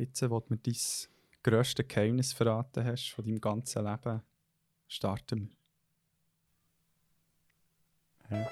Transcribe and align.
Jetzt, 0.00 0.22
wo 0.30 0.40
du 0.40 0.46
mir 0.48 0.56
dein 0.56 0.74
grösstes 1.42 1.86
Geheimnis 1.86 2.32
verraten 2.32 2.82
hast 2.86 3.10
von 3.10 3.22
deinem 3.22 3.38
ganzen 3.38 3.84
Leben, 3.84 4.22
starten 4.88 5.50
wir. 8.30 8.50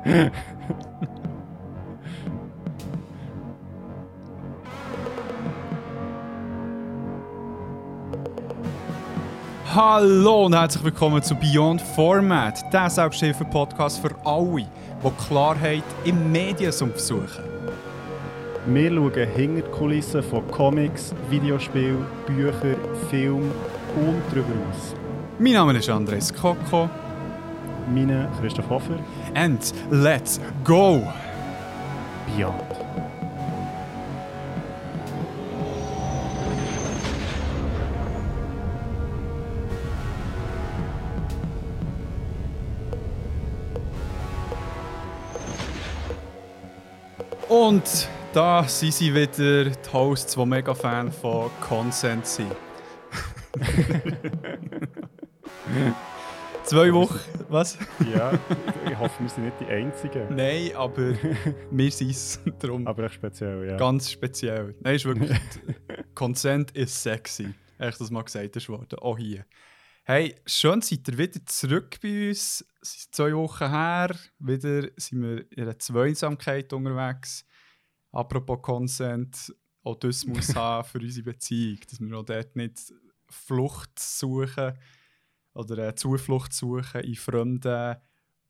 Hallo 9.66 10.46
und 10.46 10.54
herzlich 10.54 10.82
willkommen 10.82 11.22
zu 11.22 11.34
Beyond 11.34 11.82
Format, 11.82 12.72
der 12.72 12.88
Selbsthilfe-Podcast 12.88 13.98
für 13.98 14.16
alle, 14.24 14.66
die 15.04 15.10
Klarheit 15.26 15.84
im 16.06 16.32
Mediensumpf 16.32 16.98
suchen. 16.98 17.59
Wir 18.72 18.88
schauen 18.88 19.12
hinter 19.34 19.62
die 19.62 19.70
Kulissen 19.72 20.22
von 20.22 20.46
Comics, 20.48 21.12
Videospielen, 21.28 22.06
Büchern, 22.24 22.76
Filmen 23.10 23.50
und 23.96 24.22
darüber 24.30 24.54
aus. 24.70 24.94
Mein 25.40 25.54
Name 25.54 25.76
ist 25.76 25.88
Andres 25.88 26.32
Koko. 26.32 26.88
Meine 27.92 28.28
Christoph 28.40 28.70
Hofer. 28.70 29.00
And 29.34 29.60
let's 29.90 30.40
go! 30.62 31.02
Beyond. 32.36 32.54
Und 47.48 48.08
da 48.32 48.64
sind 48.64 48.94
sie 48.94 49.14
wieder, 49.14 49.64
die 49.64 49.92
Hosts, 49.92 50.34
die 50.34 50.46
mega 50.46 50.74
Fan 50.74 51.10
von 51.12 51.50
Consent 51.60 52.26
sind. 52.26 52.54
Zwei 56.64 56.92
Wochen, 56.92 57.18
was? 57.48 57.78
Ja, 58.12 58.38
ich 58.88 58.96
hoffe, 58.96 59.22
wir 59.22 59.28
sind 59.28 59.44
nicht 59.44 59.60
die 59.60 59.66
Einzigen. 59.66 60.36
Nein, 60.36 60.70
aber 60.76 61.14
wir 61.70 61.90
sind 61.90 62.10
es. 62.10 62.38
Darum 62.60 62.86
Aber 62.86 63.04
echt 63.04 63.14
speziell, 63.14 63.66
ja. 63.66 63.76
ganz 63.76 64.10
speziell. 64.10 64.76
Nein, 64.80 64.94
ist 64.94 65.04
wirklich. 65.04 65.36
Consent 66.14 66.70
ist 66.72 67.02
sexy. 67.02 67.54
Echt, 67.78 68.00
das 68.00 68.10
mal 68.10 68.22
gesagt 68.22 68.54
ist 68.54 68.68
worden. 68.68 68.98
Auch 69.00 69.18
hier. 69.18 69.44
Hey, 70.04 70.36
schön 70.46 70.80
seid 70.82 71.08
ihr 71.08 71.18
wieder 71.18 71.44
zurück 71.46 71.98
bei 72.02 72.28
uns. 72.28 72.64
Es 72.80 72.94
ist 72.94 73.14
zwei 73.14 73.34
Wochen 73.34 73.68
her. 73.68 74.14
Wieder 74.38 74.88
sind 74.96 75.22
wir 75.22 75.44
in 75.50 75.62
einer 75.62 75.78
Zweisamkeit 75.78 76.72
unterwegs. 76.72 77.44
Apropos 78.12 78.60
Consent, 78.62 79.54
auch 79.82 79.96
das 79.96 80.26
muss 80.26 80.54
haben 80.56 80.86
für 80.86 80.98
unsere 80.98 81.24
Beziehung, 81.24 81.78
dass 81.88 82.00
wir 82.00 82.18
auch 82.18 82.24
dort 82.24 82.56
nicht 82.56 82.92
Flucht 83.28 83.98
suchen 83.98 84.72
oder 85.54 85.88
äh, 85.88 85.94
Zuflucht 85.94 86.52
suchen 86.52 87.02
in 87.02 87.14
fremden, 87.14 87.96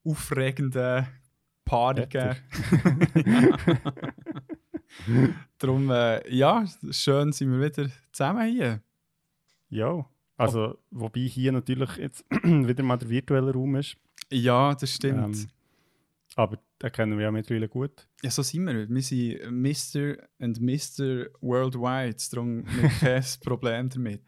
aufregenden 0.05 1.07
Paarungen. 1.65 2.37
Darum, 5.59 5.91
äh, 5.91 6.35
ja, 6.35 6.65
schön 6.91 7.33
sind 7.33 7.53
wir 7.53 7.61
wieder 7.61 7.91
zusammen 8.13 8.51
hier. 8.51 8.83
Ja, 9.69 10.05
also, 10.41 10.79
wobei 10.91 11.21
hier 11.21 11.53
natürlich 11.53 11.97
jetzt 11.97 12.25
wieder 12.43 12.83
mal 12.83 12.97
der 12.97 13.11
virtuelle 13.11 13.53
Raum 13.53 13.77
ist. 13.77 13.97
Ja, 14.31 14.75
das 14.75 14.95
stimmt. 14.95 15.37
Ähm, 15.37 15.49
aber 16.43 16.59
den 16.83 16.93
kennen 16.93 17.17
wir 17.19 17.25
ja 17.25 17.31
mittlerweile 17.31 17.69
gut. 17.69 18.07
Ja, 18.23 18.31
so 18.31 18.43
sind 18.43 18.67
wir. 18.67 18.89
Wir 18.89 19.03
sind 19.03 19.51
Mr. 19.51 20.17
and 20.39 20.61
Mr. 20.61 21.27
Worldwide, 21.41 22.17
darum 22.31 22.65
kein 23.01 23.25
Problem 23.45 23.89
damit. 23.89 24.23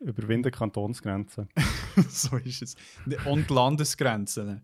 Überwinden 0.00 0.50
Kantonsgrenzen. 0.50 1.48
so 2.08 2.36
ist 2.38 2.62
es. 2.62 2.76
Und 3.24 3.48
Landesgrenzen. 3.50 4.60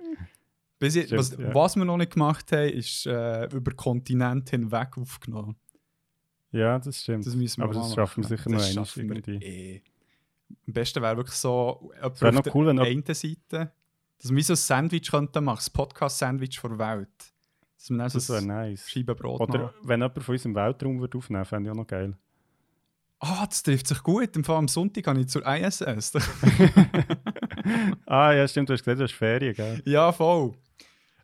Bis 0.79 0.95
jetzt, 0.95 1.07
Stimmt, 1.09 1.21
was, 1.21 1.37
ja. 1.39 1.55
was 1.55 1.77
wir 1.77 1.85
noch 1.85 1.97
nicht 1.97 2.13
gemacht 2.13 2.51
haben, 2.53 2.69
ist 2.71 3.07
äh, 3.07 3.47
über 3.55 3.73
Kontinente 3.73 4.53
hinweg 4.57 4.97
aufgenommen. 4.97 5.57
Ja, 6.51 6.79
das 6.79 7.03
stimmt. 7.03 7.27
Das 7.27 7.35
müssen 7.35 7.61
wir 7.61 7.65
Aber 7.65 7.75
das 7.75 7.95
schaffen 7.95 8.25
wir 8.25 8.29
sicher 8.29 8.51
noch 8.51 8.59
Das 8.59 8.71
einmal 8.71 8.87
wir 8.95 9.17
irgendwie. 9.17 9.45
eh. 9.45 9.83
Am 10.67 10.73
besten 10.73 11.03
wäre 11.03 11.17
wirklich 11.17 11.37
so, 11.37 11.93
auf 12.01 12.21
noch 12.23 12.41
der 12.41 12.55
cool, 12.55 12.69
einen 12.71 13.05
Seite, 13.15 13.73
dass 14.21 14.31
wir 14.31 14.37
wie 14.37 14.43
so 14.43 14.55
ein 14.55 14.57
Sandwich 14.57 15.11
könnten 15.11 15.45
machen, 15.45 15.59
das 15.59 15.71
Podcast-Sandwich 15.71 16.59
vor 16.59 16.71
der 16.71 16.79
Welt. 16.79 17.09
Dass 17.77 17.91
wir 17.91 17.99
dann 17.99 18.11
so 18.11 18.19
Das 18.19 18.29
wäre 18.29 18.39
ein 18.39 18.47
nice. 18.47 18.91
Scheibenbrot 18.91 19.41
Oder 19.41 19.59
machen. 19.59 19.75
wenn 19.83 20.01
jemand 20.01 20.23
von 20.23 20.35
uns 20.35 20.45
im 20.45 20.55
Weltraum 20.55 21.01
würde 21.01 21.19
aufnehmen 21.19 21.41
würde, 21.41 21.49
fände 21.49 21.69
ich 21.69 21.73
auch 21.73 21.77
noch 21.77 21.87
geil. 21.87 22.17
Ah, 23.21 23.47
das 23.47 23.63
trifft 23.63 23.87
sich 23.87 24.03
gut. 24.03 24.37
Im 24.37 24.45
Fall 24.45 24.57
am 24.57 24.69
Sonntag 24.69 25.05
gehe 25.05 25.21
ich 25.21 25.29
zur 25.29 25.45
ISS. 25.47 25.85
ah, 28.07 28.33
ja, 28.33 28.47
stimmt, 28.47 28.69
du 28.69 28.75
hast 28.75 28.85
gesagt, 28.85 29.01
du 29.01 29.05
hast 29.05 29.15
Ferien, 29.15 29.55
gell? 29.55 29.83
Ja, 29.85 30.13
voll. 30.13 30.53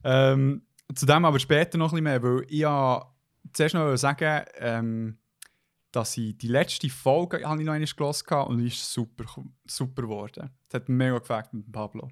Ähm, 0.03 0.63
zu 0.95 1.07
dem 1.07 1.25
aber 1.25 1.39
später 1.39 1.79
noch 1.79 1.93
ein 1.93 2.03
bisschen 2.03 2.05
mehr, 2.05 2.23
weil 2.23 2.45
ich 2.49 2.59
ja 2.59 3.05
zuerst 3.53 3.75
noch 3.75 3.97
sagen 3.97 4.45
ähm, 4.59 5.19
dass 5.95 6.17
ich 6.17 6.37
die 6.37 6.49
letzte 6.49 6.91
Folge 6.91 7.45
habe 7.45 7.61
ich 7.61 7.67
noch 7.67 7.73
einmal 7.73 7.89
gelesen 7.89 8.27
habe 8.31 8.51
und 8.51 8.59
die 8.59 8.67
ist 8.67 8.93
super, 8.93 9.25
super 9.65 10.03
geworden. 10.03 10.51
Das 10.69 10.81
hat 10.81 10.89
mir 10.89 10.97
mega 10.97 11.19
gefällt 11.19 11.53
mit 11.53 11.71
Pablo. 11.71 12.09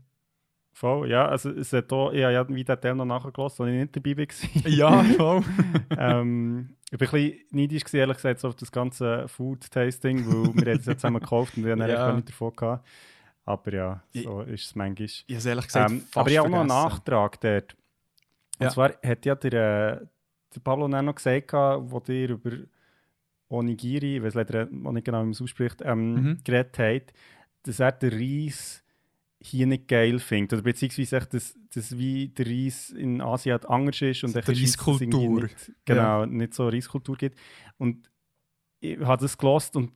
Voll, 0.75 1.11
ja, 1.11 1.27
also 1.27 1.51
es 1.51 1.73
hat 1.73 1.93
auch, 1.93 2.13
ich 2.13 2.23
habe 2.23 2.33
ja 2.33 2.49
wie 2.49 2.65
den 2.65 2.81
Teil 2.81 2.95
noch 2.95 3.05
nachgelassen, 3.05 3.65
als 3.67 3.73
ich 3.75 3.81
nicht 3.81 3.97
dabei 3.97 4.17
war. 4.17 4.71
Ja, 4.71 5.03
voll. 5.17 5.43
ähm, 5.99 6.77
ich 6.91 6.99
war 7.01 7.09
ein 7.09 7.11
bisschen 7.13 7.41
neidisch, 7.51 7.85
gewesen, 7.85 7.97
ehrlich 7.99 8.17
gesagt, 8.17 8.41
so 8.41 8.49
auf 8.49 8.57
das 8.57 8.73
ganze 8.73 9.29
Food-Tasting, 9.29 10.27
weil 10.27 10.55
wir 10.67 10.73
haben 10.73 10.81
es 10.81 10.87
ja 10.87 10.97
zusammen 10.97 11.21
gekauft 11.21 11.57
und 11.57 11.65
wir 11.65 11.73
haben 11.73 11.81
Ja. 11.81 11.89
ja. 11.89 12.13
nicht 12.13 12.29
davon 12.29 12.57
gehabt. 12.57 12.89
Aber 13.45 13.73
ja, 13.73 14.03
so 14.13 14.43
ist 14.43 14.67
es 14.67 14.75
manchmal. 14.75 15.07
Ich 15.07 15.25
habe 15.29 15.37
es 15.39 15.47
ehrlich 15.47 15.67
gesagt 15.67 15.91
Ähm, 15.91 16.01
fast 16.01 16.17
aber 16.17 16.31
ich 16.31 16.39
habe 16.39 16.47
auch 16.49 16.51
noch 16.53 16.61
einen. 16.61 16.69
Nachtrag 16.69 17.41
dort. 17.41 17.77
Und 18.59 18.65
Ja. 18.67 18.71
zwar 18.71 18.93
hat 19.05 19.27
ja 19.27 19.35
der, 19.35 20.03
äh, 20.03 20.07
der 20.55 20.61
Pablo 20.61 20.89
noch 20.89 21.15
gesagt, 21.15 21.53
wo 21.53 22.01
dir 22.01 22.31
über 22.31 22.51
Onigiri, 23.49 24.17
ich 24.17 24.23
weiß 24.23 24.35
leider 24.35 24.67
nicht 24.67 25.05
genau, 25.05 25.19
wie 25.21 25.25
man 25.25 25.31
es 25.31 25.43
ausspricht, 25.43 25.83
ähm, 25.85 26.15
Mhm. 26.15 26.39
geredet 26.45 26.79
hat, 26.79 27.13
dass 27.65 27.81
er 27.81 27.93
den 27.93 28.13
Reis 28.13 28.82
hier 29.43 29.67
nicht 29.67 29.89
geil 29.89 30.19
findet. 30.19 30.55
Oder 30.55 30.63
beziehungsweise 30.63 31.17
echt, 31.17 31.35
dass, 31.35 31.55
dass 31.75 31.97
wie 31.99 32.29
der 32.29 32.47
Reis 32.47 32.91
in 32.91 33.21
Asien 33.21 33.53
halt 33.53 33.69
anders 33.69 34.01
ist 34.03 34.25
und 34.25 34.35
Die 34.35 34.39
Reiskultur. 34.39 35.43
Nicht, 35.43 35.73
genau, 35.85 36.25
nicht 36.27 36.55
so 36.55 36.69
Reiskultur 36.69 37.17
gibt. 37.17 37.39
Und 37.79 38.09
ich 38.81 38.99
habe 39.01 39.23
das 39.23 39.37
gelost 39.37 39.77
und 39.77 39.93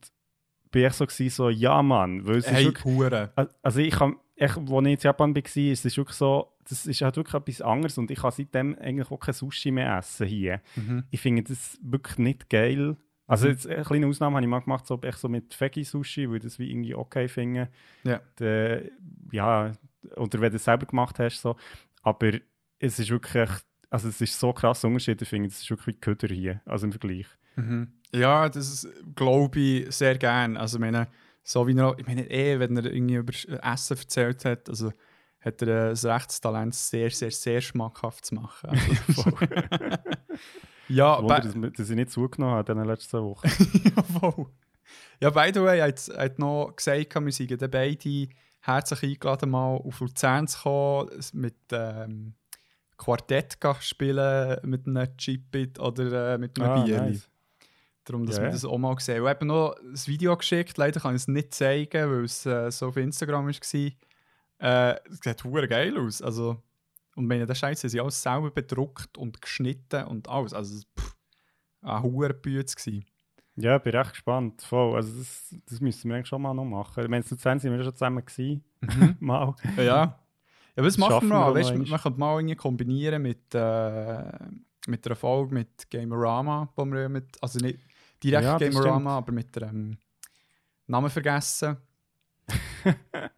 bin 0.71 0.83
echt 0.83 0.95
so, 0.95 1.05
gewesen, 1.05 1.29
so 1.29 1.49
ja 1.49 1.81
Mann, 1.81 2.25
weil 2.27 2.37
es 2.37 2.45
ist 2.45 2.51
Hey, 2.51 2.65
wirklich 2.65 2.85
Hure. 2.85 3.31
Al- 3.35 3.49
Also 3.61 3.79
ich 3.79 3.93
kann, 3.93 4.15
echt, 4.35 4.57
als 4.57 4.69
ich 4.69 4.93
in 4.93 4.97
Japan 4.99 5.35
war, 5.35 5.43
ist 5.43 5.85
es 5.85 5.97
wirklich 5.97 6.17
so, 6.17 6.53
das 6.69 6.85
ist 6.85 7.01
halt 7.01 7.15
wirklich 7.15 7.33
etwas 7.35 7.61
anderes 7.61 7.97
und 7.97 8.11
ich 8.11 8.19
kann 8.19 8.31
seitdem 8.31 8.77
eigentlich 8.79 9.09
auch 9.09 9.19
kein 9.19 9.33
Sushi 9.33 9.71
mehr 9.71 9.97
essen 9.97 10.27
hier. 10.27 10.61
Mhm. 10.75 11.03
Ich 11.09 11.21
finde 11.21 11.43
das 11.43 11.77
wirklich 11.81 12.17
nicht 12.17 12.49
geil. 12.49 12.97
Also 13.27 13.49
jetzt 13.49 13.67
eine 13.67 13.83
kleine 13.83 14.07
Ausnahme 14.07 14.37
habe 14.37 14.45
ich 14.45 14.49
mal 14.49 14.59
gemacht, 14.61 14.87
so 14.87 14.99
echt 15.01 15.19
so 15.19 15.27
mit 15.27 15.53
Veggie-Sushi, 15.59 16.31
weil 16.31 16.39
das 16.39 16.57
wie 16.59 16.71
irgendwie 16.71 16.95
okay 16.95 17.27
finde. 17.27 17.69
Ja. 18.03 18.21
De, 18.39 18.89
ja, 19.31 19.73
oder 20.15 20.41
wenn 20.41 20.51
du 20.51 20.55
es 20.55 20.63
selber 20.63 20.85
gemacht 20.85 21.19
hast, 21.19 21.41
so. 21.41 21.57
Aber 22.03 22.31
es 22.79 22.99
ist 22.99 23.09
wirklich, 23.09 23.49
also 23.89 24.07
es 24.07 24.21
ist 24.21 24.39
so 24.39 24.53
krass 24.53 24.83
Unterschied, 24.85 25.21
ich 25.21 25.27
finde, 25.27 25.49
es 25.49 25.61
ist 25.61 25.69
wirklich 25.69 25.99
Köder 25.99 26.33
hier, 26.33 26.61
also 26.65 26.85
im 26.85 26.93
Vergleich. 26.93 27.27
Mhm. 27.57 27.91
Ja, 28.13 28.47
das 28.47 28.87
glaube 29.15 29.59
ich 29.59 29.93
sehr 29.93 30.17
gern. 30.17 30.55
Also, 30.55 30.77
ich 30.77 30.81
meine, 30.81 31.07
so 31.43 31.67
wie 31.67 31.77
er, 31.77 31.99
ich 31.99 32.07
meine, 32.07 32.29
eh, 32.29 32.59
wenn 32.59 32.77
er 32.77 32.85
irgendwie 32.85 33.15
über 33.15 33.33
Essen 33.63 33.97
erzählt 33.97 34.45
hat, 34.45 34.69
also 34.69 34.93
hat 35.41 35.61
er 35.61 35.67
äh, 35.67 35.89
ein 35.89 36.11
rechtes 36.11 36.39
Talent, 36.39 36.75
sehr, 36.75 37.09
sehr, 37.09 37.31
sehr 37.31 37.59
schmackhaft 37.61 38.25
zu 38.25 38.35
machen. 38.35 38.69
Also, 38.69 39.23
ja, 40.89 41.21
Wunder, 41.21 41.39
dass, 41.41 41.53
dass 41.73 41.89
ich 41.89 41.95
nicht 41.95 42.11
zugenommen 42.11 42.55
habe 42.55 42.71
in 42.71 42.77
den 42.77 42.87
letzten 42.87 43.21
Wochen. 43.23 43.47
ja, 43.95 44.03
voll. 44.03 44.47
Ja, 45.19 45.29
by 45.31 45.51
the 45.53 45.61
way, 45.61 45.79
hat, 45.81 45.99
hat 46.17 46.39
noch 46.39 46.73
gesagt, 46.75 47.13
wir 47.15 47.31
seien 47.31 47.57
beide 47.71 48.27
herzlich 48.61 49.03
eingeladen, 49.03 49.49
mal 49.49 49.75
auf 49.77 49.99
Luzern 49.99 50.47
zu 50.47 50.59
kommen, 50.61 51.09
mit 51.33 51.55
ähm, 51.71 52.33
Quartett 52.97 53.59
gehen 53.61 53.75
spielen, 53.79 54.57
mit 54.63 54.87
einem 54.87 55.15
Chipit 55.17 55.79
oder 55.79 56.33
äh, 56.33 56.37
mit 56.37 56.59
einem 56.59 56.69
Ah, 56.69 56.83
Bierli. 56.83 57.11
nice. 57.11 57.29
Darum, 58.05 58.25
dass 58.25 58.37
Ja, 58.37 58.43
wir 58.43 58.51
das 58.51 58.63
auch 58.63 58.77
mal 58.77 58.95
gesehen 58.95 59.17
haben. 59.17 59.23
Ich 59.25 59.29
habe 59.29 59.45
noch 59.45 59.75
ein 59.75 60.07
Video 60.07 60.35
geschickt, 60.37 60.77
leider 60.77 60.99
kann 61.01 61.15
ich 61.15 61.23
es 61.23 61.27
nicht 61.27 61.53
zeigen, 61.53 62.09
weil 62.09 62.23
es 62.23 62.45
äh, 62.45 62.71
so 62.71 62.87
auf 62.87 62.97
Instagram 62.97 63.47
war. 63.47 63.53
Äh, 64.59 64.95
es 65.09 65.19
sieht 65.21 65.69
geil 65.69 65.97
aus. 65.97 66.21
Also, 66.21 66.61
und 67.17 67.27
meine, 67.27 67.45
das 67.45 67.57
Scheiße, 67.57 67.89
sie 67.89 67.99
alles 67.99 68.21
selber 68.21 68.51
bedruckt 68.51 69.17
und 69.17 69.41
geschnitten 69.41 70.05
und 70.05 70.29
alles. 70.29 70.53
Also, 70.53 70.83
pff, 70.97 71.15
eine 71.81 72.03
hure 72.03 72.33
Bütze 72.33 72.75
gewesen. 72.75 73.05
Ja, 73.55 73.79
bin 73.79 73.95
recht 73.95 74.11
gespannt. 74.11 74.61
Voll. 74.61 74.95
Also 74.95 75.17
das, 75.17 75.55
das 75.65 75.81
müssen 75.81 76.09
wir 76.09 76.15
eigentlich 76.15 76.27
schon 76.27 76.41
mal 76.43 76.53
noch 76.53 76.63
machen. 76.63 77.03
Ich 77.03 77.09
meine, 77.09 77.25
zu 77.25 77.35
sind 77.35 77.63
wir 77.63 77.83
schon 77.83 77.93
zusammen 77.93 78.23
gewesen. 78.23 78.63
mal. 79.19 79.55
Ja. 79.77 79.83
Ja, 79.83 80.83
was 80.83 80.93
Das 80.93 80.97
machen 80.99 81.11
schaffen 81.13 81.29
wir 81.29 81.43
auch 81.43 81.55
Weißt, 81.55 81.73
noch 81.73 81.89
man 81.89 81.99
könnte 81.99 82.19
mal 82.19 82.37
irgendwie 82.37 82.55
kombinieren 82.55 83.23
mit, 83.23 83.55
äh, 83.55 84.31
mit 84.85 85.07
einer 85.07 85.15
Folge 85.15 85.55
mit 85.55 85.89
Gamerama, 85.89 86.69
wo 86.75 86.85
wir 86.85 87.09
mit, 87.09 87.35
also 87.41 87.57
nicht 87.57 87.79
direkt 88.23 88.43
Ja, 88.43 88.59
das 88.59 88.75
Gamerama, 88.75 89.17
aber 89.17 89.31
mit 89.31 89.57
ähm, 89.57 89.97
Namen 90.85 91.09
vergessen. 91.09 91.77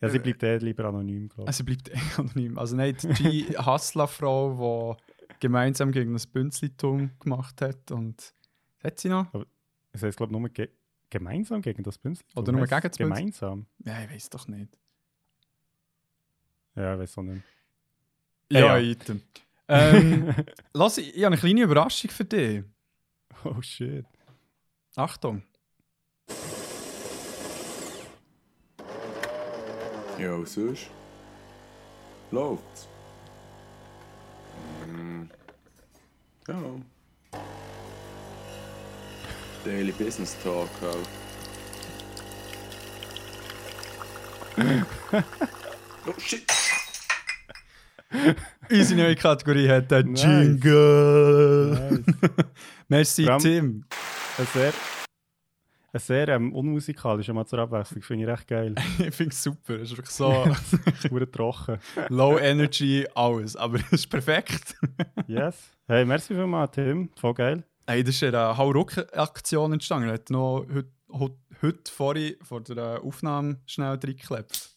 Ja, 0.00 0.08
sie 0.08 0.18
bleibt 0.18 0.42
eh 0.42 0.56
lieber 0.58 0.84
anonym, 0.86 1.28
glaube 1.28 1.42
ich. 1.42 1.48
Also 1.48 1.64
bleibt 1.64 1.88
eh 1.90 1.98
anonym. 2.18 2.58
Also 2.58 2.76
nein, 2.76 2.96
die 3.02 3.44
G. 3.46 3.56
Hassler-Frau, 3.58 4.96
die 5.28 5.40
gemeinsam 5.40 5.92
gegen 5.92 6.12
das 6.14 6.26
Bünzlitum 6.26 7.10
gemacht 7.20 7.60
hat 7.60 7.90
und 7.90 8.34
hat 8.82 8.98
sie 8.98 9.08
noch? 9.10 9.26
Das 9.92 10.02
heißt, 10.02 10.16
glaube 10.16 10.32
ich, 10.32 10.38
nur 10.40 10.48
ge 10.48 10.68
gemeinsam 11.10 11.60
gegen 11.60 11.82
das 11.82 11.98
Bünzli. 11.98 12.24
Oder 12.36 12.52
nur 12.52 12.66
gegen 12.66 12.70
das 12.70 12.82
Bünzli? 12.82 13.04
Gemeinsam? 13.04 13.66
Ja, 13.84 14.02
ich 14.04 14.10
weiß 14.10 14.30
doch 14.30 14.46
nicht. 14.46 14.68
Ja, 16.76 16.94
ich 16.94 17.00
weiß 17.00 17.18
auch 17.18 17.22
nicht. 17.22 17.42
Ja, 18.50 18.60
Ja. 18.60 18.78
item. 18.78 19.20
Ähm, 19.68 20.32
lass, 20.72 20.98
ich, 20.98 21.08
ich 21.16 21.24
habe 21.24 21.34
eine 21.34 21.36
kleine 21.36 21.62
Überraschung 21.62 22.10
für 22.10 22.24
dich. 22.24 22.62
Oh 23.44 23.60
shit. 23.60 24.06
Achtung. 24.96 25.42
Ja, 30.20 30.34
und 30.34 30.48
sonst? 30.48 30.86
Läuft's? 32.30 32.88
Mm. 34.86 35.22
Ja. 36.46 36.54
Daily 39.64 39.92
Business 39.92 40.36
Talk 40.42 40.68
halt. 40.80 41.08
oh 46.06 46.12
shit! 46.18 46.42
Unsere 48.70 49.00
neue 49.00 49.16
Kategorie 49.16 49.68
hat 49.68 49.90
den 49.90 50.12
Nice. 50.12 50.22
Jingle. 50.22 52.04
Nice. 52.06 52.46
Merci, 52.88 53.28
allem- 53.28 53.38
Tim. 53.40 53.84
Sehr, 54.52 54.72
ein 55.92 56.00
sehr 56.00 56.28
ähm, 56.28 56.52
unmusikalischer 56.52 57.32
mal 57.32 57.46
zur 57.46 57.58
Abwechslung. 57.60 58.02
Finde 58.02 58.24
ich 58.24 58.30
recht 58.30 58.48
geil. 58.48 58.74
ich 58.98 59.14
finde 59.14 59.32
es 59.32 59.42
super. 59.42 59.74
Es 59.74 59.90
ist 59.90 59.96
wirklich 59.96 60.14
so 60.14 60.30
Wurde 61.10 61.30
trocken. 61.30 61.78
low 62.08 62.38
energy, 62.38 63.06
alles. 63.14 63.56
Aber 63.56 63.78
es 63.78 63.92
ist 63.92 64.06
perfekt. 64.08 64.76
Yes. 65.26 65.70
Hey, 65.86 66.04
merci 66.04 66.34
vielmals, 66.34 66.72
Tim. 66.72 67.08
Voll 67.16 67.34
geil. 67.34 67.64
Hey, 67.86 68.02
das 68.02 68.16
ist 68.16 68.24
eine 68.24 68.56
Hauruck-Aktion 68.56 69.72
entstanden. 69.74 70.08
Er 70.08 70.14
hat 70.14 70.28
noch 70.30 70.66
heute, 70.72 70.90
heute, 71.12 71.36
heute 71.62 71.92
vorhin 71.92 72.34
vor 72.42 72.60
der 72.62 73.00
Aufnahme 73.02 73.60
schnell 73.66 73.90
reingeklebt. 73.90 74.70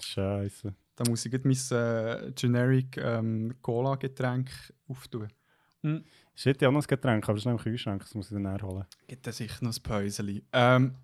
Scheiße. 0.00 0.74
Da 0.96 1.04
muss 1.08 1.24
ich 1.24 1.30
gleich 1.32 1.44
mein 1.44 1.78
äh, 1.78 2.32
Generic 2.32 2.98
ähm, 2.98 3.54
Cola-Getränk 3.62 4.50
auftun. 4.88 5.28
Shit, 6.36 6.56
ich 6.60 6.66
habe 6.66 6.74
noch 6.74 6.82
ein 6.82 6.86
Getränk, 6.86 7.24
aber 7.24 7.34
das 7.34 7.42
ist 7.42 7.44
noch 7.46 7.52
im 7.52 7.58
Kühlschrank. 7.58 8.02
Das 8.02 8.14
muss 8.14 8.30
ich 8.30 8.34
dann 8.34 8.46
herholen. 8.46 8.84
Gibt 9.06 9.26
es 9.26 9.36
sicher 9.36 9.64
noch 9.64 9.74
ein 9.76 9.82
Päuseli. 9.82 10.42
Ähm, 10.52 10.94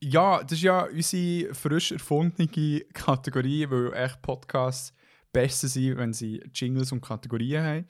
ja, 0.00 0.42
das 0.42 0.52
ist 0.52 0.62
ja 0.62 0.84
unsere 0.84 1.54
frisch 1.54 1.92
erfundene 1.92 2.80
Kategorie, 2.92 3.68
weil 3.68 3.92
echt 3.94 4.22
Podcasts 4.22 4.94
besser 5.32 5.68
sind, 5.68 5.96
wenn 5.98 6.12
sie 6.12 6.42
Jingles 6.54 6.92
und 6.92 7.00
Kategorien 7.00 7.62
haben. 7.64 7.88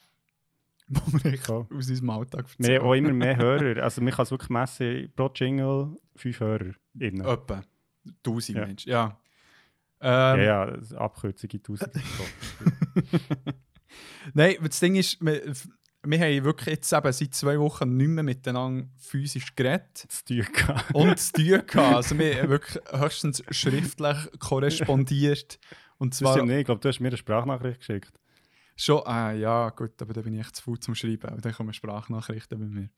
Wo 0.88 1.00
wir 1.18 1.32
echt 1.32 1.50
aus 1.50 1.66
unserem 1.70 2.10
Alltag 2.10 2.46
Wir 2.58 2.78
haben 2.78 2.86
auch 2.86 2.94
immer 2.94 3.12
mehr 3.12 3.36
Hörer. 3.38 3.82
Also, 3.82 4.00
man 4.00 4.12
kann 4.12 4.22
es 4.22 4.30
wirklich 4.30 4.50
messen. 4.50 5.12
Pro 5.16 5.30
Jingle 5.34 5.96
fünf 6.14 6.40
Hörer. 6.40 6.74
Etwa 6.98 7.62
1000 8.24 8.56
Ja. 8.58 8.66
Menschen, 8.66 8.88
ja. 8.90 9.20
ja, 10.00 10.34
Ähm, 10.34 10.40
ja, 10.44 10.64
ist 10.64 10.94
Abkürzung 10.94 11.50
in 11.50 11.58
1000. 11.58 11.90
Nein, 14.34 14.54
das 14.62 14.80
Ding 14.80 14.94
ist, 14.96 15.18
wir, 16.06 16.18
haben 16.18 16.44
wirklich 16.44 16.74
jetzt 16.74 16.92
eben 16.92 17.12
seit 17.12 17.34
zwei 17.34 17.58
Wochen 17.58 17.96
nicht 17.96 18.08
mehr 18.08 18.24
miteinander 18.24 18.86
physisch 18.96 19.54
geredet 19.54 19.96
zu 19.96 20.24
tun 20.24 20.46
gehabt. 20.52 20.94
und 20.94 21.18
zu 21.18 21.32
tun 21.32 21.62
gehabt. 21.66 21.74
Also 21.96 22.18
wir 22.18 22.42
haben 22.42 22.48
wirklich 22.50 22.82
höchstens 22.90 23.42
schriftlich 23.50 24.16
korrespondiert. 24.38 25.58
Und 25.98 26.12
Das 26.12 26.18
zwar 26.18 26.42
nicht. 26.44 26.58
Ich 26.58 26.64
glaube, 26.64 26.80
du 26.80 26.88
hast 26.88 27.00
mir 27.00 27.08
eine 27.08 27.16
Sprachnachricht 27.16 27.80
geschickt. 27.80 28.12
schon, 28.76 29.06
ah 29.06 29.32
ja 29.32 29.70
gut, 29.70 30.00
aber 30.02 30.12
da 30.12 30.20
bin 30.20 30.34
ich 30.34 30.40
echt 30.40 30.56
zu 30.56 30.62
faul 30.62 30.78
zum 30.78 30.94
Schreiben. 30.94 31.34
Und 31.34 31.44
dann 31.44 31.52
kommen 31.52 31.72
Sprachnachrichten 31.72 32.58
bei 32.58 32.66
mir. 32.66 32.90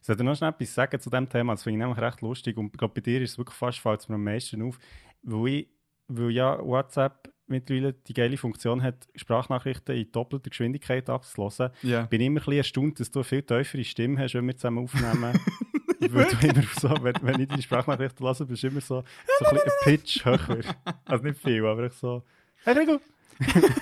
Soll 0.00 0.16
ich 0.16 0.22
noch 0.22 0.36
schnell 0.36 0.50
etwas 0.50 0.74
sagen 0.74 1.00
zu 1.00 1.10
diesem 1.10 1.28
Thema? 1.28 1.52
Das 1.52 1.62
finde 1.62 1.78
ich 1.78 1.84
nämlich 1.84 2.02
recht 2.02 2.20
lustig. 2.22 2.56
Und 2.56 2.76
glaube, 2.78 2.94
bei 2.94 3.00
dir 3.00 3.20
ist 3.20 3.32
es 3.32 3.38
wirklich 3.38 3.56
fast 3.56 3.80
fällt 3.80 4.00
es 4.00 4.08
mir 4.08 4.14
am 4.14 4.24
meisten 4.24 4.62
auf. 4.62 4.78
Weil, 5.22 5.48
ich, 5.48 5.68
weil 6.06 6.30
ja 6.30 6.58
WhatsApp 6.64 7.30
mittlerweile 7.48 7.92
die 7.92 8.14
geile 8.14 8.36
Funktion 8.36 8.82
hat, 8.82 9.08
Sprachnachrichten 9.14 9.96
in 9.96 10.10
doppelter 10.12 10.50
Geschwindigkeit 10.50 11.08
abzuhören, 11.10 11.70
Ja. 11.82 12.02
bin 12.06 12.20
ich 12.20 12.26
immer 12.26 12.40
ein 12.40 12.44
bisschen 12.44 12.58
erstaunt, 12.58 13.00
dass 13.00 13.10
du 13.10 13.18
eine 13.20 13.24
viel 13.24 13.42
tiefere 13.42 13.84
Stimme 13.84 14.20
hast, 14.20 14.34
wenn 14.34 14.46
wir 14.46 14.56
zusammen 14.56 14.84
aufnehmen. 14.84 15.40
weil 16.10 16.26
du 16.26 16.46
immer 16.46 16.62
so, 16.80 16.90
wenn, 17.02 17.14
wenn 17.22 17.40
ich 17.40 17.48
deine 17.48 17.62
Sprachnachrichten 17.62 18.24
lasse, 18.24 18.46
bist 18.46 18.62
du 18.62 18.68
immer 18.68 18.80
so, 18.80 19.02
so 19.40 19.44
ein 19.46 19.54
bisschen 19.54 19.72
Pitch 19.82 20.24
höher. 20.24 20.60
Also 21.04 21.24
nicht 21.24 21.40
viel, 21.40 21.66
aber 21.66 21.86
ich 21.86 21.92
so. 21.94 22.22
Hey 22.64 22.78
Rigo! 22.78 23.00
Ich 23.40 23.46
kriege 23.54 23.74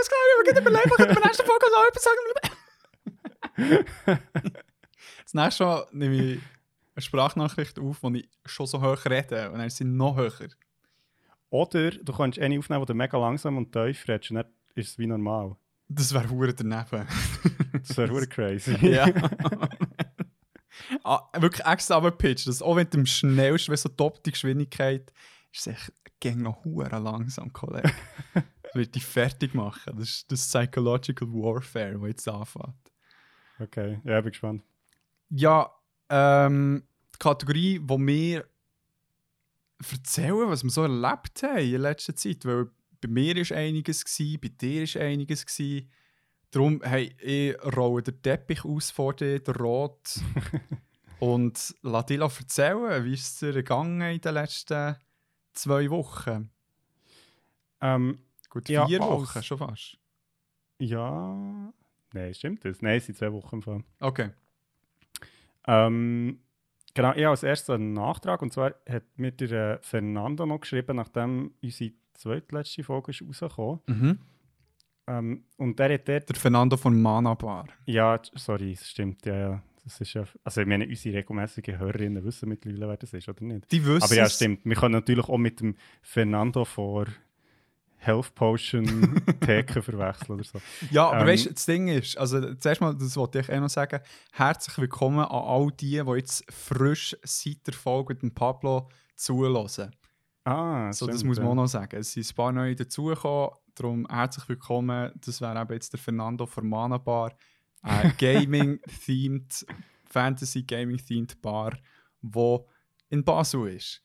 was 0.00 0.08
klar, 0.08 0.20
wir 0.36 0.44
gehen 0.52 0.60
überlegen, 0.62 0.90
was 0.90 0.98
in 1.06 1.14
der 1.14 1.24
nächsten 1.24 1.46
Folge 1.46 1.66
so 1.70 1.76
etwas 1.88 2.04
sagen. 2.04 2.18
Das 5.24 5.34
nächste 5.34 5.64
Mal 5.64 5.86
nehme 5.92 6.14
ich 6.14 6.40
eine 6.94 7.02
Sprachnachricht 7.02 7.78
auf, 7.78 8.02
wo 8.02 8.10
ich 8.10 8.28
schon 8.44 8.66
so 8.66 8.82
hoch 8.82 9.04
rede 9.06 9.50
und 9.50 9.58
dann 9.58 9.66
ist 9.66 9.78
sie 9.78 9.84
noch 9.84 10.16
höher. 10.16 10.30
Oder 11.54 11.92
du 11.92 12.12
kannst 12.12 12.40
eine 12.40 12.58
aufnehmen, 12.58 12.80
wo 12.80 12.84
du 12.84 12.94
mega 12.94 13.16
langsam 13.16 13.56
und 13.56 13.70
tief 13.70 14.08
redest 14.08 14.32
und 14.32 14.38
dann 14.38 14.46
ist 14.74 14.88
es 14.88 14.98
wie 14.98 15.06
normal. 15.06 15.54
Das 15.86 16.12
wäre 16.12 16.28
hure 16.28 16.52
daneben. 16.52 17.06
Das 17.72 17.96
wäre 17.96 18.08
verdammt 18.08 18.30
crazy. 18.30 18.74
ja. 18.88 19.06
ah, 21.04 21.20
wirklich 21.38 21.64
extra 21.64 21.98
abgepitcht. 21.98 22.48
dass 22.48 22.60
Auch 22.60 22.74
wenn 22.74 22.90
du 22.90 22.98
am 22.98 23.06
schnellsten, 23.06 23.70
wenn 23.70 23.76
so 23.76 23.88
doppelte 23.88 24.32
Geschwindigkeit 24.32 25.12
ist 25.52 25.68
es 25.68 25.72
echt 25.74 25.92
gegen 26.18 26.42
noch 26.42 26.64
hure 26.64 26.98
langsam, 26.98 27.52
Kollege. 27.52 27.92
das 28.34 28.44
wird 28.74 28.96
dich 28.96 29.06
fertig 29.06 29.54
machen. 29.54 29.96
Das 29.96 30.08
ist 30.08 30.32
das 30.32 30.48
Psychological 30.48 31.28
Warfare, 31.28 32.00
das 32.00 32.08
jetzt 32.08 32.28
anfängt. 32.28 32.74
Okay, 33.60 34.00
ja, 34.02 34.20
bin 34.20 34.32
gespannt. 34.32 34.64
Ja, 35.28 35.70
ähm, 36.08 36.82
die 37.14 37.18
Kategorie, 37.20 37.80
wo 37.80 37.96
wir 37.96 38.44
erzählen, 39.92 40.48
was 40.48 40.62
wir 40.64 40.70
so 40.70 40.82
erlebt 40.82 41.42
haben 41.42 41.58
in 41.58 41.80
letzter 41.80 42.14
Zeit. 42.16 42.44
Weil 42.44 42.66
bei 43.00 43.08
mir 43.08 43.36
war 43.36 43.56
einiges, 43.56 44.04
gewesen, 44.04 44.40
bei 44.40 44.48
dir 44.48 44.82
war 44.94 45.02
einiges. 45.02 45.44
Gewesen. 45.46 45.90
Darum, 46.50 46.80
hey, 46.84 47.14
ich 47.20 47.56
rolle 47.76 48.02
den 48.04 48.22
Teppich 48.22 48.64
aus 48.64 48.90
vor 48.90 49.14
dir, 49.14 49.40
der 49.40 49.56
Rot. 49.56 50.20
und 51.18 51.74
lass 51.82 52.06
dich 52.06 52.20
erzählen, 52.20 53.04
wie 53.04 53.14
ist 53.14 53.26
es 53.26 53.38
dir 53.40 53.52
gegangen 53.52 54.00
in 54.02 54.20
den 54.20 54.34
letzten 54.34 54.96
zwei 55.52 55.90
Wochen? 55.90 56.50
Ähm, 57.80 58.18
Gut, 58.50 58.68
Ja, 58.68 58.86
vier 58.86 59.00
als- 59.02 59.10
Wochen 59.10 59.42
schon 59.42 59.58
fast. 59.58 59.98
ja. 60.78 61.72
Nein, 62.12 62.32
stimmt 62.34 62.64
das? 62.64 62.80
Nein, 62.80 62.98
es 62.98 63.06
sind 63.06 63.18
zwei 63.18 63.32
Wochen 63.32 63.56
im 63.56 63.62
Fall. 63.62 63.82
Okay. 63.98 64.30
Ähm, 65.66 66.38
genau, 66.94 67.10
ich 67.12 67.18
habe 67.24 67.28
als 67.30 67.42
erstes 67.42 67.70
einen 67.70 67.92
Nachtrag. 67.92 68.40
Und 68.42 68.52
zwar 68.52 68.74
hat 68.88 69.02
mir 69.16 69.32
der 69.32 69.74
äh, 69.74 69.78
Fernando 69.82 70.46
noch 70.46 70.60
geschrieben, 70.60 70.96
nachdem 70.96 71.52
unsere 71.62 71.92
zweitletzte 72.14 72.82
Folge 72.84 73.10
ist 73.10 73.22
rausgekommen 73.22 73.80
Mhm. 73.86 74.18
ähm, 75.06 75.44
Und 75.56 75.78
der 75.78 75.94
hat 75.94 76.08
dort. 76.08 76.28
Der 76.28 76.36
Fernando 76.36 76.76
von 76.76 77.00
Mana 77.00 77.34
Bar. 77.34 77.66
Ja, 77.86 78.20
sorry, 78.34 78.72
es 78.72 78.88
stimmt. 78.88 79.24
Ja, 79.26 79.36
ja. 79.36 79.62
Das 79.84 80.00
ist 80.00 80.14
ja, 80.14 80.24
also, 80.42 80.62
ich 80.62 80.66
meine, 80.66 80.86
unsere 80.88 81.18
regelmäßigen 81.18 81.78
Hörerinnen 81.78 82.24
wissen 82.24 82.48
mittlerweile, 82.48 82.88
wer 82.88 82.96
das 82.96 83.12
ist, 83.12 83.28
oder 83.28 83.44
nicht? 83.44 83.70
Die 83.70 83.84
wissen 83.84 84.02
Aber 84.02 84.14
ja, 84.14 84.26
stimmt. 84.30 84.64
Wir 84.64 84.76
können 84.76 84.92
natürlich 84.94 85.28
auch 85.28 85.36
mit 85.36 85.60
dem 85.60 85.76
Fernando 86.00 86.64
vor 86.64 87.04
Health 88.04 88.34
Potion 88.34 89.22
Theke 89.40 89.82
verwechseln 89.82 90.34
oder 90.34 90.44
so. 90.44 90.60
Ja, 90.90 91.08
aber 91.08 91.20
Ähm, 91.22 91.26
weißt 91.28 91.46
du, 91.46 91.50
das 91.52 91.66
Ding 91.66 91.88
ist, 91.88 92.18
also 92.18 92.54
zuerst 92.54 92.80
mal, 92.80 92.94
das 92.94 93.16
wollte 93.16 93.40
ich 93.40 93.50
auch 93.52 93.60
noch 93.60 93.68
sagen, 93.68 94.00
herzlich 94.32 94.76
willkommen 94.78 95.20
an 95.20 95.26
all 95.30 95.70
die, 95.72 96.02
die 96.04 96.10
jetzt 96.12 96.44
frisch 96.52 97.16
seit 97.22 97.66
der 97.66 97.74
Folge 97.74 98.14
mit 98.14 98.22
dem 98.22 98.34
Pablo 98.34 98.88
zulassen. 99.16 99.94
Ah, 100.44 100.92
So, 100.92 101.06
das 101.06 101.16
stimmt, 101.16 101.28
muss 101.28 101.38
man 101.38 101.46
ja. 101.46 101.50
auch 101.52 101.56
noch 101.56 101.66
sagen. 101.66 101.96
Es 101.96 102.12
sind 102.12 102.30
ein 102.30 102.34
paar 102.34 102.52
neue 102.52 102.74
dazugekommen, 102.74 103.50
darum 103.74 104.06
herzlich 104.10 104.48
willkommen. 104.48 105.10
Das 105.24 105.40
wäre 105.40 105.58
eben 105.60 105.72
jetzt 105.72 105.92
der 105.92 106.00
Fernando 106.00 106.44
von 106.46 106.68
Mana 106.68 106.98
Bar, 106.98 107.32
eine 107.80 108.12
Gaming-themed, 108.18 109.66
Fantasy-Gaming-themed 110.04 111.40
Bar, 111.40 111.78
wo 112.20 112.68
in 113.08 113.24
Basel 113.24 113.68
ist. 113.68 114.03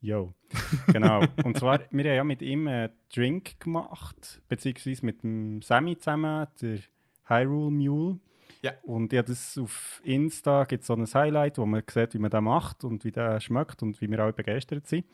Jo, 0.00 0.32
genau. 0.92 1.22
Und 1.44 1.58
zwar, 1.58 1.80
wir 1.90 2.04
haben 2.04 2.16
ja 2.16 2.24
mit 2.24 2.42
ihm 2.42 2.66
einen 2.66 2.90
Drink 3.14 3.60
gemacht, 3.60 4.40
beziehungsweise 4.48 5.04
mit 5.04 5.22
dem 5.22 5.60
Sammy 5.60 5.98
zusammen, 5.98 6.46
der 6.60 6.78
Hyrule 7.26 7.70
Mule. 7.70 8.20
Ja. 8.62 8.72
Und 8.82 9.12
ja, 9.12 9.22
das 9.22 9.56
auf 9.58 10.00
Insta 10.04 10.64
gibt 10.64 10.82
es 10.82 10.86
so 10.86 10.94
ein 10.94 11.06
Highlight, 11.06 11.58
wo 11.58 11.66
man 11.66 11.82
sieht, 11.88 12.14
wie 12.14 12.18
man 12.18 12.30
das 12.30 12.42
macht 12.42 12.84
und 12.84 13.04
wie 13.04 13.12
der 13.12 13.40
schmeckt 13.40 13.82
und 13.82 14.00
wie 14.00 14.10
wir 14.10 14.18
alle 14.18 14.32
begeistert 14.32 14.86
sind. 14.86 15.06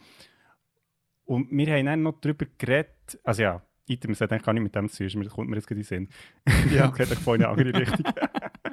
Und 1.25 1.51
wir 1.51 1.73
haben 1.73 1.87
dann 1.87 2.03
noch 2.03 2.21
darüber 2.21 2.47
geredet, 2.59 3.19
also 3.25 3.43
ja, 3.43 3.63
Items 3.89 4.21
hat 4.21 4.33
eigentlich 4.33 4.45
gar 4.45 4.53
nicht 4.53 4.63
mit 4.63 4.75
dem 4.75 4.89
zu 4.89 5.07
tun, 5.09 5.23
das 5.23 5.33
kommt 5.33 5.49
mir 5.49 5.57
jetzt 5.57 5.67
gerade 5.67 5.81
in 5.81 5.87
den 5.87 6.09
Sinn. 6.45 6.75
Ja. 6.75 6.89
geht 6.91 7.11
doch 7.11 7.19
voll 7.19 7.37
in 7.37 7.45
eine 7.45 7.53
andere 7.53 7.81
Richtung. 7.81 8.05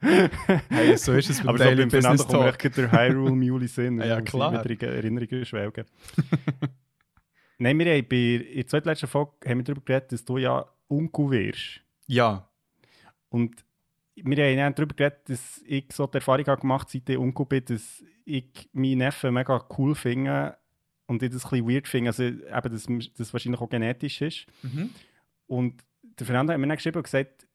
Hey, 0.00 0.96
so 0.96 1.12
ist 1.12 1.30
es 1.30 1.38
mit 1.38 1.48
Aber 1.48 1.58
so 1.58 1.64
Daily 1.64 1.82
beim 1.82 1.90
Fernando 1.90 2.24
Business 2.24 2.44
Talk. 2.44 2.64
echt 2.64 2.76
der 2.76 2.92
Hyrule 2.92 3.30
Mule 3.36 3.54
in 3.54 3.60
den 3.60 3.68
Sinn. 3.68 4.00
Ja, 4.00 4.20
klar. 4.20 4.64
In 4.64 4.80
Erinnerungen 4.80 5.44
schwelgen. 5.44 5.84
Nein, 7.58 7.78
wir 7.78 7.92
haben 7.92 8.08
bei 8.08 8.16
in 8.16 8.54
der 8.56 8.66
zweitletzten 8.66 9.08
Folge 9.08 9.32
haben 9.46 9.58
wir 9.58 9.64
darüber 9.64 9.84
geredet, 9.84 10.12
dass 10.12 10.24
du 10.24 10.38
ja 10.38 10.64
Unku 10.86 11.30
wirst. 11.30 11.80
Ja, 12.06 12.48
Und 13.28 13.64
wir 14.14 14.44
haben 14.44 14.56
dann 14.56 14.74
darüber 14.74 14.94
geredet, 14.94 15.28
dass 15.28 15.60
ich 15.66 15.86
so 15.92 16.06
die 16.06 16.16
Erfahrung 16.16 16.46
habe 16.46 16.60
gemacht 16.60 16.88
seit 16.90 17.08
ich 17.08 17.18
Unku 17.18 17.44
bin, 17.44 17.64
dass 17.64 18.02
ich 18.24 18.68
meinen 18.72 18.98
Neffen 18.98 19.34
mega 19.34 19.64
cool 19.76 19.94
finde 19.94 20.56
und 21.06 21.22
ich 21.22 21.30
das 21.30 21.44
ein 21.46 21.50
bisschen 21.50 21.68
weird 21.68 21.88
finde, 21.88 22.10
also 22.10 22.22
eben, 22.22 22.42
dass 22.50 22.86
das 23.16 23.32
wahrscheinlich 23.32 23.60
auch 23.60 23.68
genetisch 23.68 24.20
ist. 24.22 24.46
Mhm. 24.62 24.90
Und 25.46 25.82
der 26.02 26.26
Fernando 26.26 26.52
hat 26.52 26.60
mir 26.60 26.66
dann 26.66 26.76
geschrieben 26.76 26.98
und 26.98 27.04
gesagt, 27.04 27.46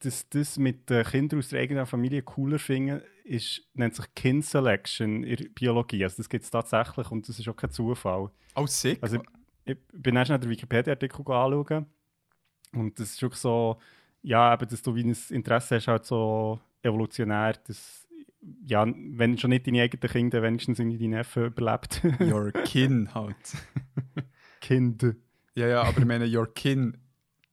dass 0.00 0.28
das 0.30 0.58
mit 0.58 0.88
den 0.88 1.04
Kindern 1.04 1.38
aus 1.38 1.48
der 1.50 1.60
eigenen 1.60 1.86
Familie 1.86 2.22
cooler 2.22 2.58
finden, 2.58 3.02
ist, 3.24 3.62
nennt 3.74 3.94
sich 3.94 4.06
Kind 4.14 4.44
Selection 4.44 5.22
in 5.22 5.36
der 5.36 5.48
Biologie. 5.54 6.02
Also 6.02 6.16
das 6.18 6.28
gibt 6.28 6.44
es 6.44 6.50
tatsächlich 6.50 7.10
und 7.10 7.28
das 7.28 7.38
ist 7.38 7.48
auch 7.48 7.56
kein 7.56 7.70
Zufall. 7.70 8.30
Oh, 8.54 8.66
sick. 8.66 8.98
Also 9.02 9.22
ich 9.64 9.76
bin 9.92 10.14
dann 10.14 10.26
schnell 10.26 10.38
den 10.38 10.50
Wikipedia-Artikel 10.50 11.20
anschauen 11.20 11.86
und 12.72 12.98
das 12.98 13.10
ist 13.10 13.22
wirklich 13.22 13.40
so, 13.40 13.78
ja, 14.22 14.52
eben, 14.54 14.68
dass 14.68 14.82
du 14.82 14.94
wie 14.94 15.04
ein 15.04 15.16
Interesse 15.30 15.76
hast, 15.76 15.88
halt 15.88 16.04
so 16.06 16.60
evolutionär, 16.82 17.54
dass, 17.66 18.08
ja, 18.64 18.86
wenn 18.86 19.38
schon 19.38 19.50
nicht 19.50 19.66
deine 19.66 19.82
eigenen 19.82 20.10
Kinder, 20.10 20.42
wenigstens 20.42 20.78
irgendwie 20.78 20.98
deine 20.98 21.16
Neffen 21.16 21.46
überlebt. 21.46 22.02
your 22.20 22.52
kin 22.52 23.14
halt. 23.14 23.36
Kinder. 24.60 25.14
Ja, 25.54 25.68
ja, 25.68 25.82
aber 25.82 25.98
ich 25.98 26.06
meine, 26.06 26.26
your 26.26 26.52
kin 26.52 26.96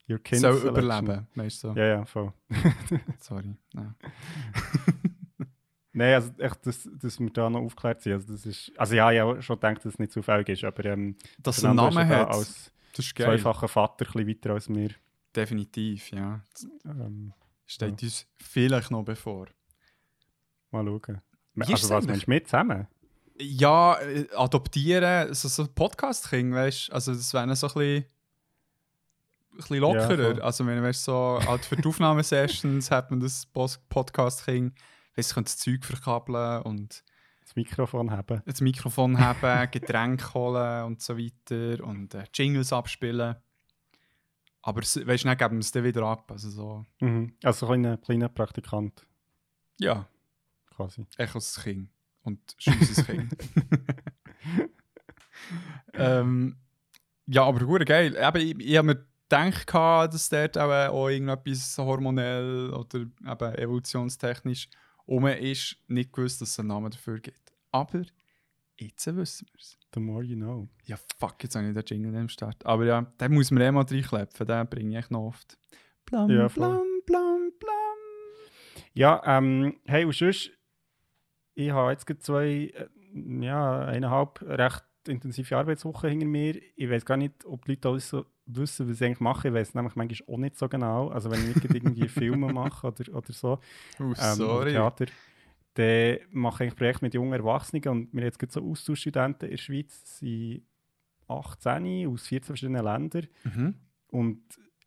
Your 0.08 0.18
kind 0.18 0.40
soll 0.40 0.54
Selection. 0.58 0.84
überleben. 0.84 1.26
Weißt 1.34 1.64
du? 1.64 1.68
so? 1.72 1.74
Ja, 1.78 1.86
ja, 1.86 2.04
voll. 2.04 2.32
Sorry. 3.20 3.54
Ja. 3.74 3.94
Nein, 5.92 6.14
also 6.14 6.30
echt, 6.38 6.66
dass, 6.66 6.88
dass 7.00 7.18
wir 7.18 7.30
da 7.30 7.50
noch 7.50 7.60
aufgeklärt 7.60 8.02
sind. 8.02 8.12
Also, 8.12 8.32
das 8.32 8.46
ist, 8.46 8.72
also 8.76 8.94
ja, 8.94 9.10
ich 9.10 9.20
habe 9.20 9.42
schon 9.42 9.56
gedacht, 9.56 9.78
dass 9.78 9.94
es 9.94 9.98
nicht 9.98 10.12
zufällig 10.12 10.48
ist, 10.48 10.64
aber 10.64 10.84
ähm, 10.84 11.16
Dass 11.38 11.58
es 11.58 11.64
einen 11.64 11.76
Namen 11.76 12.08
ja 12.08 12.18
hat, 12.20 12.28
als 12.28 12.70
das 12.94 13.06
ist 13.06 13.14
geil. 13.16 13.26
zweifacher 13.26 13.68
Vater 13.68 14.04
ein 14.06 14.12
bisschen 14.12 14.28
weiter 14.28 14.50
als 14.54 14.68
wir. 14.68 14.90
Definitiv, 15.34 16.10
ja. 16.12 16.40
Ähm, 16.84 17.32
Steht 17.66 18.02
uns 18.02 18.26
vielleicht 18.36 18.90
noch 18.90 19.02
bevor. 19.04 19.46
mal 20.70 20.84
schauen. 20.84 21.20
Wie 21.54 21.72
Also 21.72 21.90
was, 21.90 22.06
meinst 22.06 22.26
du 22.26 22.30
mit 22.30 22.46
zusammen? 22.46 22.86
Ja, 23.40 23.98
äh, 24.00 24.26
adoptieren, 24.36 25.32
so, 25.34 25.48
so 25.48 25.62
ein 25.64 25.74
Podcast-King, 25.74 26.52
weißt 26.54 26.88
du? 26.88 26.92
Also, 26.92 27.12
das 27.12 27.32
wäre 27.34 27.54
so 27.56 27.66
ein 27.68 27.74
bisschen, 27.74 28.04
bisschen 29.58 29.78
lockerer. 29.78 30.32
voll. 30.34 30.42
also, 30.42 30.66
wenn 30.66 30.82
du 30.82 30.92
so, 30.92 31.40
halt 31.46 31.64
für 31.64 31.76
die 31.76 31.86
Aufnahmesessions 31.86 32.90
hat 32.90 33.10
man 33.10 33.20
das 33.20 33.46
Podcast-King, 33.46 34.72
du, 35.16 35.34
könnte 35.34 35.50
das 35.50 35.58
Zeug 35.58 35.84
verkabeln 35.84 36.62
und 36.62 37.04
Das 37.42 37.54
Mikrofon 37.56 38.10
haben. 38.10 38.42
das 38.46 38.60
Mikrofon 38.60 39.18
haben, 39.18 39.70
Getränke 39.70 40.32
holen 40.34 40.84
und 40.84 41.02
so 41.02 41.18
weiter 41.18 41.84
und 41.84 42.14
äh, 42.14 42.24
Jingles 42.32 42.72
abspielen. 42.72 43.36
Aber 44.62 44.80
weißt 44.80 44.96
du, 44.96 45.28
dann 45.28 45.36
geben 45.38 45.54
wir 45.56 45.60
es 45.60 45.72
dann 45.72 45.84
wieder 45.84 46.02
ab. 46.02 46.30
Also, 46.30 46.50
so, 46.50 46.86
Mhm. 47.00 47.34
Also 47.42 47.66
so 47.66 47.72
ein 47.72 47.82
kleiner, 47.82 47.96
kleiner 47.98 48.28
Praktikant 48.28 49.06
ja, 49.80 50.08
quasi. 50.74 51.06
ich 51.16 51.34
als 51.34 51.62
Kind 51.62 51.90
und 52.22 52.40
schusses 52.58 53.06
Kind. 53.06 53.32
ähm, 55.94 56.56
ja, 57.26 57.44
aber 57.44 57.64
gut, 57.64 57.84
geil. 57.86 58.16
Eben, 58.16 58.36
ich, 58.60 58.68
ich 58.68 58.76
habe 58.76 58.86
mir 58.86 59.06
gedacht, 59.28 59.74
dass 60.14 60.28
dort 60.28 60.58
auch, 60.58 60.70
äh, 60.70 60.88
auch 60.88 61.08
irgendetwas 61.08 61.76
hormonell 61.78 62.70
oder 62.72 63.00
eben 63.00 63.54
evolutionstechnisch 63.54 64.68
um 65.06 65.26
ist. 65.26 65.76
Nicht 65.88 66.12
gewusst, 66.12 66.40
dass 66.40 66.50
es 66.50 66.58
einen 66.58 66.68
Namen 66.68 66.90
dafür 66.90 67.18
gibt. 67.20 67.52
Aber 67.70 68.02
jetzt 68.76 69.06
wissen 69.16 69.46
wir 69.52 69.58
es. 69.58 69.78
The 69.94 70.00
more 70.00 70.22
you 70.22 70.36
know. 70.36 70.68
Ja, 70.84 70.96
fuck, 71.18 71.42
jetzt 71.42 71.56
habe 71.56 71.68
ich 71.68 71.74
den 71.74 71.84
Jingle 71.86 72.20
am 72.20 72.28
Start. 72.28 72.64
Aber 72.66 72.84
ja, 72.84 73.02
den 73.02 73.32
muss 73.32 73.50
man 73.50 73.62
eh 73.62 73.72
mal 73.72 73.84
reinklepfen. 73.84 74.46
Den 74.46 74.68
bringe 74.68 74.98
ich 74.98 75.10
noch 75.10 75.28
oft. 75.28 75.58
Blam, 76.04 76.30
Ja, 76.30 76.48
blam, 76.48 76.82
blam, 77.06 77.52
blam. 77.58 77.98
Ja, 78.94 79.22
ähm, 79.24 79.78
hey, 79.84 80.04
und 80.04 80.14
sonst, 80.14 80.50
ich 81.54 81.70
habe 81.70 81.92
jetzt 81.92 82.06
zwei, 82.22 82.72
äh, 82.74 82.88
ja, 83.40 83.86
eineinhalb 83.86 84.42
recht 84.42 84.84
intensive 85.06 85.56
Arbeitswochen 85.56 86.10
hinter 86.10 86.26
mir. 86.26 86.60
Ich 86.76 86.90
weiß 86.90 87.04
gar 87.04 87.16
nicht, 87.16 87.44
ob 87.44 87.64
die 87.64 87.72
Leute 87.72 87.88
alles 87.88 88.08
so 88.08 88.26
wissen, 88.48 88.88
was 88.88 88.96
ich 89.00 89.06
eigentlich 89.06 89.20
mache. 89.20 89.48
Ich 89.48 89.54
weiß 89.54 89.74
nämlich 89.74 89.94
manchmal 89.96 90.34
auch 90.34 90.38
nicht 90.38 90.56
so 90.56 90.68
genau. 90.68 91.08
Also 91.08 91.30
wenn 91.30 91.50
ich 91.50 91.56
nicht 91.56 91.74
irgendwie 91.74 92.08
Filme 92.08 92.52
mache 92.52 92.86
oder, 92.88 93.14
oder 93.14 93.32
so, 93.32 93.58
Oh, 93.98 94.02
ähm, 94.04 94.14
sorry. 94.14 94.72
Theater, 94.72 95.06
dann 95.74 96.18
mache 96.30 96.64
ich 96.64 96.74
Projekte 96.74 97.04
mit 97.04 97.14
jungen 97.14 97.32
Erwachsenen 97.32 97.86
und 97.88 98.12
wir 98.12 98.22
haben 98.22 98.32
jetzt 98.40 98.52
so 98.52 98.62
Austauschstudenten 98.68 99.48
in 99.48 99.56
der 99.56 99.62
Schweiz, 99.62 100.18
sind 100.18 100.62
18 101.28 102.08
aus 102.08 102.26
14 102.26 102.46
verschiedenen 102.46 102.84
Ländern. 102.84 103.28
Mhm. 103.44 103.74
Und 104.10 104.42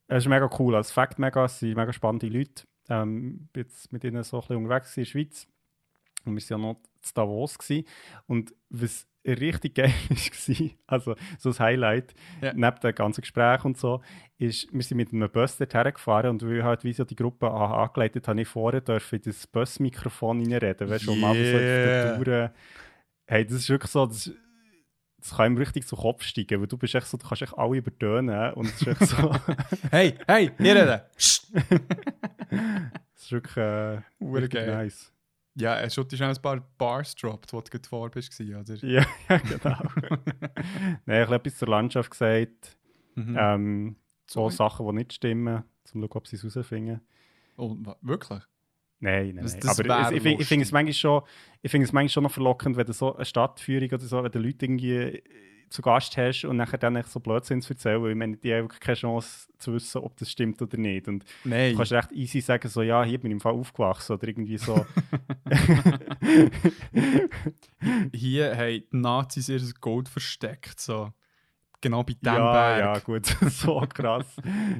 es 0.07 0.23
ist 0.23 0.29
mega 0.29 0.49
cool. 0.59 0.75
Als 0.75 0.91
Fact 0.91 1.19
mega, 1.19 1.45
es 1.45 1.59
sind 1.59 1.77
mega 1.77 1.93
spannende 1.93 2.27
Leute. 2.27 2.63
Ähm, 2.89 3.41
ich 3.45 3.51
bin 3.51 3.63
jetzt 3.63 3.93
mit 3.93 4.03
ihnen 4.03 4.23
so 4.23 4.37
ein 4.37 4.41
bisschen 4.41 4.57
unterwegs 4.57 4.97
in 4.97 5.03
der 5.03 5.09
Schweiz. 5.09 5.47
Und 6.25 6.35
wir 6.35 6.49
waren 6.49 6.61
ja 6.61 6.67
noch 6.67 6.81
zu 7.01 7.13
Davos. 7.13 7.57
Gewesen. 7.57 7.87
Und 8.27 8.53
was 8.69 9.07
richtig 9.25 9.75
geil 9.75 9.93
war, 10.09 10.69
also 10.87 11.15
so 11.37 11.49
ein 11.49 11.59
Highlight, 11.59 12.13
Ja. 12.41 12.53
neben 12.53 12.79
dem 12.79 12.95
ganzen 12.95 13.21
Gespräch 13.21 13.63
und 13.65 13.77
so, 13.77 14.01
ist, 14.37 14.67
wir 14.73 14.81
sind 14.81 14.97
mit 14.97 15.13
einem 15.13 15.29
Bus 15.29 15.57
dorthin 15.57 15.93
gefahren 15.93 16.29
und 16.31 16.43
weil 16.43 16.63
halt 16.63 16.83
wie 16.83 16.93
so 16.93 17.03
die 17.05 17.15
Gruppe 17.15 17.49
an- 17.51 17.71
angeleitet 17.71 18.27
habe 18.27 18.41
ich 18.41 18.47
vorher 18.47 18.81
dürfen 18.81 19.15
in 19.17 19.21
das 19.23 19.45
Busmikrofon 19.47 20.39
reinreden. 20.41 20.89
Weißt 20.89 21.05
du, 21.07 21.11
um 21.11 21.19
yeah. 21.19 21.27
so 21.27 21.29
auf 21.29 21.35
Yeah. 21.37 22.17
der 22.17 22.23
Tour. 22.23 22.51
Hey, 23.27 23.45
das 23.45 23.53
ist 23.57 23.69
wirklich 23.69 23.91
so, 23.91 24.05
das, 24.07 24.31
das 25.19 25.35
kann 25.37 25.53
ihm 25.53 25.57
richtig 25.57 25.85
zu 25.87 25.95
Kopf 25.95 26.23
steigen, 26.23 26.59
weil 26.59 26.67
du 26.67 26.77
bist 26.77 26.95
echt 26.95 27.05
so, 27.05 27.17
du 27.17 27.27
kannst 27.27 27.43
echt 27.43 27.55
alle 27.57 27.77
übertönen 27.77 28.53
und 28.53 28.65
es 28.65 28.81
ist 28.81 28.87
echt 28.87 29.05
so, 29.05 29.35
Hey, 29.91 30.15
hey, 30.27 30.51
hier 30.57 30.75
reden! 30.75 31.01
Es 31.15 31.47
ist 33.23 33.31
wirklich 33.31 33.57
äh, 33.57 33.99
richtig 34.19 34.65
nice. 34.67 35.10
Ja, 35.55 35.75
er 35.75 35.83
hat 35.85 35.93
schon 35.93 36.05
ein 36.21 36.35
paar 36.41 36.61
Bars 36.77 37.13
gedroppt, 37.15 37.51
wo 37.53 37.59
du 37.61 37.69
gerade 37.69 37.87
vor 37.89 38.09
bist, 38.09 38.39
oder? 38.39 38.75
Ja, 38.83 39.05
genau. 39.27 39.77
Nein, 41.05 41.21
ich 41.21 41.25
habe 41.27 41.35
etwas 41.35 41.57
zur 41.57 41.67
Landschaft 41.67 42.11
gesagt. 42.11 42.77
Mhm. 43.15 43.35
Ähm, 43.39 43.95
so 44.27 44.49
Sorry. 44.49 44.53
Sachen, 44.69 44.87
die 44.87 44.93
nicht 44.93 45.13
stimmen, 45.13 45.55
um 45.57 45.63
zu 45.83 45.99
schauen, 45.99 46.09
ob 46.11 46.27
sie 46.27 46.35
es 46.37 46.43
herausfinden. 46.55 47.01
Oh, 47.57 47.75
wirklich? 48.01 48.41
Nein, 49.01 49.35
nein, 49.35 49.43
Das- 49.43 49.53
nein. 49.53 49.61
das 49.61 49.79
Aber 49.79 50.11
ich, 50.13 50.21
finde- 50.21 50.41
ich 50.41 50.47
finde 50.47 50.63
es 50.63 50.71
manchmal 50.71 50.93
schon, 50.93 51.21
ich 51.61 51.71
finde 51.71 51.85
es 51.85 51.91
manchmal 51.91 52.09
schon 52.09 52.23
noch 52.23 52.31
verlockend, 52.31 52.77
wenn 52.77 52.93
so 52.93 53.15
eine 53.15 53.25
Stadtführung 53.25 53.89
oder 53.89 53.99
so, 53.99 54.23
wenn 54.23 54.31
du 54.31 54.39
Leute 54.39 54.65
irgendwie 54.65 55.23
zu 55.71 55.81
Gast 55.81 56.15
hast 56.17 56.43
und 56.43 56.57
nachher 56.57 56.77
dann 56.77 57.01
so 57.03 57.21
Blödsinn 57.21 57.61
zu 57.61 57.73
erzählen, 57.73 58.03
weil 58.03 58.11
ich 58.11 58.17
meine, 58.17 58.35
die 58.35 58.53
haben 58.53 58.63
wirklich 58.63 58.81
keine 58.81 58.95
Chance 58.95 59.47
zu 59.57 59.73
wissen, 59.73 60.01
ob 60.01 60.17
das 60.17 60.29
stimmt 60.29 60.61
oder 60.61 60.77
nicht. 60.77 61.07
Und 61.07 61.23
Nein. 61.45 61.71
du 61.71 61.77
kannst 61.77 61.93
recht 61.93 62.11
easy 62.11 62.41
sagen, 62.41 62.67
so, 62.67 62.81
ja, 62.81 63.03
hier 63.03 63.19
bin 63.19 63.31
ich 63.31 63.35
im 63.35 63.39
Fall 63.39 63.53
aufgewachsen 63.53 64.13
oder 64.13 64.27
irgendwie 64.27 64.57
so. 64.57 64.85
Hier 68.13 68.57
haben 68.57 68.67
die 68.67 68.87
Nazis 68.91 69.47
ihr 69.47 69.61
Gold 69.79 70.09
versteckt, 70.09 70.79
so. 70.79 71.13
Genau 71.79 72.03
bei 72.03 72.13
dem 72.13 72.25
ja, 72.25 72.51
Berg. 72.51 72.79
ja, 72.79 72.99
gut, 72.99 73.25
so 73.49 73.79
krass. 73.87 74.35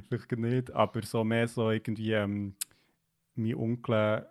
Vielleicht 0.10 0.31
nicht, 0.33 0.71
aber 0.71 1.01
so 1.03 1.24
mehr 1.24 1.48
so 1.48 1.71
irgendwie, 1.71 2.12
ähm, 2.12 2.55
mein 3.36 3.55
Onkel 3.55 4.27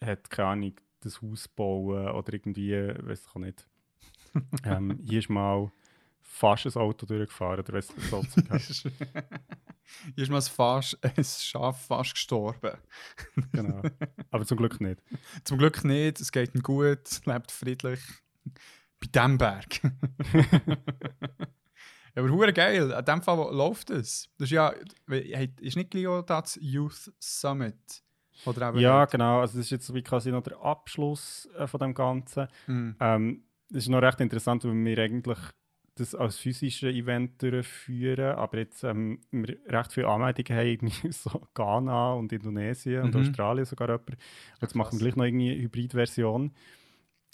hat 0.00 0.30
keine 0.30 0.48
Ahnung, 0.48 0.74
das 1.00 1.20
Haus 1.20 1.48
bauen 1.48 2.08
oder 2.08 2.32
irgendwie, 2.32 2.72
weiß 2.72 3.26
ich 3.26 3.34
auch 3.34 3.40
nicht. 3.40 3.66
ähm, 4.64 4.98
hier 5.04 5.18
ist 5.20 5.28
mal 5.30 5.70
fast 6.20 6.66
ein 6.66 6.74
Auto 6.74 7.06
durchgefahren 7.06 7.60
oder 7.60 7.72
weiss 7.74 7.90
ich 7.96 8.04
so 8.04 8.22
Zeug 8.22 8.50
halt. 8.50 8.62
Hier 10.14 10.22
ist 10.24 10.30
mal 10.30 10.38
ein, 10.38 10.42
fast, 10.42 10.98
ein 11.04 11.24
Schaf 11.24 11.86
fast 11.86 12.14
gestorben. 12.14 12.78
genau. 13.52 13.82
Aber 14.30 14.44
zum 14.46 14.56
Glück 14.58 14.80
nicht. 14.80 15.02
Zum 15.44 15.58
Glück 15.58 15.84
nicht, 15.84 16.20
es 16.20 16.32
geht 16.32 16.54
ihm 16.54 16.62
gut, 16.62 17.00
es 17.04 17.24
lebt 17.26 17.52
friedlich. 17.52 18.00
Bei 19.00 19.06
dem 19.26 19.38
Berg. 19.38 19.80
ja, 19.82 20.76
aber 22.16 22.30
hure 22.30 22.52
geil, 22.52 22.92
an 22.92 23.04
dem 23.04 23.22
Fall 23.22 23.54
läuft 23.54 23.90
es. 23.90 24.28
Das 24.38 24.46
ist 24.46 24.50
ja, 24.52 24.74
ist 25.60 25.76
nicht 25.76 25.94
Leo 25.94 26.22
das 26.22 26.58
Youth 26.60 27.12
Summit? 27.18 28.02
Oder 28.46 28.74
Ja, 28.76 29.02
nicht? 29.02 29.12
genau. 29.12 29.40
Also 29.40 29.58
das 29.58 29.66
ist 29.66 29.70
jetzt 29.70 29.86
so 29.86 29.94
wie 29.94 30.02
quasi 30.02 30.30
noch 30.30 30.42
der 30.42 30.58
Abschluss 30.60 31.48
äh, 31.56 31.66
von 31.66 31.80
dem 31.80 31.94
Ganzen. 31.94 32.48
Hm. 32.66 32.96
Ähm, 32.98 33.44
das 33.44 33.53
ist 33.74 33.88
noch 33.88 34.02
recht 34.02 34.20
interessant, 34.20 34.64
weil 34.64 34.72
wir 34.84 34.98
eigentlich 34.98 35.38
das 35.96 36.14
als 36.14 36.38
physisches 36.38 36.92
Event 36.92 37.40
durchführen, 37.40 38.34
aber 38.34 38.58
jetzt 38.58 38.82
ähm, 38.82 39.20
wir 39.30 39.56
recht 39.68 39.92
viele 39.92 40.08
Anmeldungen 40.08 40.58
haben, 40.58 40.66
irgendwie 40.66 41.12
so 41.12 41.46
Ghana 41.54 42.14
und 42.14 42.32
Indonesien 42.32 43.02
und 43.04 43.14
Mhm. 43.14 43.20
Australien 43.20 43.64
sogar 43.64 43.88
jemand. 43.88 44.16
Jetzt 44.60 44.74
machen 44.74 44.98
wir 44.98 45.04
gleich 45.04 45.16
noch 45.16 45.24
irgendwie 45.24 45.52
eine 45.52 45.62
Hybridversion. 45.62 46.52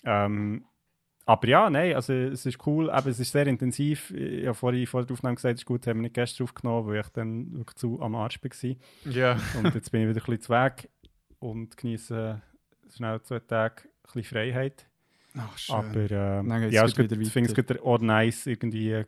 Ähm, 0.04 0.64
Aber 1.26 1.46
ja, 1.48 1.70
nein, 1.70 1.94
also 1.94 2.12
es 2.12 2.44
ist 2.44 2.66
cool, 2.66 2.90
aber 2.90 3.08
es 3.10 3.20
ist 3.20 3.30
sehr 3.32 3.46
intensiv. 3.46 4.10
Ich 4.10 4.46
habe 4.46 4.54
vorhin 4.54 4.86
vor 4.86 5.04
der 5.06 5.14
Aufnahme 5.14 5.36
gesagt, 5.36 5.54
es 5.54 5.60
ist 5.60 5.66
gut, 5.66 5.86
haben 5.86 5.98
wir 5.98 6.02
nicht 6.02 6.14
gestern 6.14 6.44
aufgenommen, 6.44 6.88
weil 6.88 7.00
ich 7.00 7.08
dann 7.08 7.52
wirklich 7.52 7.76
zu 7.76 8.00
am 8.02 8.14
Arsch 8.16 8.40
war. 8.42 8.76
Ja. 9.12 9.38
Und 9.58 9.74
jetzt 9.74 9.92
bin 9.92 10.02
ich 10.02 10.08
wieder 10.08 10.20
ein 10.20 10.26
bisschen 10.26 10.40
zu 10.40 10.52
Weg 10.52 10.90
und 11.38 11.76
genieße 11.76 12.42
schnell 12.94 13.22
zwei 13.22 13.38
Tage 13.40 13.82
ein 13.84 13.90
bisschen 14.02 14.24
Freiheit. 14.24 14.89
Ach, 15.36 15.56
schön. 15.58 15.76
Aber 15.76 15.96
äh, 15.96 16.42
geht's 16.60 16.74
ja, 16.74 16.84
es 16.84 16.94
gut, 16.96 17.12
ich 17.12 17.32
finde 17.32 17.50
es 17.50 17.54
gut, 17.56 17.80
auch 17.82 17.98
nice, 17.98 18.46
irgendwie 18.46 18.90
äh, 18.92 19.04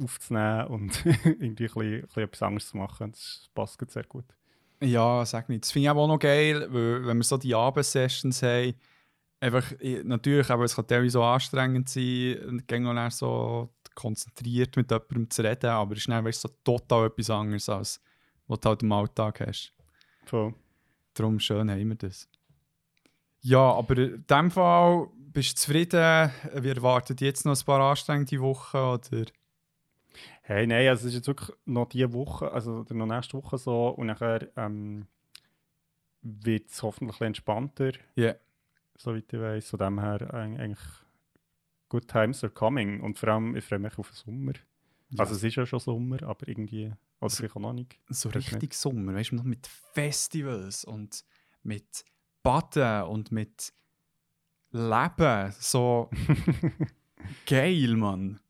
aufzunehmen 0.00 0.66
und 0.68 1.04
irgendwie 1.24 1.46
ein 1.46 1.54
bisschen, 1.54 1.82
ein 1.82 2.00
bisschen 2.02 2.22
etwas 2.22 2.42
anderes 2.42 2.68
zu 2.68 2.76
machen. 2.76 3.10
Das 3.12 3.50
passt 3.54 3.90
sehr 3.90 4.04
gut. 4.04 4.24
Ja, 4.80 5.24
sag 5.24 5.48
nicht. 5.48 5.64
Das 5.64 5.72
finde 5.72 5.84
ich 5.86 5.90
aber 5.90 6.02
auch 6.02 6.08
noch 6.08 6.18
geil, 6.18 6.66
weil, 6.70 7.06
wenn 7.06 7.16
wir 7.16 7.24
so 7.24 7.36
die 7.36 7.54
Abendsessions 7.54 8.42
haben, 8.42 8.74
einfach, 9.40 9.72
ich- 9.80 10.04
natürlich, 10.04 10.48
aber 10.50 10.64
es 10.64 10.76
kann 10.76 10.86
teilweise 10.86 11.10
so 11.12 11.24
anstrengend 11.24 11.88
sein, 11.88 12.62
dann 12.66 13.10
so 13.10 13.70
konzentriert 13.94 14.76
mit 14.76 14.90
jemandem 14.90 15.30
zu 15.30 15.42
reden, 15.42 15.70
aber 15.70 15.92
es 15.94 16.00
ist 16.00 16.08
dann 16.08 16.24
weißt, 16.24 16.40
so 16.42 16.48
total 16.62 17.06
etwas 17.06 17.30
anderes, 17.30 17.68
als 17.68 18.00
was 18.46 18.60
du 18.60 18.68
halt 18.68 18.82
im 18.82 18.92
Alltag 18.92 19.40
hast. 19.40 19.72
Voll. 20.26 20.54
Darum 21.14 21.40
schön 21.40 21.70
haben 21.70 21.88
wir 21.88 21.96
das. 21.96 22.28
Ja, 23.40 23.58
aber 23.72 23.96
in 23.98 24.24
dem 24.28 24.50
Fall 24.50 25.08
bist 25.36 25.52
du 25.52 25.60
zufrieden? 25.60 26.30
Wir 26.54 26.76
erwarten 26.76 27.14
jetzt 27.20 27.44
noch 27.44 27.54
ein 27.54 27.64
paar 27.66 27.80
anstrengende 27.90 28.40
Wochen, 28.40 28.76
oder? 28.78 29.26
Hey, 30.40 30.66
nein, 30.66 30.88
also 30.88 31.02
es 31.02 31.12
ist 31.12 31.16
jetzt 31.18 31.26
wirklich 31.26 31.54
noch 31.66 31.90
diese 31.90 32.10
Woche, 32.14 32.50
also 32.50 32.86
noch 32.88 33.04
nächste 33.06 33.34
Woche 33.36 33.58
so 33.58 33.88
und 33.88 34.06
nachher 34.06 34.48
ähm, 34.56 35.06
wird 36.22 36.70
es 36.70 36.82
hoffentlich 36.82 37.20
entspannter, 37.20 37.92
Ja. 38.14 38.34
soweit 38.96 39.30
ich 39.30 39.38
weiß. 39.38 39.68
Von 39.70 39.78
dem 39.78 40.00
her 40.00 40.20
eig- 40.32 40.58
eigentlich 40.58 40.80
good 41.90 42.08
times 42.08 42.42
are 42.42 42.50
coming 42.52 43.02
und 43.02 43.18
vor 43.18 43.28
allem, 43.28 43.56
ich 43.56 43.64
freue 43.64 43.78
mich 43.80 43.98
auf 43.98 44.08
den 44.08 44.14
Sommer. 44.16 44.52
Also 45.18 45.34
es 45.34 45.42
ist 45.42 45.54
ja 45.56 45.66
schon 45.66 45.80
Sommer, 45.80 46.22
aber 46.22 46.48
irgendwie, 46.48 46.94
oder 47.20 47.28
vielleicht 47.28 47.56
auch 47.56 47.60
noch 47.60 47.74
nicht. 47.74 47.98
so 48.08 48.30
richtig 48.30 48.72
Sommer, 48.72 49.12
weißt 49.12 49.32
du, 49.32 49.36
noch 49.36 49.44
mit 49.44 49.66
Festivals 49.66 50.82
und 50.84 51.26
mit 51.62 52.06
Baden 52.42 53.02
und 53.08 53.32
mit 53.32 53.74
Leben. 54.76 55.52
So 55.58 56.10
geil, 57.46 57.94
Mann. 57.96 58.40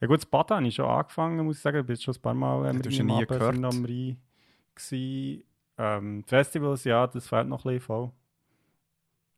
Ja 0.00 0.06
gut, 0.08 0.18
das 0.18 0.26
Baden 0.26 0.56
habe 0.56 0.66
ich 0.66 0.74
schon 0.74 0.86
angefangen, 0.86 1.44
muss 1.44 1.56
ich 1.56 1.62
sagen. 1.62 1.78
Ich 1.80 1.86
bin 1.86 1.96
schon 1.96 2.14
ein 2.14 2.20
paar 2.20 2.34
Mal 2.34 2.68
äh, 2.70 2.72
mit 2.72 2.92
ja 2.92 3.04
meinem 3.04 3.18
nie 3.18 3.26
gehört. 3.26 3.56
am 3.56 3.84
Rhein 3.84 4.16
gewesen. 4.74 5.44
Ähm, 5.78 6.24
Festivals, 6.26 6.84
ja, 6.84 7.06
das 7.06 7.28
fehlt 7.28 7.48
noch 7.48 7.64
ein 7.64 7.74
bisschen 7.74 7.80
voll. 7.86 8.10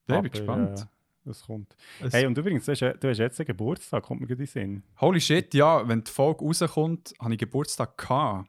Ja, 0.09 0.17
ich 0.17 0.23
bin 0.23 0.31
gespannt. 0.33 0.81
Äh, 0.81 0.85
das 1.27 1.43
kommt. 1.47 1.77
Es- 2.01 2.13
Hey, 2.13 2.27
und 2.27 2.37
übrigens, 2.37 2.65
du 2.67 2.73
hast, 2.73 2.81
du 2.81 3.09
hast 3.09 3.19
jetzt 3.19 3.41
einen 3.41 3.47
Geburtstag, 3.47 4.03
kommt 4.03 4.21
mir 4.21 4.27
gerade 4.27 4.43
in 4.43 4.47
Sinn. 4.47 4.83
Holy 5.01 5.21
shit, 5.21 5.55
ja, 5.55 5.87
wenn 5.87 6.03
die 6.05 6.11
Folge 6.11 6.45
rauskommt, 6.45 7.15
habe 7.21 7.33
ich 7.35 7.39
Geburtstag 7.39 7.97
gehabt. 7.97 8.49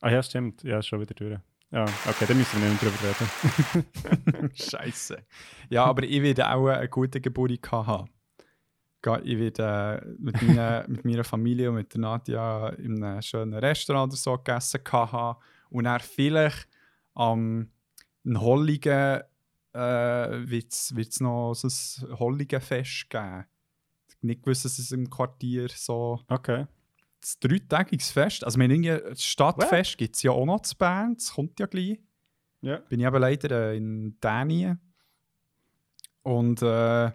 Ah 0.00 0.10
ja, 0.10 0.22
stimmt. 0.22 0.62
Ja, 0.62 0.78
ist 0.78 0.86
schon 0.86 1.00
wieder 1.00 1.14
durch. 1.14 1.38
Ja, 1.70 1.84
okay, 2.08 2.26
dann 2.26 2.38
müssen 2.38 2.62
wir 2.62 2.68
nicht 2.70 2.82
mehr 2.82 2.90
drüber 2.90 3.82
reden. 4.32 4.50
Scheiße. 4.54 5.18
Ja, 5.68 5.84
aber 5.84 6.04
ich 6.04 6.22
werde 6.22 6.48
auch 6.48 6.68
eine 6.68 6.88
gute 6.88 7.20
Geburt 7.20 7.72
haben. 7.72 8.08
Ich 9.24 9.38
werde 9.38 10.02
äh, 10.02 10.14
mit, 10.18 10.42
meiner, 10.42 10.84
mit 10.88 11.04
meiner 11.04 11.24
Familie 11.24 11.70
und 11.70 11.76
mit 11.76 11.92
der 11.92 12.00
Nadja 12.00 12.68
in 12.70 13.02
einem 13.02 13.22
schönen 13.22 13.54
Restaurant 13.54 14.12
oder 14.12 14.16
so 14.16 14.36
gegessen 14.36 14.80
haben. 14.92 15.38
Und 15.70 15.84
dann 15.84 16.00
vielleicht 16.00 16.68
am 17.14 17.68
um, 18.24 18.40
Holligen 18.40 19.22
äh, 19.72 19.78
wird 20.48 20.72
es 20.72 21.20
noch 21.20 21.54
so 21.54 21.68
ein 21.68 22.18
Holligenfest 22.18 23.10
geben. 23.10 23.44
Ich 24.08 24.22
nicht 24.22 24.42
gewusst, 24.42 24.64
dass 24.64 24.78
es 24.78 24.92
im 24.92 25.10
Quartier 25.10 25.68
so 25.68 26.20
Okay. 26.28 26.66
Das 27.20 27.38
dreitägiges 27.40 28.10
Fest. 28.10 28.44
Also, 28.44 28.58
wir 28.58 28.64
haben 28.64 28.70
irgendwie 28.70 29.10
das 29.10 29.22
Stadtfest 29.24 29.98
gibt 29.98 30.16
es 30.16 30.22
ja 30.22 30.30
auch 30.32 30.44
noch 30.46 30.60
zu 30.62 30.76
Bern. 30.76 31.14
Das 31.14 31.32
kommt 31.32 31.58
ja 31.60 31.66
gleich 31.66 31.98
Ja. 32.60 32.76
bin 32.78 33.00
ich 33.00 33.06
eben 33.06 33.18
leider 33.20 33.50
äh, 33.72 33.76
in 33.76 34.18
Dänien. 34.20 34.80
Und 36.22 36.60
äh, 36.62 37.10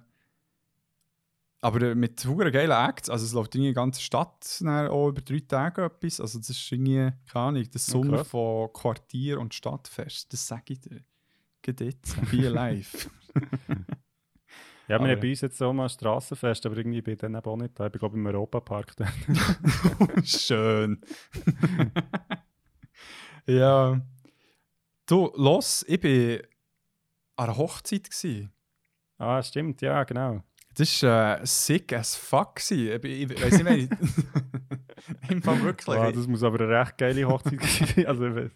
aber 1.64 1.82
äh, 1.82 1.96
mit 1.96 2.26
hure 2.26 2.52
geilen 2.52 2.72
Acts, 2.72 3.10
also 3.10 3.24
es 3.26 3.34
läuft 3.34 3.54
in 3.56 3.62
die 3.62 3.74
ganze 3.74 4.02
Stadt 4.02 4.62
auch 4.66 5.10
über 5.10 5.22
drei 5.22 5.42
Tage 5.42 5.84
etwas. 5.86 6.20
Also 6.20 6.40
das 6.40 6.50
ist 6.50 6.72
irgendwie, 6.72 7.12
keine 7.32 7.46
Ahnung, 7.46 7.64
das 7.72 7.88
Ja, 7.88 7.92
Sommer 7.94 8.18
krass. 8.18 8.28
von 8.30 8.74
Quartier 8.74 9.40
und 9.40 9.54
Stadtfest. 9.54 10.34
Das 10.34 10.48
sage 10.48 10.74
ich 10.74 10.80
dir. 10.82 11.02
Geht 11.62 11.82
jetzt, 11.82 12.16
be 12.32 12.48
alive. 12.48 13.10
Ja, 14.88 14.98
wir 15.00 15.02
Aber- 15.02 15.12
haben 15.12 15.20
bei 15.20 15.30
uns 15.30 15.42
jetzt 15.42 15.62
auch 15.62 15.74
mal 15.74 15.84
ein 15.84 15.90
Strassenfest, 15.90 16.66
aber 16.66 16.78
irgendwie 16.78 17.02
bin 17.02 17.14
ich 17.14 17.20
dann 17.20 17.36
auch 17.36 17.56
nicht 17.56 17.80
da. 17.80 17.86
Ich 17.86 17.92
bin 17.92 18.00
glaube 18.00 18.18
im 18.18 18.26
Europapark 18.26 18.96
dann. 18.98 19.12
Schön. 20.26 21.00
ja. 23.46 24.02
Du, 25.06 25.32
los, 25.36 25.86
ich 25.88 26.00
bin 26.00 26.42
an 27.36 27.50
einer 27.50 27.58
Hochzeit. 27.58 28.10
Gewesen. 28.10 28.52
ah, 29.18 29.42
stimmt, 29.42 29.82
ja, 29.82 30.04
genau. 30.04 30.44
Das 30.76 31.04
war 31.04 31.42
äh, 31.42 31.46
sick 31.46 31.92
as 31.94 32.16
fuck. 32.16 32.56
Gewesen. 32.56 33.00
Ich, 33.04 33.32
ich 33.32 33.42
weiß 33.44 33.54
nicht, 33.54 33.66
wenn 33.66 33.80
ich. 33.80 33.90
Im 35.30 35.42
Fall 35.42 35.62
wirklich. 35.64 35.98
Wow, 35.98 36.14
das 36.14 36.28
muss 36.28 36.44
aber 36.44 36.62
eine 36.62 36.80
recht 36.80 36.98
geile 36.98 37.28
Hochzeit 37.28 37.62
sein. 37.62 38.06
Also, 38.06 38.28
ich 38.28 38.52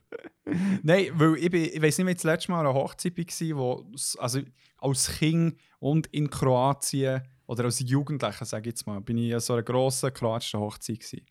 Nein, 0.83 1.07
weil 1.13 1.35
ich, 1.37 1.49
bin, 1.49 1.65
ich 1.65 1.81
weiß 1.81 1.97
nicht, 1.97 2.07
ich 2.07 2.15
das 2.15 2.23
letzte 2.23 2.51
Mal 2.51 2.59
an 2.61 2.67
einer 2.67 2.75
Hochzeit 2.75 3.17
war, 3.17 3.57
wo 3.57 3.85
also 4.19 4.39
als 4.85 5.17
Kind 5.17 5.57
und 5.79 6.07
in 6.07 6.29
Kroatien 6.29 7.21
oder 7.47 7.65
als 7.65 7.79
Jugendlicher, 7.79 8.45
sage 8.45 8.69
ich 8.69 8.73
jetzt 8.73 8.87
mal, 8.87 9.01
bin 9.01 9.17
ich 9.17 9.33
an 9.33 9.39
so 9.39 9.53
einer 9.53 9.63
grossen 9.63 10.13
kroatischen 10.13 10.59
Hochzeit 10.59 10.99
gewesen. 10.99 11.25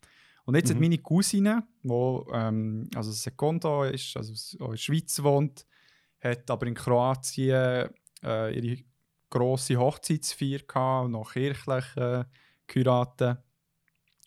Und 0.45 0.55
jetzt 0.55 0.69
hat 0.69 0.75
Mhm. 0.75 0.81
meine 0.83 0.97
Cousine, 0.99 1.63
die 1.83 2.19
ähm, 2.33 2.89
also 2.95 3.11
Secondo 3.11 3.83
ist, 3.83 4.15
also 4.15 4.33
in 4.59 4.71
der 4.71 4.77
Schweiz 4.77 5.21
wohnt, 5.23 5.65
hat 6.21 6.49
aber 6.51 6.67
in 6.67 6.75
Kroatien 6.75 7.89
äh, 8.23 8.55
ihre 8.59 8.83
grosse 9.29 9.75
Hochzeitsfeier 9.77 10.59
gehabt, 10.59 11.09
noch 11.09 11.33
kirchlich 11.33 11.85
äh, 11.97 12.23
geheiratet. 12.67 13.39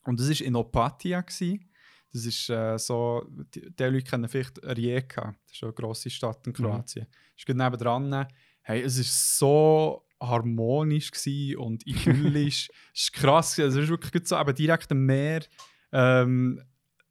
Und 0.04 0.18
das 0.20 0.28
war 0.28 0.46
in 0.46 0.56
Opatia. 0.56 1.20
Gewesen. 1.20 1.70
Das 2.12 2.24
ist 2.24 2.48
äh, 2.50 2.78
so, 2.78 3.22
die, 3.54 3.70
die 3.70 3.84
Leute 3.84 4.02
kennen 4.10 4.28
vielleicht 4.28 4.58
Rijeka, 4.64 5.34
das 5.46 5.56
ist 5.56 5.62
eine 5.62 5.72
grosse 5.72 6.10
Stadt 6.10 6.46
in 6.46 6.52
Kroatien. 6.52 7.06
Ist 7.36 7.46
gerade 7.46 7.58
nebendran. 7.58 8.26
Hey, 8.68 8.82
es 8.82 8.98
war 8.98 9.04
so 9.04 10.06
harmonisch 10.20 11.10
und 11.56 11.86
idyllisch. 11.86 12.68
es 12.92 13.00
ist 13.00 13.12
krass, 13.14 13.56
gewesen. 13.56 13.78
es 13.78 13.84
ist 13.84 13.88
wirklich 13.88 14.12
gut 14.12 14.28
so, 14.28 14.36
aber 14.36 14.52
direkt 14.52 14.92
am 14.92 15.06
Meer. 15.06 15.40
Ähm, 15.90 16.60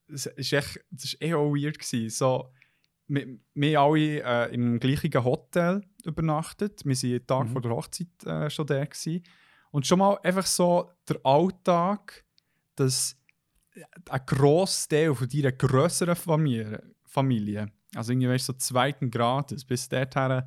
es 0.08 0.28
ist 0.28 0.54
echt, 0.54 0.80
das 0.92 1.06
ist 1.06 1.22
eh 1.24 1.34
auch 1.34 1.52
weird 1.52 1.80
gewesen. 1.80 2.12
So, 2.12 2.54
wir, 3.08 3.40
wir 3.56 3.80
alle 3.80 4.22
äh, 4.24 4.54
im 4.54 4.80
gleichen 4.80 5.24
Hotel 5.24 5.82
übernachtet. 6.04 6.86
Wir 6.86 6.96
waren 6.96 7.10
den 7.10 7.26
Tag 7.26 7.48
Mhm. 7.48 7.52
vor 7.54 7.62
der 7.62 7.72
Hochzeit 7.72 8.24
äh, 8.28 8.50
schon 8.52 8.68
da. 8.68 8.86
Gewesen. 8.86 9.24
Und 9.72 9.88
schon 9.88 9.98
mal 9.98 10.20
einfach 10.22 10.46
so 10.46 10.92
der 11.10 11.20
Alltag, 11.26 12.24
dass 12.76 13.18
ein 14.12 14.22
grosser 14.28 14.90
Teil 14.90 15.16
von 15.16 15.28
deiner 15.28 15.54
grösseren 15.54 16.16
Familie, 16.16 16.84
Familie 17.04 17.72
also 17.96 18.12
irgendwie 18.12 18.30
weißt, 18.30 18.46
so 18.46 18.54
zweiten 18.54 19.10
Grades, 19.10 19.66
bis 19.66 19.90
dorthin 19.90 20.44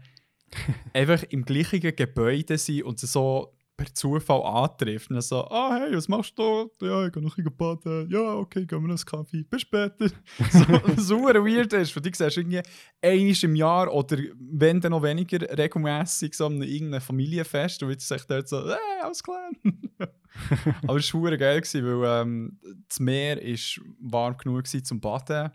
einfach 0.93 1.23
im 1.31 1.45
gleichen 1.45 1.81
Gebäude 1.81 2.59
sind 2.59 2.85
und 2.85 2.99
sie 2.99 3.07
so 3.07 3.55
per 3.81 3.95
Zufall 3.95 4.43
antrifft. 4.43 5.09
Und 5.09 5.15
dann 5.15 5.23
so, 5.23 5.45
ah 5.49 5.79
hey, 5.79 5.97
was 5.97 6.07
machst 6.07 6.39
du 6.39 6.71
da? 6.79 6.87
Ja, 6.87 7.07
ich 7.07 7.13
gehe 7.13 7.23
noch 7.23 7.39
ein 7.39 7.57
baden. 7.57 8.11
Ja, 8.11 8.35
okay, 8.35 8.67
gehen 8.67 8.83
wir 8.83 8.89
noch 8.89 8.97
einen 8.97 9.05
Kaffee. 9.07 9.43
Bis 9.43 9.63
später. 9.63 10.09
so, 10.51 10.65
so 10.97 11.25
weird 11.25 11.73
ist. 11.73 11.93
Von 11.93 12.03
dir 12.03 12.13
siehst 12.15 12.37
du 12.37 12.41
irgendwie 12.41 12.63
einmal 13.01 13.37
im 13.43 13.55
Jahr 13.57 13.93
oder 13.93 14.19
wenn 14.39 14.81
dann 14.81 14.91
noch 14.93 15.03
weniger 15.03 15.41
regelmäßig 15.57 16.35
so 16.35 16.47
an 16.47 16.61
irgendeinem 16.61 17.01
Familienfest 17.01 17.83
und 17.83 17.91
jetzt 17.91 18.07
sagt 18.07 18.31
dort 18.31 18.49
so, 18.49 18.69
hey, 18.69 19.03
alles 19.03 19.23
klar. 19.23 19.51
Aber 20.87 20.99
es 20.99 21.13
war 21.15 21.37
geil, 21.37 21.63
weil 21.63 22.23
ähm, 22.23 22.59
das 22.89 23.01
Meer 23.01 23.37
war 23.37 23.85
warm 24.01 24.37
genug 24.37 24.65
gewesen 24.65 24.85
zum 24.85 25.01
Baden. 25.01 25.51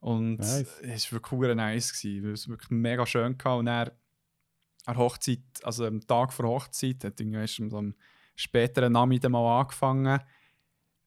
Und 0.00 0.38
Nice. 0.38 0.80
es 0.82 1.12
war 1.12 1.22
wirklich 1.22 1.54
nice, 1.56 1.92
gewesen, 1.92 2.24
weil 2.24 2.32
es 2.32 2.48
wirklich 2.48 2.70
mega 2.70 3.04
schön 3.06 3.36
war. 3.42 3.56
Und 3.58 3.66
dann 3.66 3.90
an 4.86 4.94
der 4.94 4.96
Hochzeit, 4.96 5.40
also 5.62 5.86
am 5.86 6.06
Tag 6.06 6.32
vor 6.32 6.44
der 6.46 6.54
Hochzeit, 6.54 7.04
hat 7.04 7.20
irgendwie 7.20 7.38
erst 7.38 7.60
am- 7.60 7.74
am 7.74 7.94
späteren 8.34 8.92
Nachmittag 8.92 9.30
mal 9.30 9.60
angefangen. 9.60 10.20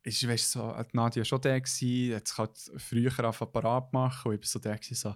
Ist, 0.04 0.28
weißt, 0.28 0.52
so, 0.52 0.76
hat 0.76 0.94
Nadia 0.94 1.24
schon 1.24 1.42
da 1.42 1.58
gewesen, 1.58 2.16
hat 2.16 2.28
sich 2.28 2.38
halt 2.38 2.58
früher 2.78 3.26
auf 3.26 3.42
Apparat 3.42 3.92
gemacht 3.92 4.26
und 4.26 4.34
ich 4.34 4.40
war 4.42 4.48
so 4.48 4.60
der 4.60 4.78
gewesen, 4.78 4.96
so, 4.96 5.16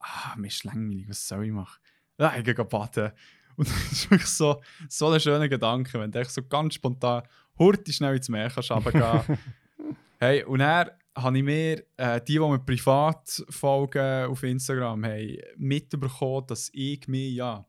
ah, 0.00 0.34
mir 0.36 0.48
ist 0.48 0.64
langweilig, 0.64 1.08
was 1.08 1.26
soll 1.26 1.46
ich 1.46 1.52
machen? 1.52 1.80
Ja, 2.18 2.36
ich 2.36 2.44
gehe 2.44 2.54
baden. 2.54 3.12
Und 3.56 3.68
das 3.68 3.92
ist 3.92 4.10
wirklich 4.10 4.28
so, 4.28 4.60
so 4.88 5.10
ein 5.10 5.20
schöner 5.20 5.48
Gedanke, 5.48 6.00
wenn 6.00 6.10
du 6.10 6.24
so 6.24 6.42
ganz 6.42 6.74
spontan 6.74 7.22
hurti 7.56 7.92
schnell 7.92 8.16
ins 8.16 8.28
Meer 8.28 8.50
kannst 8.50 8.72
runtergehen. 8.72 9.38
hey, 10.18 10.42
und 10.42 10.58
dann 10.58 10.90
habe 11.16 11.38
ich 11.38 11.44
mir, 11.44 11.84
äh, 11.96 12.20
die, 12.20 12.34
die 12.34 12.38
mir 12.38 12.58
privat 12.58 13.44
folgen 13.48 14.26
auf 14.26 14.42
Instagram, 14.42 15.04
haben 15.04 15.38
mitbekommen, 15.56 16.46
dass 16.46 16.70
ich 16.72 17.06
mich 17.08 17.34
ja 17.34 17.64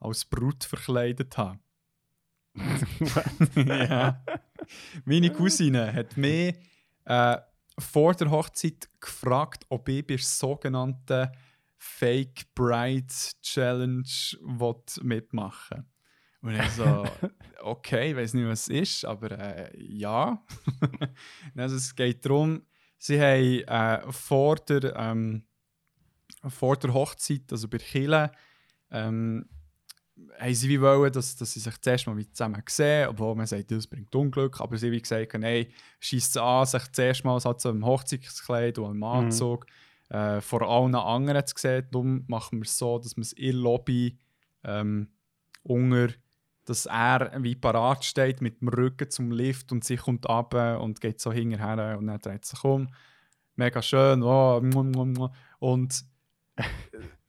als 0.00 0.24
Brut 0.24 0.64
verkleidet 0.64 1.36
habe. 1.38 1.58
ja. 3.56 4.22
Meine 5.04 5.30
Cousine 5.30 5.92
hat 5.92 6.16
mich 6.16 6.54
äh, 7.04 7.38
vor 7.78 8.14
der 8.14 8.30
Hochzeit 8.30 8.88
gefragt, 9.00 9.64
ob 9.68 9.88
ich 9.88 10.06
bei 10.06 10.14
der 10.14 10.22
sogenannten 10.22 11.30
Fake 11.78 12.54
Bride 12.54 13.12
Challenge 13.40 14.04
mitmachen 15.02 15.86
Und 16.42 16.54
ich 16.54 16.70
so, 16.70 17.04
okay, 17.62 18.10
ich 18.10 18.16
weiß 18.16 18.34
nicht, 18.34 18.46
was 18.46 18.68
es 18.68 18.68
ist, 18.68 19.04
aber 19.04 19.32
äh, 19.32 19.70
ja. 19.76 20.44
also 21.56 21.76
es 21.76 21.94
geht 21.94 22.24
darum, 22.24 22.62
sie 23.02 23.20
haben 23.20 24.06
äh, 24.06 24.12
vor, 24.12 24.56
der, 24.56 24.94
ähm, 24.96 25.42
vor 26.48 26.76
der 26.76 26.94
Hochzeit, 26.94 27.50
also 27.50 27.66
bei 27.66 27.78
Chile, 27.78 28.30
ähm, 28.92 29.48
haben 30.38 30.54
sie 30.54 30.68
wie 30.68 30.80
wollen, 30.80 31.12
dass, 31.12 31.34
dass 31.34 31.52
sie 31.52 31.60
sich 31.60 31.80
zuerst 31.80 32.06
mal 32.06 32.24
zusammen 32.30 32.62
sehen, 32.68 33.08
obwohl 33.08 33.34
man 33.34 33.46
sagt, 33.46 33.72
das 33.72 33.88
bringt 33.88 34.14
Unglück, 34.14 34.60
aber 34.60 34.76
sie 34.76 34.86
haben 34.86 35.02
gesagt, 35.02 35.34
nein, 35.34 35.66
schießt 35.98 36.30
es 36.30 36.36
an, 36.36 36.64
sich 36.64 36.92
zuerst 36.92 37.24
mal 37.24 37.40
so 37.40 37.70
im 37.70 37.84
Hochzeitskleid 37.84 38.78
und 38.78 38.92
im 38.92 39.02
Anzug 39.02 39.66
mhm. 40.08 40.16
äh, 40.16 40.40
vor 40.40 40.62
allen 40.62 40.94
anderen 40.94 41.44
zu 41.44 41.54
sehen. 41.58 41.88
Darum 41.90 42.24
machen 42.28 42.60
wir 42.60 42.66
es 42.66 42.78
so, 42.78 43.00
dass 43.00 43.16
man 43.16 43.22
es 43.22 43.32
in 43.32 43.46
der 43.46 43.54
Lobby 43.54 44.16
ähm, 44.62 45.08
unter, 45.64 46.14
dass 46.64 46.86
er 46.86 47.32
wie 47.38 47.54
parat 47.54 48.04
steht 48.04 48.40
mit 48.40 48.60
dem 48.60 48.68
Rücken 48.68 49.10
zum 49.10 49.30
Lift 49.30 49.72
und 49.72 49.84
sie 49.84 49.96
kommt 49.96 50.28
ab 50.28 50.54
und 50.80 51.00
geht 51.00 51.20
so 51.20 51.32
hinterher 51.32 51.98
und 51.98 52.06
dann 52.06 52.20
dreht 52.20 52.44
sich 52.44 52.62
um. 52.64 52.88
Mega 53.56 53.82
schön, 53.82 54.22
oh, 54.22 54.60
und 55.58 56.04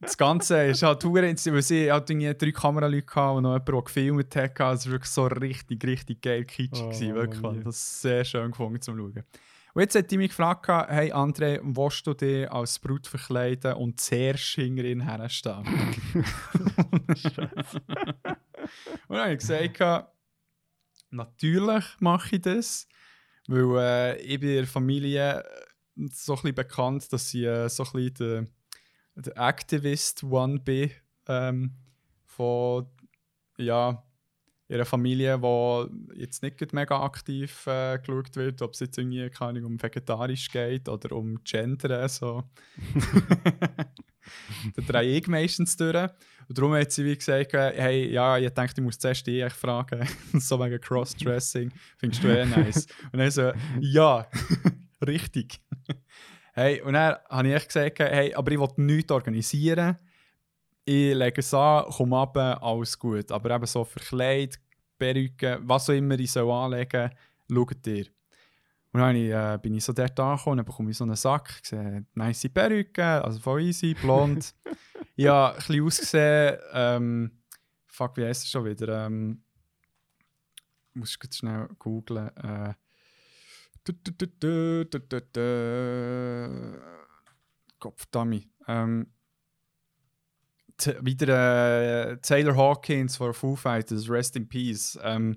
das 0.00 0.16
Ganze 0.16 0.66
ist 0.66 0.82
halt 0.82 1.02
verdammt 1.02 1.46
weil 1.46 1.62
sie 1.62 1.90
halt 1.90 2.10
drei 2.10 2.52
Kameraleute 2.52 3.14
hatten 3.14 3.36
und 3.36 3.42
noch 3.44 3.54
jemand, 3.54 3.68
der 3.68 3.82
gefilmt 3.82 4.36
hat. 4.36 4.58
Es 4.58 4.86
war 4.86 4.92
wirklich 4.92 5.10
so 5.10 5.26
richtig, 5.26 5.84
richtig 5.84 6.22
geil 6.22 6.44
kitschig. 6.44 7.10
Oh, 7.10 7.14
wirklich. 7.14 7.42
Yeah. 7.42 7.62
Das 7.64 7.76
ist 7.76 8.02
sehr 8.02 8.24
schön 8.24 8.50
gefunden 8.50 8.80
zum 8.80 8.98
Schauen. 8.98 9.24
Und 9.74 9.80
jetzt 9.80 9.96
hat 9.96 10.10
die 10.10 10.18
mich 10.18 10.28
gefragt, 10.28 10.68
hey 10.68 11.12
André, 11.12 11.58
willst 11.62 12.06
du 12.06 12.14
dich 12.14 12.50
als 12.50 12.78
Brut 12.78 13.08
verkleiden 13.08 13.74
und 13.74 14.00
zuerst 14.00 14.54
hinter 14.54 14.84
ihn 14.84 15.00
herstehen? 15.00 15.64
und 19.08 19.16
dann 19.16 19.24
habe 19.24 19.32
ich 19.32 19.38
gesagt, 19.38 20.08
natürlich 21.10 21.84
mache 22.00 22.36
ich 22.36 22.42
das, 22.42 22.88
weil 23.46 23.78
äh, 23.78 24.22
ich 24.22 24.40
bin 24.40 24.50
in 24.50 24.56
der 24.56 24.66
Familie 24.66 25.44
so 26.10 26.38
ein 26.42 26.54
bekannt, 26.54 27.12
dass 27.12 27.30
sie 27.30 27.44
äh, 27.44 27.68
so 27.68 27.84
ein 27.84 27.92
bisschen 27.92 28.50
der 29.14 29.36
Activist 29.36 30.22
1B 30.22 30.90
ähm, 31.28 31.72
von 32.24 32.86
ja, 33.58 34.02
ihrer 34.68 34.84
Familie, 34.84 35.38
die 35.38 36.20
jetzt 36.20 36.42
nicht 36.42 36.72
mega 36.72 37.00
aktiv 37.00 37.66
äh, 37.66 37.98
geschaut 37.98 38.34
wird, 38.34 38.60
ob 38.62 38.72
es 38.72 38.80
jetzt 38.80 38.98
irgendwie 38.98 39.30
keine 39.30 39.64
um 39.64 39.80
vegetarisch 39.80 40.50
geht 40.50 40.88
oder 40.88 41.14
um 41.14 41.42
Gender. 41.44 42.08
So. 42.08 42.42
da 44.76 44.82
drehe 44.82 45.18
ich 45.18 45.26
meistens 45.28 45.76
durch. 45.76 46.10
Und 46.48 46.58
darum 46.58 46.74
hat 46.74 46.92
sie 46.92 47.04
wie 47.04 47.16
gesagt, 47.16 47.52
hey, 47.52 48.10
ja, 48.10 48.38
ich 48.38 48.50
dachte, 48.50 48.80
ich 48.80 48.84
muss 48.84 48.98
zuerst 48.98 49.26
dich 49.26 49.52
fragen, 49.52 50.06
so 50.38 50.58
wegen 50.60 50.80
Crossdressing, 50.80 51.72
findest 51.98 52.22
du 52.22 52.28
eh 52.28 52.44
nice? 52.44 52.86
Und 53.12 53.18
dann 53.18 53.30
so, 53.30 53.52
ja, 53.80 54.26
richtig. 55.06 55.60
Hey, 56.56 56.80
und 56.82 56.92
dann 56.92 57.16
habe 57.28 57.48
ich 57.48 57.54
echt 57.54 57.66
gesagt, 57.66 57.98
hey, 57.98 58.32
aber 58.32 58.52
ich 58.52 58.60
will 58.60 58.68
nichts 58.76 59.10
organisieren. 59.10 59.98
Ich 60.84 61.12
lege 61.12 61.40
es 61.40 61.52
an, 61.52 61.84
komme 61.86 62.16
ab, 62.16 62.36
alles 62.36 62.96
gut. 62.96 63.32
Aber 63.32 63.50
eben 63.50 63.66
so 63.66 63.82
verkleidet, 63.84 64.60
Perücke, 64.96 65.58
was 65.62 65.90
auch 65.90 65.94
immer 65.94 66.16
ich 66.18 66.30
soll 66.30 66.50
anlegen 66.50 67.10
schaut 67.50 67.86
ihr. 67.86 68.06
Und 68.94 69.00
dann 69.00 69.16
ich, 69.16 69.28
äh, 69.28 69.58
bin 69.60 69.74
ich 69.74 69.84
so 69.84 69.92
dort 69.92 70.18
angekommen 70.20 70.52
und 70.52 70.56
dann 70.58 70.66
bekomme 70.66 70.92
ich 70.92 70.96
so 70.96 71.02
einen 71.02 71.16
Sack, 71.16 71.58
ich 71.60 71.68
sehe, 71.68 72.06
nice 72.14 72.48
Perücke, 72.48 73.24
also 73.24 73.40
voll 73.40 73.62
easy, 73.62 73.92
blond. 73.94 74.54
habe 75.26 75.48
ein 75.48 75.56
bisschen 75.56 75.84
ausgesehen, 75.84 76.58
ähm, 76.72 77.42
fuck, 77.88 78.16
wie 78.16 78.24
heißt 78.24 78.44
es 78.44 78.50
schon 78.50 78.64
wieder? 78.64 79.06
Ähm, 79.06 79.42
muss 80.92 81.18
ich 81.20 81.34
schnell 81.34 81.68
googlen. 81.76 82.36
Äh, 82.36 82.74
Kopfdummy. 87.80 88.48
Ähm, 88.68 89.12
wieder 91.00 92.10
äh, 92.12 92.16
Taylor 92.18 92.56
Hawkins 92.56 93.16
von 93.16 93.34
Foo 93.34 93.56
Fighters, 93.56 94.08
Rest 94.08 94.36
in 94.36 94.48
Peace. 94.48 94.96
Ähm, 95.02 95.36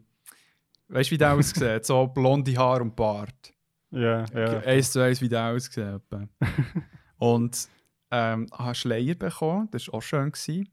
weißt 0.87 1.09
du, 1.09 1.13
wie 1.13 1.17
der 1.17 1.33
aussieht? 1.33 1.85
So 1.85 2.07
blonde 2.07 2.55
Haar 2.57 2.81
und 2.81 2.95
Bart. 2.95 3.53
Ja, 3.91 4.25
ja. 4.33 4.59
Eins 4.59 4.91
zu 4.91 5.01
eins, 5.01 5.21
wie 5.21 5.29
der 5.29 5.47
aussieht. 5.47 6.01
und 7.17 7.67
ähm, 8.11 8.47
habe 8.51 8.75
Schleier 8.75 9.15
bekommen, 9.15 9.69
das 9.71 9.87
war 9.87 9.95
auch 9.95 10.01
schön. 10.01 10.31
Gewesen. 10.31 10.69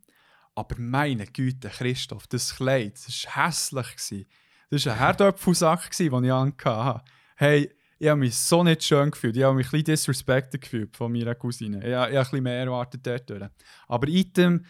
Aber 0.54 0.76
meine 0.78 1.26
Güte, 1.26 1.68
Christoph, 1.68 2.26
das 2.28 2.56
Kleid, 2.56 2.94
das 2.94 3.26
war 3.26 3.46
hässlich. 3.46 4.26
Das 4.70 4.86
war 4.86 4.92
ein 4.92 4.98
Herdöpfelsack, 4.98 5.90
den 5.96 6.24
ich 6.24 6.32
anhatte 6.32 7.02
hey, 7.36 7.70
ich 7.98 8.08
habe 8.08 8.20
mich 8.20 8.36
so 8.36 8.62
nicht 8.62 8.82
schön 8.82 9.10
gefühlt. 9.10 9.36
Ich 9.36 9.42
habe 9.42 9.54
mich 9.54 9.66
ein 9.66 9.70
bisschen 9.70 9.84
disrespected 9.84 10.60
gefühlt 10.60 10.96
von 10.96 11.12
meiner 11.12 11.34
Cousine. 11.34 11.78
Ich, 11.78 11.86
ich 11.86 11.94
habe 11.94 12.06
ein 12.06 12.18
bisschen 12.18 12.42
mehr 12.42 12.58
erwartet 12.58 13.06
dort. 13.06 13.50
Aber 13.88 14.08
Item, 14.08 14.64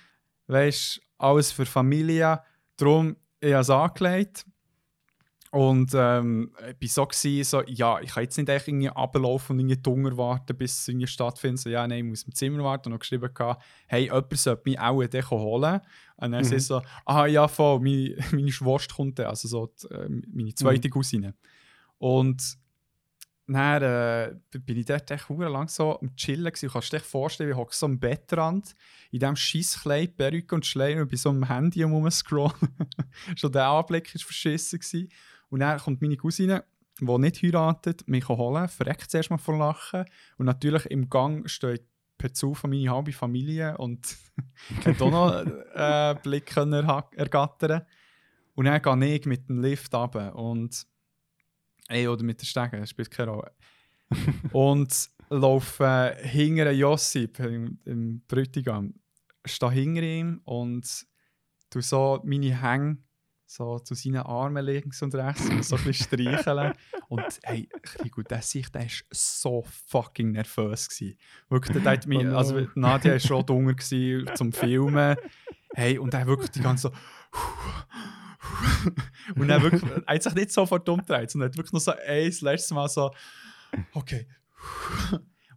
weißt 0.46 0.96
du, 0.96 1.00
alles 1.18 1.52
für 1.52 1.66
Familie. 1.66 2.40
Darum, 2.76 3.16
ich 3.40 3.52
habe 3.52 3.62
es 3.62 3.70
angelegt. 3.70 4.46
Und 5.54 5.92
ähm, 5.94 6.50
ich 6.80 6.96
war 6.96 7.06
so, 7.12 7.42
so, 7.44 7.62
ja, 7.68 8.00
ich 8.00 8.10
kann 8.10 8.24
jetzt 8.24 8.36
nicht 8.36 8.48
echt 8.48 8.66
irgendwie 8.66 8.88
ablaufen 8.88 9.52
und 9.52 9.60
irgendwie 9.70 9.88
Hunger 9.88 10.16
warten, 10.16 10.56
bis 10.56 10.80
es 10.80 10.88
irgendwie 10.88 11.06
stattfindet. 11.06 11.60
So, 11.60 11.70
ja, 11.70 11.86
nein, 11.86 11.98
ich 11.98 12.10
muss 12.10 12.22
im 12.24 12.34
Zimmer 12.34 12.64
warten. 12.64 12.88
Und 12.88 12.94
noch 12.94 12.98
geschrieben, 12.98 13.30
hey, 13.86 14.06
jemand 14.06 14.36
sollte 14.36 14.62
mich 14.64 14.80
auch 14.80 15.00
holen. 15.30 15.80
Und 16.16 16.32
dann 16.32 16.40
mhm. 16.40 16.44
sie 16.44 16.58
so, 16.58 16.82
ah 17.04 17.26
ja, 17.26 17.46
voll, 17.46 17.78
meine, 17.82 18.16
meine 18.32 18.50
Schwester 18.50 18.96
kommt 18.96 19.20
dann, 19.20 19.26
also 19.26 19.46
so 19.46 19.66
die, 19.66 19.94
äh, 19.94 20.08
meine 20.32 20.54
zweite 20.56 20.88
mhm. 20.88 20.92
Cousine. 20.92 21.34
Und 21.98 22.58
dann 23.46 23.82
äh, 23.82 24.34
bin 24.58 24.78
ich 24.78 24.86
dort 24.86 25.08
echt 25.08 25.28
lang 25.28 25.68
so 25.68 26.00
am 26.00 26.16
Chillen. 26.16 26.46
Gewesen. 26.46 26.66
Du 26.66 26.72
kannst 26.72 26.92
dir 26.92 26.98
vorstellen, 26.98 27.50
ich 27.50 27.56
hocke 27.56 27.76
so 27.76 27.86
am 27.86 28.00
Bettrand, 28.00 28.74
in 29.12 29.20
diesem 29.20 29.36
Scheisskleid, 29.36 30.16
Perücke 30.16 30.56
und 30.56 30.66
Schleier 30.66 31.02
und 31.02 31.12
bei 31.12 31.16
so 31.16 31.28
einem 31.28 31.46
Handy 31.46 31.84
am 31.84 32.10
scrollen. 32.10 32.54
Schon 33.36 33.52
der 33.52 33.66
Anblick 33.66 34.12
war 34.12 34.20
verschissen. 34.20 34.80
Gewesen. 34.80 35.08
Und 35.54 35.60
dann 35.60 35.78
kommt 35.78 36.02
meine 36.02 36.16
Cousine, 36.16 36.64
die 37.00 37.18
nicht 37.18 37.40
heiratet, 37.40 38.08
mich 38.08 38.28
holen, 38.28 38.66
verreckt 38.66 39.08
zuerst 39.08 39.30
mal 39.30 39.38
vor 39.38 39.56
Lachen. 39.56 40.04
Und 40.36 40.46
natürlich 40.46 40.86
im 40.86 41.08
Gang 41.08 41.48
steht 41.48 41.86
per 42.18 42.34
Zufall 42.34 42.70
meine 42.70 42.90
halbe 42.90 43.12
Familie 43.12 43.78
und 43.78 44.16
hat 44.84 45.00
auch 45.00 45.12
noch 45.12 45.30
einen 45.32 45.62
äh, 45.72 46.20
Blick 46.20 46.56
ergattern 46.56 47.82
Und 48.56 48.64
dann 48.64 48.82
gehe 48.82 49.14
ich 49.14 49.26
mit 49.26 49.48
dem 49.48 49.62
Lift 49.62 49.94
runter. 49.94 50.34
Und 50.34 50.88
Ey, 51.86 52.08
oder 52.08 52.24
mit 52.24 52.40
den 52.40 52.46
Stegen, 52.46 52.80
das 52.80 52.90
spielt 52.90 53.12
keine 53.12 53.30
Rolle. 53.30 53.52
und 54.52 55.08
laufe 55.30 56.16
hinter 56.20 56.72
Josip, 56.72 57.38
im, 57.38 57.78
im 57.84 58.22
Bräutigam, 58.26 58.92
stehe 59.44 59.70
hinter 59.70 60.02
ihm 60.02 60.40
und 60.46 61.06
tu 61.70 61.80
so 61.80 62.20
meine 62.24 62.60
Hänge 62.60 62.98
so 63.54 63.78
zu 63.78 63.94
seinen 63.94 64.22
Armen 64.22 64.64
links 64.64 65.00
und 65.02 65.14
rechts 65.14 65.48
und 65.48 65.64
so 65.64 65.76
ein 65.76 65.84
bisschen 65.84 66.06
streicheln. 66.06 66.72
und 67.08 67.22
hey, 67.44 67.68
Rigo, 68.02 68.22
der 68.22 68.42
sich, 68.42 68.68
der 68.68 68.82
war 68.82 68.88
so 69.12 69.64
fucking 69.86 70.32
nervös. 70.32 70.88
Gewesen. 70.88 71.16
Wirklich, 71.48 71.80
der 71.82 71.92
hat 71.92 72.06
mich, 72.06 72.26
oh 72.26 72.36
also 72.36 72.66
Nadia 72.74 73.12
war 73.12 73.20
schon 73.20 73.46
dunger 73.46 73.76
zum 73.76 74.52
Filmen. 74.52 75.16
Hey, 75.72 75.98
und 75.98 76.12
er 76.14 76.26
wirklich 76.26 76.50
die 76.50 76.60
ganze 76.60 76.88
so 76.88 76.94
und 79.36 79.48
dann 79.48 79.62
wirklich, 79.62 79.82
er 80.04 80.14
hat 80.14 80.22
sich 80.22 80.34
nicht 80.34 80.52
sofort 80.52 80.88
umgedreht, 80.88 81.30
sondern 81.30 81.50
hat 81.50 81.56
wirklich 81.56 81.72
nur 81.72 81.80
so 81.80 81.92
ein 81.92 82.32
letztes 82.40 82.72
Mal 82.72 82.88
so, 82.88 83.10
okay. 83.92 84.28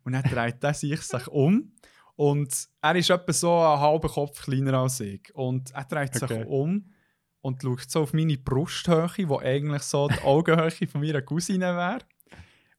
Und 0.03 0.13
dann 0.13 0.23
dreht 0.23 0.63
er 0.63 0.73
sich, 0.73 1.01
sich 1.01 1.27
um. 1.27 1.73
Und 2.15 2.69
er 2.81 2.95
ist 2.95 3.09
etwa 3.09 3.33
so 3.33 3.59
einen 3.59 3.81
halben 3.81 4.07
Kopf 4.07 4.43
kleiner 4.43 4.79
als 4.79 5.01
ich. 5.01 5.35
Und 5.35 5.71
er 5.71 5.83
dreht 5.83 6.13
sich 6.13 6.23
okay. 6.23 6.45
um 6.47 6.85
und 7.47 7.61
schaut 7.61 7.89
so 7.89 8.01
auf 8.01 8.13
meine 8.13 8.37
Brusthöhe, 8.37 9.09
die 9.17 9.25
eigentlich 9.25 9.83
so 9.83 10.07
die 10.07 10.21
Augenhöhe 10.21 10.71
von 10.71 11.01
meiner 11.01 11.21
Cousine 11.21 11.75
wäre. 11.75 11.99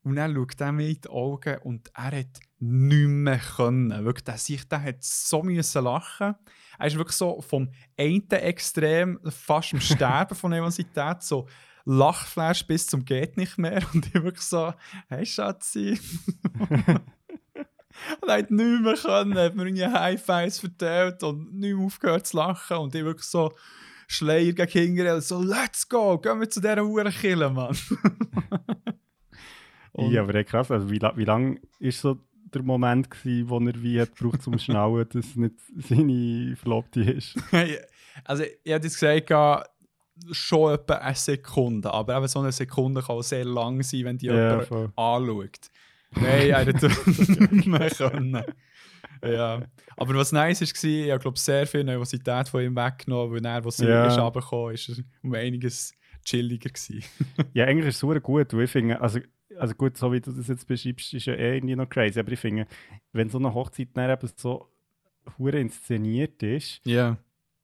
Und 0.03 0.15
dann 0.15 0.33
schaut 0.33 0.61
er 0.61 0.71
mir 0.71 0.87
in 0.87 1.01
die 1.01 1.09
Augen 1.09 1.57
und 1.63 1.91
er 1.93 2.19
hat 2.19 2.39
nichts 2.59 3.09
mehr 3.09 3.39
können. 3.39 4.05
Wirklich, 4.05 4.23
der, 4.23 4.37
sich, 4.37 4.67
der 4.67 4.81
hat 4.81 5.03
so 5.03 5.43
müssen 5.43 5.83
lachen 5.83 6.35
er 6.79 6.87
ist 6.87 6.97
wirklich 6.97 7.17
so 7.17 7.41
vom 7.41 7.69
einen 7.97 8.29
Extrem 8.29 9.19
fast 9.29 9.73
am 9.73 9.81
Sterben 9.81 10.33
von 10.33 10.51
Nervosität, 10.51 11.21
so 11.21 11.47
Lachflash 11.83 12.65
bis 12.65 12.87
zum 12.87 13.03
geht 13.03 13.35
nicht 13.35 13.57
mehr 13.57 13.83
und 13.93 14.05
ich 14.07 14.13
wirklich 14.13 14.45
so, 14.45 14.73
hey 15.09 15.25
Schatzi. 15.25 15.99
und 16.69 16.69
er 18.27 18.37
hat 18.37 18.51
nichts 18.51 18.81
mehr 18.81 18.95
können, 18.95 19.37
hat 19.37 19.55
mir 19.55 19.65
irgendwie 19.65 19.87
High 19.87 20.23
Fives 20.23 20.59
verteilt 20.59 21.21
und 21.23 21.53
nicht 21.53 21.75
mehr 21.75 21.85
aufgehört 21.85 22.27
zu 22.27 22.37
lachen 22.37 22.77
und 22.77 22.95
ich 22.95 23.03
wirklich 23.03 23.27
so, 23.27 23.53
Schleier 24.11 24.53
gegen 24.53 24.67
Kinder 24.67 25.15
und 25.15 25.23
so, 25.23 25.41
let's 25.41 25.87
go, 25.87 26.17
gehen 26.17 26.39
wir 26.39 26.49
zu 26.49 26.59
dieser 26.59 26.83
Uhr 26.83 27.03
killen, 27.05 27.53
Mann. 27.53 27.77
Ja, 29.97 30.21
aber 30.21 30.43
krass, 30.45 30.71
also 30.71 30.89
wie, 30.89 31.01
wie 31.15 31.25
lange 31.25 31.59
ist 31.79 31.99
so 31.99 32.17
der 32.53 32.63
Moment 32.63 33.11
gewesen, 33.11 33.49
wo 33.49 33.59
er 33.59 33.81
wie 33.83 33.99
hat 33.99 34.15
gebraucht 34.15 34.41
zum 34.41 34.57
Schnallen, 34.57 35.05
dass 35.11 35.25
es 35.25 35.35
nicht 35.35 35.55
seine 35.75 36.55
Verlobte 36.55 37.01
ist? 37.01 37.35
Also 38.25 38.43
ich 38.43 38.73
habe 38.73 38.83
jetzt 38.85 38.99
gesagt, 38.99 39.29
schon 40.31 40.73
etwa 40.73 40.95
eine 40.95 41.15
Sekunde, 41.15 41.93
aber 41.93 42.17
eben 42.17 42.27
so 42.27 42.39
eine 42.39 42.51
Sekunde 42.51 43.01
kann 43.01 43.15
auch 43.15 43.21
sehr 43.21 43.45
lang 43.45 43.81
sein, 43.81 44.03
wenn 44.03 44.17
die 44.17 44.25
Ja, 44.25 44.49
jemand 44.49 44.67
voll. 44.67 44.91
anschaut. 44.95 45.69
Nein, 46.15 46.49
er 46.49 46.65
hätte 46.65 46.87
nicht 47.55 47.67
mehr 47.67 47.89
können. 47.91 48.43
Ja. 49.23 49.61
Aber 49.97 50.15
was 50.15 50.31
nice 50.31 50.61
war, 50.61 50.67
ich 51.15 51.21
glaube 51.21 51.39
sehr 51.39 51.65
viel 51.67 51.83
Nervosität 51.83 52.49
von 52.49 52.61
ihm 52.63 52.75
weggenommen, 52.75 53.35
weil 53.35 53.45
er, 53.45 53.71
sie 53.71 53.85
Ja. 53.85 54.05
ist 54.05 54.17
runtergekommen 54.19 54.73
ist, 54.73 54.89
er 54.89 55.03
um 55.23 55.33
einiges 55.33 55.93
chilliger 56.25 56.69
gewesen. 56.69 57.03
Ja, 57.53 57.65
eigentlich 57.65 57.87
ist 57.87 57.95
es 57.95 57.99
super 57.99 58.19
gut, 58.19 58.53
weil 58.53 58.63
ich 58.63 58.71
finde, 58.71 58.99
also, 59.01 59.19
also 59.57 59.73
gut, 59.75 59.97
so 59.97 60.11
wie 60.11 60.21
du 60.21 60.31
das 60.31 60.47
jetzt 60.47 60.67
beschreibst, 60.67 61.13
ist 61.13 61.25
ja 61.25 61.33
eh 61.33 61.55
irgendwie 61.57 61.75
noch 61.75 61.89
crazy, 61.89 62.19
aber 62.19 62.31
ich 62.31 62.39
finde, 62.39 62.67
wenn 63.13 63.29
so 63.29 63.37
eine 63.39 63.53
Hochzeit 63.53 63.89
dann 63.93 64.09
eben 64.11 64.29
so 64.35 64.67
hure 65.37 65.59
inszeniert 65.59 66.41
ist, 66.43 66.81
Ja. 66.85 67.17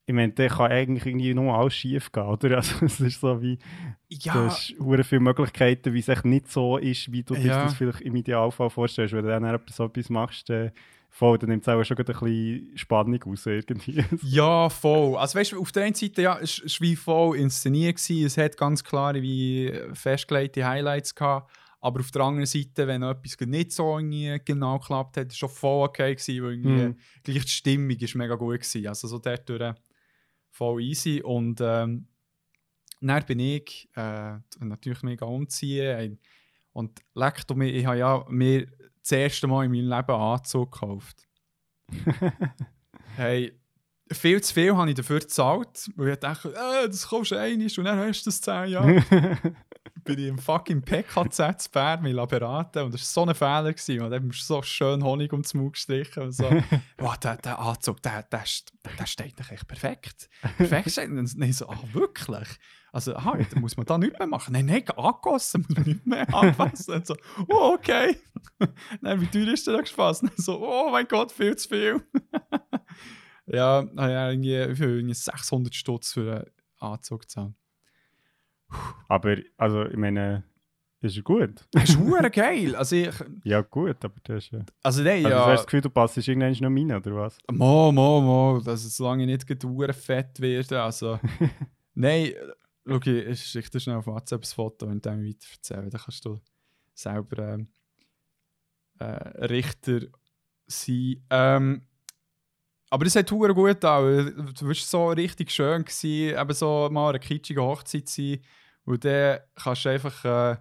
ich 0.05 0.13
meine, 0.13 0.33
dann 0.33 0.49
kann 0.49 0.71
eigentlich 0.71 1.05
irgendwie 1.05 1.33
nur 1.33 1.53
alles 1.55 1.73
schief 1.75 2.11
gehen, 2.11 2.23
oder? 2.23 2.49
Also 2.57 2.85
es 2.85 2.99
ist 2.99 3.19
so 3.19 3.41
wie, 3.41 3.57
du 3.57 4.15
Ja, 4.23 4.33
hast 4.33 4.75
hure 4.79 5.03
viele 5.03 5.21
Möglichkeiten, 5.21 5.93
wie 5.93 5.99
es 5.99 6.07
echt 6.09 6.25
nicht 6.25 6.51
so 6.51 6.77
ist, 6.77 7.11
wie 7.11 7.23
du 7.23 7.33
dir 7.35 7.47
Ja. 7.47 7.63
das 7.63 7.73
vielleicht 7.75 8.01
im 8.01 8.15
Idealfall 8.15 8.69
vorstellst. 8.69 9.13
Wenn 9.13 9.23
du 9.25 9.29
dann 9.31 9.43
etwas 9.45 9.75
so 9.75 9.85
etwas 9.85 10.09
machst, 10.09 10.49
dann, 10.49 10.71
voll, 11.15 11.37
dann 11.37 11.49
nimmt 11.49 11.63
es 11.65 11.69
auch 11.69 11.81
schon 11.83 11.97
ein 11.97 12.05
bisschen 12.05 12.77
Spannung 12.77 13.23
aus 13.23 13.45
irgendwie. 13.45 14.03
Ja, 14.23 14.69
voll. 14.69 15.15
Also 15.17 15.39
weißt 15.39 15.53
du, 15.53 15.61
auf 15.61 15.71
der 15.71 15.85
einen 15.85 15.95
Seite 15.95 16.21
ja, 16.21 16.37
es 16.39 16.59
es 16.59 16.79
war 16.81 16.87
wie 16.87 16.95
voll 16.95 17.37
inszeniert 17.37 17.95
gewesen. 17.97 18.25
Es 18.25 18.37
hat 18.37 18.57
ganz 18.57 18.83
klare 18.83 19.21
wie 19.21 19.71
festgelegte 19.93 20.65
Highlights 20.67 21.15
gehabt. 21.15 21.51
Aber 21.79 21.99
auf 22.01 22.11
der 22.11 22.23
anderen 22.23 22.47
Seite, 22.47 22.87
wenn 22.87 23.03
etwas 23.03 23.37
nicht 23.47 23.71
so 23.71 23.99
genau 24.43 24.79
geklappt 24.79 25.17
hat, 25.17 25.27
ist 25.27 25.37
schon 25.37 25.49
voll 25.49 25.85
okay 25.87 26.15
gewesen, 26.15 26.43
weil 26.43 26.51
irgendwie 26.53 26.85
Mhm. 26.87 26.97
gleich 27.23 27.45
die 27.45 27.51
Stimmung 27.51 27.91
ist 27.91 28.15
mega 28.15 28.35
gut 28.35 28.59
gewesen. 28.59 28.87
Also 28.87 29.07
so 29.07 29.19
dort 29.19 29.47
durch 29.47 29.73
voll 30.51 30.81
easy. 30.81 31.21
Und 31.23 31.61
ähm, 31.61 32.07
dann 33.01 33.25
bin 33.25 33.39
ich 33.39 33.87
äh, 33.95 34.33
natürlich 34.59 35.03
mega 35.03 35.25
umziehen. 35.25 36.19
Und 36.73 37.01
leckt 37.13 37.55
mir, 37.55 37.71
ich 37.71 37.85
habe 37.85 37.99
ja 37.99 38.25
mir 38.29 38.67
das 39.05 39.11
erste 39.11 39.47
Mal 39.47 39.65
in 39.65 39.71
meinem 39.71 39.89
Leben 39.89 40.11
einen 40.11 40.21
Anzug 40.21 40.71
gekauft. 40.71 41.27
Hey, 43.17 43.57
viel 44.11 44.41
zu 44.41 44.53
viel 44.53 44.75
habe 44.75 44.89
ich 44.89 44.95
dafür 44.95 45.19
gezahlt, 45.19 45.89
weil 45.95 46.09
ich 46.09 46.19
dachte, 46.19 46.49
äh, 46.49 46.85
das 46.87 47.07
kaufst 47.07 47.31
du 47.31 47.37
einmal 47.37 47.65
und 47.65 47.85
dann 47.85 47.97
hast 47.97 48.23
du 48.23 48.29
das 48.29 48.41
10 48.41 48.67
Jahre. 48.67 49.01
bin 50.05 50.19
ich 50.19 50.27
im 50.27 50.37
fucking 50.37 50.83
PKZ 50.83 51.61
zu 51.61 51.71
Bern 51.71 52.03
mich 52.03 52.15
beraten 52.15 52.83
und 52.83 52.93
das 52.93 53.01
war 53.01 53.25
so 53.25 53.29
ein 53.29 53.35
Fehler. 53.35 53.73
Gewesen, 53.73 54.01
und 54.01 54.11
dann 54.11 54.23
haben 54.23 54.31
so 54.31 54.61
schön 54.61 55.03
Honig 55.03 55.33
um 55.33 55.41
den 55.41 55.61
Mund 55.61 55.73
gestrichen 55.73 56.23
und 56.23 56.31
so. 56.31 56.43
wow, 56.97 57.17
der, 57.17 57.37
der 57.37 57.59
Anzug, 57.59 58.01
der, 58.03 58.23
der, 58.23 58.43
der 58.97 59.05
steht 59.05 59.39
doch 59.39 59.49
echt 59.49 59.67
perfekt. 59.67 60.29
Perfekt 60.57 60.91
steht. 60.91 61.09
Und 61.09 61.17
dann 61.17 61.51
so, 61.51 61.67
ah, 61.67 61.79
wirklich? 61.91 62.47
Also, 62.93 63.15
aha, 63.15 63.37
da 63.37 63.59
muss 63.59 63.75
man 63.75 63.85
da 63.85 63.97
nichts 63.97 64.19
mehr 64.19 64.27
machen. 64.27 64.53
Nein, 64.53 64.67
nein, 64.67 64.87
angegossen 64.91 65.65
muss 65.67 65.77
man 65.77 65.85
nicht 65.85 66.05
mehr 66.05 66.33
anfassen. 66.33 66.93
Und 66.93 67.07
so, 67.07 67.17
oh, 67.49 67.73
okay. 67.73 68.17
Dann, 69.01 69.19
wie 69.19 69.27
teuer 69.27 69.53
ist 69.53 69.67
der 69.67 69.79
gefasst? 69.79 70.23
Und 70.23 70.37
so, 70.37 70.65
oh 70.65 70.91
mein 70.91 71.07
Gott, 71.07 71.31
viel 71.31 71.55
zu 71.57 71.67
viel. 71.67 72.01
ja, 73.47 73.85
habe 73.97 74.11
ich 74.11 74.47
irgendwie 74.47 74.75
für 74.75 74.95
irgendwie 74.97 75.13
600 75.13 75.75
Stutz 75.75 76.13
für 76.13 76.37
einen 76.79 76.93
Anzug 76.93 77.21
gezahlt. 77.21 77.53
Aber, 79.07 79.37
also, 79.57 79.85
ich 79.85 79.97
meine, 79.97 80.43
ist 81.01 81.23
gut? 81.23 81.65
Das 81.71 81.83
ist 81.89 81.99
hure 81.99 82.29
geil. 82.31 82.75
Also, 82.75 82.95
ich, 82.95 83.13
Ja, 83.43 83.61
gut, 83.61 84.03
aber 84.03 84.15
das 84.23 84.45
ist 84.45 84.51
ja... 84.51 84.65
also 84.81 85.03
nein, 85.03 85.25
Also, 85.25 85.29
du 85.29 85.33
ja. 85.35 85.45
hast 85.45 85.59
das 85.59 85.65
Gefühl, 85.65 85.81
du 85.81 85.89
passt 85.89 86.17
irgendwann 86.17 86.51
noch 86.51 86.81
rein, 86.81 86.91
oder 86.91 87.15
was? 87.15 87.37
Mo, 87.51 87.91
mo, 87.91 88.21
mo, 88.21 88.57
es 88.57 88.95
solange 88.95 89.23
ich 89.23 89.27
nicht 89.29 89.47
gerade 89.47 89.67
hure 89.67 89.93
fett 89.93 90.39
werde. 90.39 90.81
Also, 90.81 91.19
nein, 91.93 92.31
schau, 92.85 92.97
ich 92.97 93.07
ich 93.07 93.43
schicke 93.43 93.69
dir 93.69 93.79
schnell 93.79 93.97
auf 93.97 94.07
WhatsApp 94.07 94.41
ein 94.41 94.45
Foto 94.45 94.85
und 94.87 95.05
dann 95.05 95.23
weiter 95.23 95.47
erzählen. 95.53 95.89
Dann 95.89 96.01
kannst 96.01 96.25
du 96.25 96.39
selber 96.93 97.53
ähm, 97.53 97.67
äh, 98.99 99.45
Richter 99.45 100.01
sein. 100.67 101.23
Ähm, 101.29 101.81
aber 102.95 103.03
das 103.03 103.15
hat 103.17 103.29
hure 103.29 103.53
gut 103.53 103.83
an. 103.83 104.53
Du 104.57 104.67
warst 104.69 104.89
so 104.89 105.09
richtig 105.09 105.51
schön 105.51 105.83
gewesen, 105.83 106.39
eben 106.39 106.53
so 106.53 106.87
mal 106.89 107.09
eine 107.09 107.19
kitschige 107.19 107.61
Hochzeit 107.61 108.07
sein. 108.07 108.39
Und 108.85 109.03
dann 109.03 109.39
kannst 109.53 109.83
du 109.83 109.89
einfach, 109.89 110.23
äh, 110.23 110.57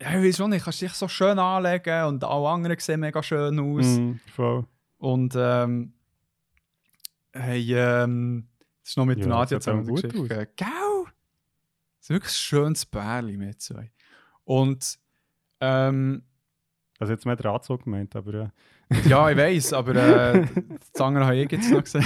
ja, 0.00 0.20
ich 0.20 0.28
weiß 0.28 0.36
schon 0.36 0.50
nicht, 0.50 0.62
kannst 0.62 0.80
dich 0.80 0.92
so 0.92 1.08
schön 1.08 1.40
anlegen 1.40 2.04
und 2.04 2.22
alle 2.22 2.48
anderen 2.48 2.78
sehen 2.78 3.00
mega 3.00 3.20
schön 3.20 3.58
aus. 3.58 3.84
Mhm, 3.84 4.20
voll. 4.32 4.64
Und 4.98 5.34
ähm, 5.36 5.92
hey, 7.32 7.74
ähm, 7.74 8.46
das 8.82 8.90
ist 8.90 8.96
noch 8.96 9.04
mit 9.04 9.18
Ja, 9.18 9.42
auch 9.42 9.46
zusammen 9.46 9.88
gut 9.88 10.02
Geschichte. 10.04 10.48
Gell? 10.54 10.68
Das 11.96 12.02
ist 12.02 12.10
wirklich 12.10 12.30
ein 12.32 12.36
schönes 12.36 12.86
Pärchen 12.86 13.38
mit 13.38 13.60
zwei. 13.60 13.90
Und 14.44 15.00
ähm, 15.60 16.22
Also 17.00 17.12
jetzt 17.12 17.26
mehr 17.26 17.34
der 17.34 17.50
Anzug 17.50 17.82
gemeint, 17.82 18.14
aber 18.14 18.34
ja. 18.34 18.52
ja, 19.06 19.30
ich 19.30 19.36
weiß, 19.36 19.72
aber 19.74 19.94
äh, 19.94 20.46
das 20.92 21.00
andere 21.00 21.26
habe 21.26 21.36
ich 21.36 21.50
jetzt 21.50 21.70
noch 21.70 21.82
gesehen. 21.82 22.04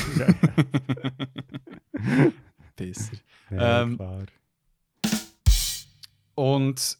Besser. 2.76 3.16
ja 3.50 3.82
Ähm, 3.82 3.96
klar. 3.96 4.24
Und 6.34 6.98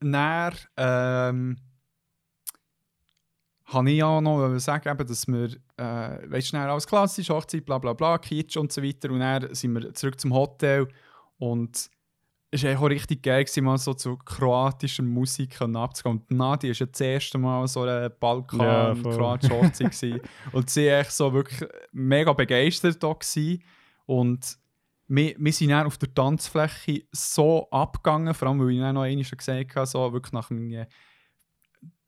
dann 0.00 0.54
ähm, 0.76 1.56
habe 3.66 3.90
ich 3.90 3.98
ja 3.98 4.20
noch 4.20 4.58
sagen, 4.58 4.88
eben, 4.88 5.06
dass 5.06 5.28
wir, 5.28 5.50
äh, 5.76 6.30
weißt 6.30 6.52
du, 6.52 6.58
alles 6.58 6.86
klassisch, 6.86 7.30
Hochzeit, 7.30 7.64
bla 7.64 7.78
bla 7.78 7.92
bla, 7.92 8.18
Kitsch 8.18 8.56
und 8.56 8.72
so 8.72 8.82
weiter. 8.82 9.10
Und 9.10 9.20
dann 9.20 9.54
sind 9.54 9.74
wir 9.74 9.94
zurück 9.94 10.18
zum 10.18 10.34
Hotel 10.34 10.88
und 11.38 11.90
es 12.52 12.64
war 12.64 12.78
auch 12.80 12.90
richtig 12.90 13.22
geil, 13.22 13.44
gewesen, 13.44 13.64
mal 13.64 13.78
so 13.78 13.94
zu 13.94 14.16
kroatischer 14.16 15.04
Musik 15.04 15.58
können 15.58 15.76
abzugehen. 15.76 16.18
Und 16.18 16.30
Nadi 16.30 16.68
war 16.68 16.74
ja 16.74 16.86
das 16.86 17.00
erste 17.00 17.38
Mal 17.38 17.66
so 17.68 17.82
eine 17.82 18.02
Ja, 18.02 18.08
balkan 18.08 18.96
voll. 18.96 19.16
kroatische 19.16 19.54
Hochzeit. 19.54 20.22
und 20.52 20.68
sie 20.68 20.86
war 20.88 20.98
echt 21.00 21.12
so 21.12 21.32
wirklich 21.32 21.68
mega 21.92 22.32
begeistert 22.32 23.02
da. 23.02 23.12
Gewesen. 23.12 23.62
Und 24.06 24.58
wir, 25.06 25.34
wir 25.38 25.52
sind 25.52 25.70
dann 25.70 25.86
auf 25.86 25.98
der 25.98 26.12
Tanzfläche 26.12 27.04
so 27.12 27.68
abgegangen, 27.70 28.34
vor 28.34 28.48
allem 28.48 28.60
weil 28.60 28.70
ich 28.70 28.80
dann 28.80 28.94
noch 28.94 29.02
einmal 29.02 29.24
gesagt 29.24 29.76
habe, 29.76 29.86
so 29.86 30.12
wirklich 30.12 30.32
nach 30.32 30.48
dem 30.48 30.86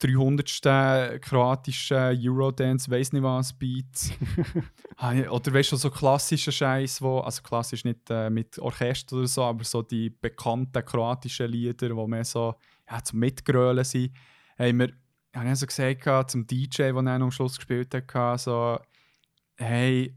300. 0.03 1.21
kroatischen 1.21 1.97
Eurodance, 1.97 2.91
weiss 2.91 3.13
nicht 3.13 3.23
was, 3.23 3.53
Beat. 3.53 3.87
Ich- 3.95 5.31
oder 5.31 5.55
weißt 5.55 5.73
du, 5.73 5.77
so 5.77 5.91
klassischer 5.91 6.53
Scheiß, 6.53 7.01
wo, 7.03 7.21
also 7.21 7.43
klassisch 7.43 7.85
nicht 7.85 8.11
äh, 8.11 8.29
mit 8.31 8.59
Orchester 8.59 9.17
oder 9.17 9.27
so, 9.27 9.45
aber 9.45 9.65
so 9.65 9.83
die 9.83 10.11
bekannten 10.11 10.85
kroatischen 10.85 11.51
Lieder, 11.51 11.89
die 11.89 12.07
mehr 12.07 12.25
so 12.25 12.55
ja, 12.91 13.03
zum 13.03 13.21
Mitgrölen 13.21 13.85
sind, 13.85 14.13
haben 14.59 14.79
wir, 14.81 14.93
habe 15.35 15.51
ich 15.51 15.59
so 15.59 15.67
gesagt 15.67 16.31
zum 16.31 16.47
DJ, 16.47 16.83
der 16.83 16.93
dann 16.95 17.23
am 17.23 17.31
Schluss 17.31 17.57
gespielt 17.57 17.95
hat, 17.95 18.41
so, 18.41 18.79
hey, 19.57 20.17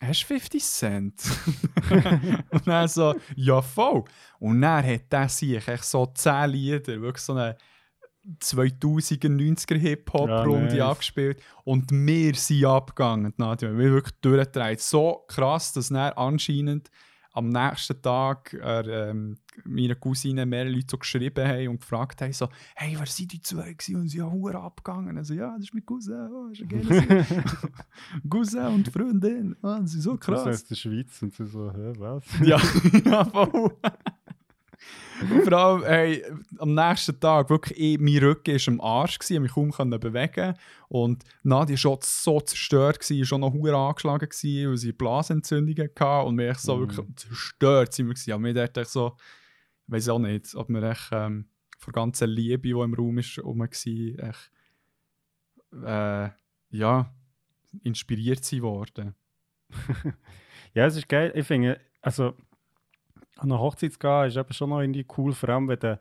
hast 0.00 0.22
du 0.22 0.26
50 0.26 0.62
Cent? 0.62 1.22
und 2.50 2.66
dann 2.66 2.88
so, 2.88 3.14
ja 3.34 3.62
voll. 3.62 4.04
Und 4.38 4.60
dann 4.60 4.84
hat 4.84 5.10
der 5.12 5.28
sich 5.28 5.66
echt 5.66 5.84
so 5.84 6.06
10 6.06 6.50
Lieder, 6.50 7.00
wirklich 7.00 7.24
so 7.24 7.32
eine 7.32 7.56
2090er 8.40 9.76
Hip-Hop-Runde 9.76 10.76
Ja, 10.76 10.90
abgespielt. 10.90 11.42
Und 11.64 11.90
wir 11.90 12.34
sind 12.34 12.64
abgegangen, 12.64 13.32
die 13.36 13.42
Nadja. 13.42 13.76
Wir 13.76 13.86
haben 13.86 13.94
wirklich 13.94 14.20
durchgedreht. 14.20 14.80
So 14.80 15.24
krass, 15.28 15.72
dass 15.72 15.88
dann 15.88 16.12
anscheinend 16.14 16.90
am 17.32 17.50
nächsten 17.50 18.00
Tag 18.00 18.54
äh, 18.54 19.12
meiner 19.64 19.94
Cousine 19.94 20.46
mehrere 20.46 20.70
Leute 20.70 20.86
so 20.90 20.96
geschrieben 20.96 21.46
haben 21.46 21.68
und 21.68 21.80
gefragt 21.82 22.22
haben, 22.22 22.32
so, 22.32 22.48
hey, 22.74 22.96
wer 22.98 23.04
sind 23.06 23.30
die 23.30 23.42
zwei 23.42 23.74
gewesen? 23.74 23.96
Und 23.96 24.08
sie 24.08 24.22
haben 24.22 24.32
hure 24.32 24.58
abgegangen. 24.58 25.18
Also, 25.18 25.34
ja, 25.34 25.52
das 25.54 25.64
ist 25.64 25.74
mein 25.74 25.84
Cousin, 25.84 26.30
oh, 26.32 26.48
das 26.48 26.60
ist 26.60 26.72
ein 26.72 28.30
Cousin 28.30 28.66
und 28.68 28.88
Freundin. 28.88 29.54
Ah, 29.62 29.80
das 29.80 29.94
ist 29.94 30.04
so 30.04 30.16
Krass. 30.16 30.44
krass. 30.44 30.54
aus 30.62 30.64
der 30.64 30.74
Schweiz 30.76 31.20
und 31.22 31.34
sie 31.34 31.46
so, 31.46 31.70
hä, 31.72 31.92
was? 31.98 32.24
Ja, 32.42 32.58
ja, 33.04 33.24
voll. 33.24 33.76
Vor 35.44 35.52
allem, 35.52 35.84
hey, 35.84 36.24
am 36.58 36.74
nächsten 36.74 37.18
Tag, 37.18 37.48
wirklich, 37.50 37.78
ich, 37.78 37.98
mein 37.98 38.18
Rücken 38.18 38.54
war 38.54 38.68
am 38.68 38.80
Arsch, 38.80 39.18
gewesen, 39.18 39.44
ich 39.44 39.56
mich 39.56 39.72
kaum 39.74 39.90
bewegen 39.90 40.54
Und 40.88 41.24
Nadia 41.42 41.76
war 41.84 41.98
so 42.02 42.40
zerstört, 42.40 43.00
gewesen, 43.00 43.24
schon 43.24 43.40
noch 43.40 43.52
hure 43.52 43.76
angeschlagen, 43.76 44.28
gewesen, 44.28 44.70
weil 44.70 44.76
sie 44.76 44.92
Blasentzündungen 44.92 45.90
hatte. 45.98 46.26
Und 46.26 46.38
wir 46.38 46.50
echt 46.50 46.60
so 46.60 46.76
Mhm. 46.76 46.80
wirklich 46.80 47.06
zerstört 47.16 47.92
sind 47.94 48.06
wir 48.08 48.14
gewesen. 48.14 48.32
Aber 48.32 48.44
wir 48.44 48.54
dachten 48.54 48.80
echt 48.80 48.90
so, 48.90 49.16
ich 49.86 49.92
weiß 49.92 50.08
auch 50.10 50.18
nicht, 50.18 50.54
ob 50.54 50.68
wir 50.68 50.82
echt 50.82 51.08
ähm, 51.12 51.48
von 51.78 51.92
der 51.92 52.02
ganzen 52.02 52.28
Liebe, 52.28 52.62
die 52.62 52.70
im 52.70 52.94
Raum 52.94 53.18
ist, 53.18 53.38
rum 53.42 53.60
war, 53.60 53.68
echt, 53.68 54.50
äh, 55.84 56.28
ja, 56.70 57.14
inspiriert 57.82 58.44
sind 58.44 58.62
worden. 58.62 59.14
Ja, 60.74 60.84
es 60.84 60.96
ist 60.96 61.08
geil. 61.08 61.32
Ich 61.34 61.46
finde, 61.46 61.80
also 62.02 62.34
an 63.36 63.50
eine 63.52 63.60
Hochzeit 63.60 63.92
zu 63.92 63.98
gehen, 63.98 64.26
ist 64.26 64.36
eben 64.36 64.52
schon 64.52 64.70
noch 64.70 64.80
irgendwie 64.80 65.06
cool, 65.16 65.32
vor 65.32 65.48
allem 65.50 65.68
wenn 65.68 65.78
du, 65.78 65.98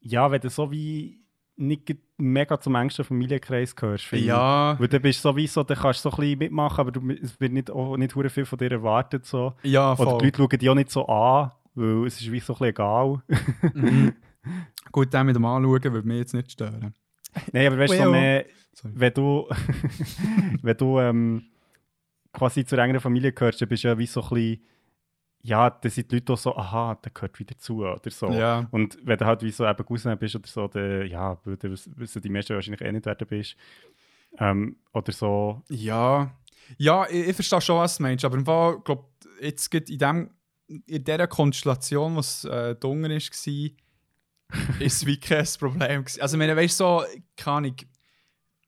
ja, 0.00 0.30
wenn 0.30 0.40
du 0.40 0.48
so 0.50 0.70
wie 0.70 1.20
nicht 1.56 1.96
mega 2.18 2.60
zum 2.60 2.74
engsten 2.74 3.04
Familienkreis 3.04 3.74
gehörst. 3.74 4.12
ich. 4.12 4.26
Ja, 4.26 4.76
Weil 4.78 4.88
du 4.88 5.00
bist 5.00 5.22
sowieso, 5.22 5.62
du 5.62 5.74
kannst 5.74 6.02
so 6.02 6.10
ein 6.10 6.16
bisschen 6.16 6.38
mitmachen, 6.38 6.80
aber 6.80 6.92
du, 6.92 7.10
es 7.10 7.40
wird 7.40 7.52
nicht, 7.52 7.70
auch 7.70 7.96
nicht 7.96 8.12
viel 8.30 8.44
von 8.44 8.58
dir 8.58 8.70
erwartet. 8.72 9.24
So. 9.24 9.54
ja, 9.62 9.92
Oder 9.94 10.10
voll. 10.10 10.18
die 10.18 10.24
Leute 10.26 10.38
schauen 10.38 10.58
dich 10.58 10.68
auch 10.70 10.74
nicht 10.74 10.90
so 10.90 11.06
an, 11.06 11.52
weil 11.74 12.06
es 12.06 12.20
ist 12.20 12.30
wie 12.30 12.40
so 12.40 12.52
ein 12.54 12.58
bisschen 12.58 12.66
egal. 12.68 13.22
Mhm. 13.74 14.12
Gut, 14.92 15.12
den 15.12 15.26
mit 15.26 15.34
dem 15.36 15.44
anschauen, 15.44 15.82
würde 15.82 16.06
mich 16.06 16.18
jetzt 16.18 16.34
nicht 16.34 16.52
stören. 16.52 16.94
Nein, 17.52 17.66
aber 17.66 17.78
weißt 17.78 17.94
du, 17.94 17.98
Well. 17.98 18.10
mehr, 18.10 18.46
wenn 18.82 19.14
du, 19.14 19.48
wenn 20.62 20.76
du 20.76 21.00
ähm, 21.00 21.44
quasi 22.32 22.64
zur 22.64 22.78
engeren 22.78 23.00
Familie 23.00 23.32
gehörst, 23.32 23.60
dann 23.60 23.68
bist 23.68 23.84
du 23.84 23.88
ja 23.88 23.98
wie 23.98 24.06
so 24.06 24.22
ein 24.22 24.28
bisschen, 24.28 24.62
ja, 25.46 25.70
dann 25.70 25.90
sind 25.90 26.10
die 26.10 26.16
Leute 26.16 26.32
auch 26.32 26.38
so, 26.38 26.56
aha, 26.56 26.96
der 26.96 27.12
gehört 27.12 27.38
wieder 27.38 27.56
zu 27.56 27.84
oder 27.86 28.10
so. 28.10 28.30
Ja. 28.32 28.66
Und 28.72 28.98
wenn 29.04 29.16
du 29.16 29.24
halt 29.24 29.42
wie 29.42 29.50
so 29.52 29.64
eben 29.66 29.84
Cousin 29.86 30.18
bist 30.18 30.34
oder 30.34 30.48
so, 30.48 30.66
dann, 30.66 31.06
ja, 31.06 31.38
wiss- 31.44 31.88
wissen 31.94 32.20
die 32.22 32.28
meisten 32.28 32.54
wahrscheinlich 32.54 32.80
eh 32.80 32.90
nicht, 32.92 33.06
wer 33.06 33.14
du 33.14 33.24
bist. 33.26 33.56
Ähm, 34.38 34.76
oder 34.92 35.12
so, 35.12 35.62
Ja, 35.68 36.34
ja 36.78 37.06
ich, 37.08 37.28
ich 37.28 37.34
verstehe 37.36 37.60
schon, 37.60 37.78
was 37.78 37.96
du 37.96 38.02
meinst, 38.02 38.24
aber 38.24 38.36
im 38.36 38.44
Fall, 38.44 38.80
glaub, 38.80 39.12
jetzt 39.40 39.70
geht 39.70 39.88
in, 39.88 39.98
dem, 39.98 40.30
in 40.66 41.04
dieser 41.04 41.28
Konstellation, 41.28 42.16
was 42.16 42.44
äh, 42.44 42.74
dunkel 42.74 43.10
war, 43.10 43.16
ist 44.80 44.96
es 44.96 45.06
wie 45.06 45.18
kein 45.18 45.46
Problem. 45.58 46.04
gewesen. 46.04 46.20
Also, 46.20 46.36
ich 46.36 46.38
meine, 46.38 46.56
weißt 46.56 46.80
du, 46.80 46.84
so, 46.84 47.04
keine 47.36 47.56
Ahnung, 47.56 47.76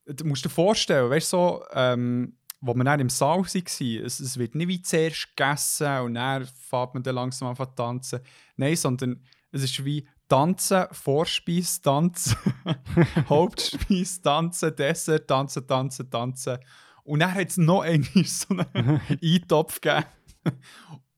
du 0.05 0.25
musst 0.25 0.45
dir 0.45 0.49
vorstellen, 0.49 1.09
weißt 1.09 1.33
du, 1.33 1.37
so, 1.37 1.63
ähm, 1.73 2.37
wo 2.61 2.73
wir 2.73 2.83
dann 2.83 2.99
im 2.99 3.09
Saal 3.09 3.39
waren, 3.39 4.05
es, 4.05 4.19
es 4.19 4.37
wird 4.37 4.55
nicht 4.55 4.67
wie 4.67 4.81
zuerst 4.81 5.35
gegessen 5.35 5.99
und 6.01 6.15
dann 6.15 6.45
fährt 6.45 6.93
man 6.93 7.03
dann 7.03 7.15
langsam 7.15 7.47
an 7.47 7.55
zu 7.55 7.65
tanzen. 7.65 8.19
Nein, 8.57 8.75
sondern 8.75 9.23
es 9.51 9.63
ist 9.63 9.83
wie 9.85 10.07
Tanzen, 10.27 10.85
Vorspeis, 10.91 11.81
Tanzen, 11.81 12.37
Hauptspeis, 13.29 14.21
Tanzen, 14.21 14.75
Dessert, 14.75 15.27
Tanzen, 15.27 15.65
Tanzen, 15.65 16.09
Tanzen. 16.09 16.57
Und 17.03 17.21
dann 17.21 17.33
hat 17.33 17.49
es 17.49 17.57
noch 17.57 17.81
einmal 17.81 18.23
so 18.25 18.55
einen 18.55 19.01
Eintopf 19.23 19.81
gegeben. 19.81 20.05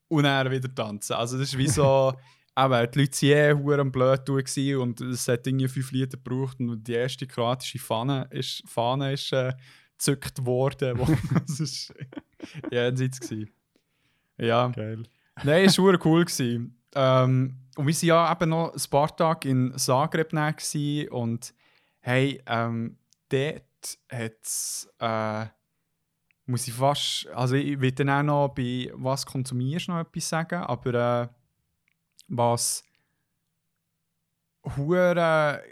Und 0.08 0.24
dann 0.24 0.52
wieder 0.52 0.74
tanzen. 0.74 1.14
Also 1.14 1.38
das 1.38 1.50
ist 1.50 1.58
wie 1.58 1.68
so, 1.68 2.14
eben, 2.58 2.92
die 2.92 3.00
Leute 3.00 3.22
waren 3.22 3.60
eh 3.60 3.64
verdammt 3.64 3.92
blöd 3.92 4.78
und 4.78 5.02
es 5.02 5.28
hat 5.28 5.48
irgendwie 5.48 5.68
fünf 5.68 5.92
Lieder 5.92 6.18
gebraucht 6.18 6.60
und 6.60 6.84
die 6.86 6.94
erste 6.94 7.28
kroatische 7.28 7.80
Fahne 7.80 8.28
ist, 8.32 8.64
Fahne 8.68 9.14
ist 9.14 9.32
äh, 9.34 9.54
gezückt 10.02 10.46
worden. 10.46 10.98
Wo, 10.98 11.06
das 11.48 11.60
ist 11.60 11.94
jenseits 12.72 13.20
gewesen. 13.20 13.52
Ja. 14.38 14.68
geil. 14.70 15.04
Nein, 15.44 15.66
es 15.66 15.78
war 15.78 16.06
cool. 16.06 16.26
Gewesen. 16.26 16.76
Ähm, 16.94 17.58
und 17.78 17.88
wir 17.88 17.94
waren 17.94 18.08
ja 18.08 18.32
eben 18.32 18.50
noch 18.50 18.74
ein 18.74 18.90
paar 18.90 19.16
Tage 19.16 19.50
in 19.50 19.78
Zagreb 19.78 20.34
und 21.12 21.54
hey, 22.00 22.42
ähm, 22.48 22.98
dort 23.30 23.64
hat 24.12 24.34
es, 24.44 24.90
äh, 25.00 25.46
muss 26.48 26.68
ich 26.68 26.74
fast, 26.74 27.28
also 27.28 27.56
ich 27.56 27.80
will 27.80 27.92
dann 27.94 28.10
auch 28.10 28.24
noch 28.24 28.50
bei 28.50 28.92
«Was 28.96 29.26
konsumierst» 29.26 29.88
noch 29.88 30.00
etwas 30.00 30.28
sagen, 30.28 30.64
aber 30.64 31.22
äh, 31.24 31.28
was 32.28 32.84
hure 34.76 35.64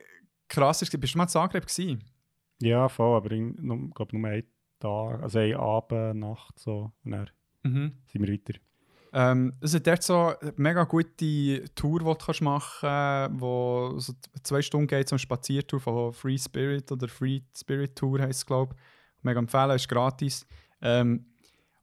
krass 0.47 0.81
ist, 0.81 0.99
bist 0.99 1.13
du 1.13 1.17
mal 1.17 1.25
in 1.25 1.29
Zagreb 1.29 1.67
gewesen? 1.67 2.08
Ja, 2.61 2.89
voll, 2.89 3.15
aber 3.17 3.31
ich 3.31 3.53
glaube 3.95 4.17
nur 4.17 4.29
einen 4.29 4.43
Tag, 4.79 5.21
also 5.23 5.39
einen 5.39 5.55
Abend, 5.55 6.19
Nacht 6.19 6.59
so, 6.59 6.91
und 7.03 7.11
dann 7.11 7.29
Mhm. 7.63 7.91
sind 8.05 8.25
wir 8.25 8.31
weiter. 8.33 8.57
Ähm, 9.11 9.53
es 9.59 9.73
ist 9.73 9.85
dort 9.87 10.03
so 10.03 10.33
eine 10.39 10.53
mega 10.57 10.83
gute 10.83 11.65
Tour, 11.75 11.99
die 11.99 12.05
du 12.05 12.15
kannst 12.15 12.41
machen 12.41 12.79
kannst, 12.81 13.41
wo 13.41 13.93
so 13.97 14.13
zwei 14.43 14.61
Stunden 14.61 14.87
geht, 14.87 15.09
so 15.09 15.15
eine 15.15 15.19
Spaziertour 15.19 15.79
von 15.79 16.13
Free 16.13 16.37
Spirit 16.37 16.91
oder 16.91 17.07
Free 17.07 17.41
Spirit 17.55 17.95
Tour 17.95 18.19
heisst 18.21 18.39
es, 18.41 18.45
glaube 18.45 18.75
ich. 18.75 19.23
Mega 19.23 19.39
empfehlen, 19.39 19.71
ist 19.71 19.89
gratis. 19.89 20.45
Ähm, 20.81 21.25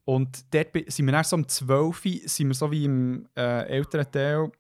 und 0.04 0.54
dort 0.54 0.68
sind 0.86 1.04
wir 1.06 1.12
dann 1.12 1.24
so 1.24 1.36
um 1.36 1.48
12 1.48 2.04
Uhr, 2.06 2.12
sind 2.28 2.46
wir 2.48 2.54
so 2.54 2.70
wie 2.70 2.84
im 2.84 3.28
äh, 3.36 3.66
älteren 3.66 4.10
Teil 4.10 4.50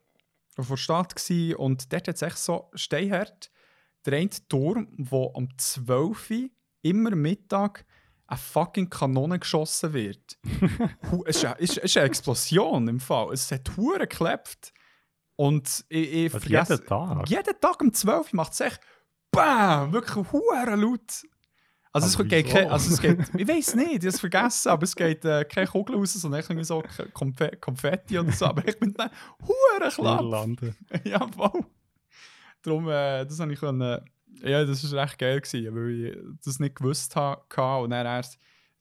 von 0.56 0.66
der 0.68 0.76
Stadt 0.76 1.14
gewesen, 1.14 1.54
und 1.56 1.92
dort 1.92 2.08
hat 2.08 2.14
es 2.16 2.22
echt 2.22 2.38
so 2.38 2.68
steinhart 2.74 3.50
der 4.06 4.18
eine 4.18 4.30
Turm, 4.48 4.88
wo 4.96 5.24
um 5.24 5.48
12 5.58 6.30
Uhr 6.30 6.48
immer 6.82 7.14
Mittag 7.14 7.84
eine 8.28 8.38
fucking 8.38 8.90
Kanone 8.90 9.38
geschossen 9.38 9.92
wird. 9.92 10.38
Es, 11.26 11.36
ist 11.36 11.44
eine, 11.44 11.56
es 11.60 11.76
ist- 11.76 11.96
eine 11.96 12.06
Explosion 12.06 12.88
im 12.88 13.00
Fall. 13.00 13.32
Es 13.32 13.50
hat 13.52 13.76
Huren 13.76 14.00
geklopft. 14.00 14.72
Und 15.36 15.84
ich, 15.88 16.12
ich 16.12 16.34
Also 16.34 16.38
vergesse- 16.48 16.74
jeden 16.74 16.86
Tag? 16.86 17.28
Jeden 17.28 17.60
Tag 17.60 17.80
um 17.82 17.92
12 17.92 18.26
Uhr 18.32 18.36
macht 18.36 18.52
es 18.54 18.60
echt 18.60 18.80
BAM! 19.30 19.92
Wirklich 19.92 20.32
Huren 20.32 20.80
laut. 20.80 21.26
Also, 21.92 22.22
es 22.22 22.28
geht 22.28 22.48
kein, 22.48 22.68
also 22.70 22.92
es 22.92 23.00
geht, 23.00 23.18
ich 23.38 23.48
weiß 23.48 23.74
nicht, 23.76 23.86
ich 23.88 23.94
habe 23.96 24.08
es 24.08 24.20
vergessen, 24.20 24.68
aber 24.68 24.82
es 24.82 24.94
geht 24.94 25.24
äh, 25.24 25.44
keine 25.46 25.66
Kugel 25.66 25.96
raus, 25.96 26.12
sondern 26.12 26.42
irgendwie 26.42 26.64
so 26.64 26.82
Konfetti 27.14 28.18
oder 28.18 28.32
so. 28.32 28.44
Aber 28.46 28.66
ich 28.68 28.78
bin 28.78 28.92
dann 28.92 29.10
Huren. 29.40 29.88
Niederlande. 29.96 30.74
ja, 31.04 31.26
voll. 31.28 31.64
Darum, 32.66 32.88
äh, 32.88 33.24
das 33.24 33.38
habe 33.38 33.52
ich 33.52 33.60
können, 33.60 34.00
ja, 34.42 34.64
das 34.64 34.92
war 34.92 35.04
recht 35.04 35.18
geil, 35.18 35.40
gewesen, 35.40 35.74
weil 35.74 35.90
ich 35.90 36.16
das 36.44 36.58
nicht 36.58 36.76
gewusst 36.76 37.14
habe. 37.16 37.82
Und 37.82 37.90
dann 37.90 38.06
erst 38.06 38.38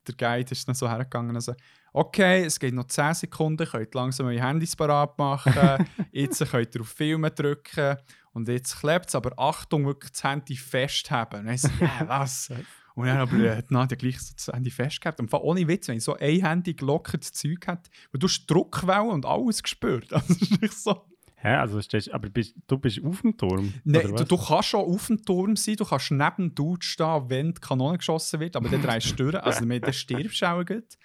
der 0.07 0.15
Guide 0.15 0.51
ist 0.51 0.67
dann 0.67 0.75
so 0.75 0.89
hergegangen 0.89 1.35
und 1.35 1.41
so, 1.41 1.53
okay, 1.93 2.43
es 2.43 2.59
geht 2.59 2.73
noch 2.73 2.87
10 2.87 3.13
Sekunden, 3.13 3.65
könnt 3.65 3.95
langsam 3.95 4.27
eure 4.27 4.41
Handys 4.41 4.75
parat 4.75 5.17
machen, 5.17 5.87
jetzt 6.11 6.45
könnt 6.51 6.75
ihr 6.75 6.81
auf 6.81 6.89
Filmen 6.89 7.33
drücken 7.33 7.97
und 8.33 8.47
jetzt 8.49 8.79
klebt 8.79 9.07
es, 9.07 9.15
aber 9.15 9.31
Achtung, 9.37 9.85
wirklich 9.85 10.11
das 10.11 10.23
Handy 10.23 10.57
festhaben. 10.57 11.41
Und 11.41 11.45
dann 11.47 11.57
so, 11.57 11.69
ja, 11.79 12.01
was? 12.07 12.49
Und 12.95 13.07
dann 13.07 13.17
aber 13.17 13.37
äh, 13.37 13.63
Nadja 13.69 13.97
gleich 13.97 14.19
so 14.19 14.33
das 14.35 14.47
Handy 14.47 14.71
festgehabt. 14.71 15.19
Und 15.19 15.33
ohne 15.33 15.67
Witz, 15.67 15.87
wenn 15.87 15.97
ich 15.97 16.03
so 16.03 16.15
ein 16.17 16.41
Handy 16.41 16.73
gelockertes 16.73 17.33
Zeug 17.33 17.67
hat, 17.67 17.89
weil 18.11 18.19
du 18.19 18.27
hast 18.27 18.45
Druckwellen 18.45 19.09
und 19.09 19.25
alles 19.25 19.63
gespürt. 19.63 20.11
Also, 20.13 20.27
das 20.33 20.41
ist 20.41 20.61
nicht 20.61 20.73
so. 20.73 21.05
Hä, 21.37 21.55
also 21.55 21.81
stehst, 21.81 22.11
aber 22.11 22.29
bist, 22.29 22.55
du 22.67 22.77
bist 22.77 23.03
auf 23.03 23.21
dem 23.21 23.37
Turm? 23.37 23.73
Nein, 23.83 24.15
du, 24.15 24.23
du 24.23 24.37
kannst 24.37 24.69
schon 24.69 24.79
auf 24.79 25.07
dem 25.07 25.23
Turm 25.23 25.55
sein, 25.55 25.75
du 25.75 25.85
kannst 25.85 26.11
neben 26.11 26.35
dem 26.37 26.55
Dude 26.55 26.85
stehen, 26.85 27.29
wenn 27.29 27.53
die 27.53 27.61
Kanone 27.61 27.97
geschossen 27.97 28.39
wird, 28.39 28.55
aber 28.55 28.69
dann 28.69 28.81
drehst 28.81 29.11
du 29.11 29.15
durch, 29.31 29.43
also 29.43 29.65
dann 29.65 29.93
stirbst 29.93 30.41
du 30.41 30.45
auch 30.49 30.65
gut. 30.65 30.97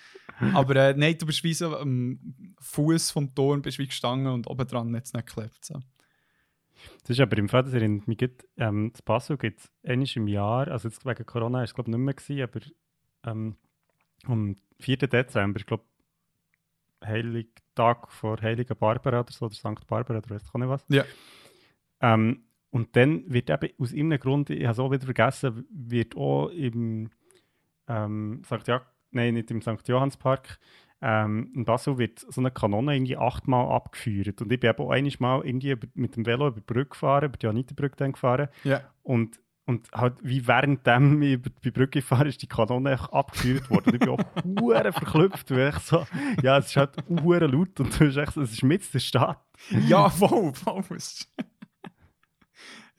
Aber 0.54 0.76
äh, 0.76 0.94
nein, 0.96 1.16
du 1.18 1.26
bist 1.26 1.44
wie 1.44 1.52
so 1.52 1.76
am 1.76 2.18
Fuß 2.60 3.10
vom 3.10 3.34
Turm, 3.34 3.60
bist 3.60 3.78
wie 3.78 3.86
gestanden 3.86 4.32
und 4.32 4.46
oben 4.46 4.66
dran 4.66 4.94
hat 4.96 5.04
es 5.04 5.12
nicht 5.12 5.26
geklebt. 5.26 5.64
So. 5.64 5.80
Das 7.02 7.10
ist 7.10 7.20
aber 7.20 7.36
im 7.36 7.48
Fall, 7.48 7.64
das 7.64 7.74
erinnert 7.74 8.08
mich 8.08 8.18
gut, 8.18 8.46
ähm, 8.56 8.90
das 8.92 9.02
Passau 9.02 9.36
gibt 9.36 9.60
es 9.60 9.70
einmal 9.84 10.08
im 10.14 10.28
Jahr, 10.28 10.68
also 10.68 10.88
jetzt 10.88 11.04
wegen 11.04 11.26
Corona 11.26 11.58
war 11.58 11.64
es 11.64 11.74
glaube 11.74 11.90
ich 11.90 11.96
nicht 11.96 12.04
mehr, 12.04 12.14
gewesen, 12.14 12.42
aber 12.42 13.30
ähm, 13.30 13.56
am 14.24 14.56
4. 14.80 14.96
Dezember, 14.96 15.60
ich 15.60 15.66
glaube, 15.66 15.84
Heiligtag 17.04 18.10
vor 18.10 18.40
Heiligen 18.42 18.76
Barbara 18.76 19.20
oder 19.20 19.32
so, 19.32 19.46
oder 19.46 19.54
St. 19.54 19.86
Barbara 19.86 20.18
oder 20.18 20.30
weiß 20.30 20.42
ich 20.42 20.54
nicht 20.54 20.68
was. 20.68 20.84
Ja. 20.88 21.04
Ähm, 22.00 22.44
und 22.70 22.94
dann 22.96 23.24
wird 23.32 23.50
eben 23.50 23.72
aus 23.78 23.92
irgendeinem 23.92 24.20
Grund, 24.20 24.50
ich 24.50 24.62
habe 24.62 24.72
es 24.72 24.78
auch 24.78 24.90
wieder 24.90 25.04
vergessen, 25.04 25.66
wird 25.70 26.16
auch 26.16 26.48
im 26.48 27.10
ähm, 27.88 28.42
St. 28.44 28.68
Ja 28.68 28.82
nein, 29.10 29.34
nicht 29.34 29.50
im 29.50 29.62
St. 29.62 29.86
Johannspark, 29.86 30.58
ähm, 31.02 31.50
in 31.54 31.64
Basel 31.64 31.98
wird 31.98 32.18
so 32.18 32.40
eine 32.40 32.50
Kanone 32.50 32.94
irgendwie 32.94 33.16
achtmal 33.16 33.70
abgeführt. 33.72 34.40
Und 34.42 34.52
ich 34.52 34.60
bin 34.60 34.70
eben 34.70 34.78
auch 34.82 34.90
einmal 34.90 35.12
mal 35.18 35.46
irgendwie 35.46 35.76
mit 35.94 36.16
dem 36.16 36.26
Velo 36.26 36.48
über 36.48 36.60
die 36.60 36.66
Brücke 36.66 36.90
gefahren, 36.90 37.24
über 37.26 37.38
die 37.38 37.46
Janitenbrücke 37.46 37.96
dann 37.96 38.12
gefahren. 38.12 38.48
Ja. 38.64 38.82
Und, 39.02 39.40
und 39.70 39.90
halt, 39.92 40.14
wie 40.22 40.46
währenddem 40.46 41.22
ich 41.22 41.32
über 41.34 41.50
die 41.64 41.70
Brücke 41.70 42.00
gefahren 42.00 42.26
ist 42.28 42.42
die 42.42 42.46
Kanone 42.46 42.92
echt 42.92 43.12
abgeführt 43.12 43.70
worden. 43.70 43.86
Und 43.90 43.94
ich 43.94 44.00
bin 44.00 44.08
auch 44.10 44.44
hure 44.60 44.92
verklüpft, 44.92 45.50
weil 45.50 45.70
ich 45.70 45.78
so, 45.78 46.06
ja, 46.42 46.58
es 46.58 46.66
ist 46.66 46.76
halt 46.76 46.96
hure 47.08 47.46
laut 47.46 47.80
und 47.80 47.98
du 47.98 48.04
echt, 48.04 48.32
so- 48.34 48.42
es 48.42 48.52
ist 48.52 48.62
mit 48.62 48.92
der 48.92 48.98
Stadt. 48.98 49.40
Ja, 49.88 50.08
voll, 50.10 50.52
voll. 50.54 50.84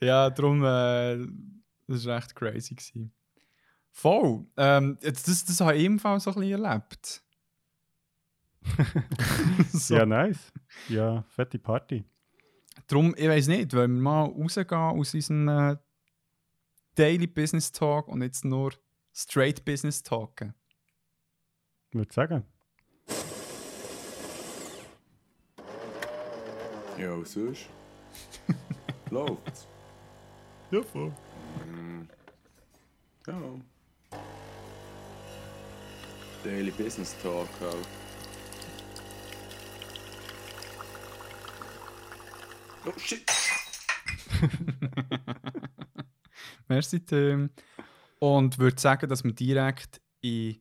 ja, 0.00 0.30
darum, 0.30 0.64
äh, 0.64 1.26
das 1.86 2.04
war 2.06 2.18
echt 2.18 2.34
crazy. 2.34 2.74
Gewesen. 2.74 3.12
Voll. 3.90 4.46
Ähm, 4.56 4.98
jetzt, 5.02 5.28
das, 5.28 5.44
das 5.44 5.60
habe 5.60 5.76
ich 5.76 5.84
ebenfalls 5.84 6.24
so 6.24 6.30
ein 6.32 6.40
bisschen 6.40 6.64
erlebt. 6.64 7.22
so. 9.72 9.96
Ja, 9.96 10.06
nice. 10.06 10.52
Ja, 10.88 11.22
fette 11.28 11.58
Party. 11.58 12.04
Darum, 12.86 13.14
ich 13.16 13.28
weiß 13.28 13.48
nicht, 13.48 13.74
wollen 13.74 13.94
wir 13.96 14.00
mal 14.02 14.22
rausgehen 14.24 14.72
aus 14.80 15.14
unserem 15.14 15.48
äh, 15.48 15.76
Daily 16.94 17.26
Business 17.26 17.72
Talk 17.72 18.08
und 18.08 18.22
jetzt 18.22 18.44
nur 18.44 18.72
Straight 19.14 19.64
Business 19.64 20.02
Talken. 20.02 20.54
Ich 21.88 21.94
würde 21.94 22.12
sagen. 22.12 22.44
Ja, 26.98 27.12
und 27.12 27.26
sonst? 27.26 27.66
Läuft's? 29.10 29.66
Ja, 30.70 30.82
voll. 30.82 31.12
Ja. 33.26 33.40
Daily 36.44 36.70
Business 36.72 37.14
Talk 37.22 37.48
halt. 37.60 37.86
Oh 42.84 42.98
shit! 42.98 43.24
Merci, 46.72 47.00
Tim. 47.00 47.50
Und 48.18 48.58
würde 48.58 48.80
sagen, 48.80 49.08
dass 49.08 49.22
wir 49.24 49.32
direkt 49.32 50.00
in. 50.22 50.56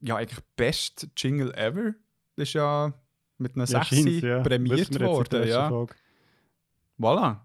Ja, 0.00 0.16
eigentlich 0.16 0.44
best 0.56 1.08
Jingle 1.16 1.52
ever. 1.54 1.94
Das 2.36 2.48
ist 2.48 2.54
ja 2.54 2.92
mit 3.38 3.56
einer 3.56 3.64
Ja, 3.66 3.82
6 3.84 3.86
scheint's, 3.88 4.22
ja. 4.22 4.42
prämiert 4.42 5.00
worden. 5.00 5.48
Ja. 5.48 5.68
Folge. 5.68 5.94
Voilà. 6.98 7.40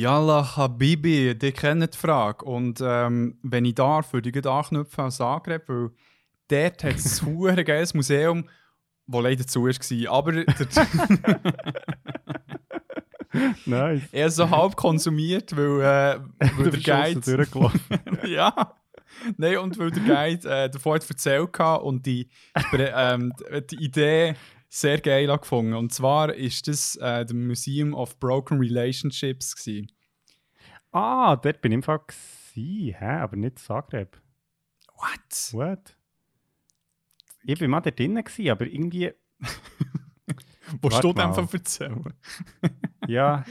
Yalla 0.00 0.56
Habibi, 0.56 1.36
die 1.38 1.52
kennen 1.52 1.88
die 1.92 1.96
Frage. 1.96 2.44
Und 2.46 2.80
ähm, 2.82 3.38
wenn 3.42 3.66
ich 3.66 3.74
darf, 3.74 4.12
würde 4.14 4.30
ich 4.30 4.32
gleich 4.32 4.46
anknüpfen 4.46 5.04
an 5.04 5.10
Zagreb, 5.10 5.68
weil 5.68 5.90
dort 6.48 6.84
hat 6.84 6.96
es 6.96 7.22
ein 7.26 7.64
geiles 7.64 7.92
Museum, 7.92 8.48
das 9.06 9.22
leider 9.22 9.46
zu 9.46 9.64
war. 9.64 10.12
Aber 10.12 10.32
Nice. 13.66 14.02
er 14.10 14.30
so 14.30 14.50
halb 14.50 14.74
konsumiert, 14.74 15.54
weil, 15.56 15.80
äh, 15.80 16.18
weil 16.56 16.70
der 16.70 16.80
Guide... 16.80 17.46
ja. 18.26 18.74
Nein, 19.36 19.58
und 19.58 19.78
weil 19.78 19.90
der 19.90 20.02
Guide 20.02 20.48
äh, 20.48 20.70
davon 20.70 20.94
hat 20.94 21.10
erzählt 21.10 21.58
hat 21.58 21.82
und 21.82 22.06
die, 22.06 22.28
ähm, 22.72 23.34
die 23.70 23.84
Idee 23.84 24.34
sehr 24.70 25.00
geil 25.00 25.30
hat 25.30 25.42
gefunden. 25.42 25.74
Und 25.74 25.92
zwar 25.92 26.32
ist 26.32 26.68
das 26.68 26.96
äh, 26.96 27.24
das 27.24 27.34
Museum 27.34 27.92
of 27.92 28.18
Broken 28.18 28.58
Relationships. 28.58 29.54
Gewesen. 29.54 29.92
ah, 30.92 31.36
dort 31.36 31.60
bin 31.60 31.72
ich 31.72 31.76
im 31.76 31.82
Fall 31.82 31.98
gewesen, 31.98 32.96
hä? 32.98 33.04
aber 33.04 33.36
nicht 33.36 33.58
Zagreb. 33.58 34.20
What? 34.96 35.52
What? 35.52 35.96
Ich 37.42 37.58
bin 37.58 37.70
mal 37.70 37.80
da 37.80 37.90
drinnen 37.90 38.22
gewesen, 38.22 38.50
aber 38.50 38.66
irgendwie, 38.66 39.12
Willst 40.82 41.02
du 41.02 41.12
dem 41.12 41.32
erzählen? 41.52 42.14
ja. 43.08 43.44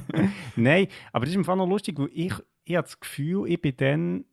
Nein, 0.56 0.88
aber 1.12 1.26
das 1.26 1.30
ist 1.30 1.36
im 1.36 1.44
Fall 1.44 1.56
noch 1.56 1.68
lustig, 1.68 1.98
weil 1.98 2.08
ich, 2.12 2.32
ich 2.64 2.76
habe 2.76 2.86
das 2.86 2.98
Gefühl, 2.98 3.48
ich 3.48 3.60
bin 3.60 3.76
dann, 3.76 4.24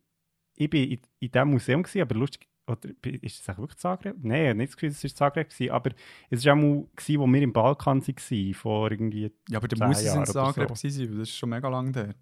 ich 0.56 0.70
bin 0.70 0.90
in, 0.90 1.00
in 1.18 1.30
diesem 1.30 1.50
Museum 1.50 1.82
gewesen, 1.82 2.02
aber 2.02 2.14
lustig, 2.14 2.48
oder 2.70 2.88
ist 3.22 3.46
das 3.48 3.58
wirklich 3.58 3.78
Zagreb? 3.78 4.16
Nein, 4.22 4.40
ich 4.42 4.48
habe 4.48 4.58
nicht 4.58 4.70
das 4.70 4.76
Gefühl, 4.76 4.90
es 4.90 5.04
war 5.04 5.14
Zagreb 5.14 5.50
gewesen, 5.50 5.70
aber 5.72 5.90
es 6.30 6.44
war 6.44 6.52
auch 6.52 6.56
mal, 6.56 6.84
gewesen, 6.96 7.20
wo 7.20 7.26
wir 7.26 7.42
im 7.42 7.52
Balkan 7.52 8.06
waren, 8.06 8.54
vor 8.54 8.90
irgendwie, 8.90 9.32
Ja, 9.48 9.58
aber 9.58 9.68
der 9.68 9.86
muss 9.86 10.02
es 10.02 10.14
in 10.14 10.26
Zagreb 10.26 10.68
so. 10.76 10.88
sein, 10.88 11.10
weil 11.10 11.18
das 11.18 11.28
ist 11.28 11.36
schon 11.36 11.50
mega 11.50 11.68
lang 11.68 11.92
dort. 11.92 12.16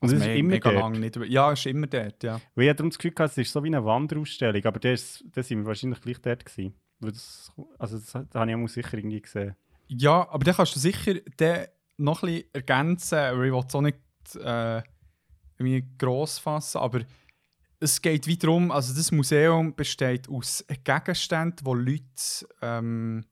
Und 0.00 0.10
das 0.10 0.20
ist 0.20 0.26
me- 0.26 0.36
immer 0.36 0.48
mega 0.50 0.70
dort? 0.70 0.82
lang 0.82 1.00
nicht. 1.00 1.16
Ja, 1.28 1.52
ist 1.52 1.66
immer 1.66 1.86
dort, 1.86 2.22
ja. 2.24 2.40
weil 2.54 2.64
ich 2.64 2.70
hatte 2.70 2.76
darum 2.78 2.90
das 2.90 2.98
Gefühl, 2.98 3.14
es 3.18 3.38
ist 3.38 3.52
so 3.52 3.62
wie 3.62 3.68
eine 3.68 3.84
Wanderausstellung, 3.84 4.64
aber 4.64 4.80
das, 4.80 5.22
das 5.32 5.46
sind 5.48 5.58
wir 5.58 5.66
wahrscheinlich 5.66 6.00
gleich 6.00 6.20
dort 6.20 6.44
gewesen. 6.44 6.74
Das, 7.00 7.52
also 7.78 7.98
das, 7.98 8.12
das 8.12 8.26
habe 8.34 8.50
ich 8.50 8.54
auch 8.56 8.60
mal 8.60 8.68
sicher 8.68 8.94
irgendwie 8.96 9.20
gesehen. 9.20 9.54
Ja, 9.88 10.28
aber 10.28 10.44
dann 10.44 10.54
kannst 10.54 10.74
du 10.76 10.80
sicher 10.80 11.14
den 11.14 11.66
noch 11.98 12.22
ein 12.22 12.28
bisschen 12.30 12.48
ergänzen, 12.54 13.18
weil 13.18 13.46
ich 13.46 13.52
will 13.52 13.64
es 13.66 13.74
auch 13.74 13.80
nicht 13.80 13.98
äh, 14.36 14.82
gross 15.98 16.38
fassen, 16.38 16.78
aber 16.78 17.00
es 17.82 18.00
geht 18.00 18.26
wie 18.26 18.36
darum, 18.36 18.70
also 18.70 18.94
das 18.94 19.10
Museum 19.10 19.74
besteht 19.74 20.28
aus 20.28 20.64
Gegenständen, 20.84 21.64
die 21.64 21.90
Leute 21.90 22.48
ähm, 22.62 23.24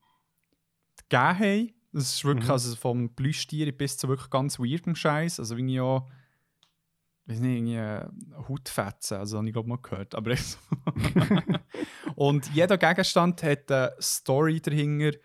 gegeben 1.08 1.38
haben. 1.38 1.74
Das 1.92 2.14
ist 2.14 2.24
wirklich 2.24 2.46
Mhm. 2.46 2.52
also 2.52 2.76
vom 2.76 3.14
Plüschtier 3.14 3.70
bis 3.76 3.96
zu 3.96 4.08
wirklich 4.08 4.30
ganz 4.30 4.58
weirdem 4.58 4.94
Scheiß. 4.94 5.38
Also 5.40 5.56
wie 5.56 5.74
ich 5.74 5.80
auch, 5.80 6.08
weiß 7.26 7.38
nicht, 7.40 7.56
irgendwie 7.56 7.76
äh, 7.76 8.06
Hautfetzen, 8.48 9.18
also 9.18 9.38
habe 9.38 9.46
ich 9.46 9.52
glaube 9.52 9.68
mal 9.68 9.78
gehört. 9.80 10.14
Aber. 10.14 10.34
Und 12.16 12.52
jeder 12.52 12.76
Gegenstand 12.76 13.42
hat 13.42 13.70
eine 13.70 13.94
Story 14.00 14.60
dahinter, 14.60 15.16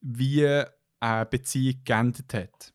wie 0.00 0.62
eine 1.00 1.26
Beziehung 1.26 1.80
geendet 1.84 2.34
hat. 2.34 2.72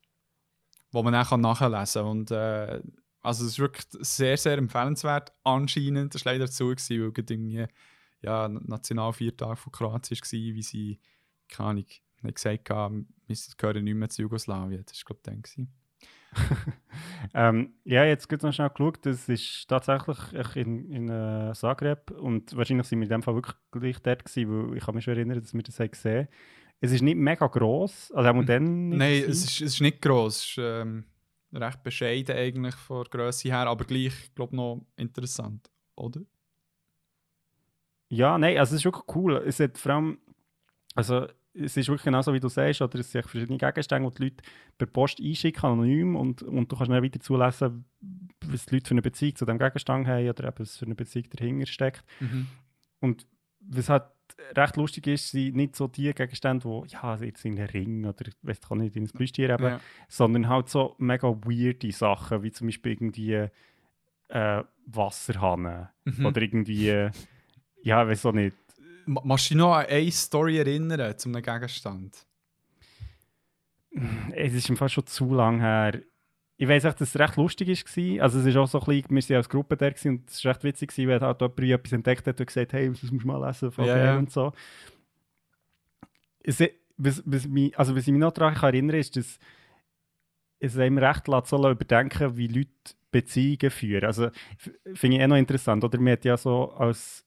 Wo 0.91 1.03
man 1.03 1.13
dann 1.13 1.41
nachlesen 1.41 2.01
kann. 2.01 2.11
Und 2.11 2.31
äh, 2.31 2.81
also 3.21 3.43
es 3.45 3.51
ist 3.51 3.59
wirklich 3.59 3.85
sehr, 3.89 4.37
sehr 4.37 4.57
empfehlenswert. 4.57 5.33
Anscheinend, 5.43 6.15
das 6.15 6.25
war 6.25 6.33
leider 6.33 6.45
gewesen, 6.45 7.01
weil 7.01 7.11
gerade 7.11 7.33
irgendwie 7.33 7.67
ja, 8.21 8.47
Nationalviertag 8.47 9.57
von 9.57 9.71
Kroatien 9.71 10.17
war, 10.17 10.31
wie 10.31 10.63
sie, 10.63 10.99
keine 11.47 11.69
Ahnung, 11.69 11.85
nicht 12.21 12.35
gesagt 12.35 12.69
haben, 12.69 13.13
wir 13.27 13.37
gehören 13.57 13.83
nicht 13.83 13.95
mehr 13.95 14.09
zu 14.09 14.21
Jugoslawien. 14.23 14.83
Das 14.85 15.03
war, 15.05 15.15
glaube 15.15 15.41
ich, 15.45 15.53
dann. 15.53 15.67
Ähm, 17.33 17.73
ja, 17.83 18.05
jetzt 18.05 18.29
gibt 18.29 18.43
noch 18.43 18.53
schnell 18.53 18.69
geschaut, 18.69 19.05
das 19.05 19.27
ist 19.29 19.67
tatsächlich 19.67 20.17
in, 20.55 20.89
in 20.89 21.09
äh, 21.09 21.53
Zagreb 21.53 22.11
und 22.11 22.55
wahrscheinlich 22.55 22.87
sind 22.87 22.99
wir 22.99 23.05
in 23.05 23.09
dem 23.09 23.23
Fall 23.23 23.35
wirklich 23.35 23.55
gleich 23.71 23.99
dort 23.99 24.25
gewesen, 24.25 24.69
weil 24.69 24.77
ich 24.77 24.85
kann 24.85 24.95
mich 24.95 25.03
schon 25.03 25.15
erinnern, 25.15 25.39
dass 25.41 25.53
wir 25.53 25.61
das 25.61 25.79
haben 25.79 25.91
gesehen 25.91 26.27
Es 26.79 26.91
ist 26.91 27.01
nicht 27.01 27.17
mega 27.17 27.47
gross, 27.47 28.11
also 28.13 28.29
auch 28.29 28.43
dann 28.45 28.89
Nein, 28.89 29.23
es 29.27 29.43
ist, 29.43 29.61
es 29.61 29.73
ist 29.73 29.81
nicht 29.81 30.01
gross. 30.01 30.37
Es 30.37 30.49
ist 30.49 30.57
ähm, 30.59 31.05
recht 31.53 31.83
bescheiden 31.83 32.35
eigentlich 32.35 32.75
von 32.75 33.03
der 33.03 33.09
Größe 33.09 33.49
her, 33.49 33.67
aber 33.67 33.85
gleich, 33.85 34.13
glaube 34.35 34.55
noch 34.55 34.85
interessant, 34.95 35.69
oder? 35.95 36.21
Ja, 38.09 38.37
nein, 38.37 38.57
also 38.57 38.75
es 38.75 38.81
ist 38.81 38.85
wirklich 38.85 39.15
cool. 39.15 39.37
Es 39.45 39.59
hat 39.59 39.77
vor 39.77 39.93
allem, 39.93 40.19
also 40.95 41.27
es 41.53 41.77
ist 41.77 41.87
wirklich 41.87 42.05
genauso, 42.05 42.33
wie 42.33 42.39
du 42.39 42.49
sagst, 42.49 42.81
oder 42.81 42.99
es 42.99 43.11
sind 43.11 43.23
verschiedene 43.23 43.57
Gegenstände, 43.57 44.09
die 44.09 44.15
die 44.15 44.23
Leute 44.23 44.43
per 44.77 44.87
Post 44.87 45.19
einschicken, 45.19 45.65
anonym, 45.65 46.15
und, 46.15 46.41
und 46.43 46.71
du 46.71 46.75
kannst 46.75 46.91
dann 46.91 47.03
weiter 47.03 47.19
zulesen, 47.19 47.85
was 48.45 48.65
die 48.65 48.75
Leute 48.75 48.87
für 48.87 48.93
eine 48.93 49.01
Beziehung 49.01 49.35
zu 49.35 49.45
dem 49.45 49.59
Gegenstand 49.59 50.07
haben 50.07 50.29
oder 50.29 50.47
eben, 50.47 50.59
was 50.59 50.77
für 50.77 50.85
eine 50.85 50.95
Beziehung 50.95 51.25
dahinter 51.31 51.65
steckt. 51.65 52.03
Und 52.99 53.27
was 53.59 53.89
halt 53.89 54.03
recht 54.55 54.75
lustig 54.77 55.07
ist, 55.07 55.29
sind 55.31 55.55
nicht 55.55 55.75
so 55.75 55.87
die 55.87 56.13
Gegenstände, 56.13 56.65
wo, 56.65 56.85
ja, 56.85 57.15
jetzt 57.17 57.43
in 57.45 57.57
einen 57.57 57.69
Ring 57.69 58.05
oder 58.05 58.25
weiß 58.43 58.59
ich 58.63 58.69
nicht, 58.77 58.95
ins 58.95 59.13
Plüschtier 59.13 59.49
eben, 59.51 59.63
Ja. 59.63 59.79
sondern 60.07 60.47
halt 60.49 60.69
so 60.69 60.95
mega 60.97 61.27
weirde 61.27 61.91
Sachen, 61.91 62.43
wie 62.43 62.51
zum 62.51 62.67
Beispiel 62.67 62.93
irgendwie 62.93 63.47
äh, 64.29 64.63
Wasserhahn 64.85 65.89
Mhm. 66.05 66.25
oder 66.25 66.41
irgendwie, 66.41 67.09
ja, 67.83 68.07
weiß 68.07 68.25
auch 68.27 68.31
nicht, 68.33 68.55
Ma- 69.05 69.21
Machst 69.23 69.49
du 69.49 69.55
dich 69.55 69.57
noch 69.57 69.73
an 69.73 69.85
eine 69.87 70.11
Story 70.11 70.57
erinnern 70.59 71.17
zu 71.17 71.29
einem 71.29 71.41
Gegenstand? 71.41 72.25
Es 74.35 74.53
ist 74.53 74.69
im 74.69 74.77
Fall 74.77 74.89
schon 74.89 75.07
zu 75.07 75.33
lang 75.33 75.59
her. 75.59 75.99
Ich 76.61 76.67
weiß 76.67 76.83
echt, 76.83 76.99
dass 76.99 77.15
es 77.15 77.19
recht 77.19 77.37
lustig 77.37 77.69
war. 77.69 78.23
Also 78.23 78.39
es 78.39 78.45
ist 78.45 78.57
auch 78.57 78.67
so 78.67 78.81
ein 78.81 78.85
bisschen, 78.85 79.09
wir 79.15 79.29
waren 79.29 79.37
als 79.37 79.47
Gruppe 79.47 79.77
da 79.77 79.85
und 79.87 80.29
es 80.29 80.43
war 80.43 80.51
recht 80.51 80.63
witzig, 80.65 80.89
gewesen, 80.89 81.09
weil 81.09 81.21
halt 81.21 81.39
jemand 81.39 81.59
etwas 81.59 81.93
entdeckt 81.93 82.27
hat 82.27 82.39
und 82.39 82.45
gesagt 82.45 82.73
hey, 82.73 82.89
das 82.89 83.01
musst 83.01 83.23
du 83.23 83.27
mal 83.27 83.47
lesen, 83.47 83.71
geil 83.77 84.05
ja. 84.05 84.17
und 84.17 84.29
so. 84.29 84.51
Es, 86.43 86.61
was, 86.97 87.23
was, 87.25 87.47
mich, 87.47 87.79
also 87.79 87.95
was 87.95 88.05
ich 88.05 88.11
mich 88.11 88.19
noch 88.19 88.33
daran 88.33 88.55
kann 88.55 88.73
erinnern 88.73 88.97
ist, 88.97 89.15
dass 89.15 89.39
es 90.59 90.77
einem 90.77 90.97
recht 90.97 91.29
lässt, 91.29 91.47
so 91.47 91.71
überdenken, 91.71 92.35
wie 92.35 92.47
Leute 92.47 92.69
Beziehungen 93.09 93.71
führen. 93.71 94.03
Also 94.03 94.29
finde 94.93 95.15
ich 95.15 95.23
eh 95.23 95.27
noch 95.27 95.37
interessant, 95.37 95.81
oder? 95.85 95.97
Man 95.97 96.11
hat 96.11 96.25
ja 96.25 96.35
so 96.35 96.73
als 96.73 97.25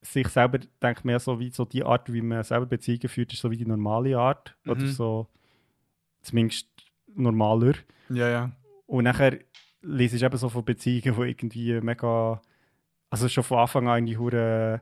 sich 0.00 0.28
selber 0.28 0.58
denkt 0.80 1.04
man 1.04 1.12
ja 1.14 1.18
so 1.18 1.40
wie 1.40 1.50
so 1.50 1.64
die 1.64 1.82
Art, 1.82 2.12
wie 2.12 2.22
man 2.22 2.44
selber 2.44 2.66
Beziehungen 2.66 3.08
führt, 3.08 3.32
ist 3.32 3.40
so 3.40 3.50
wie 3.50 3.56
die 3.56 3.66
normale 3.66 4.16
Art. 4.16 4.56
Oder 4.64 4.82
Mhm. 4.82 4.86
so 4.92 5.26
zumindest 6.22 6.68
normaler. 7.14 7.74
Ja, 8.08 8.28
ja. 8.28 8.52
Und 8.86 9.04
nachher 9.04 9.38
lese 9.80 10.16
ich 10.16 10.22
eben 10.22 10.36
so 10.36 10.48
von 10.48 10.64
Beziehungen, 10.64 11.16
die 11.16 11.28
irgendwie 11.28 11.80
mega, 11.80 12.40
also 13.10 13.28
schon 13.28 13.44
von 13.44 13.58
Anfang 13.58 13.88
an 13.88 13.98
irgendwie 13.98 14.18
hure 14.18 14.80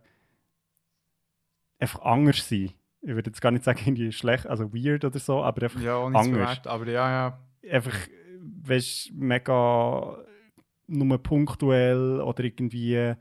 einfach 1.79 2.03
anders 2.03 2.47
sind. 2.47 2.75
Ich 3.03 3.15
würde 3.15 3.31
jetzt 3.31 3.41
gar 3.41 3.51
nicht 3.51 3.65
sagen, 3.65 3.81
irgendwie 3.81 4.13
schlecht, 4.13 4.47
also 4.47 4.73
weird 4.75 5.05
oder 5.05 5.19
so, 5.19 5.43
aber 5.43 5.63
einfach, 5.63 5.81
Ja, 5.81 6.05
Anders. 6.05 6.29
bewerten, 6.29 6.69
aber 6.69 6.87
ja, 6.87 7.11
ja. 7.11 7.39
einfach 7.73 7.97
weißt, 8.63 9.13
mega 9.15 10.19
nur 10.87 11.19
punktuell 11.23 12.21
oder 12.21 12.45
irgendwie 12.45 13.15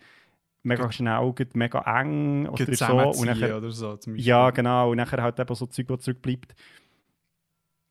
mega 0.64 0.92
schnell, 0.92 1.34
geht 1.34 1.56
mega 1.56 1.80
eng 2.02 2.48
oder 2.48 2.74
so. 2.74 2.86
Und 2.86 3.26
nachher, 3.26 3.58
oder 3.58 3.72
so 3.72 3.98
ja, 4.16 4.50
genau. 4.52 4.92
Und 4.92 4.98
nachher 4.98 5.22
halt 5.24 5.40
eben 5.40 5.56
so 5.56 5.66
Zeug, 5.66 5.90
was 5.90 6.02
zurückbleibt. 6.02 6.56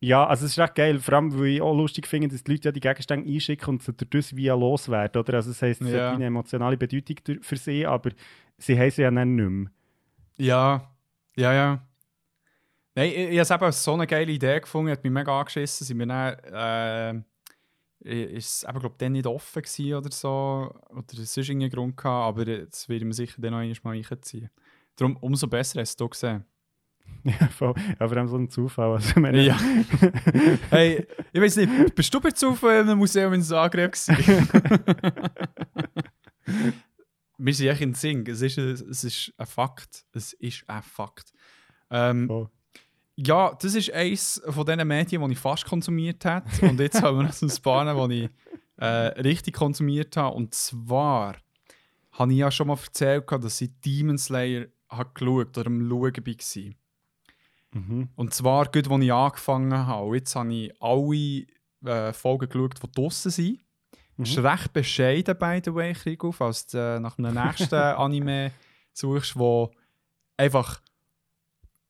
Ja, 0.01 0.27
also 0.27 0.47
es 0.47 0.53
ist 0.53 0.59
echt 0.59 0.77
geil, 0.77 1.01
vor 1.01 1.15
allem, 1.15 1.37
weil 1.39 1.47
ich 1.47 1.61
auch 1.61 1.75
lustig 1.75 2.07
finde, 2.07 2.29
dass 2.29 2.45
die 2.45 2.53
Leute 2.53 2.69
ja 2.69 2.73
die 2.73 2.81
Gegenstände 2.81 3.29
einschicken 3.29 3.69
und 3.71 3.83
sie 3.83 3.93
dadurch 3.93 4.35
via 4.37 4.55
loswerden, 4.55 5.21
oder? 5.21 5.35
Also 5.35 5.51
das 5.51 5.61
heisst, 5.61 5.81
es 5.83 5.91
Ja. 5.91 6.11
hat 6.11 6.15
eine 6.15 6.27
emotionale 6.27 6.77
Bedeutung 6.77 7.17
für 7.43 7.57
sie, 7.57 7.85
aber 7.85 8.11
sie 8.59 8.79
haben 8.79 8.91
sie 8.91 9.03
ja 9.03 9.11
dann 9.11 9.35
nicht 9.35 9.49
mehr. 9.51 9.71
Ja, 10.39 10.95
ja, 11.37 11.53
ja. 11.53 11.89
Nein, 12.95 13.11
ich, 13.11 13.17
ich 13.17 13.39
habe 13.39 13.41
es 13.41 13.51
eben 13.51 13.73
so 13.73 13.93
eine 13.95 14.07
geile 14.07 14.31
Idee 14.31 14.61
gefunden, 14.61 14.93
hat 14.93 15.03
mich 15.03 15.13
mega 15.13 15.37
angeschissen. 15.39 15.85
Sind 15.87 15.99
wir 15.99 16.07
dann, 16.07 17.25
äh, 18.05 18.23
ist 18.37 18.63
es 18.63 18.69
eben, 18.69 18.79
glaube 18.79 18.95
dann 18.99 19.13
nicht 19.13 19.27
offen 19.27 19.63
gewesen 19.63 19.95
oder 19.95 20.11
so, 20.13 20.73
oder 20.91 21.05
sonst 21.11 21.37
irgendeinen 21.37 21.71
Grund 21.71 21.97
gehabt, 21.97 22.29
aber 22.29 22.45
das 22.45 22.89
werden 22.89 23.09
wir 23.09 23.15
sicher 23.15 23.41
dann 23.43 23.53
noch 23.53 23.59
einmal 23.59 23.77
mal 23.83 24.01
reinziehen. 24.01 24.51
Darum 24.97 25.17
umso 25.17 25.49
besser 25.49 25.81
hast 25.81 26.01
du 26.01 26.05
es 26.05 26.11
gesehen. 26.11 26.45
Ja, 27.41 27.49
voll. 27.49 27.75
ja, 28.01 28.09
vor 28.09 28.17
allem 28.17 28.29
so 28.29 28.37
ein 28.37 28.49
Zufall. 28.49 28.93
Also, 28.93 29.11
ich 29.11 29.17
meine, 29.17 29.43
Ja. 29.43 29.59
hey, 30.71 31.07
ich 31.33 31.41
weiß 31.41 31.57
nicht, 31.57 31.95
bist 31.95 32.13
du 32.15 32.21
bei 32.21 32.31
Zufall 32.31 32.81
in 32.83 32.89
einem 32.89 32.99
Museum 32.99 33.33
in 33.35 33.43
Zagreb 33.43 33.93
gewesen? 33.93 34.17
wir 37.39 37.55
sind 37.55 37.69
echt 37.69 37.81
in 37.81 37.95
Sing. 37.95 38.27
Es 38.29 38.43
ist, 38.43 38.59
ein- 38.59 38.71
es 38.91 39.05
ist 39.05 39.33
ein 39.37 39.47
Fakt. 39.47 40.05
Es 40.13 40.33
ist 40.35 40.65
ein 40.69 40.83
Fakt. 40.83 41.33
Ähm, 41.91 42.27
voll. 42.27 42.49
Ja, 43.17 43.53
das 43.61 43.75
ist 43.75 43.93
eines 43.93 44.41
von 44.49 44.65
diesen 44.65 44.87
Medien, 44.87 45.25
die 45.27 45.33
ich 45.33 45.39
fast 45.39 45.65
konsumiert 45.67 46.25
habe. 46.25 46.47
Und 46.63 46.79
jetzt 46.79 47.03
haben 47.03 47.17
wir 47.19 47.25
noch 47.25 47.33
so 47.33 47.47
ein 47.47 47.63
paar, 47.63 48.09
die 48.09 48.25
ich 48.25 48.31
äh, 48.77 48.87
richtig 49.21 49.55
konsumiert 49.55 50.17
habe. 50.17 50.37
Und 50.37 50.55
zwar 50.55 51.35
habe 52.13 52.33
ich 52.33 52.39
ja 52.39 52.51
schon 52.51 52.69
mal 52.69 52.79
erzählt, 52.79 53.25
dass 53.31 53.61
ich 53.61 53.71
Demon 53.85 54.19
Slayer 54.19 54.67
habe 54.89 55.11
geschaut 55.15 55.59
oder 55.59 55.67
am 55.67 55.89
Schauen 55.89 56.17
war. 56.17 56.73
Mhm. 57.73 58.09
Und 58.17 58.35
zwar, 58.35 58.67
gut, 58.67 58.91
als 58.91 59.03
ich 59.03 59.13
angefangen 59.13 59.87
habe. 59.87 60.17
Jetzt 60.17 60.35
habe 60.35 60.53
ich 60.53 60.83
alle 60.83 61.47
äh, 61.85 62.13
Folgen 62.13 62.49
geschaut, 62.49 62.75
die 62.83 62.93
draussen 62.93 63.31
sind. 63.31 63.61
Mhm. 64.17 64.25
Ist 64.25 64.39
recht 64.39 64.73
bescheiden, 64.73 65.37
by 65.39 65.61
the 65.65 65.75
way, 65.75 65.93
Krigo, 65.93 66.33
falls 66.33 66.67
du 66.67 66.79
äh, 66.79 67.01
nach 67.01 67.19
einem 67.19 67.35
nächsten 67.35 67.75
Anime 67.75 68.53
suchst, 68.93 69.39
wo 69.39 69.71
einfach 70.37 70.81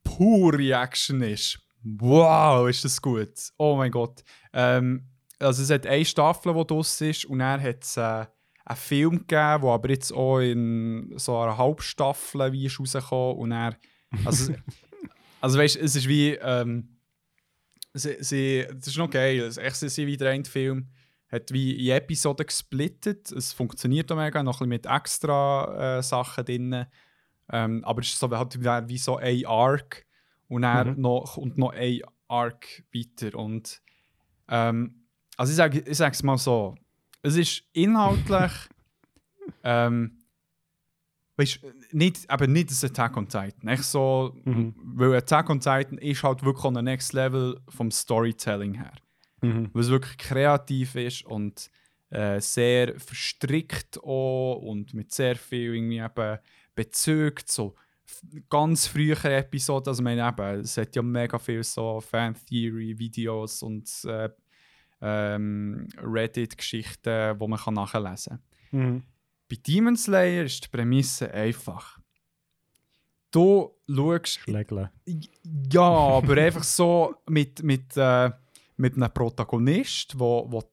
pure 0.03 0.73
Action 0.73 1.23
ist. 1.23 1.59
Wow, 1.83 2.69
ist 2.69 2.85
das 2.85 3.01
gut. 3.01 3.53
Oh 3.57 3.77
mein 3.77 3.91
Gott. 3.91 4.23
Ähm, 4.53 5.09
also 5.39 5.63
es 5.63 5.71
hat 5.71 5.87
eine 5.87 6.05
Staffel, 6.05 6.53
die 6.53 6.67
draussen 6.67 7.11
ist 7.11 7.25
und 7.25 7.39
dann 7.39 7.63
hat 7.63 7.85
es 7.85 7.97
äh, 7.97 8.27
einen 8.65 8.77
Film 8.77 9.19
gegeben, 9.19 9.63
der 9.63 9.71
aber 9.71 9.91
jetzt 9.91 10.13
auch 10.13 10.41
in 10.41 11.13
so 11.17 11.39
einer 11.39 11.57
Halbstaffel 11.57 12.53
wie 12.53 12.67
ist 12.67 12.79
rausgekommen 12.79 13.37
und 13.39 13.51
dann, 13.51 13.77
also, 14.25 14.53
also 15.41 15.59
weißt, 15.59 15.77
es 15.77 15.97
ist 15.97 16.09
wie 16.09 16.31
ähm, 16.33 16.97
sie, 17.95 18.17
sie, 18.21 18.67
das 18.73 18.89
ist 18.89 18.97
noch 18.97 19.11
geil. 19.11 19.41
Es 19.41 19.57
ist 19.57 19.81
sind 19.95 20.07
wieder 20.07 20.31
ein 20.31 20.45
Film 20.45 20.89
hat 21.31 21.53
wie 21.53 21.89
in 21.89 21.95
Episoden 21.95 22.47
gesplittet. 22.47 23.31
Es 23.33 23.53
funktioniert 23.53 24.11
auch 24.11 24.17
mega, 24.17 24.43
noch 24.43 24.61
ein 24.63 24.69
bisschen 24.69 24.69
mit 24.69 24.87
extra 24.87 25.99
äh, 25.99 26.03
Sachen 26.03 26.45
drin. 26.45 26.87
Ähm, 27.51 27.85
aber 27.85 28.01
es 28.01 28.09
ist 28.09 28.19
so, 28.19 28.31
halt 28.31 28.59
wie, 28.61 28.89
wie 28.89 28.99
so 28.99 29.17
ein 29.17 29.45
Arc 29.47 30.07
und 30.49 30.63
dann 30.63 30.95
Mhm. 30.95 31.01
noch, 31.01 31.37
und 31.37 31.59
noch 31.59 31.73
ein 31.73 32.01
Arc 32.29 32.85
weiter. 32.95 33.39
Und 33.39 33.83
ähm, 34.49 35.05
also 35.37 35.51
ich 35.51 35.57
sage 35.57 35.81
ich 35.81 36.01
es 36.01 36.23
mal 36.23 36.39
so, 36.39 36.75
es 37.23 37.37
ist 37.37 37.63
inhaltlich 37.73 38.53
ähm, 39.65 40.18
weißt, 41.39 41.61
nicht, 41.93 42.31
eben 42.33 42.53
nicht 42.53 42.71
das 42.71 42.85
Attack 42.85 43.17
on 43.17 43.27
Titan. 43.29 43.69
Echt 43.69 43.85
so, 43.85 44.37
Mhm. 44.45 44.75
weil 44.97 45.15
Attack 45.15 45.49
on 45.51 45.61
Titan 45.61 45.97
ist 45.99 46.23
halt 46.23 46.43
wirklich 46.45 46.65
on 46.65 46.75
the 46.75 46.83
next 46.83 47.13
level 47.13 47.61
vom 47.69 47.91
Storytelling 47.91 48.75
her 48.75 48.93
Mhm. 49.41 49.71
weil 49.73 49.83
es 49.83 49.89
wirklich 49.89 50.19
kreativ 50.19 50.95
ist 50.97 51.25
und 51.25 51.71
äh, 52.11 52.41
sehr 52.41 52.99
verstrickt 52.99 53.99
auch 54.03 54.57
und 54.57 54.95
mit 54.95 55.13
sehr 55.13 55.37
viel 55.37 55.75
irgendwie 55.75 55.99
eben 55.99 56.39
Bezug 56.75 57.47
zu 57.47 57.75
f- 58.07 58.23
ganz 58.49 58.87
früheren 58.87 59.31
Episoden. 59.33 59.89
Also 59.91 60.03
meine 60.03 60.27
eben, 60.27 60.61
es 60.61 60.77
hat 60.79 60.97
ja 60.97 61.03
mega 61.03 61.39
viel 61.39 61.63
so 61.63 62.01
Fan-Theory-Videos 62.01 63.63
und 63.63 63.89
äh, 64.07 64.31
ähm, 65.01 65.87
Reddit-Geschichten, 65.99 67.39
wo 67.39 67.47
man 67.47 67.59
kann 67.59 67.75
nachlesen 67.75 68.41
kann. 68.71 68.81
Mhm. 68.81 69.03
Bei 69.49 69.57
Demon 69.67 69.97
Slayer 69.97 70.45
ist 70.45 70.65
die 70.65 70.69
Prämisse 70.69 71.33
einfach. 71.33 71.99
Du 73.31 73.75
schaust 73.89 74.41
Schlägle. 74.41 74.91
ja, 75.73 75.83
aber 75.83 76.37
einfach 76.43 76.65
so 76.65 77.15
mit, 77.29 77.63
mit, 77.63 77.97
äh, 77.97 78.31
mit 78.77 78.97
einem 78.97 79.13
Protagonist, 79.13 80.19
wo, 80.19 80.47
wo 80.51 80.61
du 80.61 80.69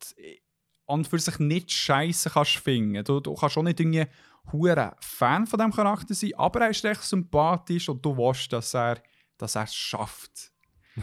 an 0.88 1.00
und 1.00 1.08
für 1.08 1.20
sich 1.20 1.40
nicht 1.40 1.72
scheiße 1.72 2.30
kannst 2.30 2.58
finden. 2.58 3.04
Du, 3.04 3.20
du 3.20 3.34
kannst 3.34 3.58
auch 3.58 3.64
nicht 3.64 3.80
irgendwie 3.80 4.06
hure 4.52 4.96
Fan 5.00 5.48
von 5.48 5.60
dem 5.60 5.72
Charakter 5.72 6.14
sein, 6.14 6.34
aber 6.38 6.62
er 6.62 6.70
ist 6.70 6.86
recht 6.86 7.02
sympathisch 7.02 7.90
und 7.90 8.06
du 8.06 8.16
weißt, 8.16 8.54
dass 8.54 8.74
er, 8.76 9.02
dass 9.38 9.56
er 9.56 9.64
es 9.64 9.76
schafft. 9.76 10.52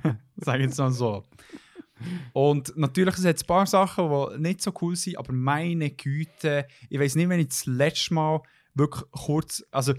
Sag 0.36 0.56
ich 0.56 0.66
jetzt 0.66 0.78
mal 0.78 0.90
so. 0.90 1.24
Und 2.32 2.76
natürlich 2.76 3.16
sind 3.16 3.26
jetzt 3.26 3.44
ein 3.44 3.46
paar 3.46 3.66
Sachen, 3.66 4.08
die 4.08 4.40
nicht 4.40 4.62
so 4.62 4.72
cool 4.80 4.96
sind, 4.96 5.18
aber 5.18 5.32
meine 5.32 5.90
Güte, 5.90 6.66
ich 6.88 6.98
weiß 6.98 7.14
nicht, 7.16 7.28
wenn 7.28 7.40
ich 7.40 7.48
das 7.48 7.66
letzte 7.66 8.14
Mal 8.14 8.40
wirklich 8.74 9.04
kurz, 9.10 9.64
also 9.70 9.94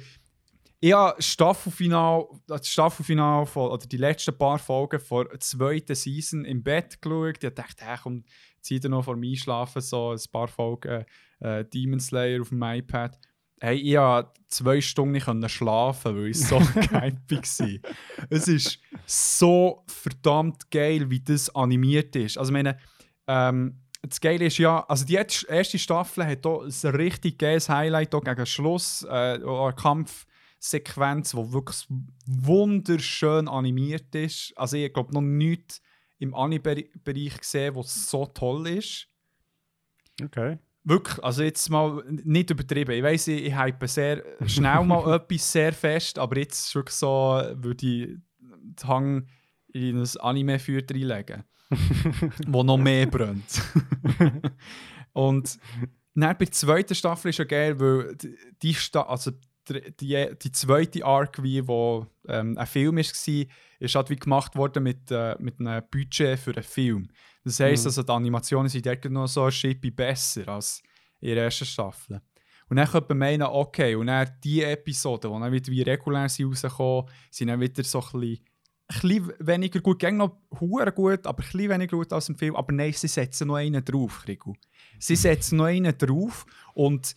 ich 0.84 0.94
habe 0.94 1.22
Staffelfinal, 1.22 2.26
das 2.48 2.68
Staffelfinal 2.68 3.46
von, 3.46 3.70
oder 3.70 3.86
die 3.86 3.98
letzten 3.98 4.36
paar 4.36 4.58
Folgen 4.58 5.00
vor 5.00 5.26
der 5.26 5.40
zweiten 5.40 5.94
Season 5.94 6.44
im 6.44 6.64
Bett 6.64 7.00
geschaut. 7.00 7.44
Ich 7.44 7.54
dachte, 7.54 7.86
hey, 7.86 7.98
komm, 8.02 8.24
zieh 8.62 8.80
dir 8.80 8.90
noch 8.90 9.06
vor 9.06 9.14
dem 9.14 9.24
Einschlafen 9.24 9.82
so 9.82 10.12
ein 10.12 10.20
paar 10.32 10.48
Folgen 10.48 11.06
äh, 11.40 11.66
Demon 11.66 12.00
Slayer 12.00 12.42
auf 12.42 12.50
dem 12.50 12.64
iPad. 12.64 13.16
Hey, 13.64 13.78
ich 13.78 13.96
konnte 13.96 14.32
zwei 14.48 14.82
Stunden 14.82 15.12
nicht 15.12 15.52
schlafen, 15.52 16.16
weil 16.16 16.28
ich 16.30 16.40
so 16.40 16.58
gehypt 16.74 17.32
war. 17.32 17.92
Es 18.32 18.48
ist 18.48 18.80
so 19.06 19.84
verdammt 19.86 20.72
geil, 20.72 21.12
wie 21.12 21.20
das 21.20 21.54
animiert 21.54 22.16
ist. 22.16 22.40
Also, 22.40 22.50
ich 22.50 22.54
meine, 22.54 22.80
ähm, 23.28 23.78
das 24.02 24.20
Geile 24.20 24.46
ist 24.46 24.58
ja, 24.58 24.84
also 24.88 25.06
die 25.06 25.14
erste 25.14 25.78
Staffel 25.78 26.26
hat 26.26 26.44
auch 26.48 26.64
ein 26.64 26.90
richtig 26.96 27.38
geiles 27.38 27.70
Highlight 27.70 28.16
auch 28.16 28.24
gegen 28.24 28.48
Schluss, 28.48 29.04
äh, 29.04 29.36
eine 29.36 29.76
Kampfsequenz, 29.78 31.32
die 31.32 31.54
wirklich 31.54 31.86
wunderschön 32.26 33.48
animiert 33.48 34.16
ist. 34.16 34.54
Also 34.56 34.78
ich 34.78 34.92
glaube 34.92 35.14
noch 35.14 35.22
nichts 35.22 35.84
im 36.18 36.34
Anime-Bereich 36.34 37.38
gesehen, 37.38 37.76
was 37.76 38.10
so 38.10 38.26
toll 38.26 38.68
ist. 38.68 39.08
Okay. 40.20 40.58
Wirklich, 40.84 41.24
also 41.24 41.44
jetzt 41.44 41.70
mal 41.70 42.04
nicht 42.08 42.50
übertrieben. 42.50 42.92
Ich 42.92 43.04
weiss, 43.04 43.28
ich, 43.28 43.46
ich 43.46 43.56
hype 43.56 43.88
sehr 43.88 44.24
schnell 44.48 44.84
mal 44.84 45.16
etwas 45.16 45.52
sehr 45.52 45.74
fest, 45.74 46.18
aber 46.18 46.38
jetzt 46.38 46.68
ist 46.68 46.76
wirklich 46.76 46.96
so, 46.96 47.42
würde 47.54 47.86
ich 47.86 48.08
den 48.40 48.88
Hang 48.88 49.28
in 49.74 50.02
ein 50.02 50.18
Anime-Feuer 50.20 50.82
reinlegen, 50.90 51.44
wo 52.48 52.64
noch 52.64 52.78
mehr 52.78 53.06
brennt. 53.06 53.62
Und 55.14 55.60
dann 56.16 56.38
bei 56.38 56.46
der 56.46 56.52
zweiten 56.52 56.96
Staffel 56.96 57.30
ist 57.30 57.38
ja 57.38 57.46
geil, 57.46 57.80
weil 57.80 58.16
die, 58.16 58.36
die, 58.62 58.74
Sta 58.74 59.04
also 59.04 59.32
die, 59.70 60.36
die, 60.42 60.52
zweite 60.52 61.06
Arc, 61.06 61.42
wie 61.44 61.68
wo 61.68 62.08
ähm, 62.28 62.58
ein 62.58 62.68
Film 62.68 62.98
war, 62.98 63.46
ist 63.80 63.96
halt 63.96 64.10
wie 64.10 64.16
gemacht 64.16 64.56
worden 64.56 64.84
mit, 64.84 65.12
äh, 65.12 65.36
mit 65.40 65.60
einem 65.60 65.84
Budget 65.90 66.40
für 66.40 66.52
einen 66.52 66.64
Film. 66.64 67.08
Das 67.44 67.60
heisst, 67.60 67.86
Mhm. 67.86 67.88
also 67.90 68.04
die 68.04 68.12
Animationen 68.12 68.70
sind 68.70 68.86
dort 68.86 69.06
noch 69.06 69.28
so 69.28 69.44
ein 69.44 69.52
Schippe 69.52 69.92
besser 69.92 70.48
als 70.48 70.82
in 71.20 71.36
der 71.36 71.46
ersten 71.46 71.66
Staffel. 71.66 72.22
Und 72.70 72.78
dann 72.78 72.88
könnte 72.88 73.10
man 73.10 73.18
meinen, 73.18 73.44
okay, 73.44 73.96
und 73.96 74.08
dann 74.08 74.30
die 74.44 74.64
Episoden, 74.64 75.32
die 75.32 75.40
dann 75.40 75.52
wieder 75.52 75.72
wie 75.72 75.82
regulär 75.82 76.30
sind 76.30 76.48
rausgekommen, 76.48 77.10
sind 77.30 77.48
dann 77.50 77.60
wieder 77.60 77.84
so 77.84 78.00
ein 78.00 78.20
bisschen, 78.20 78.46
ein 78.88 79.02
bisschen 79.02 79.34
weniger 79.40 79.80
gut, 79.82 80.00
gegen 80.00 80.18
noch 80.18 80.38
hure 80.60 80.92
gut, 80.92 81.28
aber 81.28 81.44
ein 81.44 81.52
bisschen 81.52 81.70
weniger 81.70 81.98
gut 81.98 82.14
als 82.14 82.30
im 82.30 82.36
Film. 82.36 82.56
Aber 82.56 82.72
nein, 82.72 82.94
sie 82.94 83.08
setzen 83.08 83.48
noch 83.48 83.56
einen 83.56 83.84
drauf, 83.84 84.22
Krigu. 84.24 84.54
Sie 85.00 85.16
setzen 85.18 85.58
noch 85.58 85.66
einen 85.66 85.98
drauf 85.98 86.46
und 86.74 87.16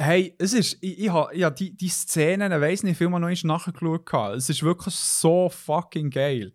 hey, 0.00 0.34
es 0.38 0.54
ist, 0.54 0.78
ich, 0.80 0.98
ich 0.98 1.08
habe 1.10 1.36
ja, 1.36 1.50
die, 1.50 1.76
die 1.76 1.88
Szenen, 1.88 2.52
ich 2.52 2.60
weiss 2.60 2.82
nicht, 2.82 2.96
viel 2.96 3.08
mal 3.08 3.18
noch 3.18 3.28
einmal 3.28 3.58
nachgeschaut. 3.58 4.36
Es 4.36 4.48
ist 4.48 4.62
wirklich 4.62 4.94
so 4.94 5.48
fucking 5.48 6.10
geil. 6.10 6.52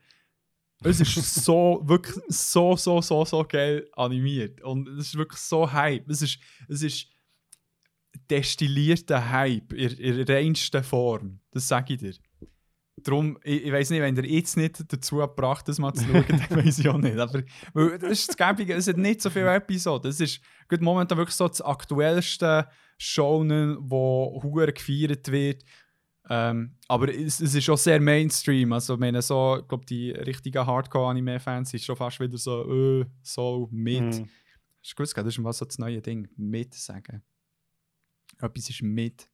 Es 0.83 0.99
ist 0.99 1.15
so, 1.15 1.81
wirklich 1.85 2.15
so, 2.27 2.75
so, 2.75 3.01
so, 3.01 3.23
so 3.23 3.43
geil 3.43 3.87
animiert. 3.93 4.61
Und 4.61 4.87
es 4.89 5.07
ist 5.07 5.17
wirklich 5.17 5.39
so 5.39 5.71
Hype. 5.71 6.09
Es 6.09 6.21
ist, 6.21 6.39
es 6.67 6.81
ist 6.81 7.07
destillierter 8.29 9.29
Hype 9.29 9.73
in, 9.73 9.91
in 9.91 10.25
der 10.25 10.37
reinsten 10.37 10.83
Form. 10.83 11.39
Das 11.51 11.67
sage 11.67 11.93
ich 11.93 11.99
dir. 11.99 12.13
Darum, 13.03 13.37
ich, 13.43 13.65
ich 13.65 13.71
weiß 13.71 13.91
nicht, 13.91 14.01
wenn 14.01 14.15
ihr 14.15 14.25
jetzt 14.25 14.57
nicht 14.57 14.91
dazu 14.91 15.17
gebracht 15.17 15.67
das 15.67 15.77
mal 15.77 15.93
zu 15.93 16.05
schauen, 16.05 16.25
dann 16.49 16.65
weiß 16.65 16.79
ich 16.79 16.89
auch 16.89 16.97
nicht. 16.97 17.17
Aber 17.17 17.43
weil, 17.73 17.99
das 17.99 18.11
ist 18.11 18.29
das 18.29 18.37
Gäbige, 18.37 18.73
es 18.73 18.87
hat 18.87 18.97
nicht 18.97 19.21
so 19.21 19.29
viele 19.29 19.53
Episoden. 19.53 20.09
Es 20.09 20.19
ist 20.19 20.41
gut, 20.67 20.81
momentan 20.81 21.17
wirklich 21.17 21.35
so 21.35 21.47
das 21.47 21.61
aktuellste 21.61 22.67
Shonen, 22.97 23.77
wo 23.79 24.39
hure 24.43 24.71
gefeiert 24.71 25.31
wird. 25.31 25.63
Ähm, 26.27 26.75
aber 26.87 27.13
es, 27.13 27.39
es 27.39 27.53
ist 27.53 27.63
schon 27.63 27.77
sehr 27.77 27.99
Mainstream. 27.99 28.73
Also, 28.73 28.95
ich 28.95 28.99
meine, 28.99 29.21
so, 29.21 29.59
ich 29.61 29.67
glaube, 29.67 29.85
die 29.85 30.11
richtigen 30.11 30.65
Hardcore-Anime-Fans 30.65 31.69
sind 31.69 31.83
schon 31.83 31.95
fast 31.95 32.19
wieder 32.19 32.37
so, 32.37 33.01
äh, 33.01 33.05
so 33.21 33.67
mit. 33.71 34.01
Mhm. 34.01 34.29
Hast 34.81 34.91
du 34.91 34.95
gewusst, 34.95 35.17
das 35.17 35.25
ist 35.27 35.43
was 35.43 35.57
so 35.59 35.65
das 35.65 35.77
neue 35.77 36.01
Ding. 36.01 36.27
Mit 36.35 36.73
sagen. 36.73 37.21
Etwas 38.39 38.69
ist 38.69 38.81
mit. 38.81 39.29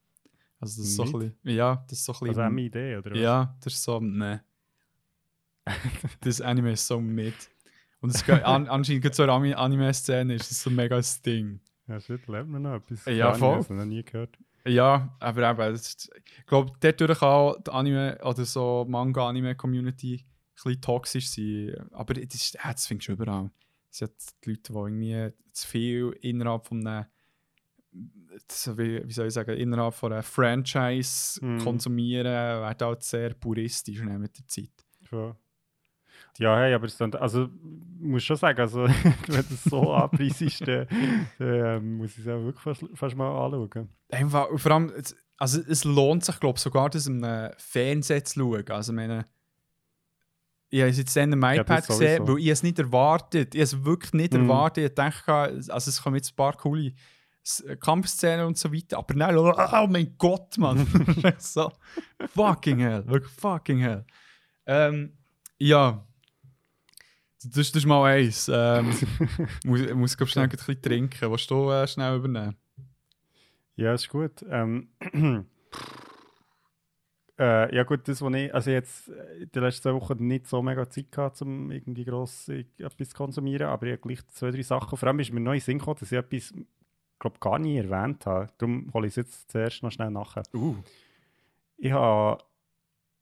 Also, 0.59 0.81
das 0.81 0.89
ist 0.89 0.95
so 0.95 1.03
ein 1.03 1.11
Mit? 1.11 1.19
bisschen. 1.43 1.57
Ja, 1.57 1.85
das 1.89 1.97
ist 1.99 2.05
so 2.05 2.11
ein 2.11 2.15
Also 2.15 2.25
bisschen. 2.27 2.43
eine 2.43 2.61
Idee, 2.61 2.95
oder 2.97 3.11
was? 3.11 3.19
ja, 3.19 3.57
das 3.63 3.73
ist 3.73 3.83
so, 3.83 3.99
ne. 3.99 4.43
das 6.21 6.41
Anime 6.41 6.73
ist 6.73 6.85
so 6.85 6.99
mit. 6.99 7.35
Und 8.01 8.13
es 8.13 8.25
geht, 8.25 8.43
an, 8.43 8.67
anscheinend 8.67 9.05
es 9.05 9.15
so 9.15 9.23
eine 9.23 9.57
Anime-Szene, 9.57 10.35
ist 10.35 10.49
das 10.51 10.61
so 10.63 10.69
mega 10.69 10.97
das 10.97 11.21
Ding. 11.21 11.61
Ja, 11.87 11.99
shit, 11.99 12.25
lernt 12.27 12.49
man 12.49 12.61
noch 12.61 12.75
etwas. 12.75 13.05
Ja, 13.05 13.33
voll. 13.33 13.57
Habe 13.63 13.73
noch 13.73 13.85
nie 13.85 14.03
gehört. 14.03 14.37
Ja, 14.65 15.15
aber 15.19 15.49
eben, 15.49 15.57
das 15.73 15.81
ist, 15.89 16.11
ich 16.37 16.45
glaube, 16.45 16.71
dadurch 16.79 17.19
kann 17.19 17.27
auch 17.29 17.57
die 17.63 17.71
Anime- 17.71 18.19
oder 18.23 18.45
so 18.45 18.85
Manga-Anime-Community 18.87 20.23
ein 20.23 20.25
bisschen 20.55 20.81
toxisch 20.81 21.29
sein. 21.31 21.75
Aber 21.91 22.13
das, 22.13 22.35
ist, 22.35 22.53
ja, 22.53 22.71
das 22.71 22.85
findest 22.87 23.09
du 23.09 23.13
überall. 23.13 23.49
Es 23.89 23.97
sind 23.97 24.11
die 24.45 24.51
Leute, 24.51 24.71
die 24.71 24.77
irgendwie 24.77 25.33
zu 25.51 25.67
viel 25.67 26.15
innerhalb 26.21 26.67
von 26.67 26.85
einem, 26.85 27.05
das- 28.47 28.77
wie, 28.77 29.01
wie 29.07 29.11
soll 29.13 29.27
ich 29.27 29.33
sagen, 29.33 29.57
innerhalb 29.57 29.93
von 29.95 30.13
einer 30.13 30.23
Franchise 30.23 31.43
Mhm. 31.43 31.57
konsumieren, 31.59 32.25
werden 32.25 32.87
auch 32.87 33.01
sehr 33.01 33.33
puristisch 33.33 34.01
mit 34.03 34.37
der 34.37 34.47
Zeit. 34.47 34.85
Schon. 35.09 35.35
Ja, 36.37 36.57
hey, 36.57 36.73
aber 36.73 36.85
es 36.85 36.97
dann, 36.97 37.13
also, 37.15 37.43
ich 37.45 38.07
muss 38.07 38.23
schon 38.23 38.35
sagen, 38.37 38.59
also, 38.59 38.83
wenn 39.27 39.47
du 39.47 39.53
es 39.53 39.63
so 39.63 39.93
anpreisest, 39.93 40.67
dann, 40.67 40.87
ähm, 41.39 41.97
muss 41.97 42.11
ich 42.13 42.19
es 42.19 42.27
auch 42.27 42.41
wirklich 42.43 42.63
fast, 42.63 42.85
fast 42.95 43.15
mal 43.15 43.29
anschauen. 43.45 43.89
Einfach, 44.09 44.47
vor 44.57 44.71
allem, 44.71 44.91
es- 44.97 45.15
also 45.37 45.59
es 45.67 45.83
lohnt 45.83 46.23
sich, 46.25 46.39
glaube 46.39 46.57
ich, 46.57 46.61
sogar 46.63 46.89
das 46.89 47.07
im 47.07 47.23
äh, 47.23 47.51
Fernsehen 47.57 48.23
zu 48.25 48.39
schauen. 48.39 48.67
Also, 48.69 48.91
ich 48.91 48.95
meine, 48.95 49.25
ich 50.69 50.79
habe 50.81 50.89
es 50.89 50.97
jetzt 50.97 51.15
dann 51.17 51.33
am 51.33 51.41
Ja, 51.43 51.53
iPad 51.55 51.79
das 51.79 51.87
gesehen, 51.87 52.27
weil 52.27 52.37
ich 52.39 52.47
es 52.47 52.63
nicht 52.63 52.79
erwartet. 52.79 53.53
Ich 53.55 53.59
habe 53.59 53.63
es 53.63 53.83
wirklich 53.85 54.13
nicht 54.13 54.33
Mhm. 54.33 54.41
erwartet. 54.43 54.89
Ich 54.91 54.95
dachte, 54.95 55.31
also 55.33 55.73
es 55.89 56.01
kommen 56.01 56.15
jetzt 56.15 56.31
ein 56.31 56.35
paar 56.35 56.53
coole 56.55 56.93
S- 57.43 57.65
Kampfszenen 57.79 58.45
und 58.45 58.57
so 58.57 58.71
weiter, 58.71 58.99
aber 58.99 59.13
nein, 59.15 59.35
oh 59.35 59.87
mein 59.89 60.15
Gott, 60.17 60.57
Mann. 60.59 60.77
so, 61.39 61.71
fucking 62.27 62.79
hell, 62.79 63.05
wirklich 63.07 63.31
fucking 63.33 63.79
hell. 63.79 64.05
Ähm, 64.67 65.17
ja, 65.57 66.05
das, 67.43 67.71
das 67.71 67.75
ist 67.81 67.85
mal 67.85 68.03
eins. 68.03 68.49
Ähm, 68.53 68.93
muss, 69.65 69.81
ich 69.81 69.93
muss 69.93 70.17
glaub, 70.17 70.29
schnell 70.29 70.45
ein 70.45 70.49
bisschen 70.49 70.81
trinken. 70.81 71.31
Willst 71.31 71.49
du 71.49 71.69
äh, 71.71 71.87
schnell 71.87 72.17
übernehmen? 72.17 72.55
Ja, 73.75 73.93
ist 73.93 74.09
gut. 74.09 74.45
Ähm, 74.49 74.89
äh, 77.39 77.75
ja 77.75 77.83
gut, 77.83 78.07
das, 78.07 78.21
was 78.21 78.33
ich, 78.33 78.53
also 78.53 78.69
jetzt 78.69 79.09
äh, 79.09 79.43
in 79.43 79.51
den 79.51 79.63
letzten 79.63 79.83
zwei 79.83 79.93
Wochen 79.93 80.27
nicht 80.27 80.47
so 80.47 80.61
mega 80.61 80.89
Zeit 80.89 81.11
gehabt, 81.11 81.41
um 81.41 81.71
irgendwie 81.71 82.05
gross 82.05 82.47
etwas 82.49 83.09
zu 83.09 83.15
konsumieren, 83.15 83.67
aber 83.67 83.87
ich 83.87 83.93
habe 83.93 84.01
gleich 84.01 84.27
zwei, 84.27 84.51
drei 84.51 84.61
Sachen. 84.61 84.97
Vor 84.97 85.07
allem 85.07 85.19
ist 85.19 85.33
mir 85.33 85.39
neu 85.39 85.59
Sinn 85.59 85.79
gekommen, 85.79 85.97
dass 85.99 86.11
ich 86.11 86.17
etwas, 86.17 86.53
glaube 87.17 87.39
gar 87.39 87.57
nie 87.57 87.77
erwähnt 87.77 88.25
habe. 88.25 88.49
Darum 88.57 88.91
hole 88.93 89.07
ich 89.07 89.13
es 89.13 89.17
jetzt 89.17 89.51
zuerst 89.51 89.81
noch 89.81 89.91
schnell 89.91 90.11
nachher. 90.11 90.43
Uh. 90.53 90.75
Ich 91.77 91.91
habe, 91.91 92.43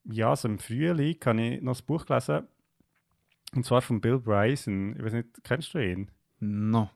ja, 0.06 0.36
so 0.36 0.50
im 0.50 0.60
Frühling 0.60 1.18
habe 1.24 1.42
ich 1.42 1.62
noch 1.62 1.80
ein 1.80 1.86
Buch 1.86 2.06
gelesen, 2.06 2.48
und 3.56 3.66
zwar 3.66 3.82
von 3.82 4.00
Bill 4.02 4.20
Bryson. 4.20 4.96
Ich 4.98 5.04
weiß 5.04 5.14
nicht, 5.14 5.28
kennst 5.44 5.74
du 5.74 5.80
ihn? 5.80 6.10
No. 6.40 6.90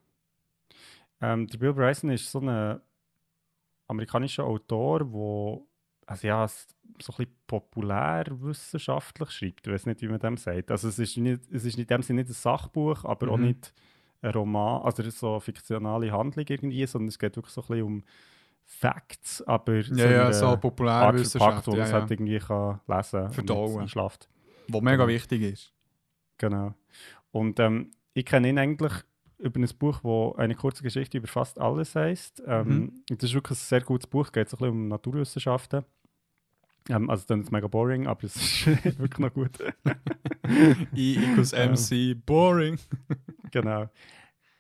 Ähm, 1.22 1.48
der 1.48 1.58
Bill 1.58 1.74
Bryson 1.74 2.10
ist 2.10 2.30
so 2.32 2.40
ein 2.40 2.80
amerikanischer 3.88 4.44
Autor, 4.46 5.00
der 5.00 5.66
also 6.06 6.28
ja, 6.28 6.48
so 6.48 7.14
ein 7.14 7.18
bisschen 7.18 7.36
populärwissenschaftlich 7.48 9.30
schreibt. 9.32 9.68
Ich 9.68 9.74
weiß 9.74 9.86
nicht, 9.86 10.02
wie 10.02 10.08
man 10.08 10.20
dem 10.20 10.38
sagt. 10.38 10.72
Also 10.72 10.88
es 10.90 11.00
ist, 11.00 11.18
nicht, 11.18 11.42
es 11.52 11.66
ist 11.66 11.78
in 11.78 11.88
dem 11.88 12.02
Sinne 12.02 12.22
nicht 12.22 12.30
ein 12.30 12.34
Sachbuch, 12.34 13.06
aber 13.06 13.30
auch 13.32 13.38
Mhm. 13.38 13.46
nicht 13.48 13.74
ein 14.22 14.32
Roman, 14.32 14.82
also 14.84 15.08
so 15.10 15.32
eine 15.32 15.42
fiktionale 15.42 16.12
Handlung 16.12 16.46
irgendwie, 16.48 16.86
sondern 16.86 17.10
es 17.10 17.20
geht 17.20 17.36
wirklich 17.36 17.54
so 17.54 17.62
ein 17.62 17.68
bisschen 17.68 17.84
um 17.86 18.04
Facts, 18.66 19.42
aber 19.42 19.80
Ja, 19.80 20.10
ja, 20.10 20.22
einer 20.26 20.34
so 20.34 20.48
Art 20.48 20.62
Populärwissenschaft, 20.62 21.66
verpackt, 21.66 21.68
wo 21.68 21.72
man 21.72 21.80
ja, 21.80 21.86
es 21.86 21.92
ja. 21.92 22.00
halt 22.00 22.12
irgendwie 22.12 22.40
kann 22.40 22.80
lesen 22.88 23.30
Verdauen. 23.30 23.74
und 23.76 23.82
einschlaft. 23.82 24.30
wo 24.70 24.80
mega 24.82 25.06
wichtig 25.08 25.42
ist. 25.42 25.74
Genau. 26.38 26.74
Und 27.32 27.60
ähm, 27.60 27.92
ich 28.14 28.26
kenne 28.26 28.50
ihn 28.50 28.58
eigentlich 28.60 28.94
über 29.40 29.60
ein 29.60 29.68
Buch, 29.78 30.02
das 30.04 30.40
eine 30.40 30.56
kurze 30.56 30.84
Geschichte 30.84 31.18
über 31.18 31.28
fast 31.28 31.60
alles 31.60 31.96
heißt. 31.96 32.44
Ähm, 32.46 32.68
Mhm. 32.68 33.18
Das 33.18 33.30
ist 33.30 33.34
wirklich 33.34 33.58
ein 33.60 33.62
sehr 33.62 33.82
gutes 33.82 34.08
Buch, 34.08 34.26
es 34.26 34.32
geht 34.32 34.50
so 34.50 34.58
ein 34.58 34.60
bisschen 34.60 34.72
um 34.74 34.88
Naturwissenschaften. 34.88 35.84
Ähm, 36.90 37.10
also 37.10 37.26
dann 37.28 37.40
ist 37.42 37.48
es 37.48 37.52
mega 37.52 37.68
boring, 37.68 38.08
aber 38.08 38.24
es 38.26 38.36
ist 38.68 39.00
wirklich 39.00 39.20
noch 39.20 39.34
gut. 39.34 39.60
I 40.96 41.18
equals 41.18 41.54
MC, 41.54 42.16
boring. 42.26 42.78
genau. 43.52 43.90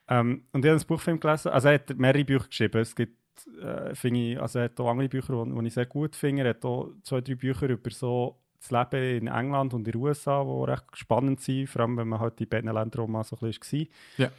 Ähm, 0.08 0.46
und 0.52 0.66
ich 0.66 0.70
habe 0.70 0.76
das 0.76 0.86
Buch 0.86 1.00
von 1.00 1.16
ihm 1.16 1.20
gelesen. 1.20 1.50
Also 1.52 1.70
er 1.70 1.76
hat 1.76 1.98
mehrere 1.98 2.26
Bücher 2.26 2.48
geschrieben. 2.48 2.82
Es 2.82 2.96
gibt, 2.96 3.18
äh, 3.62 3.92
ich, 3.92 4.40
also 4.40 4.60
er 4.60 4.66
hat 4.66 4.80
auch 4.80 4.90
andere 4.90 5.10
Bücher, 5.10 5.46
die 5.46 5.68
ich 5.68 5.74
sehr 5.74 5.86
gut 5.86 6.16
finde. 6.16 6.44
Er 6.44 6.50
hat 6.50 6.66
auch 6.66 6.92
zwei, 7.04 7.22
drei 7.22 7.36
Bücher 7.36 7.70
über 7.70 7.90
so 7.92 8.43
das 8.70 8.72
Leben 8.92 9.18
in 9.18 9.28
England 9.28 9.74
und 9.74 9.88
in 9.88 9.92
den 9.92 10.02
USA, 10.02 10.44
die 10.44 10.72
recht 10.72 10.98
spannend 10.98 11.42
sind, 11.42 11.68
vor 11.68 11.82
allem 11.82 11.98
wenn 11.98 12.08
man 12.08 12.20
halt 12.20 12.40
in 12.40 12.48
beiden 12.50 12.72
Ländern 12.74 13.04
auch 13.04 13.08
mal 13.08 13.24
so 13.24 13.36
ein 13.36 13.48
bisschen 13.50 13.88
war. 14.18 14.26
Ja. 14.26 14.32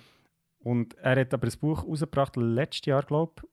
Und 0.60 0.94
er 0.94 1.20
hat 1.20 1.34
aber 1.34 1.46
ein 1.46 1.58
Buch 1.60 1.84
rausgebracht, 1.86 2.36
letztes 2.36 2.86
Jahr, 2.86 3.02
glaube 3.02 3.32
ich, 3.36 3.48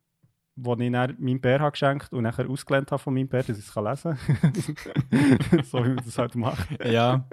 das 0.56 0.80
ich 0.80 0.92
dann 0.92 1.16
meinem 1.20 1.42
Bär 1.42 1.60
habe 1.60 1.72
geschenkt 1.72 2.14
und 2.14 2.24
nachher 2.24 2.50
ausgelernt 2.50 2.92
habe 2.92 3.02
von 3.02 3.14
meinem 3.14 3.28
Bär, 3.28 3.44
dass 3.44 3.58
ich 3.58 3.66
es 3.66 3.74
kann 3.74 3.86
lesen 3.86 4.18
kann. 4.18 5.64
so 5.64 5.80
wie 5.84 5.90
man 5.90 5.98
das 6.06 6.18
halt 6.18 6.36
macht. 6.36 6.70
ja. 6.86 7.26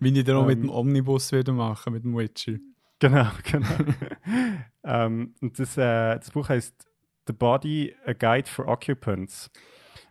Wie 0.00 0.16
ich 0.18 0.24
dann 0.24 0.36
auch 0.36 0.46
mit 0.46 0.58
Ähm. 0.58 0.62
dem 0.62 0.70
Omnibus 0.70 1.32
wieder 1.32 1.52
machen, 1.52 1.92
mit 1.92 2.04
dem 2.04 2.16
Witcher. 2.16 2.58
Genau, 2.98 3.26
genau. 3.50 3.68
ähm, 4.84 5.34
und 5.40 5.58
das, 5.58 5.76
äh, 5.76 6.16
das 6.16 6.30
Buch 6.30 6.48
heißt 6.48 6.86
The 7.26 7.32
Body, 7.32 7.94
a 8.06 8.12
Guide 8.12 8.48
for 8.48 8.68
Occupants. 8.68 9.50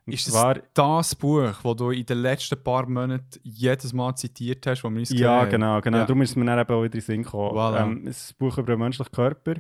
Und 0.08 0.14
Ist 0.14 0.28
das 0.28 0.34
zwar, 0.34 0.56
das 0.74 1.16
Buch, 1.16 1.54
das 1.64 1.76
du 1.76 1.92
in 1.92 2.06
den 2.06 2.18
letzten 2.20 2.62
paar 2.64 2.88
Monaten 2.90 3.40
jedes 3.44 3.94
Mal 3.94 4.16
zitiert 4.16 4.66
hast, 4.66 4.84
wo 4.84 4.90
wir 4.90 5.00
uns 5.00 5.12
ja, 5.12 5.46
genau, 5.46 5.80
genau. 5.80 5.98
Ja. 6.00 6.06
Darum 6.06 6.22
ist 6.24 6.32
es 6.32 6.36
mir 6.36 6.46
dann 6.46 6.60
eben 6.60 6.74
auch 6.74 6.80
wieder 6.84 6.86
in 6.86 6.92
den 6.92 7.02
Sinn 7.02 7.24
gekommen. 7.24 7.56
Voilà. 7.58 7.84
Ähm, 7.84 8.08
es 8.08 8.24
ist 8.26 8.32
ein 8.32 8.36
Buch 8.40 8.58
über 8.58 8.74
den 8.74 8.80
menschlichen 8.80 9.12
Körper. 9.12 9.54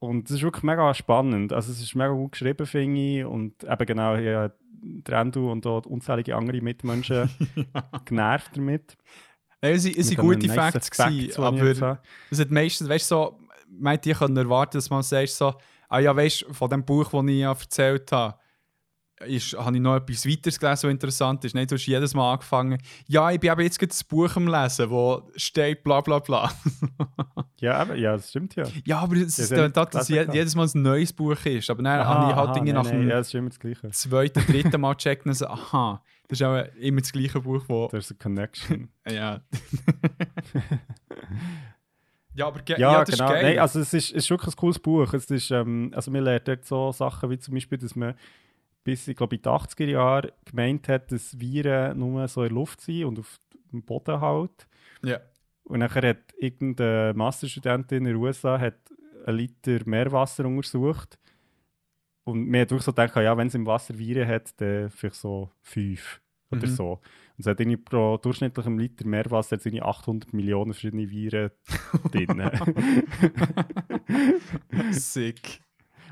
Und 0.00 0.26
es 0.28 0.36
ist 0.36 0.42
wirklich 0.42 0.64
mega 0.64 0.92
spannend. 0.94 1.52
Also 1.52 1.70
es 1.72 1.80
ist 1.80 1.94
mega 1.94 2.10
gut 2.10 2.32
geschrieben, 2.32 2.66
finde 2.66 3.00
ich. 3.00 3.24
Und 3.24 3.62
eben 3.64 3.86
genau, 3.86 4.16
ja, 4.16 4.50
der 4.82 5.18
Endo 5.20 5.50
und 5.50 5.66
auch 5.66 5.86
unzählige 5.86 6.36
andere 6.36 6.60
Mitmenschen 6.60 7.30
genervt 8.04 8.50
damit. 8.56 8.96
Nein, 9.62 9.74
es 9.74 9.84
waren- 9.86 10.16
gute 10.26 10.48
Facts, 10.48 10.88
Facts, 10.88 10.90
gewesen, 10.90 11.20
jetzt 11.26 11.38
aber 11.38 12.00
es 12.30 12.38
hat 12.40 12.50
meistens, 12.50 12.88
weißt 12.88 13.10
du, 13.10 13.14
so, 13.14 13.38
meint 13.70 14.04
ihr 14.06 14.14
können 14.14 14.36
erwarten, 14.36 14.76
dass 14.76 14.90
man 14.90 15.02
sagt 15.02 15.30
so, 15.30 15.54
ah 15.88 15.98
ja, 15.98 16.14
weißt 16.14 16.42
du, 16.42 16.52
von 16.52 16.68
dem 16.68 16.84
Buch, 16.84 17.10
das 17.10 17.24
ich 17.24 17.38
ja 17.38 17.50
erzählt 17.52 18.12
habe, 18.12 18.38
ist, 19.24 19.54
habe 19.54 19.76
ich 19.76 19.82
noch 19.82 19.96
etwas 19.96 20.26
weiteres 20.26 20.58
gelesen, 20.58 20.88
was 20.88 20.92
interessant 20.92 21.44
ist. 21.44 21.54
Nein, 21.54 21.66
du 21.66 21.74
hast 21.76 21.86
jedes 21.86 22.14
Mal 22.14 22.32
angefangen, 22.32 22.78
ja, 23.06 23.30
ich 23.30 23.40
bin 23.40 23.50
aber 23.50 23.62
jetzt 23.62 23.78
gerade 23.78 23.88
das 23.88 24.04
Buch 24.04 24.34
am 24.36 24.48
Lesen, 24.48 24.90
wo 24.90 25.22
steht 25.36 25.82
bla 25.84 26.00
bla 26.00 26.18
bla. 26.18 26.50
Ja, 27.58 27.82
eben, 27.82 27.96
ja, 27.96 28.12
das 28.12 28.28
stimmt 28.28 28.54
ja. 28.54 28.64
ja, 28.84 28.98
aber 28.98 29.16
es 29.16 29.38
Ja, 29.38 29.44
ist 29.44 29.52
haben 29.52 29.72
dann, 29.72 29.88
dass 29.90 30.08
je, 30.08 30.26
jedes 30.30 30.54
Mal 30.54 30.68
ein 30.74 30.82
neues 30.82 31.10
Buch 31.10 31.42
ist. 31.46 31.70
Aber 31.70 31.82
dann 31.82 32.00
Aha, 32.00 32.04
habe 32.06 32.30
ich 32.30 32.36
halt 32.36 32.50
aha, 32.50 32.58
nein, 32.62 32.74
nach 32.74 32.86
dem 32.86 33.08
ja, 33.08 33.16
das 33.16 33.28
ist 33.28 33.34
immer 33.34 33.48
das 33.48 33.58
Gleiche. 33.58 33.90
zweiten, 33.92 34.44
dritten 34.46 34.78
Mal 34.78 34.94
checken 34.94 35.30
und 35.30 35.34
so, 35.36 35.46
aha, 35.46 36.02
das 36.28 36.38
ist 36.38 36.46
auch 36.46 36.62
immer 36.78 37.00
das 37.00 37.12
gleiche 37.12 37.40
Buch, 37.40 37.64
wo, 37.66 37.88
There's 37.88 38.10
a 38.10 38.14
connection. 38.22 38.90
ja. 39.10 39.40
ja, 42.34 42.46
aber 42.46 42.60
Ja, 42.68 42.78
ja, 42.78 43.04
das 43.04 43.16
genau. 43.16 43.28
ist 43.30 43.34
geil. 43.34 43.42
Nein, 43.42 43.58
also 43.58 43.80
es 43.80 43.94
ist, 43.94 44.10
ist 44.10 44.28
wirklich 44.28 44.54
ein 44.54 44.56
cooles 44.56 44.78
Buch. 44.78 45.14
Es 45.14 45.30
ist, 45.30 45.50
ähm, 45.50 45.92
also 45.94 46.10
man 46.10 46.24
lernt 46.24 46.46
dort 46.46 46.66
so 46.66 46.92
Sachen 46.92 47.30
wie 47.30 47.38
zum 47.38 47.54
Beispiel, 47.54 47.78
dass 47.78 47.96
man 47.96 48.14
bis, 48.86 49.08
ich 49.08 49.16
glaube, 49.16 49.34
in 49.36 49.42
den 49.42 49.52
80er 49.52 49.84
Jahren 49.86 50.30
gemeint 50.44 50.88
hat, 50.88 51.10
dass 51.10 51.38
Viren 51.40 51.98
nur 51.98 52.26
so 52.28 52.42
in 52.42 52.48
der 52.50 52.54
Luft 52.54 52.80
sind 52.80 53.04
und 53.04 53.18
auf 53.18 53.40
dem 53.72 53.82
Boden 53.82 54.20
halt. 54.20 54.66
ja. 55.02 55.18
Und 55.64 55.80
nachher 55.80 56.08
hat 56.10 56.32
irgendeine 56.38 57.12
Masterstudentin 57.16 57.98
in 57.98 58.04
den 58.04 58.14
USA 58.16 58.56
hat 58.60 58.76
einen 59.26 59.38
Liter 59.38 59.80
Meerwasser 59.84 60.44
untersucht. 60.46 61.18
Und 62.22 62.46
mir 62.46 62.60
hat 62.60 62.70
wirklich 62.70 62.84
so 62.84 62.92
gedacht, 62.92 63.16
ja, 63.16 63.36
wenn 63.36 63.48
es 63.48 63.54
im 63.56 63.66
Wasser 63.66 63.98
Viren 63.98 64.28
hat, 64.28 64.60
dann 64.60 64.90
vielleicht 64.90 65.16
so 65.16 65.50
fünf 65.62 66.20
oder 66.52 66.68
Mhm. 66.68 66.70
so. 66.70 66.92
Und 66.92 67.00
es 67.40 67.46
hat 67.46 67.58
irgendwie 67.58 67.78
pro 67.78 68.16
durchschnittlichem 68.16 68.78
Liter 68.78 69.04
Meerwasser 69.08 69.56
irgendwie 69.56 69.82
800 69.82 70.32
Millionen 70.32 70.72
verschiedene 70.72 71.10
Viren 71.10 71.50
drin. 72.12 72.40
Sick. 74.92 75.60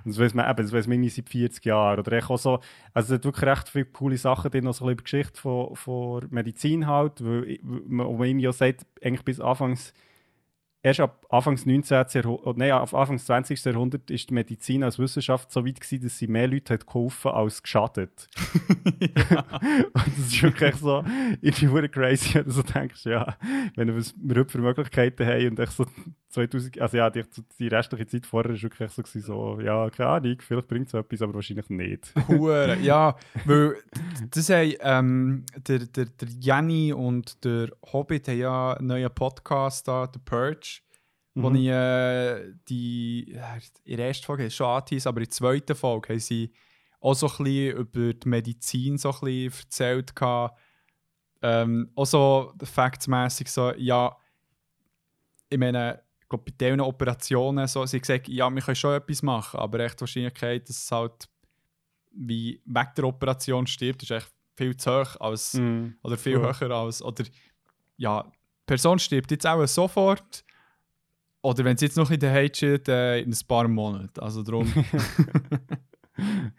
Das 0.04 0.18
weiß 0.18 0.34
man 0.34 0.50
eben, 0.50 0.62
das 0.62 0.72
weiß 0.72 0.86
man 0.86 0.94
irgendwie 0.94 1.10
seit 1.10 1.28
40 1.28 1.64
Jahren. 1.64 1.98
Oder 1.98 2.12
echt 2.12 2.30
auch 2.30 2.38
so, 2.38 2.60
also 2.92 3.14
es 3.14 3.18
hat 3.18 3.24
wirklich 3.24 3.46
recht 3.46 3.68
viele 3.68 3.84
coole 3.86 4.16
Sachen 4.18 4.50
drin, 4.50 4.66
auch 4.66 4.74
so 4.74 4.86
ein 4.86 4.88
bisschen 4.88 4.92
über 4.92 5.02
die 5.02 5.04
Geschichte 5.04 5.40
von, 5.40 5.76
von 5.76 6.26
Medizin 6.30 6.86
halt, 6.86 7.24
weil, 7.24 7.58
man, 7.62 8.06
wo 8.06 8.16
man 8.16 8.28
irgendwie 8.28 8.48
auch 8.48 8.52
sagt, 8.52 8.86
eigentlich 9.02 9.24
bis 9.24 9.40
anfangs 9.40 9.94
erst 10.84 11.00
ab 11.00 11.26
Anfangs 11.30 11.66
19. 11.66 12.06
Jahrhundert, 12.12 12.56
nein, 12.58 12.70
ab 12.70 12.92
Anfangs 12.94 13.24
20. 13.24 13.64
Jahrhundert 13.64 14.10
ist 14.10 14.30
die 14.30 14.34
Medizin 14.34 14.84
als 14.84 14.98
Wissenschaft 14.98 15.50
so 15.50 15.66
weit 15.66 15.80
gewesen, 15.80 16.04
dass 16.04 16.18
sie 16.18 16.28
mehr 16.28 16.46
Leute 16.46 16.74
hat 16.74 16.86
geholfen 16.86 17.32
als 17.32 17.62
geschadet. 17.62 18.28
und 19.00 19.94
das 19.94 20.18
ist 20.18 20.42
wirklich 20.42 20.76
so 20.76 21.02
irgendwie 21.40 21.88
crazy, 21.88 22.34
wenn 22.34 22.44
du 22.44 22.50
so 22.50 22.62
denkst, 22.62 23.06
ja, 23.06 23.36
wenn 23.74 23.88
wir 23.88 24.04
Möglichkeiten 24.62 25.26
haben 25.26 25.48
und 25.48 25.58
echt 25.58 25.72
so 25.72 25.86
2000, 26.34 26.80
also 26.80 26.96
ja, 26.96 27.10
die, 27.10 27.22
die 27.58 27.68
restliche 27.68 28.06
Zeit 28.06 28.26
vorher 28.26 28.52
war 28.52 28.62
wirklich 28.62 28.90
so, 28.90 29.02
gewesen, 29.02 29.22
so 29.22 29.60
ja, 29.60 29.88
keine 29.90 30.08
Ahnung, 30.10 30.36
vielleicht 30.40 30.68
bringt 30.68 30.88
es 30.88 30.94
etwas, 30.94 31.22
aber 31.22 31.34
wahrscheinlich 31.34 31.70
nicht. 31.70 32.12
Hure, 32.28 32.78
ja, 32.80 33.16
weil 33.44 33.76
das 34.30 34.50
haben, 34.50 34.74
ähm, 34.80 35.46
der, 35.66 35.78
der, 35.80 36.06
der 36.06 36.28
Jenny 36.40 36.92
und 36.92 37.44
der 37.44 37.70
Hobbit 37.92 38.28
haben 38.28 38.38
ja 38.38 38.72
einen 38.74 38.88
neuen 38.88 39.14
Podcast 39.14 39.88
da, 39.88 40.10
The 40.12 40.18
Purge, 40.24 40.80
wo 41.34 41.50
Mhm. 41.50 41.56
ich 41.56 41.66
äh, 41.68 42.52
die, 42.68 43.38
in 43.84 43.96
der 43.96 44.06
ersten 44.08 44.24
Folge 44.26 44.50
schon 44.50 44.66
angeteased, 44.66 45.06
aber 45.06 45.18
in 45.20 45.24
der 45.24 45.30
zweiten 45.30 45.74
Folge 45.74 46.12
haben 46.14 46.20
sie 46.20 46.52
auch 47.00 47.14
so 47.14 47.26
ein 47.28 47.44
bisschen 47.44 47.76
über 47.76 48.14
die 48.14 48.28
Medizin 48.28 48.98
so 48.98 49.10
ein 49.10 49.20
bisschen 49.20 49.60
erzählt 49.64 50.16
gehabt. 50.16 50.58
Ähm, 51.42 51.90
auch 51.94 52.06
so 52.06 52.52
factsmässig 52.62 53.48
so, 53.48 53.72
ja, 53.76 54.16
ich 55.50 55.58
meine, 55.58 56.00
glaube, 56.36 56.50
bei 56.50 56.66
diesen 56.66 56.80
Operationen, 56.80 57.66
so, 57.68 57.84
sie 57.86 58.00
gesagt, 58.00 58.28
ja, 58.28 58.48
wir 58.50 58.62
können 58.62 58.74
schon 58.76 58.94
etwas 58.94 59.22
machen, 59.22 59.58
aber 59.60 59.80
echt 59.80 59.96
die 59.98 60.00
Wahrscheinlichkeit, 60.02 60.68
dass 60.68 60.76
es 60.84 60.90
halt 60.92 61.28
wie 62.12 62.60
weg 62.64 62.94
der 62.96 63.04
Operation 63.04 63.66
stirbt, 63.66 64.02
ist 64.02 64.10
echt 64.12 64.30
viel 64.56 64.76
zu 64.76 64.90
hoch 65.00 65.16
als, 65.20 65.54
Mhm. 65.54 65.96
oder 66.02 66.16
viel 66.16 66.38
Voll. 66.40 66.54
höher 66.60 66.70
als, 66.76 67.02
oder 67.02 67.24
ja, 67.96 68.22
die 68.22 68.30
Person 68.66 68.98
stirbt 68.98 69.30
jetzt 69.30 69.46
auch 69.46 69.66
sofort, 69.66 70.44
oder 71.42 71.64
wenn 71.64 71.76
sie 71.76 71.86
jetzt 71.86 71.96
noch 71.96 72.10
in 72.10 72.20
der 72.20 72.32
Hate 72.32 72.52
chillt, 72.52 72.88
äh, 72.88 73.18
in 73.20 73.30
ein 73.32 73.38
paar 73.46 73.68
Monaten. 73.68 74.18
Also 74.20 74.42
darum, 74.42 74.72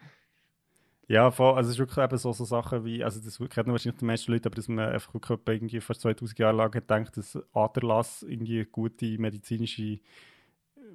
Ja, 1.07 1.29
voll, 1.29 1.55
also 1.55 1.69
es 1.69 1.75
ist 1.75 1.79
wirklich 1.79 2.03
eben 2.03 2.17
so, 2.17 2.31
so 2.33 2.45
Sachen 2.45 2.83
wie, 2.83 3.03
also 3.03 3.19
das 3.19 3.37
kennen 3.37 3.71
wahrscheinlich 3.71 3.99
die 3.99 4.05
meisten 4.05 4.31
Leute, 4.31 4.49
aber 4.49 4.55
dass 4.55 4.67
man 4.67 4.89
einfach 4.89 5.13
irgendwie 5.47 5.79
fast 5.79 6.01
2000 6.01 6.39
Jahre 6.39 6.57
lang 6.57 6.71
gedacht, 6.71 7.15
dass 7.15 7.37
Aderlass 7.53 8.23
irgendwie 8.23 8.57
eine 8.57 8.65
gute 8.65 9.17
medizinische 9.19 9.99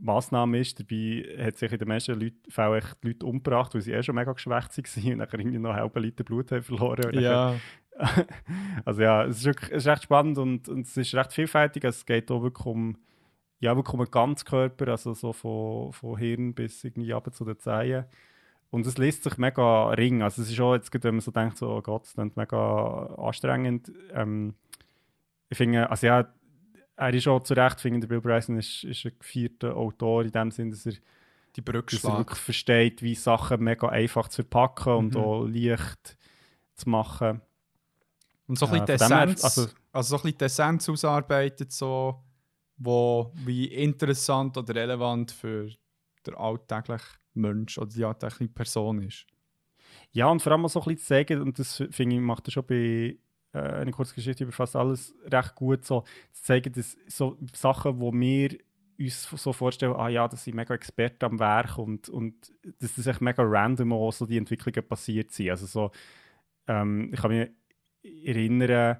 Massnahme 0.01 0.59
ist. 0.59 0.81
Dabei 0.81 1.25
hat 1.39 1.59
sich 1.59 1.71
in 1.73 1.79
den 1.79 1.89
meisten 1.89 2.19
Leuten, 2.19 2.51
Fällen 2.51 2.83
die 3.03 3.09
Leute 3.09 3.27
umgebracht, 3.27 3.75
weil 3.75 3.83
sie 3.83 3.93
eh 3.93 4.03
schon 4.03 4.15
mega 4.15 4.33
geschwächt 4.33 4.77
waren 4.77 5.13
und 5.13 5.19
nachher 5.19 5.39
irgendwie 5.39 5.59
noch 5.59 5.75
halbe 5.75 6.01
Liter 6.01 6.25
Blut 6.25 6.51
haben 6.51 6.63
verloren. 6.63 7.19
Ja, 7.21 7.55
also 8.85 9.03
ja, 9.03 9.25
es 9.25 9.39
ist, 9.39 9.45
wirklich, 9.45 9.71
es 9.71 9.85
ist 9.85 9.87
recht 9.87 10.05
spannend 10.05 10.39
und, 10.39 10.69
und 10.69 10.87
es 10.87 10.97
ist 10.97 11.15
recht 11.15 11.33
vielfältig. 11.33 11.85
Also 11.85 11.99
es 11.99 12.07
geht 12.07 12.31
auch 12.31 12.43
wirklich 12.43 12.67
um, 12.67 12.97
ja, 13.61 13.77
wirklich 13.77 13.93
um 13.95 14.01
den 14.01 14.11
Ganzkörper, 14.11 14.89
also 14.89 15.13
so 15.13 15.33
von, 15.33 15.93
von 15.93 16.17
Hirn 16.17 16.55
bis 16.55 16.83
irgendwie 16.83 17.13
runter 17.13 17.33
zu 17.33 17.45
den 17.45 17.59
Zehen. 17.59 18.07
Und 18.71 18.87
es 18.87 18.99
liest 18.99 19.25
sich 19.25 19.37
mega 19.37 19.91
ring. 19.91 20.23
Also 20.23 20.43
es 20.43 20.51
ist 20.51 20.61
auch 20.61 20.75
jetzt, 20.75 20.93
wenn 21.03 21.15
man 21.17 21.21
so 21.21 21.33
denkt, 21.33 21.59
so, 21.59 21.69
oh 21.71 21.83
Gott, 21.83 22.05
das 22.05 22.15
klingt 22.15 22.37
mega 22.37 23.07
anstrengend. 23.19 23.91
Ähm, 24.13 24.55
ich 25.49 25.59
finde, 25.59 25.91
also 25.91 26.07
ja, 26.07 26.33
er 26.97 27.15
ist 27.15 27.27
auch 27.27 27.41
zu 27.43 27.55
Recht, 27.55 27.81
finde 27.81 28.07
Bill 28.07 28.21
Bryson 28.21 28.59
ist, 28.59 28.85
ist 28.85 29.05
ein 29.07 29.13
gefeierter 29.19 29.77
Autor 29.77 30.23
in 30.23 30.31
dem 30.31 30.51
Sinn, 30.53 30.71
dass 30.71 30.87
er, 30.87 30.93
die 31.57 31.63
Brücke 31.63 31.97
dass 31.97 32.05
er 32.05 32.19
wirklich 32.19 32.39
versteht, 32.39 33.03
wie 33.03 33.17
Sachen 33.17 33.65
mega 33.65 33.89
einfach 33.89 34.29
zu 34.29 34.43
verpacken 34.43 34.93
und 34.93 35.15
Mhm. 35.15 35.21
auch 35.21 35.45
leicht 35.47 36.17
zu 36.77 36.89
machen. 36.89 37.41
Und 38.47 38.57
so 38.59 38.67
ein 38.67 38.75
Äh, 38.75 38.85
bisschen 38.85 38.87
die 38.87 38.93
Essenz, 39.05 39.45
also- 39.45 39.69
also, 39.93 40.09
so 40.11 40.17
ein 40.17 40.23
bisschen 40.23 40.39
die 40.39 40.45
Essenz 40.45 40.89
ausarbeitet, 40.89 41.73
so, 41.73 42.23
wo 42.77 43.33
wie 43.45 43.65
interessant 43.67 44.57
oder 44.57 44.75
relevant 44.75 45.33
für 45.33 45.69
den 46.27 46.35
alltäglichen 46.35 47.19
Mensch 47.35 47.79
oder 47.79 47.91
die 47.91 48.05
alltägliche 48.05 48.53
Person 48.53 49.03
ist. 49.03 49.27
Ja, 50.13 50.27
und 50.29 50.43
vor 50.43 50.53
allem 50.53 50.65
auch 50.65 50.71
so 50.71 50.81
ein 50.81 50.95
bisschen 50.95 50.99
zu 50.99 51.07
sagen, 51.07 51.43
und 51.43 51.59
das 51.59 51.77
finde 51.91 52.17
ich, 52.17 52.23
macht 52.23 52.49
er 52.49 52.53
schon 52.53 52.67
bei 52.67 53.19
äh, 53.53 53.59
einer 53.59 53.91
Kurzgeschichte 53.91 54.45
über 54.45 54.53
fast 54.53 54.77
alles 54.77 55.15
recht 55.25 55.55
gut, 55.55 55.85
so 55.85 56.05
zu 56.33 56.43
zeigen, 56.43 56.73
dass 56.73 56.97
so 57.07 57.39
Sachen, 57.53 58.01
wo 58.01 58.13
wir 58.13 58.57
uns 58.99 59.23
so 59.23 59.53
vorstellen, 59.53 59.95
ah 59.95 60.09
ja, 60.09 60.29
das 60.29 60.45
sind 60.45 60.55
mega 60.55 60.75
Experten 60.75 61.25
am 61.25 61.39
Werk 61.39 61.79
und, 61.79 62.09
und 62.09 62.53
dass 62.81 62.95
das 62.95 63.07
echt 63.07 63.21
mega 63.21 63.43
random 63.43 63.93
auch 63.93 64.13
so 64.13 64.27
die 64.27 64.37
Entwicklungen 64.37 64.87
passiert 64.87 65.31
sind. 65.31 65.51
Also 65.51 65.67
so, 65.67 65.91
ähm, 66.67 67.11
ich 67.13 67.21
kann 67.21 67.31
mich 67.31 67.51
erinnern, 68.03 68.99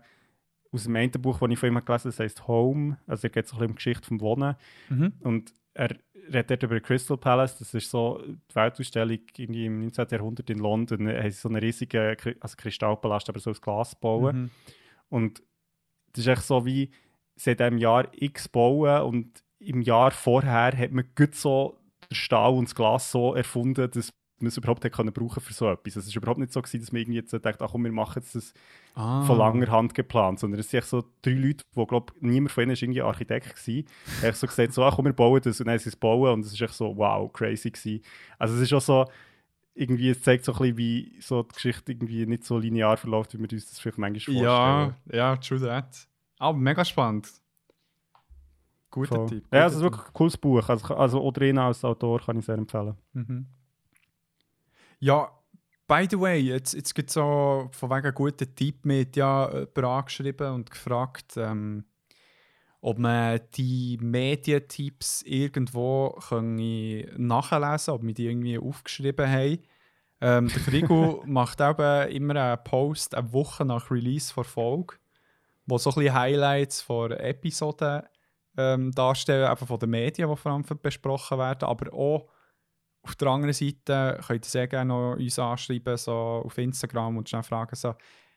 aus 0.73 0.85
dem 0.85 0.97
einen 0.97 1.11
Buch, 1.11 1.39
das 1.39 1.51
ich 1.51 1.59
von 1.59 1.69
ihm 1.69 1.75
gelesen 1.75 1.89
habe, 1.89 2.03
das 2.05 2.21
heißt 2.21 2.49
Home, 2.49 2.99
also 3.07 3.23
da 3.23 3.29
geht 3.29 3.45
es 3.45 3.51
so 3.51 3.57
ein 3.57 3.61
bisschen 3.61 3.67
um 3.67 3.73
die 3.73 3.77
Geschichte 3.77 4.09
vom 4.09 4.21
Wohnen. 4.21 4.57
Mhm. 4.89 5.13
Und 5.21 5.55
er 5.75 5.97
redet 6.33 6.51
dort 6.51 6.63
über 6.63 6.79
den 6.79 6.83
Crystal 6.83 7.17
Palace. 7.17 7.59
Das 7.59 7.75
ist 7.75 7.91
so 7.91 8.23
die 8.25 8.55
Weltausstellung 8.55 9.19
irgendwie 9.37 9.67
im 9.67 9.81
19. 9.81 10.07
Jahrhundert 10.11 10.51
in 10.51 10.59
London. 10.59 11.07
Da 11.07 11.13
haben 11.19 11.31
sie 11.31 11.39
so 11.39 11.49
einen 11.49 11.59
riesigen 11.59 12.17
also 12.41 12.57
Kristallpalast, 12.57 13.29
aber 13.29 13.41
so 13.41 13.51
aus 13.51 13.61
Glas 13.61 13.95
bauen. 13.95 14.43
Mhm. 14.43 14.51
Und 15.09 15.43
das 16.13 16.27
ist 16.27 16.29
echt 16.29 16.43
so 16.43 16.65
wie, 16.65 16.91
sie 17.37 17.53
haben 17.53 17.75
im 17.75 17.79
Jahr 17.79 18.09
X 18.13 18.49
bauen 18.49 19.03
und 19.03 19.43
im 19.59 19.83
Jahr 19.83 20.11
vorher 20.11 20.77
hat 20.77 20.93
man 20.93 21.09
gut 21.15 21.35
so 21.35 21.79
den 22.09 22.15
Stahl 22.15 22.53
und 22.53 22.69
das 22.69 22.75
Glas 22.75 23.11
so 23.11 23.35
erfunden, 23.35 23.91
dass 23.91 24.11
man 24.41 24.49
es 24.49 24.57
überhaupt 24.57 24.85
hätte 24.85 24.95
können 24.97 25.13
brauchen 25.13 25.41
für 25.43 25.53
so 25.53 25.69
etwas. 25.71 25.97
Es 25.97 26.07
ist 26.07 26.17
überhaupt 26.17 26.39
nicht 26.41 26.53
so 26.53 26.61
gewesen, 26.63 26.81
dass 26.81 26.93
man 26.93 27.01
irgendwie 27.03 27.19
jetzt 27.19 27.33
denkt, 27.33 27.61
ach 27.63 27.71
komm, 27.73 27.85
wir 27.85 27.93
machen 27.93 28.21
jetzt 28.23 28.35
das 28.35 28.53
Ah. 28.95 29.23
von 29.23 29.39
langer 29.39 29.69
Hand 29.71 29.95
geplant, 29.95 30.41
sondern 30.41 30.59
es 30.61 30.69
sind 30.71 30.85
so 30.85 31.05
drei 31.23 31.33
Leute, 31.33 31.65
wo 31.75 31.87
glaube 31.87 32.13
niemand 32.21 32.51
von 32.51 32.65
ihnen 32.65 32.73
ist 32.73 32.83
irgendwie 32.83 33.03
Architekt 33.03 33.55
gewesen. 33.55 33.87
Er 34.21 34.29
hat 34.29 34.37
so 34.37 34.47
gesagt, 34.49 34.73
so, 34.73 34.83
ah, 34.85 34.93
komm, 34.95 35.05
wir 35.05 35.13
bauen 35.13 35.41
das 35.45 35.61
und 35.61 35.67
dann 35.67 35.75
haben 35.75 35.79
sie 35.79 35.91
es 35.91 35.97
bauen 35.97 36.33
und 36.33 36.45
es 36.45 36.53
ist 36.53 36.61
echt 36.61 36.75
so, 36.75 36.97
wow, 36.97 37.33
crazy 37.33 37.71
gewesen. 37.71 38.03
Also 38.39 38.55
es 38.57 38.63
ist 38.63 38.73
auch 38.73 38.81
so, 38.81 39.05
irgendwie, 39.75 40.11
es 40.11 40.21
zeigt 40.23 40.45
so 40.45 40.53
ein 40.53 40.59
bisschen, 40.59 40.77
wie 40.79 41.17
so 41.21 41.43
die 41.45 41.55
Geschichte 41.55 41.93
irgendwie 41.93 42.27
nicht 42.27 42.45
so 42.45 42.59
linear 42.59 42.97
verläuft, 42.97 43.33
wie 43.35 43.39
wir 43.39 43.49
uns 43.53 43.71
das 43.71 43.79
vielleicht 43.79 43.99
manchmal 43.99 44.37
Ja, 44.37 44.43
vorstellen. 44.51 45.17
ja, 45.19 45.37
true 45.37 45.61
that. 45.61 46.09
Aber 46.39 46.59
mega 46.59 46.85
spannend. 46.85 47.29
Guter 48.91 49.15
Voll. 49.17 49.27
Tipp. 49.29 49.45
Ja, 49.53 49.63
also 49.63 49.75
es 49.75 49.77
ist 49.77 49.83
wirklich 49.85 50.07
ein 50.09 50.13
cooles 50.13 50.37
Buch. 50.37 50.69
Also, 50.69 50.95
also 50.97 51.33
ihn 51.41 51.59
als 51.59 51.85
Autor 51.85 52.21
kann 52.21 52.39
ich 52.39 52.45
sehr 52.45 52.57
empfehlen. 52.59 52.97
Mhm. 53.13 53.47
Ja, 55.01 55.31
by 55.89 56.07
the 56.11 56.21
way, 56.21 56.39
jetzt, 56.39 56.75
jetzt 56.75 56.95
gibt 56.95 57.09
es 57.09 57.15
so 57.15 57.69
von 57.73 57.91
wegen 57.91 58.15
guten 58.15 58.55
Tipp 58.55 58.85
mit 58.85 59.17
ja, 59.17 59.51
jemand 59.51 59.79
angeschrieben 59.79 60.53
und 60.53 60.71
gefragt, 60.71 61.37
ähm, 61.37 61.85
ob 62.83 62.99
man 62.99 63.41
die 63.55 63.99
Medientipps 64.01 65.23
irgendwo 65.23 66.11
können 66.29 67.05
nachlesen 67.17 67.95
ob 67.95 68.03
wir 68.03 68.15
die 68.15 68.27
irgendwie 68.27 68.59
aufgeschrieben 68.59 69.27
haben. 69.27 69.59
Ähm, 70.21 70.49
der 70.49 70.61
Frigo 70.61 71.23
macht 71.27 71.63
eben 71.63 72.11
immer 72.11 72.37
einen 72.37 72.65
Post 72.65 73.15
eine 73.15 73.33
Woche 73.33 73.65
nach 73.65 73.91
Release 73.91 74.35
der 74.35 74.45
Folge, 74.45 74.97
wo 75.67 75.79
so 75.79 75.91
ein 75.91 75.95
bisschen 75.95 76.15
Highlights 76.15 76.83
von 76.83 77.13
Episoden 77.13 78.03
ähm, 78.59 78.93
darstellen, 78.93 79.49
einfach 79.49 79.67
von 79.67 79.79
den 79.79 79.91
Medien, 79.91 80.29
die 80.29 80.37
vor 80.37 80.53
allem 80.53 80.65
besprochen 80.83 81.39
werden, 81.39 81.67
aber 81.67 81.93
auch 81.95 82.29
auf 83.03 83.15
der 83.17 83.29
anderen 83.29 83.53
Seite 83.55 84.21
könnt 84.27 84.45
ihr 84.47 84.49
sehr 84.51 84.69
gerne 84.69 84.89
noch 84.89 85.15
uns 85.17 85.39
anschreiben, 85.39 85.97
so 85.97 86.13
auf 86.13 86.59
Instagram 86.59 87.17
und 87.17 87.29
schnell 87.29 87.43
fragen, 87.43 87.75
so, 87.75 87.95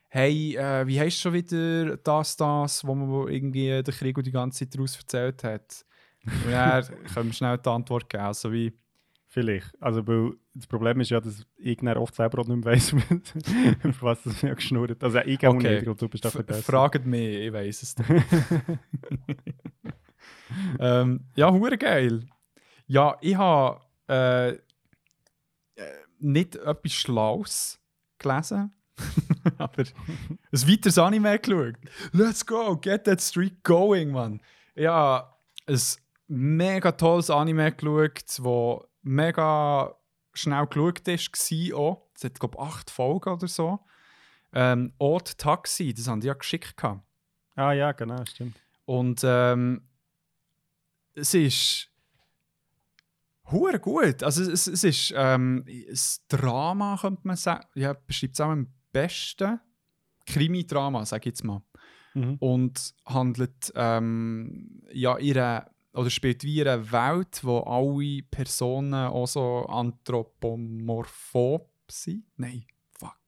hey, 0.09 0.55
äh, 0.55 0.88
wie 0.88 0.99
heißt 0.99 1.20
schon 1.20 1.34
wieder 1.34 1.97
das, 1.97 2.38
das, 2.38 2.86
wo 2.86 2.95
man 2.95 3.28
irgendwie 3.28 3.82
der 3.84 3.93
Krieg 3.93 4.16
die 4.24 4.32
ganze 4.32 4.59
Zeit 4.66 4.76
daraus 4.76 4.95
erzählt 4.97 5.43
hat? 5.43 5.86
Und 6.26 6.51
dann 6.51 6.86
können 7.14 7.30
wir 7.30 7.34
schnell 7.34 7.57
die 7.57 7.70
Antwort 7.70 8.09
geben, 8.09 8.24
also 8.24 8.51
wie, 8.51 8.72
Vielleicht. 9.28 9.72
Also, 9.82 10.05
weil 10.07 10.34
das 10.53 10.68
Problem 10.68 10.99
ist 10.99 11.09
ja, 11.09 11.20
dass 11.20 11.43
ich 11.57 11.78
dann 11.78 11.97
oft 11.97 12.14
selber 12.14 12.39
auch 12.43 12.47
nicht 12.47 12.64
mehr 12.64 12.72
weiss, 12.74 12.91
über 13.84 14.01
was 14.01 14.22
das 14.22 14.43
mir 14.43 14.53
geschnurrt 14.53 15.03
Also, 15.03 15.18
ich 15.22 15.39
gehe 15.39 15.49
Okay. 15.49 15.78
nicht, 15.78 15.88
und 15.88 15.99
du 15.99 16.07
bist 16.07 16.24
da 16.24 16.30
F- 16.30 16.36
vergessen. 16.36 16.61
Fragt 16.61 17.03
mich, 17.07 17.38
ich 17.38 17.51
weiß 17.51 17.82
es. 17.82 17.95
ähm, 20.80 21.22
ja, 21.36 21.51
hure 21.51 21.78
geil. 21.80 22.26
Ja, 22.86 23.18
ich 23.22 23.36
habe 23.36 23.82
äh, 24.08 24.49
äh, 24.49 24.58
nicht 26.20 26.56
etwas 26.56 26.93
Schlaues 26.93 27.80
gelesen, 28.18 28.74
aber 29.58 29.84
ein 29.84 30.70
weiteres 30.70 30.97
Anime 30.97 31.39
geschaut. 31.39 31.76
Let's 32.12 32.45
go, 32.45 32.78
get 32.78 33.06
that 33.06 33.22
streak 33.22 33.64
going, 33.64 34.12
man. 34.12 34.41
Ja, 34.76 35.36
ein 35.68 35.82
mega 36.28 36.91
tolles 36.91 37.30
Anime 37.30 37.72
geschaut, 37.72 38.24
das 38.26 38.41
mega 39.01 39.95
schnell 40.34 40.68
geschaut 40.68 41.06
war 41.08 41.78
auch. 41.80 42.08
Es 42.16 42.24
hat, 42.24 42.39
glaube 42.39 42.58
ich, 42.58 42.64
acht 42.64 42.89
Folgen 42.89 43.30
oder 43.30 43.47
so. 43.47 43.80
Ähm, 44.54 44.93
Odd 44.99 45.38
Taxi, 45.38 45.93
das 45.93 46.08
haben 46.08 46.22
die 46.22 46.28
ja 46.28 46.34
geschickt. 46.34 46.78
gehabt. 46.78 47.01
Ah, 47.56 47.72
ja, 47.72 47.91
genau, 47.91 48.24
stimmt. 48.26 48.60
Und 48.86 49.22
ähm, 49.24 49.88
es 51.16 51.34
ist 51.34 51.89
hure 53.52 53.80
gut. 53.80 54.24
Also 54.24 54.44
es, 54.44 54.68
es 54.68 54.84
ist 54.84 55.14
ähm, 55.16 55.66
ein 55.68 56.00
Drama, 56.28 56.98
könnte 57.00 57.22
man 57.24 57.36
sagen. 57.36 57.66
Ja, 57.76 57.94
beschreibt 57.94 58.34
es 58.34 58.41
auch 58.41 58.50
am 58.50 58.68
besten. 58.91 59.60
Krimi-Drama, 60.26 61.06
sage 61.06 61.22
ich 61.22 61.26
jetzt 61.26 61.44
mal. 61.44 61.62
Mhm. 62.14 62.38
Und 62.39 62.94
handelt 63.06 63.72
ähm, 63.76 64.82
ja 64.91 65.18
ihre 65.18 65.72
oder 65.94 66.10
spielt 66.10 66.44
wie 66.44 66.62
in 66.62 66.68
einer 66.68 66.91
Welt, 66.91 67.44
wo 67.44 67.60
alle 67.60 68.24
Personen 68.24 68.94
auch 68.94 69.28
so 69.28 69.66
anthropomorphob 69.68 71.70
sind. 71.88 72.26
Nein, 72.38 72.66
fuck. 72.98 73.20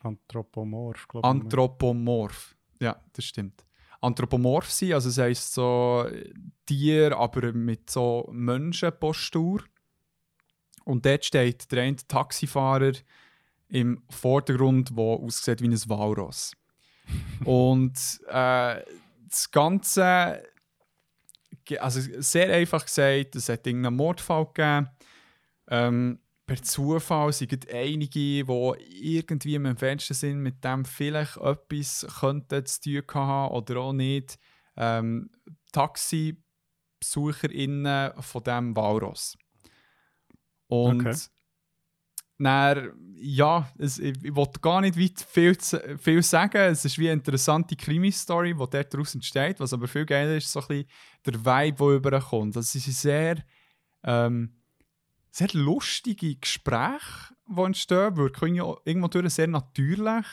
Anthropomorph, 0.00 1.06
glaube 1.06 1.26
ich. 1.26 1.30
Anthropomorph. 1.30 2.56
Ja, 2.80 3.00
das 3.12 3.24
stimmt. 3.24 3.65
Anthropomorph 4.06 4.70
sind, 4.70 4.92
also 4.92 5.08
das 5.08 5.18
heisst 5.18 5.54
so 5.54 6.06
Tier, 6.66 7.16
aber 7.16 7.52
mit 7.52 7.90
so 7.90 8.28
Menschenpostur. 8.32 9.62
Und 10.84 11.04
dort 11.04 11.24
steht 11.24 11.70
der 11.72 11.82
eine 11.82 11.96
Taxifahrer 11.96 12.92
im 13.68 14.02
Vordergrund, 14.08 14.90
der 14.90 15.04
aussieht 15.04 15.60
wie 15.60 15.68
ein 15.68 15.88
Walross. 15.88 16.52
Und 17.44 17.96
äh, 18.28 18.82
das 19.28 19.50
Ganze, 19.50 20.42
also 21.78 22.00
sehr 22.18 22.54
einfach 22.54 22.84
gesagt, 22.84 23.34
es 23.34 23.48
hat 23.48 23.66
irgendeinen 23.66 23.96
Mordfall 23.96 24.46
gegeben. 24.46 24.88
Ähm, 25.68 26.20
per 26.46 26.62
Zufall 26.62 27.32
sind 27.32 27.68
einige, 27.72 28.20
die 28.20 28.44
irgendwie 29.00 29.54
im 29.56 29.64
entferntesten 29.66 30.14
Sinn 30.14 30.38
mit 30.40 30.62
dem 30.64 30.84
vielleicht 30.84 31.36
etwas 31.38 32.06
könnten 32.20 32.64
zu 32.64 32.80
tun 32.80 33.02
haben 33.14 33.52
oder 33.54 33.78
auch 33.80 33.92
nicht. 33.92 34.38
Ähm, 34.76 35.30
TaxibesucherInnen 35.72 38.12
von 38.22 38.44
diesem 38.44 38.76
Walross. 38.76 39.36
Und 40.68 41.00
Okay. 41.00 41.16
dann, 42.38 42.92
ja, 43.16 43.72
es, 43.78 43.98
ich, 43.98 44.22
ich 44.22 44.36
wollte 44.36 44.60
gar 44.60 44.82
nicht 44.82 44.98
weit 44.98 45.20
viel, 45.20 45.56
zu- 45.56 45.80
viel 45.98 46.22
sagen. 46.22 46.58
Es 46.58 46.84
ist 46.84 46.98
wie 46.98 47.08
eine 47.08 47.14
interessante 47.18 47.74
Krimi-Story, 47.76 48.52
die 48.52 48.58
dort 48.58 48.92
daraus 48.92 49.14
entsteht. 49.14 49.58
Was 49.58 49.72
aber 49.72 49.88
viel 49.88 50.04
geiler 50.04 50.36
ist, 50.36 50.52
so 50.52 50.60
ein 50.60 50.66
bisschen 50.68 50.86
der 51.24 51.44
Vibe, 51.44 51.76
der 51.78 51.96
überkommt. 51.96 52.56
Also, 52.56 52.78
ist 52.78 53.00
sehr, 53.00 53.42
ähm, 54.04 54.55
sehr 55.36 55.48
lustige 55.52 56.34
Gespräche, 56.34 57.34
die 57.46 57.60
entstehen. 57.60 58.16
Wirken 58.16 58.56
irgendwie 58.56 58.80
irgendwo 58.86 59.08
durch 59.08 59.34
sehr 59.34 59.46
natürlich. 59.46 60.24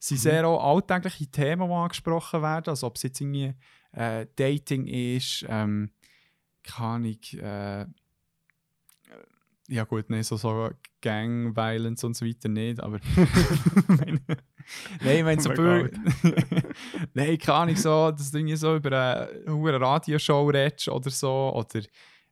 Es 0.00 0.08
sind 0.08 0.18
sehr 0.18 0.46
auch 0.48 0.74
alltägliche 0.74 1.30
Themen, 1.30 1.68
die 1.68 1.74
angesprochen 1.74 2.42
werden. 2.42 2.70
Also, 2.70 2.88
ob 2.88 2.96
es 2.96 3.04
jetzt 3.04 3.20
irgendwie 3.20 3.54
äh, 3.92 4.26
Dating 4.34 4.86
ist, 4.86 5.46
ähm, 5.48 5.92
keine 6.64 6.88
Ahnung, 6.88 7.18
äh, 7.34 7.86
ja 9.70 9.84
gut, 9.84 10.08
nein, 10.08 10.24
so, 10.24 10.36
so 10.36 10.70
Gang 11.00 11.54
Violence 11.54 12.02
und 12.02 12.16
so 12.16 12.26
weiter 12.26 12.48
nicht, 12.48 12.80
aber 12.80 12.98
Nein, 15.00 15.18
ich 15.18 15.24
meine 15.24 15.40
so 15.40 15.50
viel, 15.50 15.90
Nein, 17.14 17.38
keine 17.38 17.58
Ahnung, 17.58 17.76
so, 17.76 18.10
dass 18.10 18.30
du 18.30 18.38
irgendwie 18.38 18.56
so 18.56 18.74
über 18.74 18.90
eine, 18.90 19.44
eine 19.46 19.80
Radioshow 19.80 20.48
redest 20.48 20.88
oder 20.88 21.10
so, 21.10 21.52
oder 21.54 21.82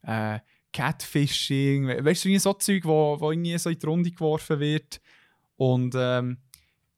äh, 0.03 0.41
Catfishing, 0.77 1.87
we- 1.89 2.05
weißt 2.05 2.25
du, 2.27 2.39
so 2.39 2.53
Zeug, 2.55 2.85
wo, 2.85 3.17
wo 3.19 3.31
irgendwie 3.33 3.57
so 3.59 3.71
in 3.71 3.79
die 3.79 3.87
Runde 3.87 4.11
geworfen 4.11 4.61
wird 4.61 5.01
und 5.57 5.95
ähm, 5.97 6.39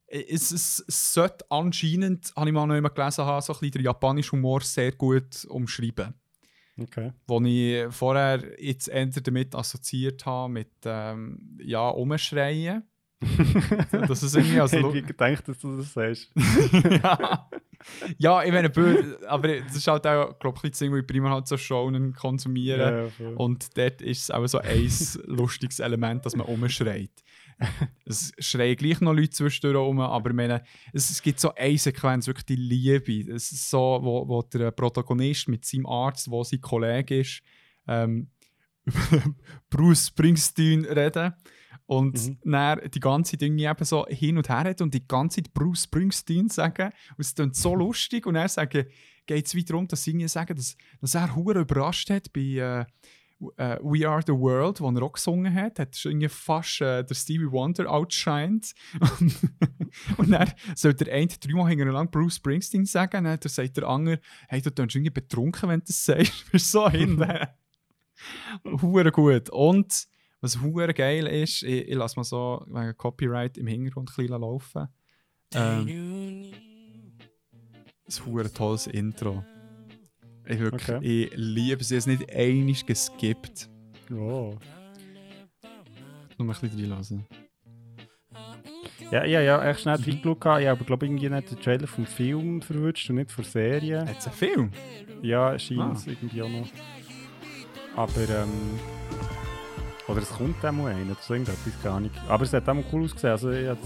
es, 0.07 0.51
es, 0.53 0.83
es 0.89 1.12
sollte 1.12 1.45
anscheinend, 1.51 2.33
habe 2.35 2.49
ich 2.49 2.55
mal 2.55 2.66
noch 2.66 2.74
immer 2.74 2.91
gelesen, 2.91 3.24
haben, 3.24 3.43
so 3.43 3.53
ein 3.53 3.59
bisschen 3.61 3.72
den 3.72 3.85
japanischen 3.85 4.39
Humor 4.39 4.62
sehr 4.62 4.93
gut 4.93 5.45
umschreiben 5.49 6.14
Okay. 6.81 7.12
wo 7.26 7.41
ich 7.43 7.93
vorher 7.93 8.41
jetzt 8.62 8.89
eher 8.89 9.07
damit 9.07 9.55
assoziiert 9.55 10.24
habe, 10.26 10.53
mit 10.53 10.70
ähm, 10.85 11.59
ja, 11.61 11.89
Umschreien. 11.89 12.85
das 13.91 14.22
ist 14.22 14.37
irgendwie 14.37 14.61
als 14.61 14.72
ich 14.72 15.07
gedacht, 15.07 15.49
dass 15.49 15.59
du 15.59 15.76
das 15.76 15.93
sagst. 15.93 16.31
ja. 17.03 17.49
ja, 18.18 18.43
ich 18.43 18.53
meine, 18.53 18.72
aber 19.26 19.61
das 19.61 19.76
ist 19.76 19.87
halt 19.87 20.07
auch, 20.07 20.39
glaube 20.39 20.59
ich, 20.62 20.70
das 20.70 20.79
Ding, 20.79 20.93
wo 20.93 20.97
ich 20.97 21.07
primär 21.07 21.31
halt 21.31 21.47
so 21.47 21.57
Shonen 21.57 22.12
konsumiere. 22.12 23.11
Ja. 23.18 23.29
Und 23.31 23.76
dort 23.76 24.03
ist 24.03 24.22
es 24.22 24.31
auch 24.31 24.47
so 24.47 24.59
ein 24.59 24.91
lustiges 25.26 25.81
Element, 25.81 26.26
dass 26.26 26.37
man 26.37 26.47
umschreit. 26.47 27.12
Es 28.05 28.33
schreien 28.39 28.76
gleich 28.76 29.01
noch 29.01 29.12
Leute 29.12 29.31
zwischendurch 29.31 29.89
um, 29.89 30.01
aber 30.01 30.31
ich 30.31 30.37
meine, 30.37 30.62
es, 30.93 31.11
es 31.11 31.20
gibt 31.20 31.41
so 31.41 31.53
eine 31.55 31.76
Sequenz, 31.76 32.26
wirklich 32.26 32.47
die 32.47 32.57
Liebe. 32.57 33.33
Es 33.33 33.51
ist 33.51 33.68
so, 33.68 33.99
wo, 34.01 34.29
wo 34.29 34.43
der 34.43 34.70
Protagonist 34.70 35.49
mit 35.49 35.64
seinem 35.64 35.87
Arzt, 35.87 36.31
wo 36.31 36.45
sein 36.45 36.61
Kollege 36.61 37.20
ist, 37.20 37.43
ähm, 37.89 38.29
Bruce 39.70 40.07
Springsteen 40.07 40.85
reden. 40.85 41.35
Und 41.89 42.22
Mhm. 42.45 42.53
dann 42.53 42.80
die 42.91 43.01
ganze 43.01 43.39
Dinge 43.39 43.70
eben 43.70 43.84
so 43.84 44.05
hin 44.09 44.36
und 44.36 44.51
her 44.51 44.64
hat 44.64 44.82
und 44.82 44.93
die 44.93 45.09
ganze 45.09 45.43
Zeit 45.43 45.55
Bruce 45.55 45.84
Springsteen 45.84 46.51
sagen. 46.51 46.93
Und 47.16 47.20
es 47.20 47.34
klingt 47.34 47.57
so 47.57 47.74
lustig. 47.74 48.26
Und 48.26 48.36
er 48.36 48.49
sagen, 48.51 48.84
geht 49.26 49.47
es 49.47 49.57
weiter 49.57 49.68
darum, 49.68 49.89
dass 49.89 50.05
sie 50.05 50.28
sagen, 50.28 50.55
dass, 50.55 50.76
dass 51.01 51.14
er 51.14 51.34
hure 51.34 51.61
überrascht 51.61 52.11
hat 52.11 52.30
bei 52.34 52.41
äh, 52.41 52.80
äh, 53.57 53.78
We 53.80 54.07
Are 54.07 54.20
the 54.26 54.34
World, 54.34 54.82
wo 54.82 54.91
er 54.91 55.03
auch 55.03 55.12
gesungen 55.14 55.55
hat. 55.55 55.78
Hat 55.78 55.97
schon 55.97 56.12
irgendwie 56.12 56.28
fast 56.28 56.82
äh, 56.82 57.05
der 57.05 57.14
Stevie 57.14 57.51
Wonder 57.51 57.91
outshined. 57.91 58.74
und, 59.20 59.36
und 60.18 60.30
dann 60.30 60.53
soll 60.74 60.93
der 60.93 61.11
eine 61.14 61.28
dreimal 61.28 61.70
hintereinander 61.70 62.11
Bruce 62.11 62.36
Springsteen 62.36 62.84
sagen. 62.84 63.24
Dann 63.24 63.39
sagt 63.43 63.78
der 63.78 63.89
andere, 63.89 64.20
hey, 64.49 64.61
du 64.61 64.74
tönst 64.74 64.95
irgendwie 64.95 65.11
betrunken, 65.11 65.70
wenn 65.70 65.80
du 65.80 65.86
das 65.86 66.05
sagst. 66.05 66.45
So 66.53 66.91
hinten. 66.91 67.47
Hure 68.82 69.11
gut. 69.11 69.49
Und 69.49 70.07
was 70.41 70.61
hure 70.61 70.95
geil 70.95 71.26
ist, 71.26 71.62
ich, 71.62 71.89
ich 71.89 71.95
lasse 71.95 72.16
mal 72.18 72.24
so 72.24 72.64
wegen 72.68 72.97
Copyright 72.97 73.59
im 73.59 73.66
Hintergrund 73.66 74.11
ein 74.11 74.14
bisschen 74.16 74.41
laufen. 74.41 74.89
Ähm, 75.55 76.53
ein 78.07 78.26
hure 78.26 78.53
tolles 78.53 78.86
Intro. 78.86 79.45
Ich, 80.47 80.59
wirklich, 80.59 80.89
Okay. 80.89 81.24
ich 81.26 81.32
liebe 81.36 81.80
es. 81.82 81.91
Ich 81.91 81.97
habe 82.07 82.12
es 82.12 82.18
nicht 82.20 82.32
einig 82.34 82.86
geskippt. 82.86 83.68
Oh. 84.11 84.55
Nur 86.39 86.55
ein 86.55 86.61
bisschen 86.61 86.70
reinlassen. 86.80 87.26
Ja, 89.11 89.24
ja, 89.24 89.41
ja, 89.41 89.64
echt 89.68 89.80
schnell 89.80 89.99
Mhm. 89.99 90.05
reingeschaut. 90.05 90.41
gehabt. 90.41 90.61
Ich 90.62 90.68
habe, 90.68 90.84
glaube 90.84 91.07
ich, 91.07 91.11
irgendwie 91.12 91.28
nicht 91.30 91.51
den 91.51 91.61
Trailer 91.61 91.86
vom 91.86 92.07
Film 92.07 92.61
verwünscht 92.62 93.09
und 93.11 93.16
nicht 93.16 93.32
von 93.32 93.45
Serie. 93.45 94.01
Hat 94.07 94.18
es 94.18 94.26
einen 94.26 94.36
Film? 94.36 94.70
Ja, 95.22 95.59
scheint 95.59 95.97
es 95.97 96.07
Ah. 96.07 96.11
irgendwie 96.11 96.43
auch 96.43 96.49
noch. 96.51 96.68
Aber, 97.97 98.20
ähm. 98.28 98.78
Oder 100.09 100.22
es 100.22 100.30
kommt 100.30 100.64
auch 100.64 100.72
mal 100.72 100.92
einer, 100.92 101.16
so 101.20 101.34
irgendetwas, 101.34 101.72
keine 101.82 101.94
Ahnung. 101.94 102.11
Aber 102.28 102.42
es 102.42 102.52
hat 102.52 102.68
auch 102.68 102.74
mal 102.74 102.84
cool 102.92 103.04
ausgesehen. 103.04 103.32
Also, 103.32 103.50
jetzt. 103.50 103.82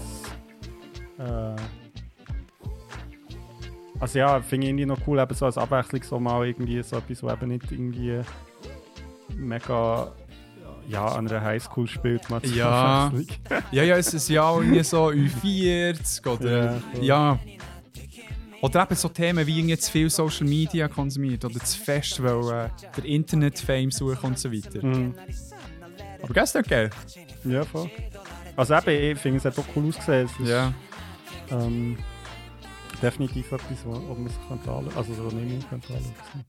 Äh, 1.19 1.55
also, 3.99 4.19
ja, 4.19 4.41
finde 4.41 4.65
ich 4.65 4.69
irgendwie 4.69 4.85
noch 4.85 4.99
cool, 5.05 5.19
eben 5.19 5.35
so 5.35 5.45
als 5.45 5.57
Abwechslung 5.57 6.01
so 6.03 6.19
mal 6.19 6.47
irgendwie 6.47 6.81
so 6.81 6.97
etwas, 6.97 7.23
was 7.23 7.33
eben 7.33 7.49
nicht 7.49 7.71
irgendwie 7.71 8.21
mega. 9.35 10.11
Ja, 10.89 11.05
an 11.05 11.29
einer 11.29 11.41
Highschool 11.41 11.87
spielt, 11.87 12.25
zur 12.25 12.45
Ja. 12.45 13.09
Ja, 13.71 13.83
ja, 13.83 13.95
es 13.95 14.13
ist 14.13 14.27
ja 14.27 14.43
auch 14.43 14.59
irgendwie 14.59 14.83
so 14.83 15.07
U40 15.07 16.27
oder. 16.27 16.81
Ja. 16.99 17.01
Ja. 17.01 17.39
Oder 18.61 18.83
eben 18.83 18.95
so 18.95 19.09
Themen 19.09 19.45
wie 19.45 19.59
irgendwie 19.59 19.77
zu 19.77 19.91
viel 19.91 20.09
Social 20.09 20.47
Media 20.47 20.87
konsumiert 20.87 21.43
oder 21.43 21.59
zu 21.59 21.79
fest, 21.79 22.21
weil 22.23 22.65
äh, 22.65 22.69
der 22.97 23.05
Internet-Fame 23.05 23.91
suchen 23.91 24.25
und 24.27 24.39
so 24.39 24.51
weiter. 24.51 24.85
Mhm. 24.85 25.13
Aber 26.23 26.33
gestern 26.33 26.63
geil. 26.63 26.89
Ja, 27.43 27.63
voll. 27.65 27.89
Also 28.55 28.73
eben, 28.75 29.11
ich 29.11 29.19
finde, 29.19 29.37
es 29.37 29.45
hat 29.45 29.57
auch 29.59 29.65
cool 29.75 29.87
ausgesehen. 29.89 30.25
Es 30.25 30.39
ist, 30.39 30.47
Ja. 30.49 30.73
ähm, 31.49 31.97
definitiv 33.01 33.51
etwas, 33.51 33.85
wo, 33.85 33.91
wo 33.91 34.13
man 34.15 34.27
sich 34.29 34.37
könnte 34.47 34.71
anschauen 34.71 34.95
Also, 34.95 35.17
wo 35.17 35.35
nicht 35.35 35.49
mehr 35.49 35.69
könnte 35.69 35.93
anschauen 35.93 36.45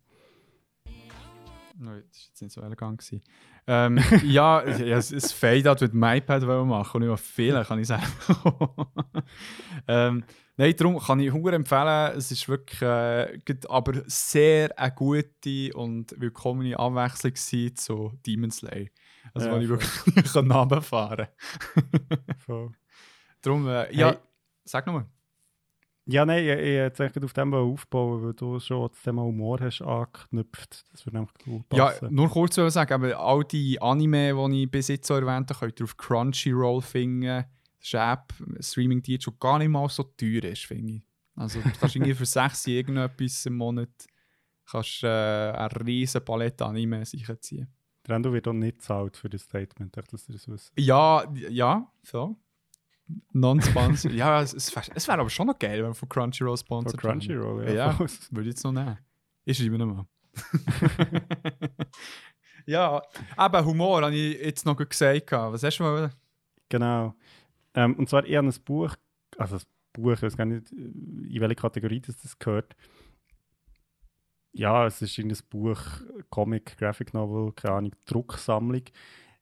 Nein, 1.76 2.02
das 2.08 2.18
war 2.20 2.26
jetzt 2.28 2.40
nicht 2.42 2.52
so 2.52 2.60
elegant. 2.62 2.98
gewesen. 2.98 3.22
Ähm, 3.66 3.98
ja, 4.24 4.64
ja, 4.64 4.96
es 4.98 5.10
ist 5.10 5.32
Fade-Out 5.32 5.80
mit 5.80 5.92
dem 5.92 6.02
iPad 6.04 6.46
wollen 6.46 6.68
machen 6.68 7.02
und 7.02 7.08
nicht 7.08 7.20
viel, 7.20 7.64
kann 7.64 7.80
ich 7.80 7.88
sagen. 7.88 8.04
ähm, 9.88 10.24
nein, 10.56 10.74
darum 10.76 10.98
kann 11.00 11.18
ich 11.18 11.32
hure 11.32 11.54
empfehlen. 11.56 12.16
Es 12.16 12.30
ist 12.30 12.48
wirklich 12.48 12.80
äh, 12.82 13.40
aber 13.68 14.02
sehr 14.06 14.78
eine 14.78 14.92
gute 14.92 15.72
und 15.74 16.14
willkommene 16.20 16.78
Abwechslung 16.78 17.32
gewesen 17.32 17.76
zu 17.76 18.12
Demon 18.24 18.52
Slayer. 18.52 18.86
Also, 19.34 19.48
Ja, 19.48 19.54
wo 19.54 19.58
ich 19.60 19.68
wirklich 19.68 20.32
kann 20.32 20.50
runterfahren 20.50 21.26
kann. 21.74 22.18
Voll. 22.38 22.70
Darum, 23.42 23.66
äh, 23.68 23.92
ja, 23.94 24.10
Hey. 24.10 24.18
sag 24.64 24.86
nochmal. 24.86 25.06
Ja, 26.06 26.26
nein, 26.26 26.44
ich, 26.44 26.50
ich 26.50 26.76
hätte 26.76 27.04
eigentlich 27.04 27.24
auf 27.24 27.32
dem 27.32 27.54
aufbauen, 27.54 28.22
weil 28.22 28.34
du 28.34 28.60
schon 28.60 28.88
das 28.90 29.00
Thema 29.02 29.22
Humor 29.22 29.58
hast 29.60 29.80
angeknüpft. 29.80 30.84
Das 30.92 31.06
würde 31.06 31.18
einfach 31.20 31.32
gut 31.44 31.64
Ja, 31.72 31.86
passen. 31.86 32.14
nur 32.14 32.28
kurz 32.30 32.54
zu 32.54 32.68
sagen, 32.70 32.92
aber 32.92 33.18
all 33.18 33.42
die 33.44 33.80
Anime, 33.80 34.34
die 34.50 34.64
ich 34.64 34.70
bis 34.70 34.88
jetzt 34.88 35.06
so 35.06 35.14
erwähnt 35.14 35.48
habe, 35.50 35.60
könnt 35.60 35.80
ihr 35.80 35.84
auf 35.84 35.96
Crunchyroll 35.96 36.82
finden. 36.82 37.44
Das 37.80 37.88
ist 37.88 37.94
eine 37.94 38.12
App, 38.12 38.32
ein 38.38 38.62
Streaming-Dienst, 38.62 39.26
der 39.26 39.34
gar 39.40 39.58
nicht 39.58 39.68
mal 39.68 39.88
so 39.88 40.02
teuer 40.02 40.44
ist, 40.44 40.66
finde 40.66 40.92
ich. 40.92 41.02
Also 41.36 41.60
du 41.60 41.70
kannst 41.80 41.96
irgendwie 41.96 42.14
für 42.14 42.26
6 42.26 42.66
irgendetwas 42.66 43.46
im 43.46 43.56
Monat 43.56 43.88
kannst, 44.66 45.02
äh, 45.04 45.06
eine 45.08 45.86
riesen 45.86 46.22
Palette 46.24 46.64
Anime 46.66 47.04
sicher 47.06 47.40
ziehen. 47.40 47.66
Der 48.06 48.16
Endo 48.16 48.32
wird 48.32 48.46
auch 48.48 48.52
nicht 48.52 48.82
zahlt 48.82 49.16
für 49.16 49.30
das 49.30 49.42
Statement, 49.42 49.96
echt, 49.96 50.12
dass 50.12 50.28
ihr 50.28 50.34
das 50.34 50.48
wisst. 50.48 50.72
Ja, 50.78 51.24
ja, 51.32 51.90
so. 52.02 52.36
Non-sponsor. 53.32 54.10
ja, 54.12 54.42
es, 54.42 54.54
es 54.54 54.74
wäre 54.74 54.86
wär 55.08 55.18
aber 55.18 55.30
schon 55.30 55.46
noch 55.46 55.58
geil, 55.58 55.82
wenn 55.82 55.90
wir 55.90 55.94
von 55.94 56.08
Crunchyroll 56.08 56.56
Von 56.56 56.66
sponsert 56.66 57.00
Crunchyroll, 57.00 57.68
ja. 57.68 57.74
Ja. 57.74 57.98
Würde 57.98 58.48
ich 58.48 58.54
jetzt 58.54 58.64
noch 58.64 58.72
nehmen. 58.72 58.98
Ich 59.44 59.58
schreibe 59.58 59.78
noch 59.78 59.86
mal. 59.86 60.06
ja, 62.66 63.02
eben 63.38 63.66
Humor 63.66 64.02
habe 64.02 64.14
ich 64.14 64.40
jetzt 64.40 64.66
noch 64.66 64.76
gesagt. 64.76 65.32
Was 65.32 65.62
hast 65.62 65.78
du 65.78 65.84
mal? 65.84 66.10
Genau. 66.68 67.14
Ähm, 67.74 67.94
und 67.96 68.08
zwar, 68.08 68.24
habe 68.36 68.48
ein 68.48 68.54
Buch, 68.64 68.94
also 69.36 69.56
ein 69.56 69.62
Buch, 69.92 70.12
ich 70.12 70.22
weiß 70.22 70.36
gar 70.36 70.46
nicht, 70.46 70.72
in 70.72 71.40
welche 71.40 71.54
Kategorie 71.56 72.00
das, 72.00 72.16
das 72.16 72.38
gehört. 72.38 72.74
Ja, 74.54 74.86
es 74.86 75.02
ist 75.02 75.18
ein 75.18 75.32
Buch, 75.50 75.80
Comic, 76.30 76.76
Graphic 76.78 77.12
Novel, 77.12 77.52
keine 77.52 77.74
Ahnung, 77.74 77.92
Drucksammlung. 78.06 78.82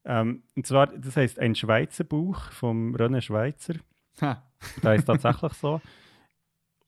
Ähm, 0.05 0.43
und 0.57 0.67
zwar, 0.67 0.87
das 0.89 1.17
heißt 1.17 1.39
ein 1.39 1.55
Schweizer 1.55 2.05
Buch 2.05 2.51
vom 2.51 2.97
René 2.97 3.21
Schweizer. 3.21 3.75
Ha. 4.21 4.43
Das 4.83 4.99
ist 4.99 5.05
tatsächlich 5.05 5.53
so. 5.55 5.81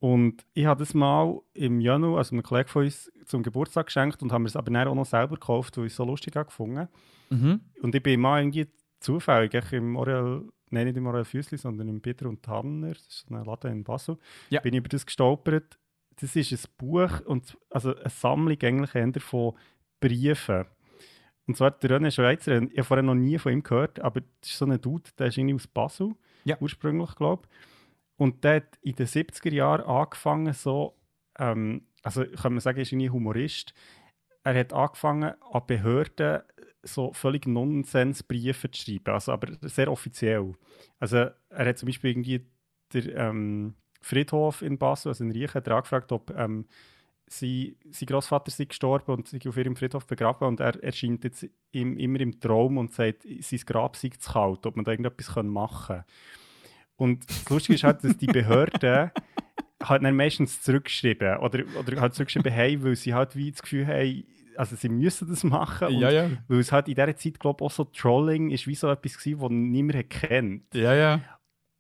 Und 0.00 0.44
ich 0.52 0.66
habe 0.66 0.80
das 0.80 0.92
mal 0.94 1.40
im 1.54 1.80
Januar, 1.80 2.18
also 2.18 2.34
einem 2.34 2.42
Kollegen 2.42 2.68
von 2.68 2.84
uns, 2.84 3.10
zum 3.24 3.42
Geburtstag 3.42 3.86
geschenkt 3.86 4.22
und 4.22 4.32
haben 4.32 4.44
es 4.44 4.56
aber 4.56 4.70
dann 4.70 4.88
auch 4.88 4.94
noch 4.94 5.06
selber 5.06 5.34
gekauft, 5.36 5.76
weil 5.78 5.86
ich 5.86 5.92
es 5.92 5.96
so 5.96 6.04
lustig 6.04 6.36
habe 6.36 6.46
gefunden. 6.46 6.88
Mhm. 7.30 7.60
Und 7.80 7.94
ich 7.94 8.02
bin 8.02 8.20
mal 8.20 8.40
irgendwie 8.40 8.66
zufällig 9.00 9.54
im 9.72 9.96
Orel, 9.96 10.48
nein, 10.70 10.86
nicht 10.86 10.96
im 10.96 11.06
Orel 11.06 11.24
Füssli, 11.24 11.56
sondern 11.56 11.88
im 11.88 12.00
Peter 12.02 12.28
und 12.28 12.42
Tanner, 12.42 12.88
das 12.92 13.06
ist 13.06 13.26
so 13.28 13.34
ein 13.34 13.44
Laden 13.44 13.72
in 13.72 13.84
Basel, 13.84 14.18
Ja. 14.50 14.60
bin 14.60 14.74
ich 14.74 14.78
über 14.78 14.88
das 14.88 15.06
gestolpert. 15.06 15.78
Das 16.20 16.36
ist 16.36 16.52
ein 16.52 16.70
Buch, 16.78 17.20
und, 17.26 17.56
also 17.70 17.94
eine 17.96 18.08
Sammlung 18.10 18.58
eigentlich 18.62 18.94
eher 18.94 19.12
von 19.20 19.54
Briefen. 20.00 20.66
Und 21.46 21.56
zwar 21.56 21.72
der 21.72 21.90
René 21.90 22.10
Schweizer, 22.10 22.62
ich 22.62 22.70
habe 22.78 22.84
vorher 22.84 23.02
noch 23.02 23.14
nie 23.14 23.38
von 23.38 23.52
ihm 23.52 23.62
gehört, 23.62 24.00
aber 24.00 24.20
das 24.40 24.50
ist 24.50 24.58
so 24.58 24.64
ein 24.64 24.80
Dude, 24.80 25.10
der 25.18 25.26
ist 25.26 25.36
irgendwie 25.38 25.54
aus 25.56 25.66
Basel, 25.66 26.14
Ja. 26.44 26.56
ursprünglich, 26.60 27.14
glaube 27.16 27.42
ich. 27.44 27.56
Und 28.16 28.44
der 28.44 28.56
hat 28.56 28.78
in 28.80 28.94
den 28.94 29.06
70er 29.06 29.52
Jahren 29.52 29.82
angefangen, 29.82 30.52
so, 30.54 30.96
ähm, 31.38 31.86
also 32.02 32.24
kann 32.24 32.52
man 32.52 32.60
sagen, 32.60 32.78
er 32.78 32.82
ist 32.82 32.92
irgendwie 32.92 33.10
Humorist. 33.10 33.74
Er 34.44 34.58
hat 34.58 34.72
angefangen, 34.72 35.34
an 35.52 35.66
Behörden 35.66 36.42
so 36.82 37.12
völlig 37.12 37.46
Nonsensbriefe 37.46 38.70
zu 38.70 38.82
schreiben, 38.82 39.14
also 39.14 39.32
aber 39.32 39.48
sehr 39.62 39.90
offiziell. 39.90 40.54
Also 40.98 41.16
er 41.48 41.66
hat 41.66 41.78
zum 41.78 41.86
Beispiel 41.86 42.10
irgendwie 42.10 42.46
der 42.92 43.16
ähm, 43.16 43.74
Friedhof 44.04 44.62
in 44.62 44.78
Basel, 44.78 45.08
also 45.08 45.24
in 45.24 45.30
Riechen, 45.30 45.54
hat 45.54 45.66
er 45.66 45.76
angefragt, 45.76 46.12
ob 46.12 46.30
ähm, 46.36 46.66
sie, 47.26 47.76
sein 47.90 48.06
Großvater 48.06 48.50
sei 48.50 48.66
gestorben 48.66 49.12
und 49.12 49.28
sei 49.28 49.38
auf 49.48 49.56
ihrem 49.56 49.76
Friedhof 49.76 50.06
begraben 50.06 50.46
und 50.46 50.60
er 50.60 50.82
erscheint 50.82 51.24
jetzt 51.24 51.46
ihm, 51.72 51.96
immer 51.96 52.20
im 52.20 52.38
Traum 52.38 52.78
und 52.78 52.92
sagt, 52.92 53.24
sein 53.40 53.60
Grab 53.66 53.96
sei 53.96 54.10
zu 54.10 54.32
kalt, 54.32 54.66
ob 54.66 54.76
man 54.76 54.84
da 54.84 54.92
irgendetwas 54.92 55.34
machen 55.42 55.86
können. 55.86 56.04
Und 56.96 57.28
das 57.28 57.48
Lustige 57.48 57.74
ist 57.74 57.84
halt, 57.84 58.04
dass 58.04 58.16
die 58.16 58.26
Behörden 58.26 59.10
halt 59.82 60.04
dann 60.04 60.16
meistens 60.16 60.60
zurückgeschrieben 60.62 61.38
oder, 61.38 61.64
oder 61.78 62.00
halt 62.00 62.14
zurückgeschrieben 62.14 62.54
haben, 62.54 62.84
weil 62.84 62.96
sie 62.96 63.14
halt 63.14 63.34
wie 63.34 63.50
das 63.50 63.62
Gefühl 63.62 63.86
haben, 63.86 64.24
also 64.56 64.76
sie 64.76 64.88
müssen 64.88 65.28
das 65.28 65.44
machen. 65.44 65.98
Ja, 65.98 66.10
ja. 66.10 66.30
Weil 66.46 66.60
es 66.60 66.70
halt 66.70 66.88
in 66.88 66.94
dieser 66.94 67.16
Zeit, 67.16 67.40
glaube 67.40 67.58
ich, 67.60 67.66
auch 67.66 67.70
so 67.70 67.84
Trolling 67.84 68.50
ist 68.50 68.66
wie 68.66 68.74
so 68.74 68.88
etwas 68.88 69.18
gewesen, 69.18 69.40
das 69.40 69.50
niemand 69.50 70.10
kennt. 70.10 70.74
Ja, 70.74 70.94
ja. 70.94 71.20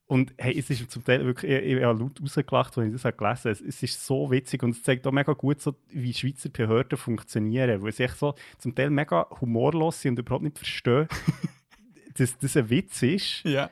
Und 0.06 0.34
hey, 0.36 0.58
es 0.58 0.68
ist 0.68 0.90
zum 0.90 1.02
Teil 1.02 1.24
wirklich, 1.24 1.50
ich, 1.50 1.76
ich 1.76 1.82
habe 1.82 1.98
laut 1.98 2.20
rausgelacht, 2.20 2.76
als 2.76 2.86
ich 2.86 3.00
das 3.00 3.16
gelesen 3.16 3.38
habe. 3.38 3.50
Es, 3.50 3.60
es 3.60 3.82
ist 3.82 4.04
so 4.04 4.30
witzig 4.30 4.62
und 4.62 4.70
es 4.70 4.82
zeigt 4.82 5.06
auch 5.06 5.12
mega 5.12 5.32
gut, 5.32 5.62
so, 5.62 5.74
wie 5.88 6.12
Schweizer 6.12 6.50
Behörden 6.50 6.98
funktionieren. 6.98 7.82
Weil 7.82 7.92
sie 7.92 8.04
echt 8.04 8.18
so 8.18 8.34
zum 8.58 8.74
Teil 8.74 8.90
mega 8.90 9.26
humorlos 9.40 10.00
sind 10.00 10.12
und 10.12 10.26
überhaupt 10.26 10.44
nicht 10.44 10.58
verstehen, 10.58 11.08
dass 12.14 12.36
das 12.38 12.56
ein 12.56 12.68
Witz 12.68 13.02
ist. 13.02 13.42
Ja. 13.44 13.70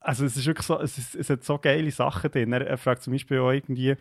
Also 0.00 0.24
es 0.24 0.36
ist 0.36 0.46
wirklich 0.46 0.66
so, 0.66 0.80
es, 0.80 0.98
ist, 0.98 1.14
es 1.14 1.30
hat 1.30 1.44
so 1.44 1.58
geile 1.58 1.90
Sachen 1.92 2.30
drin. 2.30 2.52
Er, 2.52 2.66
er 2.66 2.78
fragt 2.78 3.02
zum 3.02 3.12
Beispiel 3.12 3.38
auch 3.38 3.52
irgendwie, 3.52 3.94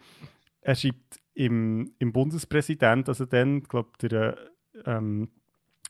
er 0.61 0.75
schreibt 0.75 1.19
im, 1.35 1.93
im 1.99 2.13
Bundespräsident, 2.13 3.09
also 3.09 3.25
dann, 3.25 3.61
glaube 3.63 3.91
der, 4.01 4.37
äh, 4.37 4.79
ähm, 4.85 5.29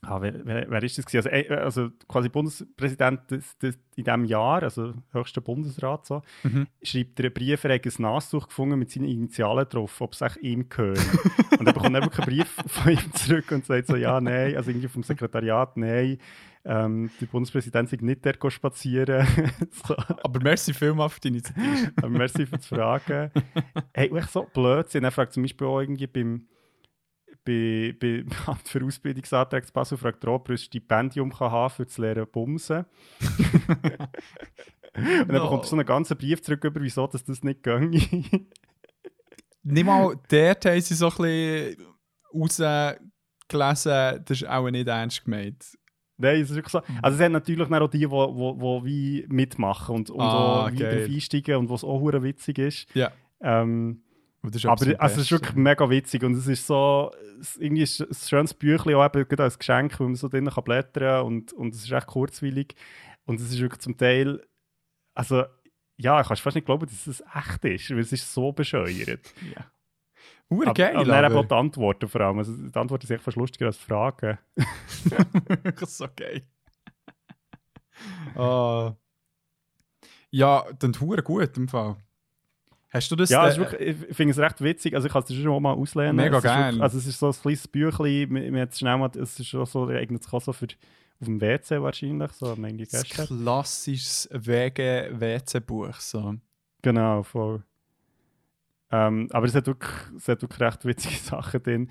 ah, 0.02 0.22
wer, 0.22 0.46
wer, 0.46 0.70
wer 0.70 0.84
ist 0.84 0.98
das 0.98 1.06
gewesen? 1.06 1.30
Also, 1.30 1.30
äh, 1.30 1.56
also 1.56 1.90
quasi 2.08 2.30
Bundespräsident 2.30 3.30
des, 3.32 3.58
des, 3.58 3.76
in 3.96 4.04
diesem 4.04 4.26
Jahr, 4.26 4.64
also 4.64 4.94
höchster 5.12 5.42
Bundesrat 5.42 6.06
so, 6.06 6.22
Mhm. 6.44 6.68
schreibt 6.84 7.20
er 7.20 7.26
einen 7.26 7.34
Brief, 7.34 7.64
er 7.64 7.76
hat 7.76 7.86
ein 7.86 7.92
Nastuch 8.02 8.48
gefunden 8.48 8.78
mit 8.80 8.92
seinen 8.92 9.06
Initialen 9.06 9.68
drauf, 9.70 10.00
ob 10.02 10.14
es 10.14 10.22
echt 10.22 10.38
ihm 10.38 10.70
gehört. 10.70 11.00
und 11.60 11.66
dann 11.66 11.74
bekommt 11.74 11.96
er 11.96 12.02
wirklich 12.04 12.28
einen 12.28 12.38
Brief 12.38 12.56
von 12.68 12.92
ihm 12.92 13.14
zurück 13.14 13.52
und 13.52 13.66
sagt 13.66 13.88
so, 13.88 13.96
ja, 13.96 14.22
nein, 14.22 14.56
also 14.56 14.70
irgendwie 14.70 14.88
vom 14.88 15.04
Sekretariat, 15.04 15.76
nein, 15.78 16.18
ähm, 16.66 17.10
der 17.22 17.28
Bundespräsident 17.28 17.88
sei 17.90 17.98
nicht 18.02 18.26
der 18.26 18.36
spazieren. 18.50 19.26
so. 19.72 19.96
Aber 19.96 20.40
merci 20.42 20.74
vielmals 20.74 21.14
für 21.14 21.22
die 21.22 21.30
Initiative. 21.30 21.94
Aber 21.96 22.10
merci 22.10 22.46
für 22.46 22.58
die 22.58 22.68
Fragen. 22.68 23.32
hey, 23.94 24.12
echt 24.14 24.32
so 24.32 24.44
Blödsinn. 24.54 25.06
Er 25.06 25.12
fragt 25.12 25.32
zum 25.32 25.44
Beispiel 25.44 25.66
auch 25.66 25.80
irgendwie 25.80 26.08
beim, 26.08 26.46
bei, 27.48 27.96
bei 28.00 28.26
für 28.66 28.84
Ausbildungsanträge 28.86 29.66
zu 29.68 29.74
Basel, 29.74 29.98
fragt 29.98 30.24
er, 30.24 30.32
ob 30.34 30.50
ein 30.50 30.58
Stipendium 30.58 31.32
kann 31.34 31.52
haben 31.52 31.70
für 31.74 31.86
das 31.86 31.98
Lehren 31.98 32.28
Bumsen. 32.32 32.86
Und 34.96 35.28
dann 35.28 35.28
No. 35.38 35.44
bekommt 35.44 35.64
er 35.64 35.68
so 35.68 35.76
einen 35.76 35.86
ganzen 35.86 36.18
Brief 36.18 36.42
zurück, 36.42 36.64
über 36.64 36.82
wieso 36.82 37.06
dass 37.08 37.24
das 37.24 37.44
nicht 37.44 37.62
ginge. 37.64 38.00
Nicht 39.64 39.86
mal 39.86 40.16
dort 40.30 40.66
haben 40.66 40.82
sie 40.82 40.94
so 40.96 41.10
ein 41.10 41.16
bisschen 41.18 41.86
rausgelesen, 42.34 44.24
das 44.26 44.42
ist 44.42 44.48
auch 44.48 44.70
nicht 44.70 44.88
ernst 44.88 45.26
gemeint. 45.26 45.78
Nein, 46.18 46.42
es 46.42 46.50
ist 46.50 46.56
wirklich 46.56 46.72
so. 46.72 46.80
Also 47.02 47.16
es 47.16 47.18
sind 47.18 47.34
natürlich 47.34 47.70
auch 47.70 47.88
die, 47.90 48.00
die 48.00 48.06
wie 48.10 49.26
mitmachen 49.28 49.96
und, 49.96 50.10
und 50.10 50.22
Ah, 50.22 50.66
auch 50.68 50.72
wie 50.72 50.78
geil. 50.78 51.00
drauf 51.02 51.14
einsteigen 51.14 51.58
und 51.58 51.70
was 51.70 51.84
auch 51.84 52.02
witzig 52.24 52.58
ist. 52.60 52.96
Ja. 52.96 53.12
Ähm, 53.42 54.02
Aber 54.44 55.02
also 55.02 55.16
es 55.16 55.18
ist 55.18 55.32
wirklich 55.32 55.56
mega 55.56 55.90
witzig 55.90 56.24
und 56.24 56.34
es 56.36 56.48
ist 56.48 56.68
so, 56.68 57.12
es, 57.40 57.58
irgendwie 57.58 57.84
ist 57.84 58.00
es 58.00 58.24
ein 58.24 58.30
schönes 58.30 58.54
Büchlein, 58.54 58.96
auch 58.96 59.06
eben 59.06 59.28
gerade 59.28 59.44
als 59.44 59.60
Geschenk, 59.60 60.00
wo 60.00 60.04
man 60.04 60.16
so 60.16 60.28
drinnen 60.28 60.54
kann 60.54 60.64
blättern 60.64 61.26
und, 61.26 61.54
und 61.54 61.74
es 61.74 61.84
ist 61.84 61.92
echt 61.92 62.08
kurzweilig 62.08 62.76
und 63.26 63.40
es 63.42 63.52
ist 63.52 63.60
wirklich 63.60 63.82
zum 63.82 63.98
Teil, 63.98 64.46
also 65.16 65.44
ja, 65.98 66.22
ich 66.22 66.28
kann 66.28 66.38
fast 66.38 66.56
nicht 66.56 66.66
glauben, 66.66 66.86
dass 66.86 67.08
es 67.08 67.24
echt 67.36 67.66
ist, 67.66 67.90
weil 67.90 68.00
es 68.00 68.14
ist 68.14 68.34
so 68.34 68.52
bescheuert. 68.52 69.34
Ja. 69.56 69.66
Aber, 70.50 70.74
geil, 70.74 70.96
aber 70.96 71.06
dann 71.06 71.26
eben 71.26 71.34
auch 71.34 71.40
aber. 71.40 71.48
die 71.48 71.56
Antworten 71.56 72.08
vor 72.08 72.22
allem, 72.22 72.38
also 72.38 72.56
die 72.56 72.80
Antworten 72.80 73.06
sind 73.06 73.18
echt 73.18 73.26
fast 73.26 73.36
lustiger 73.36 73.66
als 73.66 73.78
Fragen. 73.78 74.38
Wirklich 74.56 75.90
so 75.90 76.08
geil. 76.16 76.44
Ah. 78.36 78.96
Ja, 80.30 80.66
dann 80.78 80.94
hure 81.00 81.24
gut 81.24 81.58
im 81.58 81.68
Fall. 81.68 81.98
Hast 82.98 83.12
du 83.12 83.16
das? 83.16 83.30
Ja, 83.30 83.48
äh, 83.48 83.58
wirklich, 83.58 83.98
ich 84.10 84.16
finde 84.16 84.32
es 84.32 84.38
recht 84.40 84.62
witzig. 84.62 84.94
Also 84.96 85.08
ich 85.08 85.14
kann 85.14 85.24
es 85.28 85.34
schon 85.34 85.62
mal 85.64 85.74
auslehnen. 85.74 86.16
Mega 86.16 86.40
gern. 86.40 86.82
Also 86.82 86.98
es 86.98 87.06
ist 87.08 87.20
so 87.20 87.28
ein 87.28 87.34
kleines 87.34 87.68
Büchlein, 87.68 88.30
man, 88.30 88.60
hat 88.62 88.72
es 88.74 88.80
schnell 88.80 88.98
mal, 88.98 89.10
es 89.16 89.40
ist 89.40 89.50
so, 89.52 89.88
eignet 89.88 90.24
sich 90.24 90.34
auch 90.34 90.42
so 90.42 90.54
für 90.54 90.68
auf 91.20 91.26
dem 91.26 91.42
WC 91.42 91.82
wahrscheinlich, 91.82 92.32
so 92.34 92.52
am 92.52 92.64
Ende 92.64 92.86
klassisches 92.86 94.30
WG-WC-Buch. 94.32 95.96
So. 96.00 96.36
Genau, 96.82 97.24
voll. 97.24 97.64
Ähm, 98.92 99.28
aber 99.32 99.46
es 99.48 99.56
hat, 99.56 99.68
wirklich, 99.68 99.92
es 100.16 100.28
hat 100.28 100.42
wirklich 100.42 100.62
recht 100.62 100.86
witzige 100.86 101.16
Sachen 101.24 101.62
drin. 101.64 101.90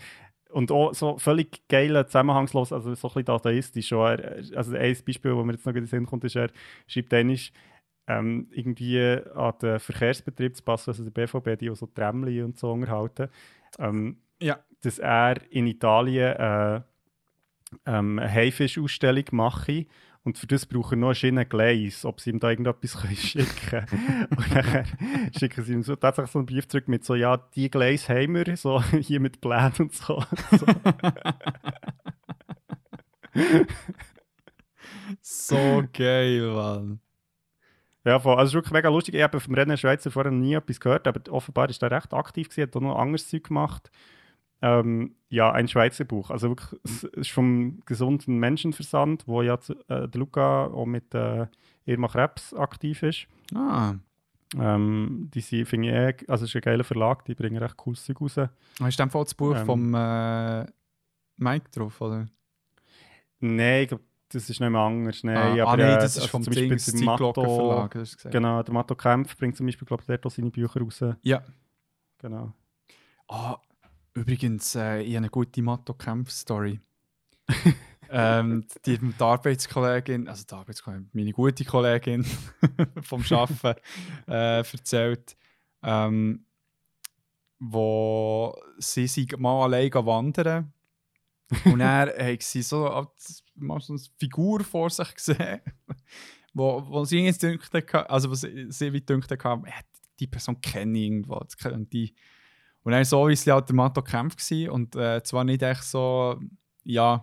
Und 0.51 0.71
auch 0.71 0.95
so 0.95 1.19
völlig 1.19 1.67
geile, 1.69 2.07
zusammenhangslos, 2.07 2.73
also 2.73 2.95
so 2.95 3.09
ein 3.09 3.11
bisschen 3.11 3.25
dadaistisch. 3.25 3.93
Er- 3.93 4.43
Also 4.55 4.77
ein 4.77 4.97
Beispiel, 5.05 5.35
wo 5.35 5.45
mir 5.45 5.53
jetzt 5.55 5.67
noch 5.67 5.75
in 5.75 5.83
den 5.83 5.87
Sinn 5.87 6.07
kommt, 6.07 6.25
ist, 6.25 6.37
er 6.37 6.51
schreibt 6.87 7.13
dann 7.13 7.27
ähm, 8.09 8.49
irgendwie 8.53 9.01
an 9.35 9.55
den 9.61 9.79
Verkehrsbetrieb 9.81 10.57
zu 10.57 10.63
passen, 10.63 10.91
also 10.91 11.05
der 11.05 11.11
BVB, 11.11 11.59
die 11.59 11.71
auch 11.71 11.77
so 11.77 11.87
Tramli 11.87 12.43
und 12.43 12.59
so 12.59 12.73
unterhalten, 12.73 13.29
ähm, 13.79 14.19
Ja. 14.41 14.59
dass 14.83 14.99
er 14.99 15.37
in 15.51 15.67
Italien 15.67 16.37
äh, 16.37 16.81
ähm, 17.87 18.19
eine 18.19 18.31
Haifisch-Ausstellung 18.31 19.25
mache 19.33 19.87
und 20.23 20.39
für 20.39 20.47
das 20.49 20.67
braucht 20.67 20.93
er 20.93 20.97
noch 20.97 21.15
Schiene 21.15 21.47
Gleis, 21.47 22.05
ob 22.05 22.21
sie 22.21 22.31
ihm 22.31 22.41
da 22.41 22.51
irgendetwas 22.51 22.97
können 23.01 23.17
schicken 23.17 23.69
können. 23.69 24.27
und 24.37 24.55
dann 24.55 24.85
schicken 25.39 25.65
sie 25.65 25.73
ihm 25.73 25.83
so, 25.83 25.95
tatsächlich 25.97 26.33
so 26.33 26.39
einen 26.41 26.47
Brief 26.47 26.67
zurück 26.69 26.89
mit 26.89 27.05
so, 27.05 27.15
ja, 27.15 27.37
die 27.37 27.71
Gleis 27.71 28.09
haben 28.09 28.35
wir, 28.35 28.57
so 28.57 28.83
hier 29.01 29.21
mit 29.21 29.41
Plänen 29.41 29.73
und 29.79 29.93
so. 29.95 30.23
so. 30.53 30.67
So 35.21 35.85
geil, 35.93 36.51
Mann. 36.53 37.01
Ja, 38.07 38.21
voll. 38.21 38.35
also 38.37 38.45
es 38.45 38.51
ist 38.51 38.55
wirklich 38.55 38.73
mega 38.73 38.89
lustig. 38.89 39.15
Ich 39.17 39.23
habe 39.23 39.41
vom 39.41 39.55
Rennen 39.55 39.77
Schweizer 39.77 40.11
vorher 40.11 40.31
nie 40.33 40.55
etwas 40.55 40.79
gehört, 40.81 41.07
aber 41.09 41.21
offenbar 41.33 41.69
ist 41.69 41.83
er 41.83 41.91
recht 41.91 42.15
aktiv 42.15 42.49
gewesen, 42.49 42.69
hat 42.69 42.77
auch 42.77 42.81
noch 42.81 42.97
anderes 42.99 43.29
Zeug 43.29 43.45
gemacht. 43.45 43.91
Ähm, 44.63 45.17
ja, 45.29 45.53
ein 45.53 45.69
Schweizer 45.69 46.05
Buch. 46.05 46.31
Also 46.31 46.49
wirklich, 46.51 46.81
es 46.85 47.03
ist 47.05 47.31
vom 47.31 47.81
gesunden 47.85 48.39
Menschenversand, 48.39 49.27
wo 49.27 49.43
ja 49.43 49.55
äh, 49.89 50.09
der 50.09 50.19
Luca 50.21 50.67
auch 50.67 50.87
mit 50.87 51.13
äh, 51.15 51.47
Irma 51.85 52.09
Krebs 52.09 52.55
aktiv 52.55 53.03
ist. 53.03 53.27
Ah. 53.55 53.95
Ähm, 54.57 55.29
die 55.35 55.41
sind, 55.41 55.67
finde 55.67 55.89
ich, 55.89 55.95
eh- 56.23 56.31
also 56.31 56.45
es 56.45 56.51
ist 56.51 56.57
ein 56.57 56.63
geiler 56.63 56.85
Verlag, 56.85 57.25
die 57.25 57.35
bringen 57.35 57.59
recht 57.59 57.77
cooles 57.77 58.05
Zeug 58.05 58.21
raus. 58.21 58.37
Hast 58.81 58.99
du 59.01 59.09
Fall 59.09 59.25
das 59.25 59.35
Buch 59.35 59.57
Ähm. 59.57 59.67
vom 59.67 59.95
äh, 59.95 60.65
Mike 61.39 61.71
drauf, 61.73 62.01
oder? 62.01 62.27
Nein, 63.41 63.83
ich 63.83 63.89
glaube, 63.89 64.05
das 64.29 64.51
ist 64.51 64.61
nicht 64.61 64.71
mehr 64.71 64.81
anders. 64.81 65.23
Nein, 65.23 65.37
ah, 65.37 65.63
aber, 65.63 65.73
ah, 65.73 65.77
nein, 65.77 65.91
äh, 65.91 65.95
das 65.97 66.17
ist 66.17 66.23
also 66.23 66.29
vom 66.29 66.43
zum 66.43 66.53
Beispiel 66.53 66.69
Dings, 66.71 66.87
der 66.87 66.95
Zeitglocken 66.95 67.45
Matto-. 67.45 68.29
Genau, 68.31 68.63
der 68.63 68.75
Matto 68.75 68.95
Kempf 68.95 69.37
bringt 69.37 69.57
zum 69.57 69.67
Beispiel, 69.67 69.87
glaube 69.87 70.03
ich, 70.03 70.07
dort 70.07 70.27
auch 70.27 70.31
seine 70.31 70.51
Bücher 70.51 70.81
raus. 70.81 71.05
Ja. 71.23 71.43
Genau. 72.19 72.53
Ah, 73.29 73.59
Übrigens, 74.17 74.75
äh, 74.75 75.03
ich 75.03 75.09
habe 75.09 75.19
eine 75.19 75.29
gute 75.29 75.61
Matto-Kampf-Story. 75.61 76.81
ähm, 78.11 78.65
die 78.87 78.97
die 78.97 79.23
Arbeitskollegin, 79.23 80.27
also 80.27 80.43
die 80.49 80.55
Arbeitskollegin, 80.55 81.11
meine 81.13 81.33
gute 81.33 81.67
Kollegin 81.67 82.25
vom 83.03 83.23
Arbeiten 83.31 83.79
äh, 84.27 84.61
erzählt, 84.61 85.37
ähm, 85.83 86.47
wo 87.59 88.57
sie 88.79 89.07
sich 89.07 89.37
mal 89.37 89.65
allein 89.65 89.93
wandern 89.93 90.73
und 91.65 91.81
er 91.81 92.33
hat 92.33 92.43
sie 92.43 92.63
so, 92.63 92.87
eine 92.89 93.99
Figur 94.19 94.65
vor 94.65 94.91
sich 94.91 95.15
gesehen, 95.15 95.61
wo, 96.53 96.83
wo 96.89 97.05
sie 97.05 97.21
jetzt 97.21 97.43
dünkt, 97.43 97.73
also 97.95 98.31
was 98.31 98.41
sie, 98.41 98.93
wie 98.93 99.01
dünkt 99.01 99.31
hatte, 99.31 99.63
äh, 99.67 99.73
die 100.19 100.27
Person 100.27 100.61
kenne 100.61 100.99
ich 100.99 101.05
irgendwo, 101.07 101.39
das 101.41 101.57
könnte 101.57 101.87
die. 101.91 102.15
Und 102.83 102.93
dann 102.93 103.05
so, 103.05 103.29
wie 103.29 103.37
sie 103.37 103.51
halt 103.53 103.69
der 103.69 103.77
Matto 103.77 104.03
Kampf 104.03 104.37
war 104.51 104.73
und 104.73 104.95
äh, 104.97 105.23
zwar 105.23 105.45
nicht 105.45 105.63
echt 105.63 105.83
so, 105.85 106.41
ja, 106.85 107.21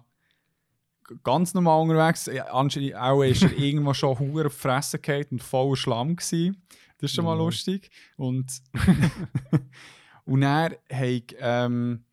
ganz 1.23 1.53
normal 1.53 1.81
unterwegs, 1.81 2.25
Ja, 2.27 2.45
anscheinend 2.53 2.95
auch 2.95 3.23
ist 3.23 3.43
er 3.43 3.51
irgendwo 3.57 3.93
schon 3.93 4.19
hure 4.19 4.47
auf 4.47 4.53
die 4.55 4.59
Fresse 4.59 4.99
gefallen 4.99 5.27
und 5.31 5.43
voller 5.43 5.75
Schlamm 5.75 6.15
gewesen. 6.15 6.61
Das 6.97 7.11
ist 7.11 7.15
schon 7.15 7.25
mal 7.25 7.35
Mhm. 7.35 7.41
lustig. 7.41 7.89
Und, 8.17 8.61
und 10.25 10.41
er 10.43 10.77
hat 10.91 11.35
ähm, 11.39 12.05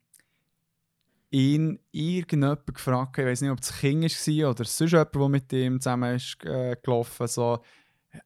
ihn 1.31 1.79
irgendjemand 1.91 2.65
gefragt, 2.67 3.17
ich 3.17 3.25
weiß 3.25 3.41
nicht, 3.41 3.51
ob 3.51 3.59
es 3.61 3.77
Kind 3.79 4.03
war 4.03 4.51
oder 4.51 4.65
sonst 4.65 4.91
jemand, 4.91 5.15
der 5.15 5.29
mit 5.29 5.53
ihm 5.53 5.79
zusammen 5.79 6.15
ist 6.15 6.37
äh, 6.43 6.75
gelaufen, 6.81 7.27
so, 7.27 7.63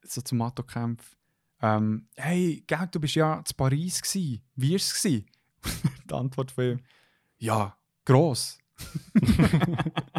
so 0.02 0.20
zum 0.20 0.38
Matto-Kampf. 0.38 1.16
Ähm, 1.62 2.08
hey, 2.16 2.62
gell, 2.66 2.88
du 2.90 3.00
bist 3.00 3.14
ja 3.14 3.42
zu 3.44 3.54
Paris 3.54 4.02
gsi. 4.02 4.42
Wie 4.56 4.70
war 4.70 4.76
es? 4.76 4.92
gsi?» 4.92 5.24
Die 6.10 6.14
Antwort 6.14 6.50
von 6.50 6.64
ihm: 6.64 6.80
Ja, 7.38 7.76
gross. 8.04 8.58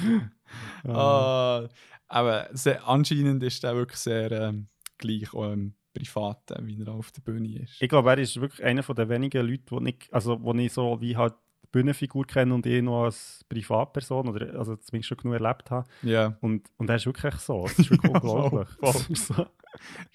Ah, 0.84 1.68
aber 2.08 2.48
sehr, 2.52 2.86
anscheinend 2.86 3.42
ist 3.42 3.64
er 3.64 3.76
wirklich 3.76 3.98
sehr 3.98 4.32
ähm, 4.32 4.68
gleich 4.98 5.32
im 5.32 5.74
Privaten, 5.92 6.66
wie 6.66 6.80
er 6.80 6.92
auf 6.92 7.10
der 7.12 7.20
Bühne 7.22 7.62
ist. 7.62 7.80
Ich 7.80 7.88
glaube, 7.88 8.10
er 8.10 8.18
ist 8.18 8.40
wirklich 8.40 8.64
einer 8.64 8.82
von 8.82 8.94
den 8.96 9.08
wenigen 9.08 9.46
Leuten, 9.46 9.76
die 9.78 9.82
nicht, 9.84 10.12
also 10.12 10.40
wo 10.42 10.52
ich 10.54 10.72
so 10.72 11.00
wie 11.00 11.16
halt 11.16 11.34
die 11.64 11.68
Bühnenfigur 11.72 12.26
kenne 12.26 12.54
und 12.54 12.66
ihn 12.66 12.84
noch 12.86 13.04
als 13.04 13.44
Privatperson 13.48 14.28
oder 14.28 14.58
also 14.58 14.76
zumindest 14.76 15.08
schon 15.08 15.18
genug 15.18 15.40
erlebt 15.40 15.70
habe. 15.70 15.88
Ja, 16.02 16.36
Und, 16.40 16.68
und 16.78 16.88
er 16.90 16.96
ist 16.96 17.06
wirklich 17.06 17.34
so. 17.36 17.62
Das 17.64 17.78
ist 17.78 17.90
wirklich 17.90 18.12
unglaublich. 18.14 18.68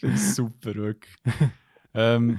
Das 0.01 0.11
ist 0.13 0.35
super, 0.35 0.75
wirklich. 0.75 1.13
ähm, 1.93 2.37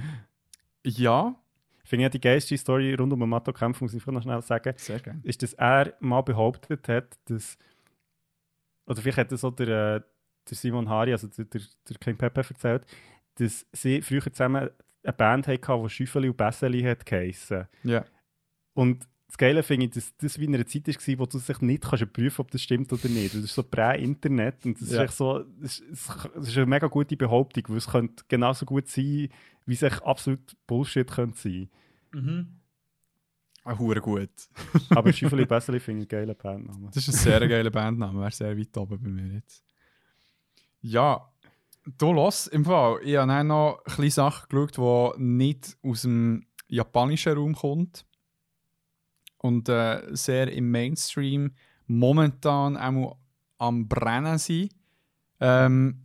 ja, 0.84 1.34
Ich 1.82 1.89
finde 1.89 2.05
ja 2.05 2.09
die 2.09 2.20
geilste 2.20 2.57
Story 2.59 2.95
rund 2.95 3.12
um 3.12 3.20
den 3.20 3.28
Matto-Kampf, 3.28 3.80
muss 3.80 3.95
ich 3.95 4.03
vorhin 4.03 4.16
noch 4.16 4.22
schnell 4.22 4.43
sagen, 4.43 4.74
sehr 4.76 5.01
gerne. 5.01 5.20
ist, 5.24 5.43
dass 5.43 5.53
er 5.55 5.95
mal 6.01 6.20
behauptet 6.22 6.89
hat, 6.89 7.16
dass, 7.26 7.57
oder 8.87 9.01
vielleicht 9.01 9.18
hat 9.18 9.32
das 9.32 9.45
auch 9.45 9.53
der, 9.55 9.97
äh, 9.97 10.01
der 10.49 10.57
Simon 10.57 10.89
Hari, 10.89 11.12
also 11.12 11.26
der, 11.28 11.45
der, 11.47 11.61
der 11.89 11.97
King 11.99 12.16
Pepe 12.16 12.41
erzählt, 12.49 12.84
dass 13.37 13.66
sie 13.72 14.03
früher 14.03 14.22
zusammen 14.32 14.68
eine 15.03 15.12
Band 15.12 15.47
hatten, 15.47 15.82
die 15.84 15.89
Schüffeli 15.91 16.28
und 16.28 16.37
Besseli 16.37 16.82
hat 16.82 17.07
geheissen. 17.07 17.66
Ja. 17.84 18.05
Und 18.74 19.07
das 19.28 19.39
Geile 19.39 19.62
finde 19.62 19.87
ich, 19.87 19.93
dass 19.93 20.16
das 20.18 20.39
wie 20.39 20.45
in 20.45 20.55
einer 20.55 20.66
Zeit 20.66 20.87
war, 20.87 21.18
wo 21.18 21.26
du 21.26 21.39
sich 21.39 21.61
nicht 21.61 21.82
kannst 21.84 22.03
überprüfen 22.03 22.41
ob 22.43 22.51
das 22.51 22.62
stimmt 22.62 22.93
oder 22.93 23.09
nicht. 23.09 23.34
Das 23.34 23.43
ist 23.43 23.55
so 23.55 23.62
prä-Internet 23.62 24.64
und 24.66 24.80
das 24.80 24.91
Ja. 24.91 25.03
ist 25.03 25.09
echt 25.11 25.16
so, 25.16 25.45
das 25.61 25.78
ist, 25.80 26.09
das 26.34 26.49
ist 26.49 26.57
eine 26.57 26.66
mega 26.66 26.87
gute 26.87 27.16
Behauptung, 27.16 27.64
weil 27.68 27.76
es 27.78 27.89
könnte 27.89 28.24
genauso 28.28 28.66
gut 28.66 28.89
sein, 28.89 29.28
wie 29.64 29.74
es 29.74 29.82
echt 29.82 30.03
absolut 30.05 30.41
Bullshit 30.66 31.11
könnte 31.11 31.39
sein. 31.39 31.68
Mhm. 32.12 32.61
Ah, 33.64 33.76
hure 33.76 34.01
gut. 34.01 34.30
Aber 34.91 35.12
Schüffeli 35.12 35.43
und 35.43 35.49
Besseli 35.49 35.80
finde 35.80 36.05
ich 36.05 36.12
einen 36.12 36.26
geilen 36.26 36.37
Bandnamen. 36.37 36.87
Das 36.87 36.97
ist 36.99 37.09
ein 37.09 37.14
sehr 37.14 37.49
geiler 37.49 37.70
Bandname, 37.70 38.20
wäre 38.20 38.30
sehr 38.30 38.57
weit 38.57 38.76
oben 38.76 39.03
bei 39.03 39.09
mir 39.09 39.34
jetzt. 39.34 39.64
Ja, 40.80 41.28
du 41.99 42.12
los 42.12 42.47
im 42.49 42.64
Fall. 42.64 43.01
Ich 43.03 43.16
habe 43.16 43.45
noch 43.45 43.78
ein 43.78 43.84
bisschen 43.84 44.11
Sachen 44.11 44.49
geschaut, 44.49 45.16
die 45.16 45.22
nicht 45.22 45.76
aus 45.82 46.03
dem 46.03 46.47
japanischen 46.68 47.34
Raum 47.37 47.55
kommt. 47.55 48.05
Und 49.39 49.68
äh, 49.68 50.03
sehr 50.11 50.51
im 50.53 50.70
Mainstream 50.70 51.53
momentan 51.87 52.76
auch 52.76 53.16
am 53.59 53.87
Brennen 53.87 54.39
sind. 54.39 54.72
Ähm, 55.41 56.03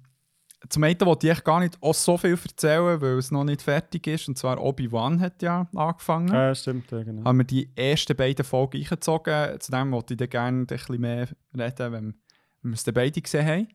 zum 0.69 0.83
einen 0.83 1.01
wollte 1.01 1.31
ich 1.31 1.43
gar 1.43 1.59
nicht 1.59 1.81
auch 1.81 1.93
so 1.93 2.17
viel 2.17 2.37
erzählen, 2.37 3.01
weil 3.01 3.17
es 3.17 3.31
noch 3.31 3.43
nicht 3.43 3.63
fertig 3.63 4.05
ist. 4.05 4.27
Und 4.27 4.37
zwar 4.37 4.61
Obi-Wan 4.61 5.19
hat 5.19 5.41
ja 5.41 5.67
angefangen 5.73 6.27
Ja, 6.27 6.53
stimmt, 6.53 6.91
ja, 6.91 7.01
genau. 7.01 7.23
haben 7.23 7.39
wir 7.39 7.45
die 7.45 7.71
ersten 7.75 8.15
beiden 8.15 8.45
Folgen 8.45 8.77
eingezogen. 8.77 9.59
Zu 9.59 9.71
dem 9.71 9.91
wollte 9.91 10.13
ich 10.13 10.19
dann 10.19 10.29
gerne 10.29 10.57
ein 10.59 10.67
bisschen 10.67 11.01
mehr 11.01 11.27
reden, 11.57 11.91
wenn 11.91 12.15
wir 12.61 12.73
es 12.73 12.83
dann 12.83 12.93
beide 12.93 13.21
gesehen 13.21 13.47
haben. 13.47 13.67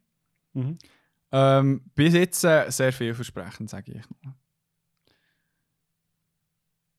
Mhm. 0.53 0.79
Ähm, 1.33 1.83
bis 1.95 2.14
jetzt 2.14 2.45
äh, 2.45 2.70
sehr 2.70 2.93
vielversprechend, 2.93 3.68
sage 3.68 3.93
ich 3.93 4.11
noch. 4.22 4.35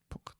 Punkt. 0.08 0.36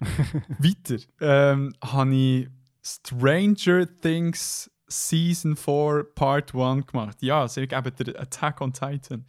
Weiter 0.58 1.02
ähm, 1.20 1.74
habe 1.82 2.14
ich 2.14 2.48
Stranger 2.82 3.86
Things 4.00 4.70
Season 4.86 5.56
4 5.56 6.06
Part 6.14 6.54
1 6.54 6.86
gemacht. 6.86 7.18
Ja, 7.20 7.46
sie 7.48 7.66
geben 7.66 7.92
der 7.98 8.20
Attack 8.20 8.60
on 8.60 8.72
Titan. 8.72 9.26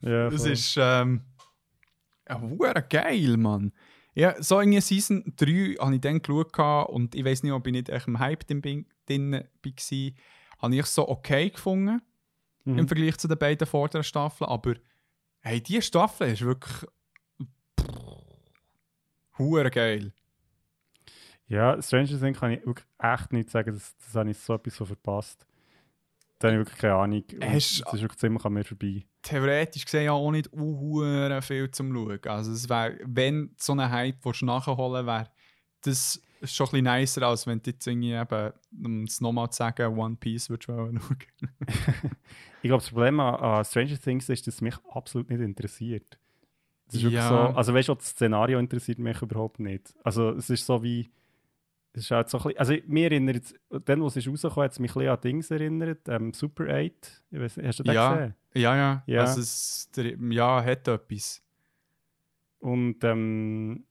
Ja, 0.00 0.30
Das 0.30 0.42
voll. 0.42 0.52
ist 0.52 0.76
ähm, 0.78 1.22
ja, 2.28 2.72
geil, 2.80 3.36
Mann. 3.36 3.72
Ja, 4.14 4.40
so 4.42 4.60
in 4.60 4.80
Season 4.80 5.34
3 5.36 5.74
habe 5.80 5.96
ich 5.96 6.00
dann 6.00 6.22
geschaut 6.22 6.88
und 6.88 7.14
ich 7.14 7.24
weiß 7.24 7.42
nicht, 7.42 7.52
ob 7.52 7.66
ich 7.66 7.72
nicht 7.72 7.88
echt 7.88 8.06
im 8.06 8.20
Hype 8.20 8.46
drin 8.46 8.62
war. 8.62 10.12
Habe 10.62 10.74
ich 10.74 10.80
es 10.80 10.94
so 10.94 11.08
okay 11.08 11.50
gefunden 11.50 12.00
Mhm. 12.64 12.78
im 12.78 12.88
Vergleich 12.88 13.16
zu 13.18 13.28
den 13.28 13.38
beiden 13.38 13.66
vorderen 13.66 14.04
Staffeln. 14.04 14.48
Aber 14.48 14.74
hey, 15.40 15.60
diese 15.60 15.82
Staffel 15.82 16.32
ist 16.32 16.42
wirklich. 16.42 16.86
hure 19.38 19.70
geil. 19.70 20.12
Ja, 21.46 21.80
Stranger 21.80 22.18
Things 22.18 22.40
kann 22.40 22.52
ich 22.52 22.64
wirklich 22.64 22.86
echt 22.98 23.32
nicht 23.32 23.50
sagen, 23.50 23.74
das, 23.74 23.94
das 23.98 24.14
habe 24.14 24.30
ich 24.30 24.38
so 24.38 24.54
etwas 24.54 24.76
so 24.76 24.84
verpasst. 24.84 25.46
Da 26.38 26.48
habe 26.48 26.56
ich 26.56 26.66
wirklich 26.66 26.78
keine 26.78 26.94
Ahnung. 26.94 27.24
Das 27.38 27.54
ist 27.70 27.84
wirklich 27.92 28.18
ziemlich 28.18 28.44
an 28.44 28.52
mir 28.54 28.64
vorbei. 28.64 29.04
Theoretisch 29.22 29.84
gesehen 29.84 30.04
ja 30.04 30.12
auch 30.12 30.30
nicht 30.30 30.52
uh, 30.52 31.40
viel 31.42 31.70
zum 31.70 31.92
Schauen. 31.92 32.20
Also, 32.24 32.52
es 32.52 32.68
wär, 32.68 32.98
wenn 33.04 33.54
so 33.58 33.72
ein 33.72 33.90
Hype 33.90 34.24
willst 34.24 34.42
du 34.42 34.46
nachholen 34.46 35.06
wäre 35.06 35.28
das 35.86 36.20
schon 36.44 36.66
ein 36.66 36.70
bisschen 36.82 36.84
nicer, 36.84 37.22
als 37.22 37.46
wenn 37.46 37.62
du 37.62 37.70
jetzt 37.70 37.86
irgendwie 37.86 38.12
eben, 38.12 38.52
um 38.84 39.04
es 39.04 39.20
nochmal 39.20 39.50
zu 39.50 39.56
sagen, 39.58 39.96
One 39.98 40.16
Piece 40.16 40.50
würdest 40.50 40.68
du 40.68 40.72
schauen. 40.76 41.00
Ich 42.62 42.68
glaube, 42.68 42.82
das 42.82 42.90
Problem 42.90 43.20
an, 43.20 43.34
an 43.36 43.64
Stranger 43.64 43.98
Things 44.00 44.28
ist, 44.28 44.46
dass 44.46 44.54
es 44.56 44.60
mich 44.60 44.74
absolut 44.90 45.30
nicht 45.30 45.40
interessiert. 45.40 46.18
Das 46.86 46.96
ist 46.96 47.02
wirklich 47.02 47.14
Ja. 47.22 47.28
so, 47.28 47.36
also 47.56 47.72
weißt 47.74 47.88
du, 47.88 47.94
das 47.94 48.08
Szenario 48.08 48.58
interessiert 48.58 48.98
mich 48.98 49.20
überhaupt 49.22 49.58
nicht. 49.60 49.94
Also 50.04 50.30
es 50.30 50.50
ist 50.50 50.66
so 50.66 50.82
wie, 50.82 51.10
es 51.94 52.02
ist 52.02 52.10
halt 52.10 52.28
so 52.28 52.38
ein 52.38 52.42
bisschen, 52.44 52.58
also 52.58 52.74
mir 52.86 53.04
erinnert 53.04 53.54
dann, 53.84 54.02
wo 54.02 54.06
es 54.08 54.16
ist 54.16 54.28
rausgekommen, 54.28 54.64
hat 54.64 54.72
es 54.72 54.78
mich 54.78 54.90
ein 54.90 54.94
bisschen 54.98 55.10
an 55.14 55.20
Dings 55.22 55.50
erinnert, 55.50 56.08
ähm, 56.08 56.32
Super 56.34 56.64
8, 56.64 57.24
ich 57.30 57.38
nicht, 57.38 57.56
hast 57.66 57.78
du 57.78 57.82
das 57.84 57.94
Ja. 57.94 58.14
gesehen? 58.16 58.34
Ja, 58.54 58.76
ja. 58.76 59.02
Ja. 59.06 59.20
Also 59.22 59.40
es, 59.40 59.90
ja, 60.30 60.62
hat 60.62 60.88
etwas. 60.88 61.42
Und 62.58 63.02
ähm, 63.04 63.84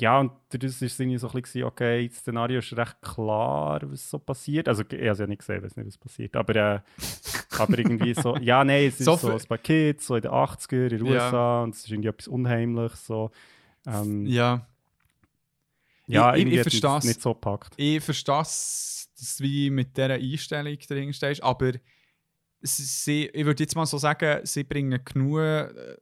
ja, 0.00 0.18
und 0.20 0.32
das 0.50 0.80
ist 0.80 0.98
irgendwie 1.00 1.18
so 1.18 1.28
ein 1.28 1.40
bisschen, 1.42 1.64
okay, 1.64 2.08
das 2.08 2.18
Szenario 2.18 2.58
ist 2.60 2.74
recht 2.76 2.96
klar, 3.02 3.80
was 3.84 4.08
so 4.08 4.18
passiert. 4.18 4.66
Also, 4.68 4.82
ich 4.82 4.92
habe 4.98 5.08
es 5.08 5.18
ja 5.18 5.26
nicht 5.26 5.40
gesehen, 5.40 5.62
weiß 5.62 5.76
nicht, 5.76 5.86
was 5.86 5.98
passiert. 5.98 6.34
Aber, 6.36 6.56
äh, 6.56 6.80
aber 7.58 7.78
irgendwie 7.78 8.14
so, 8.14 8.36
ja, 8.38 8.64
nein, 8.64 8.86
es 8.86 9.00
ist 9.00 9.04
So 9.04 9.16
so, 9.16 9.32
ein 9.32 9.40
paar 9.46 9.58
Kids, 9.58 10.06
so 10.06 10.16
in 10.16 10.22
den 10.22 10.30
80er 10.32 10.82
in 10.84 10.88
den 10.98 11.06
Ja. 11.06 11.12
USA, 11.26 11.62
und 11.62 11.74
es 11.74 11.80
ist 11.84 11.90
irgendwie 11.90 12.08
etwas 12.08 12.28
Unheimliches. 12.28 13.06
So. 13.06 13.30
Ähm, 13.86 14.26
Ja. 14.26 14.66
ja, 16.06 16.34
ich- 16.34 16.40
ich 16.40 16.46
mich 16.46 16.60
versteh's. 16.62 16.80
das 16.80 17.04
nicht 17.04 17.20
so 17.20 17.34
gepackt. 17.34 17.74
Ich 17.76 18.02
verstehe, 18.02 18.34
dass 18.38 19.08
du 19.38 19.44
wie 19.44 19.70
mit 19.70 19.96
dieser 19.96 20.14
Einstellung 20.14 20.78
drin 20.78 21.12
stehst, 21.12 21.42
aber 21.42 21.72
sie, 22.60 23.26
ich 23.26 23.44
würde 23.44 23.62
jetzt 23.62 23.76
mal 23.76 23.86
so 23.86 23.98
sagen, 23.98 24.40
sie 24.46 24.64
bringen 24.64 25.00
genug 25.04 25.38
äh, 25.40 25.96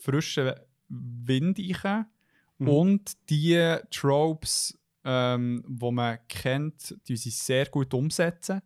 frischen 0.00 0.52
Wind 0.88 1.58
rein 1.84 2.06
Mhm. 2.58 2.68
und 2.68 3.30
die 3.30 3.76
Tropes, 3.90 4.78
ähm, 5.04 5.64
die 5.66 5.90
man 5.90 6.18
kennt, 6.28 6.96
die 7.08 7.16
sie 7.16 7.30
sehr 7.30 7.66
gut 7.66 7.92
umsetzen. 7.94 8.62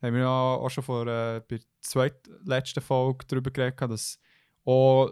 Da 0.00 0.06
haben 0.06 0.14
wir 0.14 0.22
ja 0.22 0.28
auch 0.28 0.68
schon 0.68 0.84
vor 0.84 1.06
äh, 1.06 1.40
bei 1.40 1.56
der 1.56 1.60
zweitletzten 1.80 2.82
Folge 2.82 3.24
darüber 3.28 3.50
geredet, 3.50 3.80
dass 3.80 4.18
auch 4.64 5.10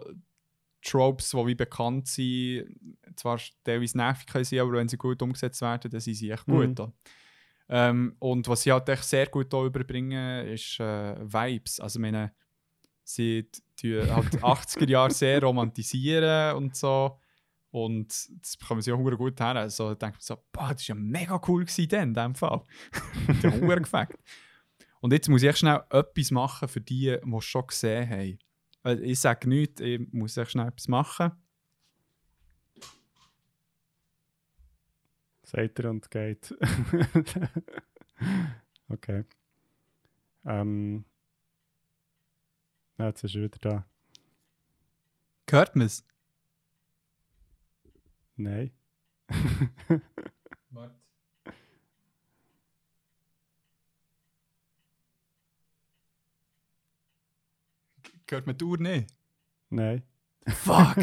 Tropes, 0.85 1.31
die 1.31 1.45
wie 1.47 1.55
bekannt 1.55 2.07
sind, 2.07 2.67
zwar 3.15 3.39
teilweise 3.63 3.97
nervig 3.97 4.27
können 4.27 4.45
sein, 4.45 4.59
aber 4.59 4.73
wenn 4.73 4.87
sie 4.87 4.97
gut 4.97 5.21
umgesetzt 5.21 5.61
werden, 5.61 5.89
dann 5.89 5.99
sind 5.99 6.13
sie 6.13 6.29
echt 6.29 6.45
gut. 6.45 6.77
Mhm. 6.77 6.93
Ähm, 7.67 8.15
und 8.19 8.47
was 8.47 8.61
sie 8.61 8.71
halt 8.71 8.87
echt 8.89 9.03
sehr 9.03 9.25
gut 9.27 9.51
da 9.51 9.65
überbringen, 9.65 10.47
ist 10.47 10.79
äh, 10.79 11.15
Vibes. 11.19 11.79
Also, 11.79 11.99
meine, 11.99 12.33
sie, 13.03 13.49
die 13.79 13.99
halt 13.99 14.33
die 14.33 14.37
80er 14.37 14.89
Jahre 14.89 15.11
sehr 15.11 15.41
romantisieren 15.41 16.55
und 16.55 16.75
so. 16.75 17.19
Und 17.75 18.29
das 18.41 18.55
bekommen 18.55 18.81
sie 18.81 18.93
auch 18.93 18.97
hure 18.97 19.17
gut 19.17 19.37
her. 19.41 19.57
Also 19.57 19.89
da 19.89 19.95
denkt 19.95 20.15
man 20.15 20.21
so, 20.21 20.37
boah, 20.53 20.73
das 20.73 20.87
war 20.87 20.95
ja 20.95 20.97
mega 21.01 21.41
cool 21.45 21.65
gewesen 21.65 21.89
dann, 21.89 22.07
in 22.07 22.13
dem 22.13 22.33
Fall. 22.33 22.63
Der 23.43 23.59
hure 23.59 23.81
gefällt. 23.81 24.17
Und 25.01 25.11
jetzt 25.11 25.27
muss 25.27 25.43
ich 25.43 25.49
echt 25.49 25.57
schnell 25.57 25.83
etwas 25.89 26.31
machen 26.31 26.69
für 26.69 26.79
die, 26.79 27.17
die 27.21 27.35
es 27.35 27.43
schon 27.43 27.67
gesehen 27.67 28.09
haben. 28.09 28.39
Weil 28.81 29.03
Ich 29.03 29.19
sage 29.19 29.49
nichts, 29.49 29.81
ich 29.81 29.99
muss 30.13 30.37
echt 30.37 30.51
schnell 30.51 30.69
etwas 30.69 30.87
machen. 30.87 31.33
Sagt 35.43 35.77
er 35.77 35.89
und 35.89 36.09
geht. 36.09 36.55
okay. 38.87 39.25
Ähm. 40.45 41.03
Ja, 42.97 43.07
jetzt 43.07 43.25
ist 43.25 43.35
er 43.35 43.41
wieder 43.41 43.59
da. 43.59 43.85
Hört 45.49 45.75
man 45.75 45.87
es? 45.87 46.05
Nein. 48.37 48.71
Hört 58.29 58.47
man 58.47 58.57
die 58.57 58.65
Uhr 58.65 58.77
nicht? 58.77 59.13
Nein. 59.69 60.03
Fuck! 60.47 60.97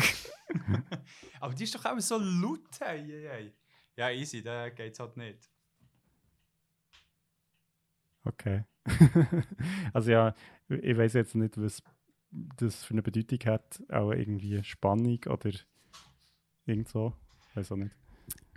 Aber 1.41 1.55
die 1.55 1.65
ist 1.65 1.75
doch 1.75 1.85
auch 1.85 1.99
so 2.01 2.19
laut. 2.19 2.61
Hey, 2.81 3.05
hey, 3.05 3.29
hey. 3.29 3.53
Ja, 3.97 4.11
easy, 4.11 4.43
da 4.43 4.69
geht's 4.71 4.99
halt 4.99 5.17
nicht. 5.17 5.49
Okay. 8.25 8.65
also 9.93 10.11
ja, 10.11 10.35
ich 10.69 10.97
weiß 10.97 11.15
jetzt 11.15 11.35
nicht, 11.35 11.61
was 11.61 11.83
das 12.31 12.85
für 12.85 12.95
eine 12.95 13.03
Bedeutung 13.03 13.39
hat. 13.47 13.83
Auch 13.89 14.13
irgendwie 14.13 14.63
Spannung 14.65 15.21
oder 15.27 15.51
irgend 16.67 16.89
so. 16.89 17.15
Weiß 17.55 17.73
auch 17.73 17.77
nicht. 17.77 17.95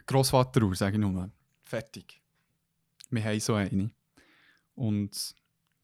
Grossvateruhr, 0.06 0.76
sage 0.76 0.96
ich 0.96 1.02
nur. 1.02 1.30
Fertig. 1.62 2.22
Wir 3.10 3.24
haben 3.24 3.40
so 3.40 3.56
eine. 3.56 3.92
Und 4.76 5.36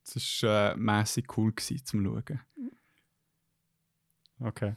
es 0.04 0.42
war 0.42 0.72
äh, 0.72 0.76
mässig 0.76 1.36
cool 1.36 1.52
gewesen, 1.52 1.84
zum 1.84 2.04
Schauen. 2.04 2.40
Okay. 4.40 4.74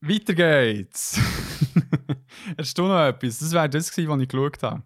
Weiter 0.00 0.34
geht's! 0.34 1.18
Hast 2.58 2.76
du 2.76 2.82
noch 2.82 3.06
etwas? 3.06 3.38
Das 3.38 3.52
wäre 3.52 3.68
das 3.68 3.90
gewesen, 3.90 4.08
was 4.10 4.20
ich 4.20 4.28
geschaut 4.28 4.62
habe. 4.62 4.82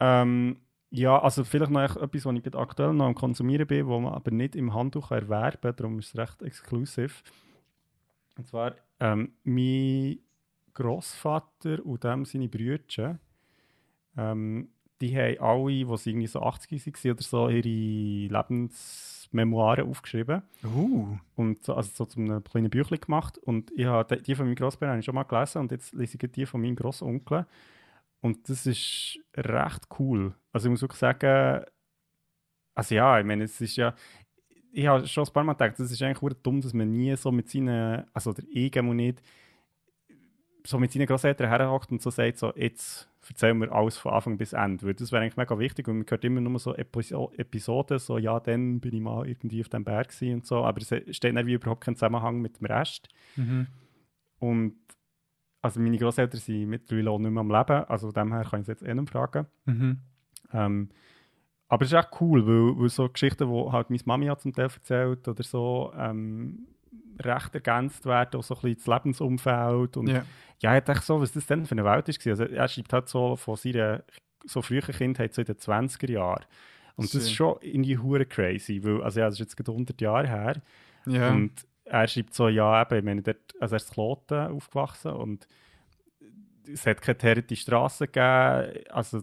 Ähm, 0.00 0.60
ja, 0.90 1.20
also 1.20 1.44
vielleicht 1.44 1.72
noch 1.72 1.96
etwas, 1.96 2.24
was 2.24 2.34
ich 2.34 2.42
gerade 2.42 2.58
aktuell 2.58 2.92
noch 2.92 3.06
am 3.06 3.14
Konsumieren 3.14 3.66
bin, 3.66 3.86
wo 3.86 3.98
man 3.98 4.14
aber 4.14 4.30
nicht 4.30 4.54
im 4.54 4.74
Handtuch 4.74 5.10
erwerben 5.10 5.60
kann, 5.60 5.76
darum 5.76 5.98
ist 5.98 6.08
es 6.08 6.16
recht 6.16 6.42
exklusiv. 6.42 7.22
Und 8.36 8.46
zwar, 8.46 8.76
ähm, 9.00 9.32
mein 9.44 10.18
Großvater 10.74 11.84
und 11.84 12.04
dem 12.04 12.24
seine 12.24 12.48
Brüder, 12.48 13.18
ähm, 14.16 14.68
die 15.00 15.16
haben 15.16 15.38
alle, 15.40 15.96
die 15.96 16.10
irgendwie 16.10 16.26
so 16.26 16.40
80 16.40 16.86
waren 16.86 17.12
oder 17.12 17.22
so, 17.22 17.48
ihre 17.48 17.68
Lebensmemoiren 17.68 19.88
aufgeschrieben. 19.88 20.42
Uh. 20.64 21.18
Und 21.34 21.64
so, 21.64 21.74
also 21.74 21.90
so 21.92 22.04
zu 22.06 22.20
einem 22.20 22.42
kleinen 22.44 22.70
Büchlein 22.70 23.00
gemacht. 23.00 23.36
Und 23.38 23.70
ich 23.72 23.86
habe 23.86 24.16
die- 24.22 24.34
von 24.34 24.46
meinem 24.46 24.54
Großbär 24.54 24.88
habe 24.88 25.00
ich 25.00 25.04
schon 25.04 25.14
mal 25.14 25.24
gelesen 25.24 25.62
und 25.62 25.72
jetzt 25.72 25.92
lese 25.94 26.16
ich 26.20 26.32
die 26.32 26.46
von 26.46 26.60
meinem 26.60 26.76
Großonkel. 26.76 27.46
Und 28.20 28.48
das 28.48 28.66
ist 28.66 29.18
recht 29.36 29.88
cool. 29.98 30.34
Also 30.52 30.68
ich 30.68 30.70
muss 30.70 30.82
wirklich 30.82 31.00
sagen, 31.00 31.64
also 32.74 32.94
ja, 32.94 33.18
ich 33.18 33.26
meine, 33.26 33.44
es 33.44 33.60
ist 33.60 33.76
ja, 33.76 33.94
ich 34.74 34.86
habe 34.86 35.06
schon 35.06 35.24
ein 35.24 35.32
paar 35.32 35.44
Mal 35.44 35.52
gedacht, 35.52 35.78
es 35.78 35.90
ist 35.90 36.02
eigentlich 36.02 36.34
dumm, 36.42 36.60
dass 36.60 36.74
man 36.74 36.90
nie 36.90 37.16
so 37.16 37.30
mit 37.30 37.48
seinen, 37.48 38.04
also 38.12 38.32
der 38.32 38.44
ich 38.50 38.74
nicht, 38.74 39.22
so 40.66 40.78
mit 40.78 40.92
seinen 40.92 41.06
Großeltern 41.06 41.48
herhockt 41.48 41.92
und 41.92 42.02
so 42.02 42.10
sagt, 42.10 42.38
so, 42.38 42.52
jetzt 42.56 43.08
erzählen 43.28 43.58
wir 43.60 43.72
alles 43.72 43.96
von 43.96 44.12
Anfang 44.12 44.36
bis 44.36 44.52
Ende. 44.52 44.86
Weil 44.86 44.94
das 44.94 45.12
wäre 45.12 45.22
eigentlich 45.22 45.36
mega 45.36 45.58
wichtig 45.58 45.86
und 45.88 45.98
man 45.98 46.06
hört 46.08 46.24
immer 46.24 46.40
nur 46.40 46.58
so 46.58 46.74
Episo 46.74 47.32
Episoden, 47.36 47.98
so, 47.98 48.18
ja, 48.18 48.40
dann 48.40 48.80
bin 48.80 48.94
ich 48.94 49.00
mal 49.00 49.28
irgendwie 49.28 49.60
auf 49.60 49.68
dem 49.68 49.84
Berg 49.84 50.12
und 50.20 50.46
so, 50.46 50.64
aber 50.64 50.80
es 50.80 51.16
steht 51.16 51.36
dann 51.36 51.46
wie 51.46 51.54
überhaupt 51.54 51.82
kein 51.82 51.94
Zusammenhang 51.94 52.40
mit 52.40 52.60
dem 52.60 52.66
Rest. 52.66 53.08
Mhm. 53.36 53.68
Und 54.40 54.76
also 55.62 55.80
meine 55.80 55.98
Großeltern 55.98 56.40
sind 56.40 56.68
mittlerweile 56.68 57.10
auch 57.10 57.18
nicht 57.18 57.30
mehr 57.30 57.40
am 57.40 57.50
Leben, 57.50 57.84
also 57.84 58.10
von 58.10 58.14
dem 58.14 58.32
her 58.32 58.44
kann 58.44 58.60
ich 58.60 58.64
es 58.64 58.68
jetzt 58.68 58.82
eh 58.82 58.94
nicht 58.94 59.10
fragen. 59.10 59.46
Mhm. 59.66 60.00
Ähm, 60.52 60.88
aber 61.68 61.84
es 61.84 61.92
ist 61.92 61.98
echt 61.98 62.20
cool, 62.20 62.46
weil, 62.46 62.78
weil 62.80 62.88
so 62.88 63.08
Geschichten, 63.08 63.50
die 63.50 63.72
halt 63.72 63.90
meine 63.90 64.02
Mami 64.04 64.26
hat 64.26 64.40
zum 64.42 64.52
Teil 64.52 64.66
erzählt 64.74 65.26
oder 65.28 65.42
so, 65.42 65.92
ähm, 65.96 66.66
recht 67.20 67.54
ergänzt 67.54 68.06
werden, 68.06 68.38
auch 68.38 68.44
so 68.44 68.54
ein 68.54 68.60
bisschen 68.62 68.76
das 68.76 68.86
Lebensumfeld. 68.86 69.96
Und 69.96 70.08
Ja. 70.08 70.24
ja, 70.60 70.76
ich 70.76 70.84
dachte 70.84 71.04
so, 71.04 71.20
was 71.20 71.32
das 71.32 71.46
denn 71.46 71.64
für 71.66 71.72
eine 71.72 71.84
Welt 71.84 72.08
ist. 72.08 72.26
Also 72.26 72.44
er 72.44 72.68
schreibt 72.68 72.92
halt 72.92 73.08
so 73.08 73.36
von 73.36 73.56
seiner 73.56 74.02
so 74.44 74.62
frühen 74.62 74.82
Kindheit, 74.82 75.32
so 75.32 75.40
in 75.42 75.46
den 75.46 75.56
20er 75.56 76.10
Jahren. 76.10 76.44
Und 76.96 77.06
das 77.06 77.14
ist 77.14 77.30
Schön. 77.30 77.36
schon 77.36 77.56
irgendwie 77.62 77.98
hure 77.98 78.26
crazy, 78.26 78.82
weil, 78.84 79.02
also 79.02 79.20
ja, 79.20 79.26
das 79.26 79.34
ist 79.34 79.40
jetzt 79.40 79.56
gerade 79.56 79.72
100 79.72 80.00
Jahre 80.00 80.28
her. 80.28 80.62
Ja. 81.06 81.30
Und 81.30 81.52
er 81.84 82.06
schreibt 82.08 82.34
so, 82.34 82.48
ja, 82.48 82.82
eben, 82.82 82.98
ich 82.98 83.04
meine, 83.04 83.22
dort, 83.22 83.54
also 83.60 83.74
er 83.74 83.76
ist 83.76 83.88
in 83.88 83.94
Kloten 83.94 84.38
aufgewachsen 84.52 85.12
und 85.12 85.46
es 86.72 86.86
hat 86.86 87.02
keine 87.02 87.18
teerte 87.18 87.56
Straße 87.56 88.06
gegeben. 88.06 88.84
Also 88.90 89.22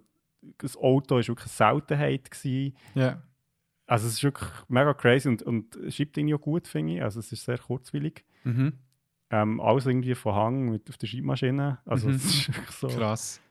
das 0.58 0.76
Auto 0.78 1.16
war 1.16 1.28
wirklich 1.28 1.40
eine 1.62 1.72
Seltenheit. 1.74 2.32
Gewesen. 2.32 2.76
ja. 2.96 3.22
Also 3.88 4.08
es 4.08 4.14
ist 4.14 4.24
wirklich 4.24 4.50
mega 4.70 4.94
crazy 4.94 5.28
und, 5.28 5.42
und 5.44 5.78
schreibt 5.90 6.16
ihn 6.18 6.30
ja 6.30 6.38
gut, 6.38 6.66
finde 6.68 6.94
ich. 6.96 7.04
Also 7.04 7.20
es 7.20 7.30
ist 7.34 7.44
sehr 7.44 7.58
kurzwillig. 7.58 8.24
Mhm. 8.46 8.74
Ähm, 9.30 9.60
alles 9.60 9.86
irgendwie 9.86 10.16
von 10.16 10.34
Hang 10.34 10.70
mit 10.72 10.90
auf 10.90 10.98
der 10.98 11.08
Schreibmaschine. 11.08 11.80
Also 11.86 12.08
Mhm. 12.08 12.16
es 12.16 12.26
ist 12.26 12.48
wirklich 12.48 12.72
so 12.72 12.88
Krass. 12.88 13.42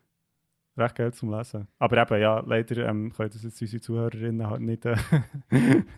recht 0.78 0.94
geil 0.94 1.12
zum 1.12 1.30
Lesen. 1.30 1.68
Aber 1.78 1.98
eben, 2.00 2.20
ja, 2.22 2.40
leider 2.40 2.88
ähm, 2.88 3.12
können 3.12 3.28
das 3.30 3.42
jetzt 3.42 3.60
unsere 3.60 3.82
Zuhörerinnen 3.82 4.46
halt 4.48 4.62
nicht... 4.62 4.86
Äh, 4.86 4.96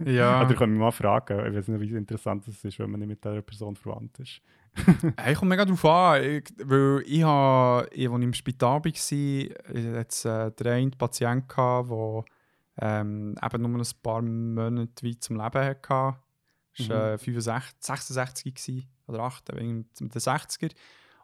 Ja. 0.05 0.43
Oder 0.45 0.55
können 0.57 0.73
mich 0.73 0.81
mal 0.81 0.91
fragen. 0.91 1.47
Ich 1.47 1.55
weiß 1.55 1.69
nicht, 1.69 1.81
wie 1.81 1.97
interessant 1.97 2.47
es 2.49 2.65
ist, 2.65 2.79
wenn 2.81 2.91
man 2.91 2.99
nicht 2.99 3.09
mit 3.11 3.25
dieser 3.25 3.43
Person 3.43 3.77
verwandt 3.77 4.19
ist. 4.19 4.41
Hey, 5.19 5.35
kommt 5.35 5.51
mega 5.51 5.65
drauf 5.65 5.85
an, 5.85 6.23
ich, 6.25 6.45
weil 6.65 7.03
ich 7.07 7.23
habe, 7.23 7.89
ich, 7.93 8.09
als 8.09 8.19
ich 8.19 8.25
im 8.25 8.33
Spital 8.33 8.79
war, 8.83 8.87
ich 8.87 9.11
jetzt 9.75 10.25
äh, 10.25 10.51
der 10.51 10.73
eine 10.73 10.91
Patient 10.91 11.49
gehabt, 11.49 11.91
der 11.91 12.25
ähm, 12.81 13.37
eben 13.43 13.63
nur 13.63 13.81
ein 13.81 13.87
paar 14.03 14.23
Monate 14.23 15.07
weit 15.07 15.23
zum 15.23 15.37
Leben 15.37 15.65
hatte. 15.65 16.17
Das 16.79 16.89
Mhm. 16.89 16.91
war 16.91 17.13
äh, 17.13 17.19
65, 17.19 17.75
66 17.81 18.55
gewesen, 18.55 18.89
oder 19.07 19.21
8, 19.21 19.55
wegen 19.55 19.89
den 20.01 20.11
60er. 20.11 20.73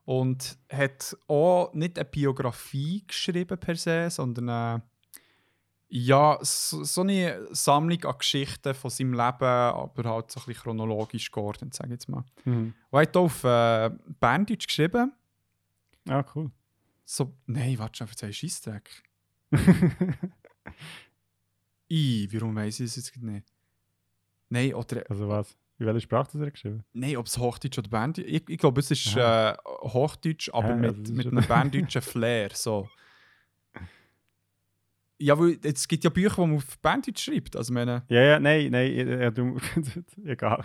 Und 0.05 0.59
hat 0.70 1.16
auch 1.27 1.73
nicht 1.73 1.99
eine 1.99 2.05
Biografie 2.05 3.05
geschrieben 3.07 3.59
per 3.59 3.77
se, 3.77 4.11
sondern 4.11 4.49
äh, 4.49 4.81
ja, 5.90 6.39
so, 6.43 6.85
so 6.85 7.01
eine 7.01 7.47
Sammlung 7.51 8.05
an 8.05 8.19
Geschichten 8.19 8.74
von 8.74 8.90
seinem 8.90 9.12
Leben, 9.12 9.44
aber 9.44 10.05
halt 10.05 10.31
so 10.31 10.40
ein 10.40 10.47
bisschen 10.47 10.62
chronologisch 10.62 11.31
geordnet, 11.31 11.74
sage 11.74 11.89
ich 11.89 11.93
jetzt 11.93 12.09
mal. 12.09 12.24
Mhm. 12.44 12.74
Und 12.90 12.98
er 12.98 13.02
hat 13.02 13.16
auf 13.16 13.44
äh, 13.44 13.90
Berndeutsch 14.20 14.66
geschrieben. 14.66 15.12
Ah, 16.09 16.24
cool. 16.35 16.51
So, 17.05 17.32
nein, 17.47 17.78
warte 17.78 17.98
schon, 17.98 18.09
erzähl 18.09 18.32
Scheissdreck. 18.32 19.02
I, 21.90 22.28
warum 22.32 22.55
weiß 22.55 22.81
ich 22.81 22.86
es 22.86 22.97
jetzt 22.97 23.16
nicht? 23.23 23.47
Nein, 24.51 24.74
oder, 24.74 25.05
also 25.09 25.28
was? 25.28 25.56
In 25.78 25.86
welcher 25.86 26.01
Sprache 26.01 26.32
hat 26.35 26.40
er 26.40 26.51
geschrieben? 26.51 26.85
nein, 26.93 27.16
ob 27.16 27.27
es 27.27 27.39
Hochdeutsch 27.39 27.78
oder 27.78 27.89
Berndeutsch 27.89 28.27
Ich, 28.27 28.48
ich 28.48 28.59
glaube, 28.59 28.81
es 28.81 28.90
ist 28.90 29.16
äh, 29.16 29.55
Hochdeutsch, 29.65 30.51
aber 30.52 30.70
Ja, 30.70 30.77
mit, 30.77 30.90
also 30.90 31.02
das 31.02 31.10
mit 31.12 31.27
einem 31.27 31.44
berndeutschen 31.48 32.02
Flair. 32.02 32.51
So. 32.52 32.89
Ja, 35.20 35.36
weil 35.36 35.59
es 35.65 35.89
gibt 35.89 36.05
ja 36.05 36.11
Bücher, 36.11 36.36
die 36.36 36.40
man 36.49 36.57
auf 36.59 36.78
Berndeutsch 36.78 37.24
schreibt. 37.24 37.57
Also, 37.57 37.73
meine, 37.73 38.05
Ja, 38.09 38.23
ja, 38.23 38.39
nein, 38.39 38.70
nein, 38.70 39.20
ja, 39.20 39.31
du, 39.32 39.57
egal. 40.24 40.65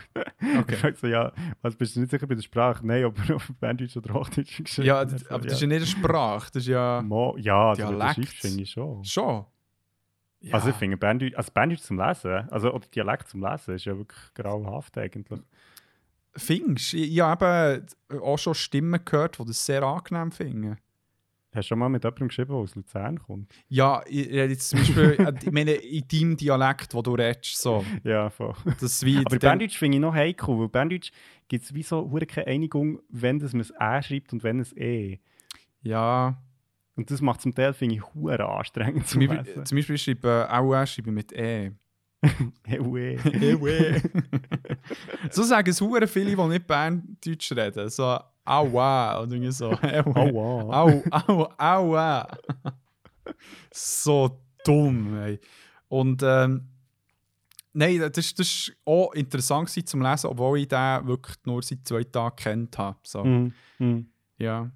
Okay. 0.59 0.91
Ich 0.91 0.99
so, 0.99 1.07
ja, 1.07 1.31
was 1.63 1.75
bist 1.75 1.95
du 1.95 2.01
nicht 2.01 2.11
sicher 2.11 2.27
bei 2.27 2.35
der 2.35 2.43
Sprache? 2.43 2.85
Nein, 2.85 3.05
ob 3.05 3.17
er 3.27 3.35
auf 3.37 3.51
Berndeutsch 3.59 3.97
oder 3.97 4.13
Hochdeutsch 4.13 4.63
geschrieben 4.63 4.87
ja, 4.87 4.99
hat. 4.99 5.11
d- 5.11 5.17
So, 5.17 5.25
aber 5.31 5.37
ja. 5.39 5.43
das 5.45 5.53
ist 5.53 5.61
ja 5.61 5.67
nicht 5.67 5.77
eine 5.77 5.85
Sprache, 5.87 6.51
das 6.53 6.61
ist 6.63 6.67
ja 6.69 7.01
Mo, 7.03 7.35
ja, 7.39 7.69
also 7.69 7.87
Dialekt. 7.87 8.13
Schrift 8.15 8.35
finde 8.41 8.61
ich 8.63 8.69
schon. 8.69 9.03
schon. 9.03 9.45
Ja. 10.41 10.53
Also 10.55 10.69
ich 10.69 10.75
finde 10.75 10.97
Berndeutsch, 10.97 11.35
also 11.35 11.51
Berndeutsch 11.51 11.81
zum 11.81 11.97
Lesen, 11.97 12.47
also 12.51 12.71
oder 12.73 12.85
Dialekt 12.87 13.29
zum 13.29 13.41
Lesen, 13.41 13.73
ist 13.75 13.85
ja 13.85 13.97
wirklich 13.97 14.19
grauenhaft 14.35 14.95
eigentlich. 14.99 15.39
Findest 16.35 16.93
du? 16.93 16.97
Ich, 16.97 17.11
ich 17.13 17.19
habe 17.21 17.83
eben 18.11 18.21
auch 18.21 18.37
schon 18.37 18.53
Stimmen 18.53 18.99
gehört, 19.03 19.39
die 19.39 19.45
das 19.45 19.65
sehr 19.65 19.81
angenehm 19.83 20.31
finden. 20.31 20.77
Hast 21.53 21.65
du 21.65 21.69
schon 21.69 21.79
mal 21.79 21.89
mit 21.89 22.03
jemandem 22.03 22.27
geschrieben, 22.29 22.49
der 22.49 22.57
aus 22.57 22.75
Luzern 22.75 23.19
kommt? 23.19 23.53
Ja, 23.67 24.01
ich, 24.07 24.27
rede 24.29 24.53
jetzt 24.53 24.69
zum 24.69 24.79
Beispiel 24.79 25.11
äh, 25.19 25.33
ich 25.43 25.51
meine, 25.51 25.73
in 25.73 26.03
deinem 26.11 26.37
Dialekt, 26.37 26.93
wo 26.93 27.01
du 27.01 27.13
redest. 27.13 27.61
So. 27.61 27.85
Ja, 28.03 28.29
voll. 28.29 28.55
Das 28.79 29.03
wie 29.05 29.17
Aber 29.17 29.37
Berndeutsch 29.37 29.77
finde 29.77 29.97
ich 29.97 30.01
noch 30.01 30.13
heikel, 30.13 30.57
weil 30.59 30.69
Berndeutsch 30.69 31.11
gibt 31.47 31.65
es 31.65 31.73
wie 31.73 31.83
so 31.83 32.09
keine 32.27 32.47
Einigung, 32.47 32.99
wenn 33.09 33.39
das 33.39 33.53
man 33.53 33.61
es 33.61 33.71
«ä» 33.79 34.01
schreibt 34.01 34.33
und 34.33 34.43
wenn 34.43 34.59
es 34.59 34.75
«e». 34.75 35.19
Ja, 35.81 36.37
Und 36.95 37.09
das 37.09 37.21
macht 37.21 37.41
zum 37.41 37.53
Teil, 37.53 37.73
finde 37.73 37.95
ich, 37.95 38.13
hure 38.13 38.47
anstrengend 38.47 39.07
zu 39.07 39.19
zum 39.19 39.27
Beispiel, 39.27 39.53
lesen. 39.53 39.65
zum 39.65 39.75
Beispiel 39.77 39.97
schreibe 39.97 40.47
auch 40.49 40.73
er 40.73 40.85
schreibe 40.85 41.11
mit 41.11 41.31
E. 41.33 41.71
Ewe. 42.67 43.15
Ewe. 43.25 44.01
so 45.29 45.43
sagen 45.43 45.69
es 45.69 45.81
hure 45.81 46.07
viele, 46.07 46.35
die 46.35 46.47
nicht 46.47 46.67
Berndeutsch 46.67 47.51
reden. 47.51 47.89
So, 47.89 48.19
aua, 48.45 49.21
oder 49.21 49.31
irgendwie 49.31 49.51
so. 49.51 49.71
Aua. 50.15 50.83
Au, 50.83 51.03
au, 51.11 51.49
aua. 51.57 52.27
so 53.71 54.39
dumm, 54.65 55.17
ey. 55.17 55.39
Und 55.87 56.23
ähm, 56.23 56.67
nein, 57.73 58.11
das, 58.11 58.37
war 58.37 58.75
auch 58.85 59.13
interessant 59.13 59.69
zum 59.87 60.01
Lesen, 60.01 60.27
obwohl 60.27 60.59
ich 60.59 60.67
den 60.67 61.07
wirklich 61.07 61.37
nur 61.45 61.61
seit 61.61 61.87
zwei 61.87 62.03
Tagen 62.03 62.35
kennt 62.35 62.77
habe. 62.77 62.99
So. 63.03 63.23
Mhm. 63.23 63.53
Mhm. 63.79 64.07
Ja. 64.37 64.71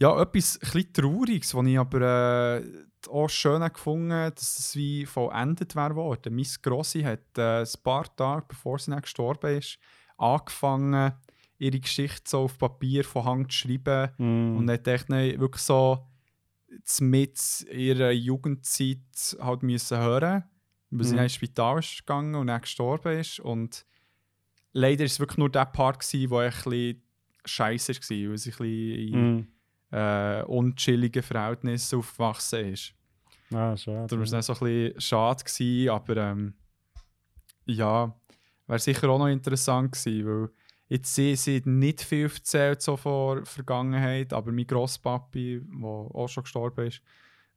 Ja, 0.00 0.18
etwas 0.22 0.58
bisschen 0.58 0.92
Trauriges, 0.94 1.54
was 1.54 1.66
ich 1.66 1.78
aber 1.78 2.00
äh, 2.00 2.64
auch 3.10 3.28
schön 3.28 3.62
gefunden 3.70 4.12
habe, 4.12 4.34
dass 4.34 4.58
es 4.58 4.74
wie 4.74 5.04
vollendet 5.04 5.76
wäre 5.76 5.94
worden. 5.94 6.34
Meine 6.34 6.48
Grossi 6.62 7.02
hat 7.02 7.36
äh, 7.36 7.60
ein 7.60 7.82
paar 7.82 8.16
Tage, 8.16 8.46
bevor 8.48 8.78
sie 8.78 8.92
dann 8.92 9.02
gestorben 9.02 9.58
ist, 9.58 9.78
angefangen, 10.16 11.12
ihre 11.60 11.78
Geschichte 11.78 12.22
so 12.28 12.40
auf 12.40 12.58
Papier 12.58 13.04
von 13.04 13.24
Hand 13.24 13.52
zu 13.52 13.58
schreiben 13.58 14.10
Mhm. 14.18 14.56
und 14.56 14.70
hat 14.70 14.88
echt 14.88 15.08
nicht 15.10 15.38
wirklich 15.38 15.62
so 15.62 16.06
mit 17.00 17.66
ihrer 17.72 18.10
Jugendzeit 18.10 19.36
halt 19.40 19.62
müssen 19.62 19.98
hören, 19.98 20.44
weil 20.90 21.04
sie 21.04 21.14
dann 21.14 21.24
ins 21.24 21.34
Spital 21.34 21.78
ist 21.78 21.98
gegangen 21.98 22.34
und 22.34 22.46
dann 22.48 22.60
gestorben 22.60 23.18
ist 23.18 23.38
und 23.40 23.84
leider 24.72 25.04
ist 25.04 25.12
es 25.12 25.20
wirklich 25.20 25.38
nur 25.38 25.50
der 25.50 25.66
Part 25.66 26.00
gewesen, 26.00 26.30
wo 26.30 26.38
ein 26.38 26.50
bisschen 26.50 27.02
scheiße 27.44 27.92
war, 27.94 28.30
weil 28.30 28.38
sie 28.38 28.50
ein 28.50 28.56
bisschen 28.56 29.14
in 29.14 29.36
Mhm. 29.36 29.46
äh, 29.92 30.42
unchilligen 30.44 31.22
Verhältnissen 31.22 31.98
aufgewachsen 31.98 32.66
ist. 32.72 32.94
Ah, 33.52 33.76
schade. 33.76 34.06
Darum 34.06 34.18
war 34.20 34.24
es 34.24 34.30
dann 34.30 34.42
so 34.42 34.52
ein 34.54 34.58
bisschen 34.60 35.00
schade, 35.00 35.44
gewesen, 35.44 35.88
aber 35.90 36.16
ähm, 36.16 36.54
ja, 37.66 38.14
wäre 38.68 38.78
sicher 38.78 39.08
auch 39.08 39.18
noch 39.18 39.26
interessant 39.26 39.92
gewesen, 39.92 40.26
weil 40.26 40.50
jetzt 40.90 41.14
sie, 41.14 41.36
hat 41.36 41.66
nicht 41.66 42.02
viel 42.02 42.24
erzählt 42.30 42.82
so 42.82 42.96
von 42.96 43.36
der 43.38 43.46
Vergangenheit, 43.46 44.32
aber 44.32 44.52
mein 44.52 44.66
Grosspapi, 44.66 45.62
der 45.64 45.88
auch 45.88 46.28
schon 46.28 46.42
gestorben 46.42 46.88
ist, 46.88 47.00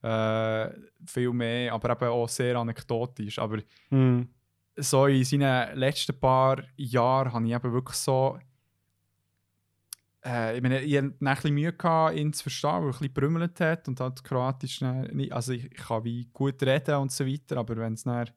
äh, 0.04 0.70
viel 1.06 1.34
mehr, 1.34 1.74
aber 1.74 1.92
eben 1.92 2.06
auch 2.12 2.30
sehr 2.30 2.56
anekdotisch. 2.58 3.40
Aber 3.40 3.58
Mhm. 3.90 4.30
so 4.78 5.08
in 5.08 5.24
seinen 5.24 5.76
letzten 5.78 6.20
paar 6.20 6.62
Jahren 6.78 7.34
habe 7.34 7.48
ich 7.48 7.54
eben 7.54 7.74
wirklich 7.74 7.98
so. 7.98 8.40
Äh, 10.24 10.56
ich 10.58 10.62
meine, 10.62 10.82
ich 10.82 10.96
hatte 10.96 11.08
ein 11.20 11.36
bisschen 11.36 11.54
Mühe, 11.54 11.74
gehabt, 11.74 12.16
ihn 12.16 12.34
zu 12.34 12.44
verstehen, 12.44 12.72
weil 12.72 12.82
er 12.82 12.86
ein 12.86 12.92
bisschen 12.92 13.14
brümmelt 13.14 13.60
hat 13.60 13.88
und 13.88 14.00
halt 14.00 14.24
Kroatisch. 14.24 14.80
dann 14.80 15.02
Nicht, 15.08 15.34
also, 15.34 15.54
ich, 15.54 15.66
ich 15.66 15.74
kann 15.74 16.04
wie 16.04 16.30
gut 16.32 16.62
reden 16.64 16.96
und 16.96 17.12
so 17.12 17.26
weiter, 17.26 17.58
aber 17.58 17.76
wenn 17.78 17.94
es 17.94 18.04
dann 18.04 18.30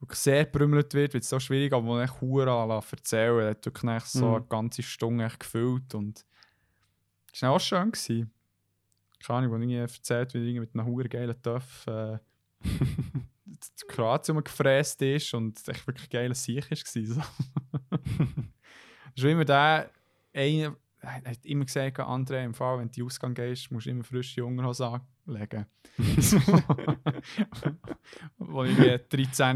wirklich 0.00 0.18
sehr 0.18 0.44
brümmelt 0.44 0.94
wird, 0.94 1.14
wird 1.14 1.24
es 1.24 1.30
so 1.30 1.40
schwierig. 1.40 1.72
Aber 1.72 1.98
wenn 1.98 2.04
ich 2.04 2.20
Hure 2.20 2.50
erzählen 2.90 3.38
er 3.40 3.50
hat 3.50 3.64
wirklich 3.66 4.04
so 4.04 4.26
Mhm. 4.26 4.34
eine 4.34 4.44
ganze 4.44 4.82
Stunde 4.82 5.24
echt 5.24 5.40
gefüllt. 5.40 5.94
Und 5.94 6.24
es 7.32 7.42
war 7.42 7.50
auch 7.50 7.60
schön. 7.60 7.90
Gewesen. 7.92 8.30
Keine 9.24 9.38
Ahnung, 9.38 9.60
wo 9.60 9.64
ich 9.64 9.72
erzählt 9.74 10.32
wie 10.34 10.38
irgendwie 10.38 10.60
mit 10.60 10.74
einem 10.74 10.86
Hure 10.86 11.08
geilen 11.08 11.40
Töff. 11.42 11.86
Äh, 11.88 12.18
zu 13.60 13.86
Kroatien 13.86 14.36
rumgefräst 14.36 15.00
ist 15.00 15.32
und 15.32 15.66
echt 15.68 15.86
wirklich 15.86 16.10
geiler 16.10 16.34
Sieg 16.34 16.70
war. 16.70 16.78
So. 16.78 17.22
Schon 19.16 19.30
immer 19.30 19.44
der, 19.44 19.90
einer, 20.34 20.76
er 21.00 21.30
hat 21.30 21.46
immer 21.46 21.64
gesagt, 21.64 22.00
André, 22.00 22.44
im 22.44 22.54
Fall, 22.54 22.78
wenn 22.78 22.88
du 22.88 22.92
in 22.92 22.92
den 22.92 23.06
Ausgang 23.06 23.34
gehst, 23.34 23.70
musst 23.70 23.86
du 23.86 23.90
immer 23.90 24.04
frische 24.04 24.44
Unterhose 24.44 25.00
anlegen. 25.26 25.66
Als 25.98 26.32
ich 26.32 26.42
irgendwie 28.38 28.98
13 29.08 29.38
war, 29.38 29.54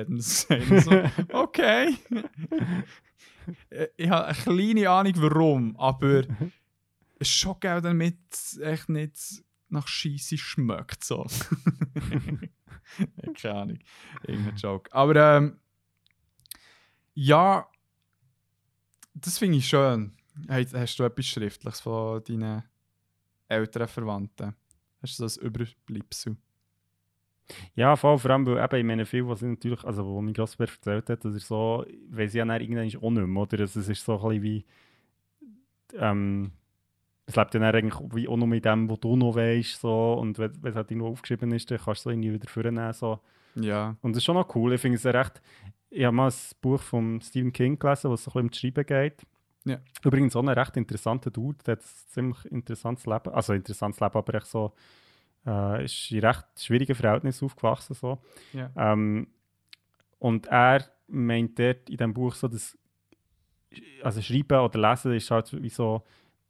hat 0.00 0.46
er. 0.50 0.80
So, 0.80 0.90
okay. 1.32 1.96
Ich 3.96 4.10
habe 4.10 4.26
eine 4.26 4.36
kleine 4.36 4.90
Ahnung, 4.90 5.14
warum, 5.16 5.76
aber 5.76 6.20
es 7.18 7.28
ist 7.28 7.30
schon 7.30 7.58
geil, 7.60 7.80
damit 7.80 8.18
es 8.30 8.58
echt 8.58 8.88
nicht 8.88 9.42
nach 9.68 9.88
Scheisse 9.88 10.36
schmeckt. 10.36 11.04
So. 11.04 11.24
Keine 13.40 13.54
Ahnung. 13.54 13.78
Irgendein 14.26 14.56
Joke. 14.56 14.92
Aber 14.92 15.36
ähm, 15.36 15.60
ja, 17.14 17.66
das 19.14 19.38
finde 19.38 19.58
ich 19.58 19.68
schön. 19.68 20.16
Hast 20.48 20.98
du 20.98 21.04
etwas 21.04 21.26
Schriftliches 21.26 21.80
von 21.80 22.22
deinen 22.24 22.62
älteren 23.48 23.88
Verwandten? 23.88 24.54
Hast 25.02 25.18
du 25.18 25.24
das 25.24 25.36
Überbleibsel? 25.36 26.36
Ja, 27.74 27.96
voll, 27.96 28.18
vor 28.18 28.30
allem, 28.30 28.46
weil 28.46 28.64
eben 28.64 28.80
in 28.80 28.86
meinen 28.86 29.06
Film, 29.06 29.28
was 29.28 29.42
ich 29.42 29.48
natürlich, 29.48 29.84
also 29.84 30.06
wo 30.06 30.20
mein 30.22 30.32
Grossbär 30.32 30.68
erzählt 30.68 31.10
hat, 31.10 31.24
das 31.24 31.34
ist 31.34 31.48
so, 31.48 31.84
weiss 32.08 32.30
ich 32.30 32.38
ja 32.38 32.44
dann 32.44 32.60
irgendwann 32.60 33.02
auch 33.02 33.10
nicht 33.10 33.26
mehr, 33.26 33.42
oder? 33.42 33.60
Also, 33.60 33.80
es 33.80 33.88
ist 33.88 34.04
so 34.04 34.18
ein 34.20 34.40
bisschen 34.40 34.42
wie, 34.42 34.64
ähm, 35.98 36.52
es 37.26 37.36
lebt 37.36 37.54
ja 37.54 37.60
dann 37.60 37.74
eigentlich 37.74 38.00
wie 38.14 38.28
auch 38.28 38.36
nur 38.36 38.46
mit 38.46 38.64
dem, 38.64 38.88
was 38.88 39.00
du 39.00 39.16
noch 39.16 39.34
weißt, 39.34 39.80
so, 39.80 40.14
und 40.14 40.38
wenn 40.38 40.62
wenn 40.62 40.70
es 40.70 40.76
halt 40.76 40.90
irgendwo 40.90 41.08
aufgeschrieben 41.08 41.52
ist, 41.52 41.70
dann 41.70 41.78
kannst 41.78 42.04
du 42.04 42.10
es 42.10 42.14
irgendwie 42.14 42.32
wieder 42.32 42.48
vornehmen, 42.48 42.92
so. 42.92 43.20
Ja. 43.54 43.96
Und 44.00 44.12
das 44.12 44.18
ist 44.18 44.24
schon 44.24 44.36
noch 44.36 44.54
cool, 44.54 44.72
ich 44.72 44.80
finde 44.80 44.96
es 44.96 45.02
ja 45.02 45.10
recht, 45.10 45.42
ich 45.90 46.04
habe 46.04 46.16
mal 46.16 46.30
ein 46.30 46.34
Buch 46.60 46.80
von 46.80 47.20
Stephen 47.20 47.52
King 47.52 47.78
gelesen, 47.78 48.10
was 48.10 48.24
so 48.24 48.30
ein 48.30 48.32
bisschen 48.32 48.40
um 48.40 48.50
das 48.50 48.58
Schreiben 48.58 48.86
geht. 48.86 49.26
Ja. 49.64 49.78
Übrigens 50.04 50.34
auch 50.36 50.42
ein 50.42 50.48
recht 50.48 50.76
interessanter 50.76 51.30
Dude, 51.30 51.58
der 51.64 51.72
hat 51.76 51.82
ein 51.82 52.08
ziemlich 52.08 52.44
interessantes 52.46 53.06
Leben, 53.06 53.32
also 53.32 53.52
interessantes 53.52 54.00
Leben, 54.00 54.14
aber 54.16 54.34
echt 54.34 54.46
so, 54.46 54.72
äh, 55.46 55.84
ist 55.84 56.10
in 56.10 56.20
recht 56.24 56.44
schwierigen 56.58 56.94
Verhältnissen 56.94 57.44
aufgewachsen, 57.44 57.94
so. 57.94 58.18
ja. 58.52 58.70
Ähm, 58.76 59.28
und 60.18 60.46
er 60.46 60.84
meint 61.08 61.58
dort 61.58 61.90
in 61.90 61.96
diesem 61.96 62.14
Buch 62.14 62.34
so, 62.34 62.48
dass 62.48 62.76
also 64.02 64.20
Schreiben 64.20 64.60
oder 64.60 64.78
Lesen 64.90 65.14
ist 65.14 65.30
halt 65.30 65.52
wie 65.62 65.68
so 65.68 66.02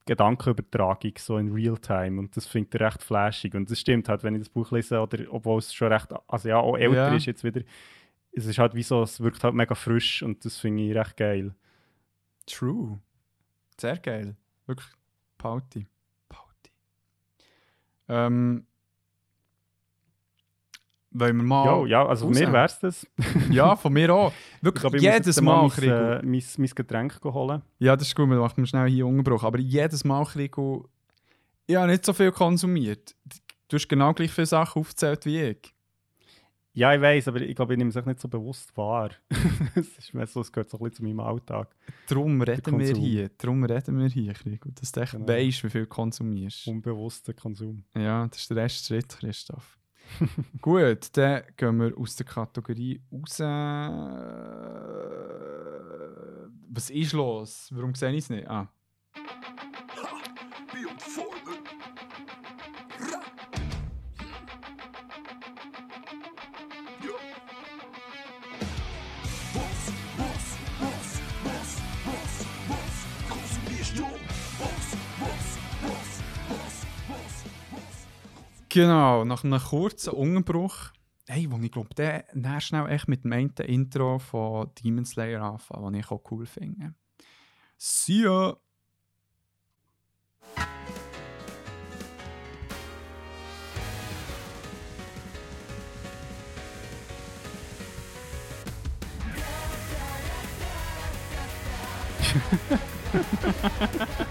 Gedankenübertragung 0.06 1.12
so 1.18 1.38
in 1.38 1.52
Realtime 1.52 2.18
und 2.18 2.36
das 2.36 2.46
finde 2.46 2.70
ich 2.74 2.80
recht 2.80 3.02
flashig 3.02 3.54
und 3.54 3.70
das 3.70 3.78
stimmt 3.78 4.08
halt, 4.08 4.24
wenn 4.24 4.34
ich 4.34 4.40
das 4.40 4.48
Buch 4.48 4.70
lese 4.72 5.00
oder 5.00 5.18
obwohl 5.30 5.58
es 5.58 5.72
schon 5.72 5.92
recht, 5.92 6.08
also 6.26 6.48
ja, 6.48 6.56
auch 6.58 6.76
älter 6.76 7.08
Ja. 7.10 7.14
ist 7.14 7.26
jetzt 7.26 7.44
wieder, 7.44 7.62
es 8.32 8.46
ist 8.46 8.58
halt 8.58 8.74
wie 8.74 8.82
so, 8.82 9.02
es 9.02 9.20
wirkt 9.20 9.44
halt 9.44 9.54
mega 9.54 9.74
frisch 9.74 10.22
und 10.22 10.44
das 10.44 10.58
finde 10.58 10.82
ich 10.82 10.94
recht 10.96 11.16
geil. 11.16 11.54
True. 12.46 13.00
Sehr 13.80 13.98
geil. 13.98 14.36
Wirklich. 14.66 14.88
Pauti. 15.38 15.86
Pauti. 16.28 16.70
Ähm. 18.08 18.66
Wollen 21.14 21.36
wir 21.36 21.44
mal. 21.44 21.66
Jo, 21.66 21.86
ja, 21.86 22.06
also 22.06 22.26
von 22.26 22.34
mir 22.34 22.64
es 22.64 22.78
das. 22.78 23.06
Ja, 23.50 23.76
von 23.76 23.92
mir 23.92 24.14
auch. 24.14 24.32
Ich 24.56 24.62
Wirklich, 24.62 24.84
ich 24.84 24.92
muss 24.92 25.02
jedes 25.02 25.26
jetzt 25.36 25.42
Mal, 25.42 25.60
mein, 25.62 25.70
Krigo. 25.70 25.92
äh, 25.94 26.22
mein, 26.22 26.42
mein 26.56 26.68
Getränk 26.74 27.20
holen. 27.22 27.62
Ja, 27.78 27.96
das 27.96 28.08
ist 28.08 28.14
gut, 28.14 28.30
wir 28.30 28.38
machen 28.38 28.66
schnell 28.66 28.88
hier 28.88 29.06
Unterbruch. 29.06 29.42
Aber 29.44 29.58
jedes 29.58 30.04
Mal, 30.04 30.24
Krigo, 30.24 30.88
ich 31.66 31.76
habe 31.76 31.88
nicht 31.88 32.04
so 32.06 32.12
viel 32.14 32.32
konsumiert. 32.32 33.14
Du 33.68 33.76
hast 33.76 33.88
genau 33.88 34.14
gleich 34.14 34.30
viele 34.30 34.46
Sachen 34.46 34.80
aufgezählt 34.80 35.26
wie 35.26 35.40
ich. 35.42 35.74
Ja, 36.74 36.94
ich 36.94 37.02
weiß, 37.02 37.28
aber 37.28 37.40
ich 37.42 37.54
glaube, 37.54 37.74
ich 37.74 37.78
nehme 37.78 37.90
es 37.90 37.96
auch 37.98 38.06
nicht 38.06 38.18
so 38.18 38.28
bewusst 38.28 38.74
wahr. 38.78 39.10
es 39.74 39.98
ist 39.98 40.14
mehr 40.14 40.26
so, 40.26 40.40
es 40.40 40.50
gehört 40.50 40.70
so 40.70 40.78
ein 40.78 40.84
bisschen 40.84 40.96
zu 40.96 41.02
meinem 41.04 41.20
Alltag. 41.20 41.68
Darum 42.08 42.40
reden 42.40 42.78
wir 42.78 42.94
hier. 42.94 43.28
Darum 43.36 43.62
reden 43.64 43.98
wir 43.98 44.08
hier, 44.08 44.32
Krigo. 44.32 44.70
Dass 44.74 44.90
du 44.90 45.00
echt 45.00 45.12
Genau. 45.12 45.28
weisst, 45.28 45.64
wie 45.64 45.70
viel 45.70 45.82
du 45.82 45.86
konsumierst. 45.88 46.66
Unbewusster 46.68 47.34
Konsum. 47.34 47.84
Ja, 47.94 48.26
das 48.26 48.40
ist 48.40 48.50
der 48.50 48.56
erste 48.58 48.86
Schritt, 48.86 49.08
Christoph. 49.18 49.78
Gut, 50.62 51.14
dann 51.16 51.42
gehen 51.56 51.78
wir 51.78 51.96
aus 51.98 52.16
der 52.16 52.26
Kategorie 52.26 53.00
raus. 53.12 53.38
Was 56.74 56.88
ist 56.90 57.12
los? 57.12 57.68
Warum 57.72 57.94
sehe 57.94 58.10
ich 58.12 58.18
es 58.18 58.30
nicht? 58.30 58.48
Ah. 58.48 58.68
Genau, 78.72 79.22
nach 79.26 79.44
einem 79.44 79.60
kurzen 79.60 80.14
Unterbruch, 80.14 80.92
hey, 81.28 81.46
wo 81.50 81.58
ich 81.58 81.70
glaube, 81.70 81.94
der 81.94 82.24
dann 82.32 82.58
schnell 82.62 82.88
echt 82.88 83.06
mit 83.06 83.22
dem 83.22 83.32
einen 83.32 83.50
Intro 83.50 84.18
von 84.18 84.70
Demon 84.82 85.04
Slayer 85.04 85.42
anfangen, 85.42 85.92
was 85.92 86.00
ich 86.00 86.10
auch 86.10 86.22
cool 86.30 86.46
finde. 86.46 86.94
See 87.76 88.22
ya! 88.22 88.56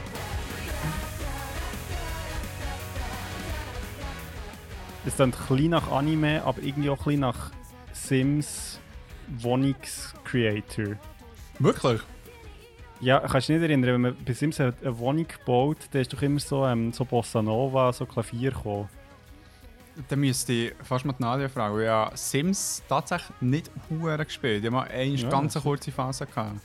Es 5.06 5.15
klingt 5.15 5.36
ein 5.36 5.48
bisschen 5.48 5.72
nach 5.72 5.91
Anime, 5.91 6.44
aber 6.44 6.61
irgendwie 6.61 6.90
auch 6.90 6.99
ein 6.99 7.03
bisschen 7.06 7.19
nach 7.22 7.52
Sims 7.91 8.80
Wohnungscreator. 9.40 10.95
Wirklich? 11.60 12.02
Ja, 12.99 13.19
kannst 13.19 13.49
du 13.49 13.53
dich 13.53 13.61
nicht 13.61 13.69
erinnern, 13.69 13.94
wenn 13.94 14.02
man 14.02 14.18
bei 14.23 14.34
Sims 14.34 14.60
eine 14.60 14.76
Wohnung 14.84 15.26
baut, 15.45 15.78
dann 15.91 16.03
ist 16.03 16.14
doch 16.14 16.22
immer 16.22 16.40
so, 16.40 16.65
ähm, 16.65 16.94
so 16.94 17.03
Bossa 17.03 17.41
Nova, 17.41 17.91
so 17.94 18.06
Klavier 18.06 18.52
gekommen. 18.52 18.90
Dann 20.07 20.19
müsste 20.19 20.53
ich 20.53 20.73
fast 20.84 21.03
mal 21.03 21.14
die 21.14 21.23
Nadia 21.23 21.49
fragen. 21.49 21.82
Ich 21.82 21.88
habe 21.88 22.15
Sims 22.15 22.84
tatsächlich 22.88 23.41
nicht 23.41 23.72
hure 23.90 24.23
gespielt. 24.23 24.60
Ich 24.64 24.65
habe 24.68 24.76
mal 24.76 24.88
eine 24.88 25.06
Ja, 25.06 25.30
ganz 25.30 25.56
kurze 25.56 25.91
Phase 25.91 26.28
gehabt. 26.28 26.61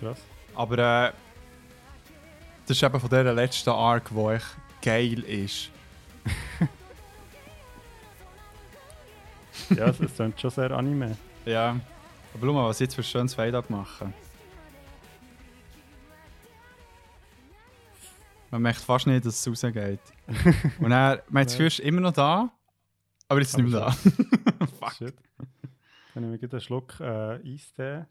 Krass. 0.00 0.18
Aber 0.54 0.78
äh, 0.78 1.12
das 2.66 2.76
ist 2.76 2.82
eben 2.82 3.00
von 3.00 3.08
dieser 3.08 3.32
letzten 3.32 3.70
Arc, 3.70 4.12
wo 4.12 4.30
echt 4.32 4.46
geil 4.82 5.20
ist. 5.20 5.70
Ja, 9.70 9.86
es, 9.86 10.00
es 10.00 10.14
klingt 10.14 10.40
schon 10.40 10.50
sehr 10.50 10.70
Anime. 10.70 11.16
Ja. 11.44 11.80
Aber 12.34 12.46
schau 12.46 12.52
mal, 12.52 12.68
was 12.68 12.78
jetzt 12.78 12.94
für 12.94 13.02
ein 13.02 13.04
schönes 13.04 13.34
Fade-Up 13.34 13.68
machen. 13.70 14.12
Man 18.50 18.62
merkt 18.62 18.80
fast 18.80 19.06
nicht, 19.06 19.24
dass 19.24 19.46
es 19.46 19.48
rausgeht. 19.48 20.00
Und 20.78 20.90
dann, 20.90 21.20
mein 21.30 21.46
Gefühl 21.46 21.68
ist 21.68 21.80
immer 21.80 22.02
noch 22.02 22.12
da, 22.12 22.52
aber 23.28 23.40
jetzt 23.40 23.56
nicht 23.56 23.70
mehr 23.70 23.80
da. 23.80 23.90
Fuck. 24.78 24.92
Shit. 24.92 25.14
Dann 26.12 26.22
nehme 26.22 26.36
ich 26.36 26.42
einen 26.42 26.60
Schluck 26.60 27.00
äh, 27.00 27.40
Eistee. 27.54 28.04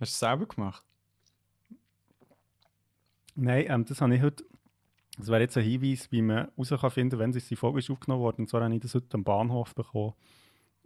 du 0.00 0.04
es 0.04 0.18
selber 0.18 0.46
gemacht? 0.46 0.82
Nein, 3.34 3.66
ähm, 3.68 3.84
das 3.84 4.00
habe 4.00 4.14
ich 4.14 4.22
heute. 4.22 4.44
Das 5.18 5.28
wäre 5.28 5.42
jetzt 5.42 5.56
ein 5.56 5.64
Hinweis, 5.64 6.10
wie 6.10 6.22
man 6.22 6.48
heraus 6.56 6.80
kann 6.80 6.90
finden 6.90 7.18
wenn 7.18 7.32
sich 7.32 7.48
die 7.48 7.56
Folge 7.56 7.78
ist 7.78 7.90
aufgenommen 7.90 8.22
worden. 8.22 8.42
Und 8.42 8.48
zwar 8.48 8.62
habe 8.62 8.74
ich 8.74 8.80
das 8.80 8.94
heute 8.94 9.12
am 9.12 9.24
Bahnhof 9.24 9.74
bekommen. 9.74 10.14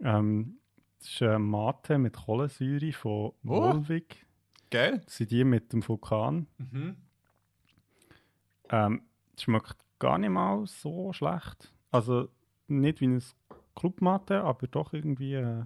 Ähm, 0.01 0.57
das 0.99 1.09
ist 1.09 1.21
ein 1.23 1.41
Mate 1.43 1.97
mit 1.97 2.15
Kohlensäure 2.15 2.91
von 2.93 3.31
Oh. 3.45 3.61
Volvic. 3.73 4.25
Geil. 4.69 5.01
Das 5.05 5.17
sind 5.17 5.31
die 5.31 5.43
mit 5.43 5.73
dem 5.73 5.87
Vulkan. 5.87 6.47
Mhm. 6.57 6.95
Ähm, 8.69 9.01
schmeckt 9.39 9.75
gar 9.99 10.17
nicht 10.17 10.29
mal 10.29 10.65
so 10.65 11.11
schlecht. 11.13 11.73
Also 11.91 12.29
nicht 12.67 13.01
wie 13.01 13.07
ein 13.07 13.23
Clubmate, 13.75 14.41
aber 14.43 14.67
doch 14.67 14.93
irgendwie 14.93 15.33
äh, 15.33 15.65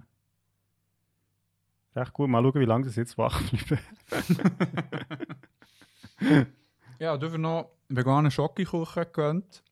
recht 1.94 2.12
gut. 2.12 2.28
Mal 2.28 2.42
schauen, 2.42 2.54
wie 2.60 2.64
lange 2.64 2.84
das 2.86 2.96
jetzt 2.96 3.16
wach 3.16 3.40
bleibt. 3.68 3.84
Ja, 6.98 7.16
du 7.16 7.26
hast 7.26 7.36
noch 7.38 7.70
veganen 7.88 8.30
Schokokuchen 8.30 9.04
gegönnt. 9.04 9.62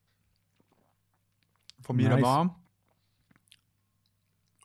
Von 1.81 1.97
meiner 1.97 2.17
Nice. 2.17 2.23
Mom. 2.23 2.55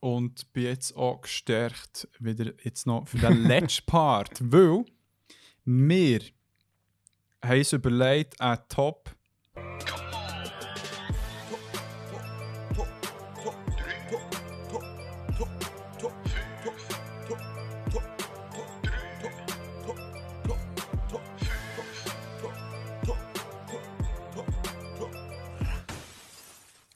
Und 0.01 0.53
bin 0.53 0.63
jetzt 0.63 0.95
auch 0.95 1.21
gestärkt 1.21 2.07
wieder 2.19 2.53
jetzt 2.63 2.87
noch 2.87 3.07
für 3.07 3.17
den 3.17 3.43
letzten 3.47 3.85
Part. 3.85 4.39
Weil 4.41 4.85
wir 5.65 6.19
haben 7.43 7.57
uns 7.57 7.73
überlegt, 7.73 8.39
einen 8.39 8.59
Top 8.69 9.15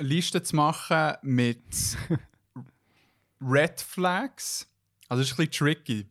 Liste 0.03 0.43
zu 0.43 0.55
machen 0.55 1.13
mit 1.21 1.63
Red 3.43 3.81
Flags. 3.81 4.67
Also, 5.09 5.21
das 5.21 5.31
ist 5.31 5.39
ein 5.39 5.47
bisschen 5.47 5.67
tricky. 5.67 6.09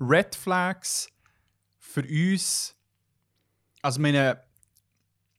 Red 0.00 0.34
Flags 0.34 1.08
für 1.78 2.02
uns. 2.02 2.74
Also, 3.82 4.00
meine, 4.00 4.42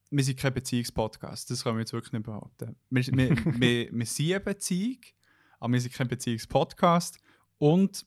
wir 0.09 0.23
sind 0.23 0.39
kein 0.39 0.53
Beziehungspodcast. 0.53 1.49
Das 1.49 1.63
können 1.63 1.77
wir 1.77 1.81
jetzt 1.81 1.93
wirklich 1.93 2.13
nicht 2.13 2.25
behaupten. 2.25 2.75
Wir, 2.89 3.05
wir, 3.07 3.45
wir, 3.59 3.91
wir 3.91 4.05
sind 4.05 4.31
eine 4.31 4.39
Beziehung, 4.39 4.99
aber 5.59 5.73
wir 5.73 5.81
sind 5.81 5.93
kein 5.93 6.07
Beziehungspodcast. 6.07 7.19
Und 7.57 8.05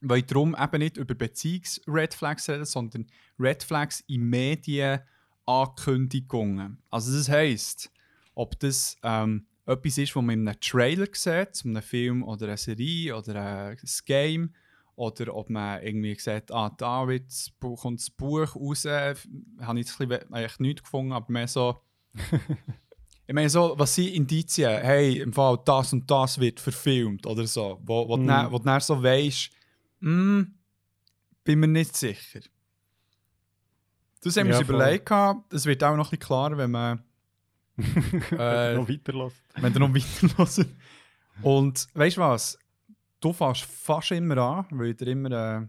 weil 0.00 0.22
darum 0.22 0.56
eben 0.58 0.78
nicht 0.78 0.96
über 0.96 1.14
Beziehungs-Red 1.14 2.14
Flags 2.14 2.48
reden, 2.48 2.64
sondern 2.64 3.06
Red 3.38 3.62
Flags 3.62 4.02
in 4.06 4.22
Medienankündigungen. 4.28 6.78
Also 6.90 7.14
das 7.16 7.28
heisst, 7.28 7.92
ob 8.34 8.58
das 8.60 8.96
ähm, 9.02 9.46
etwas 9.66 9.98
ist, 9.98 10.14
was 10.16 10.22
man 10.22 10.40
in 10.40 10.48
einem 10.48 10.60
Trailer 10.60 11.06
sieht, 11.12 11.54
zu 11.56 11.68
einem 11.68 11.82
Film 11.82 12.22
oder 12.22 12.46
einer 12.46 12.56
Serie 12.56 13.16
oder 13.16 13.68
ein 13.70 13.76
Game, 14.04 14.54
oder 14.94 15.34
ob 15.36 15.50
man 15.50 15.82
irgendwie 15.82 16.14
sieht, 16.18 16.50
ah, 16.50 16.70
da 16.70 17.06
kommt 17.60 18.00
das 18.00 18.10
Buch 18.10 18.56
raus, 18.56 18.84
habe 18.86 19.18
ich 19.80 19.86
jetzt 19.86 20.00
ein 20.00 20.08
bisschen, 20.08 20.32
eigentlich 20.32 20.58
nichts 20.58 20.82
gefunden, 20.84 21.12
aber 21.12 21.30
mehr 21.30 21.46
so, 21.48 21.82
ich 23.26 23.34
meine 23.34 23.50
so, 23.50 23.74
was 23.76 23.94
sind 23.94 24.08
Indizien, 24.14 24.80
hey, 24.80 25.18
im 25.20 25.32
Fall 25.34 25.58
das 25.64 25.92
und 25.92 26.10
das 26.10 26.38
wird 26.40 26.60
verfilmt 26.60 27.26
oder 27.26 27.46
so, 27.46 27.78
wo, 27.84 28.08
wo, 28.08 28.16
Mhm. 28.16 28.20
du, 28.22 28.26
dann, 28.26 28.52
wo 28.52 28.58
du 28.58 28.64
dann 28.64 28.80
so 28.80 29.02
weisst, 29.02 29.50
hm, 30.00 30.54
bin 31.44 31.60
mir 31.60 31.68
nicht 31.68 31.94
sicher. 31.96 32.40
Das 34.22 34.36
haben 34.36 34.46
wir 34.48 34.54
Ja, 34.54 34.60
uns 34.60 34.68
überlegt, 34.68 35.10
es 35.52 35.66
wird 35.66 35.84
auch 35.84 35.94
noch 35.96 36.06
ein 36.06 36.10
bisschen 36.10 36.26
klarer, 36.26 36.56
wenn 36.56 36.70
man 36.70 37.02
Äh, 38.38 38.74
noch 38.74 38.88
weiterlässt. 38.88 39.42
wenn 39.56 39.72
du 39.72 39.80
noch. 39.80 39.90
Und 41.42 41.86
weißt 41.94 42.16
du 42.16 42.20
was? 42.20 42.58
Du 43.20 43.32
fährst 43.32 43.62
fast 43.62 44.10
immer 44.12 44.36
an, 44.38 44.66
weil 44.70 44.88
ich 44.90 44.96
dir 44.96 45.08
immer 45.08 45.30
äh, 45.62 45.66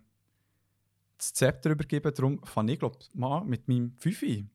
das 1.17 1.34
Zepter 1.34 1.71
übergebe. 1.71 2.11
Darum 2.11 2.41
fange 2.43 2.73
ich, 2.73 2.79
glaube 2.79 2.97
mal 3.13 3.43
mit 3.43 3.67
meinem 3.67 3.93
Fünfi. 3.97 4.45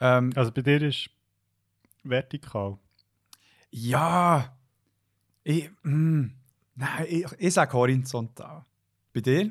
Ähm, 0.00 0.32
Also 0.36 0.52
bei 0.52 0.62
dir 0.62 0.82
ist 0.82 1.10
vertikal. 2.04 2.78
ja, 3.70 4.56
ich, 5.44 5.70
mm, 5.82 6.26
nein, 6.76 7.06
ich, 7.08 7.26
ich 7.38 7.54
sage 7.54 7.72
horizontal. 7.72 8.64
Bei 9.12 9.20
dir? 9.20 9.50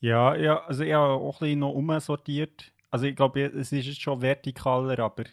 Ja, 0.00 0.34
ja, 0.34 0.64
also 0.64 0.82
ich 0.84 0.92
habe 0.92 1.12
auch 1.14 1.36
ein 1.40 1.46
bisschen 1.46 1.58
noch 1.60 1.70
umsortiert. 1.72 2.72
Also 2.90 3.06
ich 3.06 3.16
glaube, 3.16 3.42
es 3.44 3.72
ist 3.72 3.86
jetzt 3.86 4.00
schon 4.02 4.20
vertikaler, 4.20 4.98
aber 4.98 5.24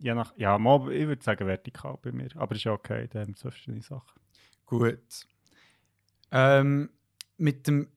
je 0.00 0.14
nach, 0.14 0.32
ja, 0.36 0.58
mal, 0.58 0.92
ich 0.92 1.06
würde 1.06 1.22
sagen 1.22 1.46
vertikal 1.46 1.98
bei 2.02 2.12
mir. 2.12 2.28
Aber 2.36 2.54
ist 2.54 2.64
ja 2.64 2.72
okay, 2.72 3.06
da 3.08 3.20
haben 3.20 3.34
wir 3.34 3.36
verschiedene 3.36 3.82
Sachen. 3.82 4.20
Gut. 4.66 5.26
Ähm, 6.32 6.90
mit 7.36 7.66
dem 7.66 7.88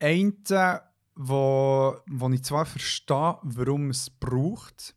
einen, 0.00 0.42
wo, 1.14 1.96
wo 2.06 2.30
ich 2.30 2.42
zwar 2.42 2.64
verstehe, 2.64 3.38
warum 3.42 3.90
es 3.90 4.08
braucht, 4.10 4.94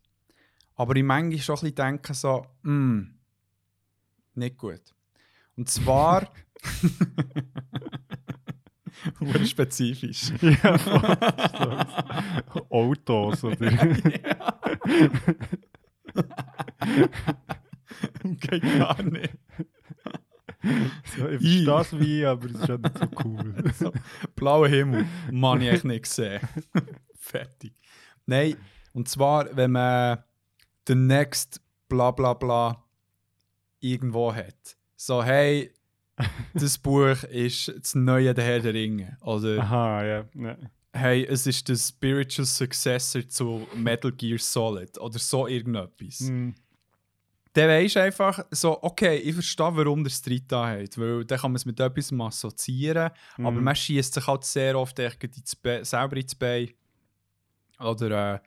aber 0.74 0.96
ich 0.96 1.04
manchmal 1.04 1.38
schon 1.38 1.56
ein 1.56 1.60
bisschen 1.60 1.74
denke 1.74 2.14
so, 2.14 2.46
hm, 2.62 3.18
nicht 4.34 4.56
gut. 4.56 4.94
Und 5.56 5.68
zwar... 5.68 6.30
Hure 9.20 9.46
spezifisch. 9.46 10.32
ja. 10.40 11.86
Autos 12.70 13.44
oder. 13.44 13.70
Gar 18.78 19.02
nicht. 19.02 19.34
so, 21.16 21.28
ich 21.28 21.40
verstehe 21.40 21.80
es 21.80 22.00
wie, 22.00 22.26
aber 22.26 22.46
es 22.46 22.52
ist 22.52 22.66
schon 22.66 22.80
nicht 22.80 22.98
so 22.98 23.06
cool. 23.24 23.54
Blauer 24.36 24.68
Himmel. 24.68 25.06
Mann, 25.30 25.60
ich 25.60 25.68
echt 25.68 25.84
nicht 25.84 26.04
gesehen. 26.04 26.40
Fertig. 27.14 27.72
Nein, 28.26 28.56
und 28.92 29.08
zwar, 29.08 29.56
wenn 29.56 29.72
man 29.72 30.22
den 30.88 31.06
next 31.06 31.60
bla 31.88 32.10
bla 32.10 32.34
bla 32.34 32.84
irgendwo 33.80 34.34
hat. 34.34 34.76
So, 34.96 35.22
hey, 35.22 35.72
das 36.54 36.78
Buch 36.78 37.22
ist 37.24 37.72
das 37.78 37.94
neue 37.94 38.34
Der 38.34 38.44
Herr 38.44 38.60
der 38.60 38.74
Ringe. 38.74 39.16
Oder 39.20 39.60
Aha, 39.60 40.04
ja. 40.04 40.24
ja. 40.34 40.56
Hey, 40.96 41.24
es 41.26 41.46
ist 41.46 41.68
der 41.68 41.76
Spiritual 41.76 42.46
Successor 42.46 43.28
zu 43.28 43.66
Metal 43.74 44.10
Gear 44.12 44.38
Solid. 44.38 44.98
Oder 44.98 45.18
so 45.18 45.46
irgendetwas. 45.46 46.20
Hm. 46.20 46.54
Dann 47.52 47.68
weisst 47.70 47.96
einfach 47.96 48.44
so, 48.50 48.82
okay, 48.82 49.16
ich 49.16 49.32
verstehe, 49.32 49.74
warum 49.76 50.04
der 50.04 50.10
Streit 50.10 50.44
da 50.48 50.66
hat. 50.68 50.98
Weil 50.98 51.24
dann 51.24 51.38
kann 51.38 51.52
man 51.52 51.56
es 51.56 51.64
mit 51.64 51.80
etwas 51.80 52.12
assoziieren. 52.12 53.10
Aber 53.38 53.50
Mhm. 53.52 53.64
man 53.64 53.74
schießt 53.76 54.12
sich 54.14 54.26
halt 54.26 54.44
sehr 54.44 54.78
oft 54.78 54.98
ins 54.98 55.56
Be 55.56 55.84
selber 55.84 56.16
ins 56.16 56.34
Bein. 56.34 56.70
Oder 57.78 58.34
äh, 58.34 58.40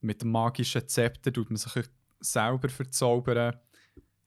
mit 0.00 0.22
dem 0.22 0.30
magischen 0.30 0.86
Zepter 0.86 1.32
tut 1.32 1.50
man 1.50 1.56
sich 1.56 1.72
selber 2.20 2.68
verzaubern. 2.68 3.56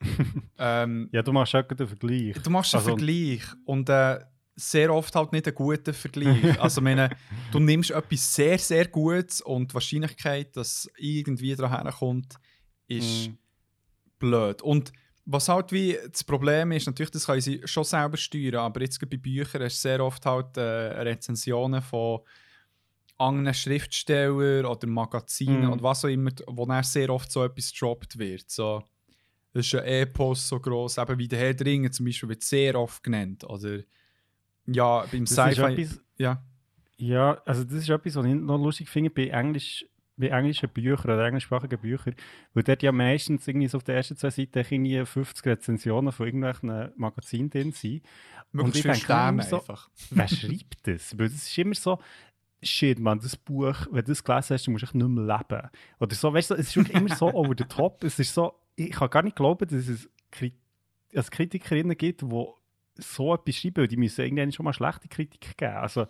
ähm, 0.58 1.10
Ja, 1.12 1.22
du 1.22 1.32
machst 1.32 1.56
auch 1.56 1.64
einen 1.70 1.88
Vergleich. 1.88 2.36
Du 2.44 2.50
machst 2.50 2.74
einen 2.76 2.80
Also- 2.84 2.98
Vergleich 2.98 3.44
und 3.66 3.88
äh, 3.90 4.20
sehr 4.62 4.94
oft 4.94 5.16
halt 5.16 5.32
nicht 5.34 5.48
einen 5.48 5.56
guten 5.56 5.94
Vergleich. 5.94 6.60
also 6.60 6.82
meine, 6.82 7.12
du 7.52 7.60
nimmst 7.60 7.92
etwas 7.92 8.34
sehr, 8.34 8.58
sehr 8.60 8.88
Gutes 8.88 9.42
und 9.42 9.72
die 9.72 9.74
Wahrscheinlichkeit, 9.76 10.56
dass 10.58 10.90
irgendwie 10.98 11.56
daran 11.56 11.84
herkommt, 11.86 12.36
ist 12.88 13.32
Mhm. 13.32 13.38
blöd. 14.20 14.62
Und 14.62 14.92
Was 15.26 15.50
halt 15.50 15.72
wie 15.72 15.98
das 16.12 16.24
Problem 16.24 16.72
ist, 16.72 16.88
natürlich, 16.88 17.12
das 17.12 17.28
können 17.28 17.42
sie 17.42 17.62
schon 17.66 17.84
selber 17.84 18.18
steuern, 18.18 18.56
aber 18.56 18.82
jetzt 18.82 19.00
bei 19.00 19.18
Büchern 19.18 19.62
hast 19.64 19.78
du 19.78 19.82
sehr 19.90 20.04
oft 20.04 20.26
halt 20.26 20.58
äh, 20.58 20.62
Rezensionen 20.62 21.82
von 21.82 22.22
anderen 23.18 23.54
Schriftstellern 23.54 24.66
oder 24.66 24.88
Magazinen 24.88 25.68
Mhm. 25.68 25.74
oder 25.74 25.84
was 25.84 26.04
auch 26.06 26.10
immer, 26.10 26.32
wo 26.48 26.66
dann 26.66 26.84
sehr 26.84 27.10
oft 27.12 27.32
so 27.32 27.44
etwas 27.44 27.72
gedroppt 27.72 28.18
wird. 28.18 28.50
So, 28.50 28.84
das 29.54 29.68
ist 29.68 29.76
ein 29.76 29.86
Epos 29.86 30.48
so 30.48 30.60
gross, 30.60 30.98
eben 30.98 31.20
wie 31.20 31.28
der 31.28 31.40
Herr 31.40 31.54
der 31.54 31.68
Ringe 31.68 31.92
zum 31.92 32.06
Beispiel 32.06 32.30
wird 32.30 32.44
sehr 32.44 32.76
oft 32.80 33.04
genannt. 33.04 33.44
Oder 33.44 33.82
ja, 34.68 35.06
beim 35.12 35.26
Das 35.26 35.32
ist 35.32 35.56
Sci-Fi. 35.56 35.88
Ja. 36.18 36.42
Ja, 36.98 37.42
also 37.46 37.64
das 37.64 37.74
ist 37.76 37.90
etwas, 37.90 38.16
was 38.16 38.26
ich 38.26 38.34
noch 38.36 38.58
lustig 38.58 38.88
finde 38.88 39.10
bei, 39.10 39.28
Englisch, 39.28 39.86
bei 40.18 40.28
englischen 40.28 40.70
Büchern 40.70 41.12
oder 41.12 41.26
englischsprachigen 41.26 41.80
Büchern, 41.80 42.16
weil 42.54 42.62
dort 42.64 42.84
ja 42.84 42.92
meistens 42.92 43.48
irgendwie 43.48 43.68
so 43.68 43.78
auf 43.78 43.84
den 43.84 43.96
ersten 43.96 44.16
zwei 44.18 44.30
Seiten 44.30 44.60
irgendwie 44.60 45.04
50 45.04 45.44
Rezensionen 45.46 46.12
von 46.12 46.28
irgendwelchen 46.28 46.92
Magazinen 46.96 47.50
drin 47.50 47.72
sind. 47.72 48.04
Möglichst 48.52 48.86
ich 48.86 49.06
denke 49.08 49.30
immer 49.30 49.44
so- 49.44 49.58
einfach. 49.58 49.90
Wer 50.12 50.28
schreibt 50.28 50.86
das? 50.88 51.18
Weil 51.18 51.30
das 51.30 51.48
ist 51.48 51.58
immer 51.58 51.74
so, 51.74 51.98
shit, 52.62 53.00
man, 53.00 53.20
das 53.20 53.36
Buch, 53.36 53.88
wenn 53.90 54.06
du 54.06 54.12
das 54.12 54.24
gelesen 54.24 54.54
hast, 54.54 54.68
du 54.68 54.72
musst 54.72 54.84
echt 54.84 54.94
nicht 54.94 55.08
mehr 55.08 55.24
leben. 55.38 55.70
Oder 56.00 56.16
so, 56.16 56.32
weißt 56.32 56.52
du, 56.52 56.54
es 56.56 56.76
ist 56.76 56.90
immer 56.90 57.16
so 57.16 57.34
over 57.34 57.56
the 57.58 57.64
top. 57.64 58.04
Es 58.04 58.20
ist 58.20 58.34
so, 58.34 58.54
ich 58.76 58.92
kann 58.92 59.10
gar 59.10 59.24
nicht 59.24 59.36
glauben, 59.36 59.68
dass 59.68 59.88
es 59.88 60.08
Kri 60.30 60.54
Kritikerinnen 61.14 61.98
gibt, 61.98 62.22
die 62.22 62.46
so 63.04 63.34
etwas 63.34 63.56
schreiben, 63.56 63.88
die 63.88 63.98
müssen 63.98 64.22
irgendwann 64.22 64.52
schon 64.52 64.64
mal 64.66 64.74
schlechte 64.74 65.08
Kritik 65.08 65.58
geben. 65.58 65.76
Also, 65.76 66.08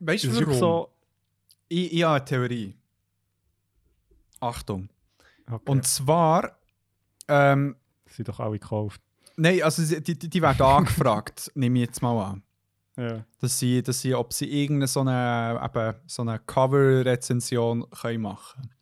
Weißt 0.00 0.24
du, 0.24 0.40
warum? 0.40 0.54
so, 0.54 0.90
Ich, 1.68 1.92
ich 1.92 2.02
habe 2.02 2.16
eine 2.16 2.24
Theorie. 2.24 2.76
Achtung. 4.40 4.88
okay. 5.50 5.70
Und 5.70 5.86
zwar, 5.86 6.58
ähm, 7.28 7.76
sind 8.06 8.28
doch 8.28 8.40
alle 8.40 8.58
gekauft. 8.58 9.00
nein, 9.36 9.62
also 9.62 9.82
die, 10.00 10.18
die, 10.18 10.28
die 10.28 10.42
werden 10.42 10.62
angefragt, 10.66 11.50
nehme 11.54 11.78
ich 11.80 11.86
jetzt 11.86 12.02
mal 12.02 12.22
an. 12.22 12.42
Ja. 12.96 13.24
Dass 13.40 13.58
sie, 13.58 13.82
dass 13.82 14.00
sie, 14.00 14.14
ob 14.14 14.32
sie 14.32 14.46
irgendeine 14.46 14.86
so 14.86 15.00
eine, 15.00 15.60
eben, 15.64 15.98
so 16.06 16.22
eine 16.22 16.38
Cover-Rezension 16.38 17.86
machen 18.18 18.62
können. 18.62 18.74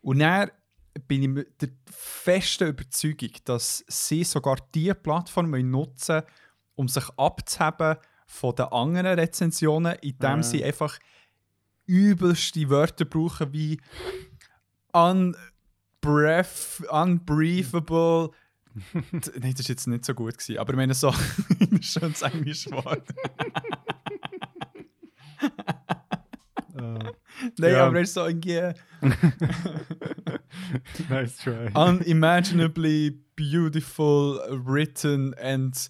Und 0.00 0.18
dann 0.18 0.50
bin 1.06 1.36
ich 1.38 1.46
der 1.60 1.68
festen 1.90 2.68
Überzeugung, 2.68 3.30
dass 3.44 3.84
sie 3.86 4.24
sogar 4.24 4.56
diese 4.74 4.94
Plattform 4.94 5.52
wollen 5.52 5.70
nutzen 5.70 6.22
um 6.76 6.86
sich 6.88 7.04
abzuheben 7.16 7.96
von 8.26 8.54
den 8.54 8.66
anderen 8.66 9.18
Rezensionen, 9.18 9.96
indem 10.00 10.36
Ja. 10.38 10.42
sie 10.42 10.64
einfach 10.64 10.98
übelste 11.86 12.68
Wörter 12.70 13.04
brauchen 13.04 13.52
wie 13.52 13.80
unbref, 14.92 16.82
unbriefable. 16.90 18.30
Nein, 18.92 19.22
das 19.22 19.34
war 19.36 19.68
jetzt 19.68 19.86
nicht 19.86 20.04
so 20.04 20.12
gut, 20.14 20.34
gewesen, 20.38 20.58
aber 20.58 20.72
ich 20.72 20.76
meine 20.76 20.94
so 20.94 21.08
ein 21.60 21.82
schönes 21.82 22.22
englisches 22.22 22.70
Wort. 22.72 23.08
Äh, 25.40 25.50
Nein, 27.58 27.72
Ja. 27.72 27.86
aber 27.86 27.96
er 27.96 28.02
ist 28.02 28.14
so 28.14 28.26
irgendwie 28.26 28.60
nice 31.08 31.36
try. 31.38 31.70
unimaginably 31.74 33.18
beautiful 33.36 34.40
written 34.64 35.34
and 35.34 35.88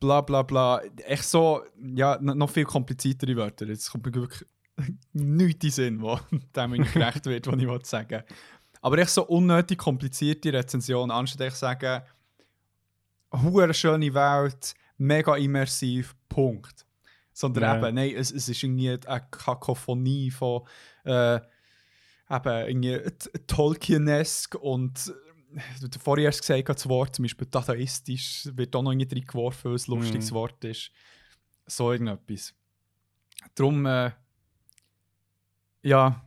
bla 0.00 0.20
bla 0.20 0.42
bla. 0.42 0.80
Echt 1.04 1.24
so, 1.24 1.62
ja, 1.94 2.18
noch 2.20 2.50
viel 2.50 2.64
kompliziertere 2.64 3.36
Wörter. 3.36 3.66
Jetzt 3.66 3.90
kommt 3.90 4.06
mir 4.06 4.14
wirklich 4.14 4.48
nichts 5.12 5.64
in 5.64 5.70
Sinn, 5.70 6.02
wo 6.02 6.18
dem 6.56 6.70
nicht 6.72 6.92
gerecht 6.92 7.26
wird, 7.26 7.46
was 7.46 7.58
ich 7.58 7.66
wollte 7.66 7.88
sagen 7.88 8.22
Aber 8.80 8.98
echt 8.98 9.10
so 9.10 9.24
unnötig 9.26 9.78
komplizierte 9.78 10.52
Rezension, 10.52 11.10
anstatt 11.10 11.48
ich 11.48 11.54
sagen, 11.54 12.02
hure 13.32 13.72
schöne 13.74 14.12
Welt, 14.14 14.74
mega 14.98 15.36
immersiv, 15.36 16.14
Punkt. 16.28 16.86
Sondern 17.32 17.62
Ja. 17.64 17.76
eben, 17.76 17.94
nein, 17.94 18.14
es, 18.16 18.32
es 18.32 18.48
ist 18.48 18.62
irgendwie 18.62 18.90
eine 18.90 19.26
Kakophonie 19.30 20.30
von 20.30 20.62
äh, 21.04 21.36
eben 22.30 22.84
irgendwie 22.84 23.00
Tolkienesk 23.46 24.54
und 24.54 25.12
du 25.80 25.98
vorher 25.98 26.26
erst 26.26 26.40
gesagt 26.42 26.68
hast, 26.68 26.76
das 26.84 26.88
Wort 26.88 27.16
zum 27.16 27.24
Beispiel 27.24 27.48
dadaistisch 27.50 28.48
wird 28.54 28.74
auch 28.76 28.82
noch 28.82 28.92
irgendwie 28.92 29.14
reingeworfen, 29.16 29.70
weil 29.70 29.76
es 29.76 29.88
ein 29.88 29.92
lustiges 29.92 30.30
Mhm. 30.30 30.34
Wort 30.34 30.64
ist. 30.64 30.92
So 31.66 31.92
irgendetwas. 31.92 32.54
Darum, 33.54 33.86
äh, 33.86 34.12
ja, 35.82 36.22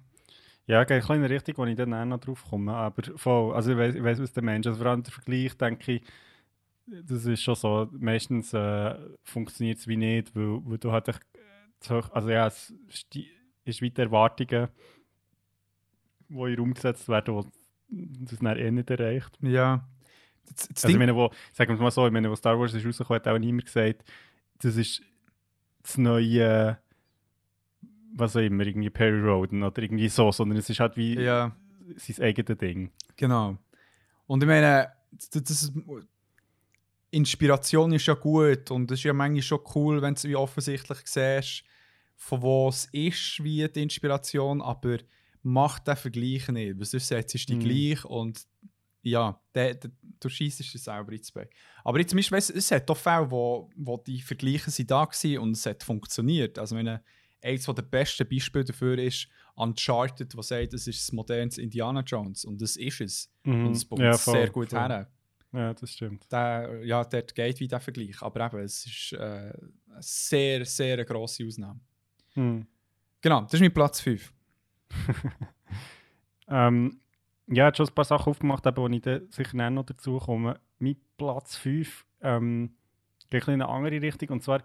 Ja, 0.67 0.83
geht 0.85 1.03
ein 1.09 1.17
in 1.17 1.23
eine 1.25 1.29
Richtung, 1.35 1.57
wo 1.57 1.65
ich 1.65 1.75
dann 1.75 1.93
auch 1.93 2.05
noch 2.05 2.19
drauf 2.19 2.45
komme. 2.49 2.73
Aber 2.73 3.03
voll, 3.17 3.53
also 3.55 3.71
ich 3.77 4.03
weiss 4.03 4.21
was 4.21 4.33
der 4.33 4.43
Mensch, 4.43 4.67
also 4.67 4.79
vor 4.79 4.87
allem 4.87 5.03
der 5.03 5.13
Vergleich, 5.13 5.57
denke 5.57 5.93
ich, 5.93 6.03
das 6.87 7.25
ist 7.25 7.41
schon 7.43 7.55
so, 7.55 7.89
meistens 7.93 8.53
äh, 8.53 8.95
funktioniert 9.23 9.79
es 9.79 9.87
wie 9.87 9.97
nicht, 9.97 10.35
weil, 10.35 10.59
weil 10.65 10.77
du 10.79 10.91
halt 10.91 11.07
äh, 11.09 11.13
also 12.11 12.29
ja, 12.29 12.47
es 12.47 12.73
ist 13.65 13.81
weiter 13.81 14.03
Erwartungen, 14.03 14.69
die 16.29 16.33
in 16.33 16.45
den 16.45 16.59
Raum 16.59 16.73
gesetzt 16.73 17.07
werden, 17.09 17.33
wo 17.35 17.45
das 17.89 18.39
dann 18.39 18.57
eh 18.57 18.71
nicht 18.71 18.89
erreicht. 18.89 19.37
ja. 19.41 19.87
Das, 20.45 20.67
das 20.67 20.85
Also 20.85 20.95
ich 20.95 20.97
meine, 20.97 21.15
wo, 21.15 21.29
sagen 21.53 21.69
wir 21.69 21.75
es 21.75 21.79
mal 21.79 21.91
so, 21.91 22.07
ich 22.07 22.11
meine, 22.11 22.29
wo 22.29 22.35
Star 22.35 22.59
Wars 22.59 22.73
ist 22.73 22.83
rausgekommen, 22.85 23.21
hat 23.21 23.27
auch 23.27 23.37
niemand 23.37 23.65
gesagt, 23.65 24.03
das 24.59 24.77
ist 24.77 25.03
das 25.83 25.97
neue, 25.97 26.77
was 28.15 28.35
auch 28.35 28.41
immer, 28.41 28.65
irgendwie 28.65 28.89
Perry 28.89 29.21
Roden 29.21 29.61
oder 29.61 29.81
irgendwie 29.81 30.09
so, 30.09 30.31
sondern 30.31 30.57
es 30.57 30.69
ist 30.69 30.79
halt 30.79 30.97
wie 30.97 31.19
ja. 31.19 31.55
sein 31.97 32.25
eigenes 32.25 32.57
Ding. 32.57 32.91
Genau. 33.15 33.57
Und 34.25 34.41
ich 34.41 34.47
meine, 34.47 34.91
das, 35.11 35.29
das 35.29 35.49
ist, 35.49 35.73
Inspiration 37.11 37.91
ist 37.93 38.05
ja 38.05 38.13
gut 38.13 38.69
und 38.71 38.91
es 38.91 38.99
ist 38.99 39.03
ja 39.03 39.13
manchmal 39.13 39.41
schon 39.41 39.59
cool, 39.75 40.01
wenn 40.01 40.15
du 40.15 40.23
wie 40.23 40.35
offensichtlich 40.35 40.99
siehst, 41.05 41.63
von 42.15 42.41
wo 42.41 42.69
es 42.69 42.85
ist, 42.91 43.43
wie 43.43 43.67
die 43.67 43.83
Inspiration, 43.83 44.61
aber 44.61 44.97
mach 45.41 45.79
den 45.79 45.95
Vergleich 45.95 46.47
nicht, 46.49 46.77
weil 46.77 46.85
sonst 46.85 47.07
setzt 47.07 47.35
es 47.35 47.45
dich 47.45 47.55
Mhm. 47.57 47.59
gleich 47.61 48.05
und 48.05 48.45
ja, 49.01 49.39
der, 49.55 49.75
der, 49.75 49.91
du 50.19 50.27
schießt 50.29 50.59
es 50.59 50.71
selber 50.83 51.13
ins 51.13 51.31
Bein. 51.31 51.47
Aber 51.83 51.99
jetzt 51.99 52.09
zum 52.09 52.17
Beispiel, 52.17 52.37
es 52.37 52.71
hat 52.71 52.89
doch 52.89 52.97
Fälle, 52.97 53.31
wo, 53.31 53.69
wo 53.75 53.95
die 53.97 54.19
Vergleiche 54.21 54.69
sind 54.71 54.91
da 54.91 55.05
waren 55.07 55.37
und 55.37 55.51
es 55.51 55.65
hat 55.65 55.83
funktioniert. 55.83 56.59
Also 56.59 56.75
meine, 56.75 57.01
eines 57.41 57.63
der 57.65 57.73
besten 57.81 58.27
Beispiele 58.27 58.65
dafür 58.65 58.97
ist 58.97 59.27
Uncharted, 59.55 60.35
was 60.35 60.49
sagt, 60.49 60.73
es 60.73 60.87
ist 60.87 61.01
das 61.07 61.11
modernes 61.13 61.57
Indiana 61.57 62.01
Jones 62.01 62.43
und 62.43 62.61
das 62.61 62.75
ist 62.75 62.99
es. 63.01 63.31
Und 63.45 63.71
es 63.71 63.85
bekommt 63.85 63.99
Mhm. 64.01 64.05
Ja, 64.05 64.17
voll, 64.17 64.33
sehr 64.33 64.49
gut 64.49 64.69
voll. 64.71 64.79
her. 64.79 65.09
Ja, 65.53 65.73
das 65.73 65.91
stimmt. 65.93 66.29
Der, 66.31 66.81
ja, 66.85 67.03
dort 67.03 67.33
geht 67.33 67.59
wie 67.61 67.67
der 67.67 67.79
Vergleich. 67.79 68.21
Aber 68.21 68.45
eben, 68.45 68.59
es 68.59 68.85
ist 68.85 69.13
äh, 69.13 69.17
eine 69.17 69.53
sehr, 70.01 70.65
sehr 70.65 71.03
grosse 71.05 71.45
Ausnahme. 71.45 71.79
Hm. 72.33 72.67
Genau, 73.21 73.41
das 73.41 73.53
ist 73.53 73.61
mein 73.61 73.73
Platz 73.73 73.99
5. 74.01 74.31
Ähm, 76.49 76.99
ja, 77.47 77.65
hat 77.65 77.77
schon 77.77 77.87
ein 77.87 77.93
paar 77.93 78.05
Sachen 78.05 78.31
aufgemacht, 78.31 78.65
wo 78.75 78.87
ich 78.87 79.01
dann 79.01 79.29
sicher 79.29 79.69
noch 79.69 79.85
dazu 79.85 80.17
komme. 80.17 80.59
Mein 80.79 80.97
Platz 81.17 81.55
5 81.55 82.05
ähm, 82.21 82.75
geht 83.29 83.47
in 83.47 83.53
eine 83.55 83.69
andere 83.69 84.01
Richtung. 84.01 84.29
Und 84.29 84.43
zwar 84.43 84.61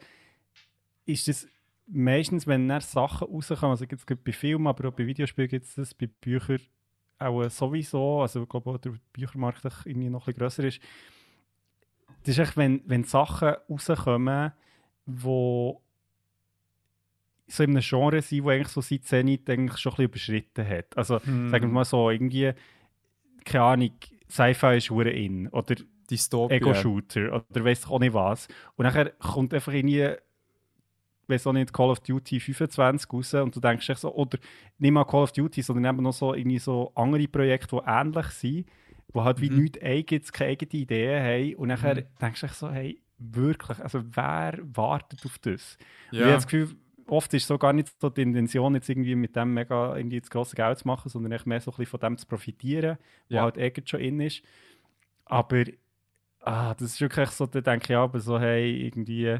ist 1.06 1.28
es 1.28 1.48
meistens, 1.86 2.46
wenn 2.46 2.68
dann 2.68 2.80
Sachen 2.80 3.28
rauskommen, 3.28 3.72
also 3.72 3.86
gibt 3.86 4.10
es 4.10 4.18
bei 4.24 4.32
Filmen, 4.32 4.66
aber 4.66 4.88
auch 4.88 4.92
bei 4.92 5.06
Videospielen 5.06 5.48
gibt 5.48 5.66
es 5.66 5.74
das, 5.74 5.94
bei 5.94 6.06
Büchern 6.06 6.60
auch 7.18 7.48
sowieso, 7.48 8.22
also 8.22 8.42
ich 8.42 8.48
glaube 8.48 8.78
der 8.78 8.94
Büchermarkt 9.12 9.64
irgendwie 9.84 10.10
noch 10.10 10.26
ein 10.26 10.34
grösser 10.34 10.64
ist. 10.64 10.80
Das 12.24 12.30
ist 12.30 12.38
echt, 12.38 12.56
wenn, 12.56 12.82
wenn 12.86 13.04
Sachen 13.04 13.54
rauskommen, 13.68 14.52
wo 15.06 15.80
so 17.46 17.62
in 17.62 17.70
einem 17.70 17.82
Genre 17.82 18.22
sind, 18.22 18.44
wo 18.44 18.50
eigentlich 18.50 18.68
so 18.68 18.80
seit 18.80 19.04
Zenit 19.04 19.48
eigentlich 19.50 19.78
schon 19.78 19.92
ein 19.92 19.96
bisschen 20.10 20.34
überschritten 20.36 20.68
hat. 20.68 20.96
Also 20.96 21.20
Hm. 21.24 21.48
sagen 21.50 21.66
wir 21.66 21.72
mal 21.74 21.84
so, 21.84 22.10
irgendwie, 22.10 22.52
keine 23.44 23.64
Ahnung, 23.64 23.92
Sci-Fi 24.30 24.76
ist 24.78 24.90
hure 24.90 25.10
in 25.10 25.48
oder. 25.48 25.76
Ego-Shooter 26.48 27.34
oder 27.50 27.66
ich 27.66 27.86
auch 27.86 27.98
nicht 27.98 28.14
was. 28.14 28.48
Und 28.76 28.84
nachher 28.84 29.10
kommt 29.12 29.54
einfach 29.54 29.72
irgendwie, 29.72 30.14
weiss 31.26 31.46
auch 31.46 31.52
nicht, 31.52 31.72
Call 31.72 31.90
of 31.90 32.00
Duty 32.00 32.38
25 32.40 33.12
raus 33.12 33.34
und 33.34 33.56
du 33.56 33.60
denkst 33.60 33.88
echt 33.88 34.00
so, 34.00 34.14
oder 34.14 34.38
nicht 34.78 34.92
mal 34.92 35.04
Call 35.04 35.22
of 35.22 35.32
Duty, 35.32 35.62
sondern 35.62 35.94
eben 35.94 36.02
noch 36.02 36.12
so, 36.12 36.34
irgendwie 36.34 36.58
so 36.58 36.92
andere 36.94 37.26
Projekte, 37.28 37.76
die 37.76 37.82
ähnlich 37.90 38.26
sind, 38.26 38.66
die 39.14 39.20
halt 39.20 39.40
wie 39.40 39.50
Mhm. 39.50 39.62
nichts 39.62 39.80
eigenes, 39.82 40.32
keine 40.32 40.50
eigene 40.50 40.82
Ideen 40.82 41.22
haben 41.22 41.54
und 41.56 41.68
nachher 41.68 41.94
Mhm. 41.94 42.04
denkst 42.20 42.40
du 42.40 42.46
echt 42.46 42.54
so, 42.56 42.70
hey, 42.70 43.00
wirklich, 43.18 43.78
also 43.80 44.02
wer 44.14 44.58
wartet 44.62 45.24
auf 45.24 45.38
das? 45.38 45.78
Und 46.18 46.26
ich 46.26 46.26
Ja. 46.26 46.26
habe 46.26 46.36
das 46.36 46.46
Gefühl, 46.46 46.76
oft 47.08 47.32
ist 47.34 47.46
so 47.46 47.58
gar 47.58 47.72
nicht 47.72 47.92
so 48.00 48.10
die 48.10 48.22
Intention, 48.22 48.74
jetzt 48.74 48.88
irgendwie 48.88 49.14
mit 49.14 49.36
dem 49.36 49.54
mega 49.54 49.96
irgendwie 49.96 50.20
das 50.20 50.30
grosse 50.30 50.56
Geld 50.56 50.78
zu 50.78 50.86
machen, 50.86 51.08
sondern 51.08 51.32
echt 51.32 51.46
mehr 51.46 51.60
so 51.60 51.70
ein 51.70 51.76
bisschen 51.76 51.90
von 51.90 52.00
dem 52.00 52.18
zu 52.18 52.26
profitieren, 52.26 52.98
was 53.28 53.34
Ja. 53.36 53.42
halt 53.42 53.56
irgendwie 53.56 53.88
schon 53.88 54.00
in 54.00 54.20
ist. 54.20 54.42
Aber 55.26 55.64
ah, 56.40 56.74
das 56.74 56.92
ist 56.92 57.00
wirklich 57.00 57.30
so, 57.30 57.46
da 57.46 57.60
denke 57.60 57.92
ich 57.92 57.96
aber 57.96 58.20
so, 58.20 58.38
hey, 58.40 58.86
irgendwie. 58.86 59.38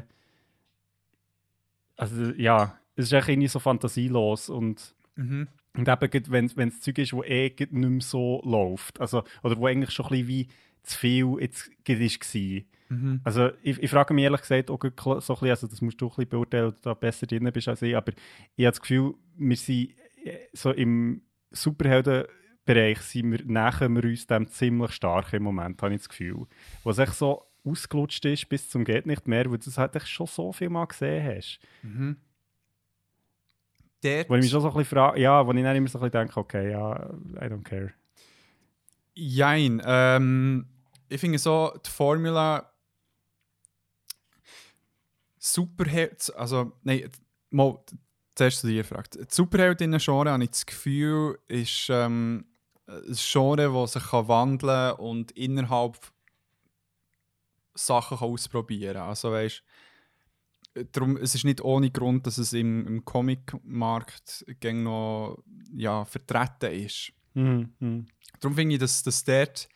Also 1.97 2.31
ja, 2.33 2.77
es 2.95 3.05
ist 3.05 3.13
echt 3.13 3.29
irgendwie 3.29 3.47
so 3.47 3.59
fantasielos 3.59 4.49
und, 4.49 4.95
Mhm. 5.15 5.47
und 5.77 5.87
eben, 5.87 6.31
wenn 6.57 6.67
es 6.69 6.81
Zeug 6.81 6.97
ist, 6.97 7.13
wo 7.13 7.23
eh 7.23 7.49
nicht 7.57 7.71
mehr 7.71 8.01
so 8.01 8.41
läuft. 8.43 8.99
Also, 8.99 9.23
oder 9.43 9.57
wo 9.57 9.67
eigentlich 9.67 9.91
schon 9.91 10.07
ein 10.07 10.09
bisschen 10.11 10.27
wie 10.27 10.47
zu 10.85 10.97
viel 10.97 11.37
jetzt 11.39 11.69
war. 11.87 12.61
Mhm. 12.89 13.21
Also 13.23 13.49
ich, 13.63 13.81
ich 13.81 13.89
frage 13.89 14.13
mich 14.13 14.23
ehrlich 14.23 14.41
gesagt 14.41 14.69
auch 14.69 14.79
so 14.81 14.87
ein 14.87 15.19
bisschen, 15.19 15.49
also 15.49 15.67
das 15.67 15.81
musst 15.81 15.99
du 15.99 16.07
auch 16.07 16.11
ein 16.11 16.15
bisschen 16.15 16.29
beurteilen, 16.29 16.67
ob 16.67 16.75
du 16.75 16.81
da 16.81 16.93
besser 16.93 17.25
drin 17.25 17.49
bist 17.51 17.67
als 17.67 17.81
ich, 17.81 17.95
aber 17.95 18.11
ich 18.55 18.65
habe 18.65 18.71
das 18.71 18.81
Gefühl, 18.81 19.15
wir 19.37 19.57
sind 19.57 19.91
äh, 20.23 20.37
so 20.53 20.71
im 20.71 21.21
Superheldenbereich 21.51 22.99
sind 22.99 23.31
wir, 23.31 23.45
nähern 23.45 23.95
wir 23.95 24.03
uns 24.03 24.27
dem 24.27 24.47
ziemlich 24.47 24.91
stark 24.91 25.33
im 25.33 25.43
Moment, 25.43 25.81
habe 25.81 25.93
ich 25.93 26.01
das 26.01 26.09
Gefühl. 26.09 26.45
Wo 26.83 26.89
es 26.89 26.97
echt 26.97 27.15
so 27.15 27.43
ausgelutscht 27.63 28.25
ist 28.25 28.47
bis 28.49 28.69
zum 28.69 28.85
geht 28.85 29.05
nicht 29.05 29.27
mehr, 29.27 29.45
weil 29.45 29.57
du 29.57 29.65
das 29.65 29.77
halt 29.77 29.95
echt 29.95 30.09
schon 30.09 30.27
so 30.27 30.51
viel 30.51 30.69
mal 30.69 30.85
gesehen 30.85 31.25
hast. 31.25 31.59
Mhm. 31.81 32.17
Dort, 34.03 34.29
Wo 34.29 34.35
ich 34.35 34.41
mich 34.41 34.51
schon 34.51 34.61
so 34.61 34.67
ein 34.67 34.73
bisschen 34.73 34.97
frage, 34.97 35.19
ja, 35.19 35.45
wo 35.45 35.51
ich 35.51 35.63
dann 35.63 35.75
immer 35.75 35.87
so 35.87 35.97
ein 35.97 36.03
bisschen 36.03 36.11
denke, 36.11 36.39
okay, 36.39 36.69
ja, 36.69 37.09
I 37.37 37.45
don't 37.45 37.63
care. 37.63 37.91
Jein. 39.15 39.81
Ähm, 39.83 40.67
ich 41.09 41.19
finde 41.19 41.39
so, 41.39 41.73
die 41.85 41.89
Formula 41.89 42.71
Superheld, 45.37 46.33
also, 46.35 46.71
nein, 46.83 47.09
mal, 47.51 47.79
zuerst 48.33 48.61
zu 48.61 48.67
dir 48.67 48.81
gefragt. 48.81 49.15
Die 49.15 49.25
Superheldinnen-Genre, 49.29 50.31
habe 50.31 50.43
ich 50.43 50.49
das 50.49 50.65
Gefühl, 50.65 51.39
ist 51.47 51.87
ähm, 51.89 52.45
ein 52.87 53.15
Genre, 53.15 53.71
das 53.71 53.93
sich 53.93 54.03
kann 54.03 54.27
wandeln 54.27 54.93
und 54.93 55.31
innerhalb 55.31 55.97
Sachen 57.75 58.17
kann 58.17 58.29
ausprobieren 58.29 58.95
kann. 58.95 59.09
Also, 59.09 59.31
weißt 59.31 59.63
darum, 60.91 61.17
es 61.17 61.35
ist 61.35 61.45
nicht 61.45 61.61
ohne 61.61 61.89
Grund, 61.89 62.27
dass 62.27 62.37
es 62.37 62.53
im, 62.53 62.85
im 62.87 63.05
Comic-Markt 63.05 64.45
noch 64.63 65.43
ja, 65.73 66.05
vertreten 66.05 66.71
ist. 66.71 67.13
Mhm. 67.33 67.73
Mhm. 67.79 68.05
Darum 68.39 68.55
finde 68.55 68.75
ich, 68.75 68.79
dass, 68.79 69.03
dass 69.03 69.23
dort 69.23 69.69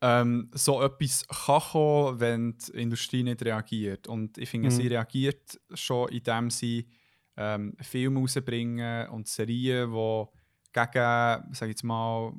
ähm, 0.00 0.50
so 0.54 0.82
etwas 0.82 1.26
kann 1.26 1.60
kommen, 1.60 2.20
wenn 2.20 2.58
die 2.58 2.72
Industrie 2.72 3.22
nicht 3.22 3.42
reagiert. 3.44 4.06
Und 4.08 4.38
ich 4.38 4.48
finde, 4.48 4.68
Mhm. 4.68 4.72
sie 4.72 4.86
reagiert 4.86 5.60
schon, 5.74 6.08
indem 6.10 6.50
sie 6.50 6.88
ähm, 7.36 7.76
Filme 7.80 8.20
rausbringen 8.20 9.08
und 9.10 9.28
Serien, 9.28 9.90
die 9.92 10.24
gegen, 10.72 11.54
sag 11.54 11.68
jetzt 11.68 11.84
mal, 11.84 12.32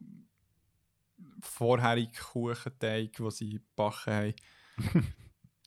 vorherige 1.42 2.12
Kuchenteig, 2.20 3.14
die 3.14 3.32
sie 3.32 3.50
gebacken 3.54 4.14
haben 4.14 4.34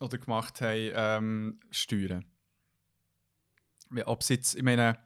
oder 0.01 0.19
gemacht 0.19 0.61
haben, 0.61 0.91
ähm, 0.95 1.61
steuern. 1.71 2.25
Ob 4.07 4.23
sie 4.23 4.35
jetzt, 4.35 4.55
ich 4.55 4.63
meine, 4.63 4.99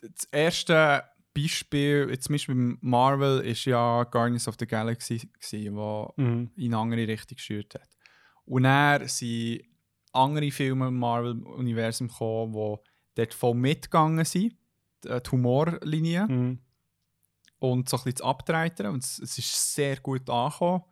das 0.00 0.24
erste 0.30 1.04
Beispiel, 1.42 2.08
jetzt 2.10 2.24
zum 2.24 2.34
Beispiel 2.34 2.54
beim 2.54 2.78
Marvel, 2.80 3.40
ist 3.40 3.64
ja 3.64 4.04
Guardians 4.04 4.48
of 4.48 4.56
the 4.58 4.66
Galaxy, 4.66 5.18
gewesen, 5.18 5.76
wo 5.76 6.12
Mhm. 6.16 6.50
in 6.56 6.74
eine 6.74 6.78
andere 6.82 7.08
Richtung 7.08 7.36
gesteuert 7.36 7.74
hat. 7.74 7.88
Und 8.44 8.62
dann 8.64 9.06
sind 9.08 9.62
andere 10.12 10.50
Filme 10.50 10.88
im 10.88 10.96
Marvel-Universum 10.98 12.08
gekommen, 12.08 12.52
die 12.52 12.76
dort 13.14 13.34
voll 13.34 13.54
mitgegangen 13.54 14.24
sind, 14.24 14.56
die 15.04 15.08
die 15.08 15.30
Humorlinie, 15.30 16.26
Mhm. 16.28 16.58
und 17.60 17.88
so 17.88 17.96
ein 17.96 18.04
bisschen 18.04 18.16
zu 18.16 18.24
abtreiten. 18.24 18.86
Und 18.86 19.02
es, 19.04 19.18
es 19.18 19.36
ist 19.38 19.74
sehr 19.74 19.96
gut 19.98 20.28
angekommen. 20.30 20.82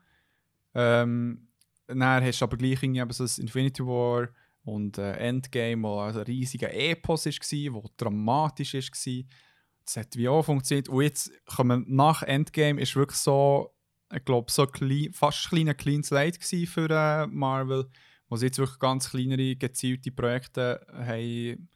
Ähm, 0.74 1.48
dann 1.86 2.24
hast 2.24 2.40
du 2.40 2.44
aber 2.44 2.56
gleich 2.56 2.82
irgendwie 2.82 3.12
so 3.12 3.24
das 3.24 3.38
Infinity 3.38 3.84
War 3.86 4.28
und 4.64 4.98
äh, 4.98 5.12
Endgame, 5.12 5.82
wo 5.84 6.00
also 6.00 6.18
ein 6.20 6.26
riesiger 6.26 6.72
Epos 6.74 7.26
war, 7.26 7.72
wo 7.74 7.88
dramatisch 7.96 8.74
war. 8.74 9.24
Das 9.86 9.96
hat 9.96 10.16
wie 10.16 10.28
auch 10.28 10.42
funktioniert. 10.42 10.88
Und 10.88 11.02
jetzt 11.02 11.30
kommen 11.46 11.84
nach 11.88 12.22
Endgame 12.22 12.80
ist 12.80 12.96
wirklich 12.96 13.18
so, 13.18 13.74
ich 14.12 14.24
glaube, 14.24 14.50
so 14.50 14.66
klein, 14.66 15.12
fast 15.12 15.46
ein 15.46 15.48
kleiner 15.50 15.74
Clean 15.74 16.02
Slate 16.02 16.40
für 16.66 16.90
äh, 16.90 17.26
Marvel, 17.28 17.88
wo 18.28 18.36
sie 18.36 18.46
jetzt 18.46 18.58
wirklich 18.58 18.78
ganz 18.80 19.10
kleinere, 19.10 19.56
gezielte 19.56 20.10
Projekte 20.10 20.84
haben 20.92 21.68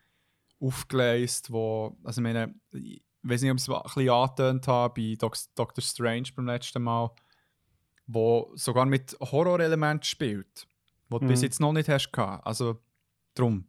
aufgeleistet, 0.60 1.50
wo, 1.52 1.96
also 2.04 2.20
ich 2.20 2.22
meine, 2.22 2.54
ich 2.72 3.02
weiß 3.22 3.42
nicht, 3.42 3.50
ob 3.50 3.56
ich 3.58 3.62
es 3.62 3.68
ein 3.68 3.82
bisschen 3.82 4.10
angetönt 4.10 4.68
habe 4.68 4.94
bei 4.94 5.16
Doc 5.16 5.36
Doctor 5.54 5.82
Strange 5.82 6.28
beim 6.34 6.46
letzten 6.46 6.82
Mal, 6.82 7.10
wo 8.06 8.50
sogar 8.56 8.86
mit 8.86 9.16
Horrorelementen 9.20 10.04
spielt, 10.04 10.66
du 11.08 11.18
Mhm. 11.18 11.28
bis 11.28 11.42
jetzt 11.42 11.60
noch 11.60 11.72
nicht 11.72 11.88
hast 11.88 12.12
gehabt. 12.12 12.46
Also, 12.46 12.82
drum. 13.34 13.66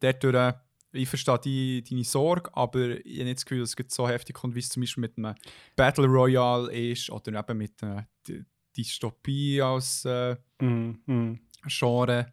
Dort 0.00 0.22
durch, 0.22 0.34
äh, 0.34 0.54
ich 0.94 1.08
verstehe 1.08 1.38
die, 1.38 1.82
deine 1.82 2.04
Sorge, 2.04 2.50
aber 2.56 3.04
ich 3.04 3.16
habe 3.18 3.24
nicht 3.24 3.36
das 3.38 3.44
Gefühl, 3.46 3.60
dass 3.60 3.74
es 3.78 3.94
so 3.94 4.08
heftig 4.08 4.36
kommt, 4.36 4.54
wie 4.54 4.60
es 4.60 4.68
zum 4.68 4.80
Beispiel 4.82 5.02
mit 5.02 5.18
einem 5.18 5.34
Battle 5.76 6.06
Royale 6.06 6.72
ist 6.72 7.10
oder 7.10 7.38
eben 7.38 7.58
mit 7.58 7.82
einer 7.82 8.06
Dy- 8.26 8.44
Dystopie 8.76 9.60
als 9.62 10.04
äh, 10.04 10.36
Mhm. 10.60 11.00
Mhm. 11.06 11.40
Genre. 11.66 12.32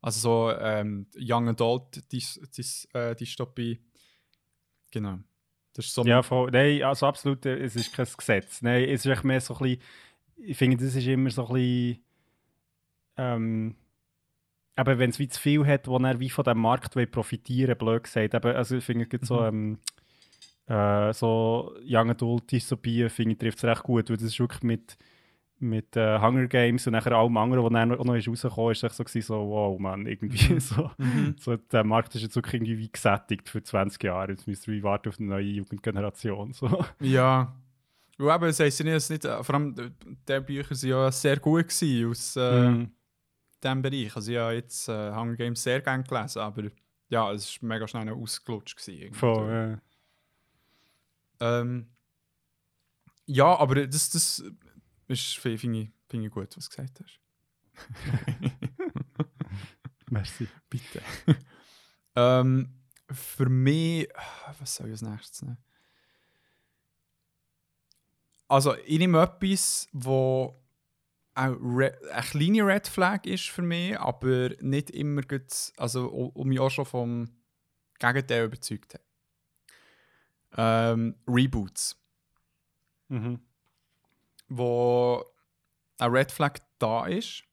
Also 0.00 0.20
so 0.50 0.58
ähm, 0.58 1.06
Young 1.16 1.48
Adult 1.48 2.10
Dys 2.12 2.40
Dys 2.56 2.88
äh, 2.92 3.14
Dystopie. 3.14 3.80
Genau. 4.90 5.18
Das 5.74 5.86
ist 5.86 5.94
so 5.94 6.04
Ja, 6.04 6.22
voll. 6.22 6.50
Nein, 6.50 6.82
also 6.82 7.06
absolut, 7.06 7.46
äh, 7.46 7.56
es 7.58 7.76
ist 7.76 7.92
kein 7.94 8.06
Gesetz. 8.16 8.62
Nein, 8.62 8.84
es 8.84 9.04
ist 9.04 9.12
echt 9.12 9.24
mehr 9.24 9.40
so 9.40 9.54
ein 9.54 9.60
bisschen, 9.60 9.82
ich 10.36 10.56
finde, 10.56 10.84
das 10.84 10.94
ist 10.94 11.06
immer 11.06 11.30
so 11.30 11.46
ein 11.46 11.54
bisschen, 11.54 12.04
ähm, 13.16 13.76
eben, 14.78 14.98
wenn 14.98 15.10
es 15.10 15.18
wie 15.18 15.28
zu 15.28 15.40
viel 15.40 15.66
hat, 15.66 15.88
wo 15.88 15.98
er 15.98 16.20
wie 16.20 16.30
von 16.30 16.44
dem 16.44 16.58
Markt 16.58 16.96
will 16.96 17.06
profitieren 17.06 17.76
blöd 17.76 18.04
gesagt. 18.04 18.34
Eben, 18.34 18.56
also 18.56 18.76
ich 18.76 18.84
finde, 18.84 19.06
es 19.10 19.28
so, 19.28 19.44
ähm, 19.44 19.78
äh, 20.66 21.12
so 21.12 21.74
Young 21.84 22.10
Adult 22.10 22.50
Dystopien, 22.50 23.10
finde 23.10 23.32
ich, 23.32 23.38
trifft 23.38 23.58
es 23.58 23.64
recht 23.64 23.82
gut, 23.82 24.08
weil 24.08 24.16
das 24.16 24.26
ist 24.26 24.40
wirklich 24.40 24.62
mit, 24.62 24.96
mit 25.58 25.96
äh, 25.96 26.18
Hunger 26.18 26.46
Games 26.46 26.86
und 26.86 26.94
nachher 26.94 27.12
allem 27.12 27.36
anderen, 27.36 27.64
was 27.64 27.72
dann 27.72 27.88
noch, 27.90 28.04
noch 28.04 28.14
ist 28.14 28.28
rausgekommen 28.28 28.72
ist, 28.72 28.82
echt 28.82 28.94
so, 28.94 29.04
gewesen, 29.04 29.26
so, 29.26 29.48
wow, 29.48 29.78
man, 29.78 30.06
irgendwie 30.06 30.60
so. 30.60 30.90
Mhm. 30.98 31.36
So, 31.38 31.56
der 31.56 31.84
Markt 31.84 32.14
ist 32.14 32.22
jetzt 32.22 32.36
wirklich 32.36 32.54
irgendwie 32.54 32.78
wie 32.78 32.90
gesättigt 32.90 33.48
für 33.48 33.62
20 33.62 34.02
Jahre. 34.02 34.32
Jetzt 34.32 34.46
müsst 34.46 34.66
ihr 34.66 34.74
wie 34.74 34.82
warten 34.82 35.08
auf 35.10 35.18
eine 35.18 35.28
neue 35.28 35.44
Jugendgeneration. 35.44 36.52
So. 36.52 36.84
Ja. 37.00 37.54
Und 38.18 38.28
eben, 38.28 38.44
das 38.44 38.60
heisst 38.60 38.80
ja 38.80 38.86
nicht, 38.86 39.24
äh, 39.24 39.42
vor 39.42 39.54
allem 39.54 39.74
äh, 39.78 39.90
die 40.28 40.40
Bücher 40.40 40.70
waren 40.70 40.88
ja 40.88 41.12
sehr 41.12 41.38
gut 41.38 41.68
gewesen 41.68 42.10
aus 42.10 42.36
äh, 42.36 42.70
Mhm. 42.70 42.90
Diesem 43.62 43.82
Bereich. 43.82 44.14
Also 44.16 44.32
ich 44.32 44.38
habe 44.38 44.54
jetzt 44.54 44.88
äh, 44.88 45.12
Hunger 45.14 45.36
Games 45.36 45.62
sehr 45.62 45.80
gerne 45.80 46.04
gelesen, 46.04 46.40
aber 46.40 46.64
ja, 47.08 47.30
es 47.32 47.62
war 47.62 47.68
mega 47.68 47.86
schnell 47.86 48.08
ausgelutscht. 48.10 48.76
Gewesen. 48.76 49.14
Voll, 49.14 49.80
ja. 51.40 51.60
Ähm, 51.60 51.88
ja, 53.26 53.56
aber 53.56 53.86
das, 53.86 54.10
das 54.10 54.44
ist, 55.08 55.38
finde 55.38 55.80
ich, 55.80 55.90
finde 56.08 56.26
ich 56.26 56.32
gut, 56.32 56.56
was 56.56 56.68
du 56.68 56.76
gesagt 56.76 57.00
hast. 57.00 57.20
Merci. 60.10 60.48
Bitte. 60.68 61.02
ähm, 62.16 62.82
für 63.10 63.48
mich, 63.48 64.08
was 64.58 64.74
soll 64.74 64.86
ich 64.88 64.92
als 64.92 65.02
nächstes 65.02 65.42
nehmen? 65.42 65.58
Also, 68.48 68.76
ich 68.84 68.98
nehme 68.98 69.22
etwas, 69.22 69.88
wo 69.92 70.61
auch 71.34 71.56
re 71.60 71.98
eine 72.12 72.22
kleine 72.22 72.66
Red 72.66 72.86
Flag 72.88 73.24
ist 73.26 73.48
für 73.48 73.62
mich, 73.62 73.98
aber 73.98 74.50
nicht 74.60 74.90
immer 74.90 75.22
gut, 75.22 75.72
also 75.76 76.10
u- 76.12 76.26
und 76.34 76.48
mich 76.48 76.60
auch 76.60 76.70
schon 76.70 76.84
vom 76.84 77.30
Gegenteil 77.98 78.44
überzeugt 78.46 78.94
hat. 78.94 79.02
Ähm, 80.56 81.14
Reboots, 81.26 81.96
Mhm. 83.08 83.40
wo 84.48 85.24
eine 85.98 86.12
Red 86.12 86.32
Flag 86.32 86.58
da 86.78 87.06
ist, 87.06 87.44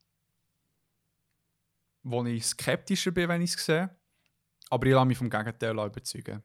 wo 2.03 2.25
ich 2.25 2.45
skeptischer 2.45 3.11
bin, 3.11 3.29
wenn 3.29 3.41
ich 3.41 3.53
es 3.55 3.65
sehe. 3.65 3.95
Aber 4.69 4.85
ich 4.87 4.93
lasse 4.93 5.05
mich 5.05 5.17
vom 5.17 5.29
Gegenteil 5.29 5.71
überzeugen. 5.73 6.43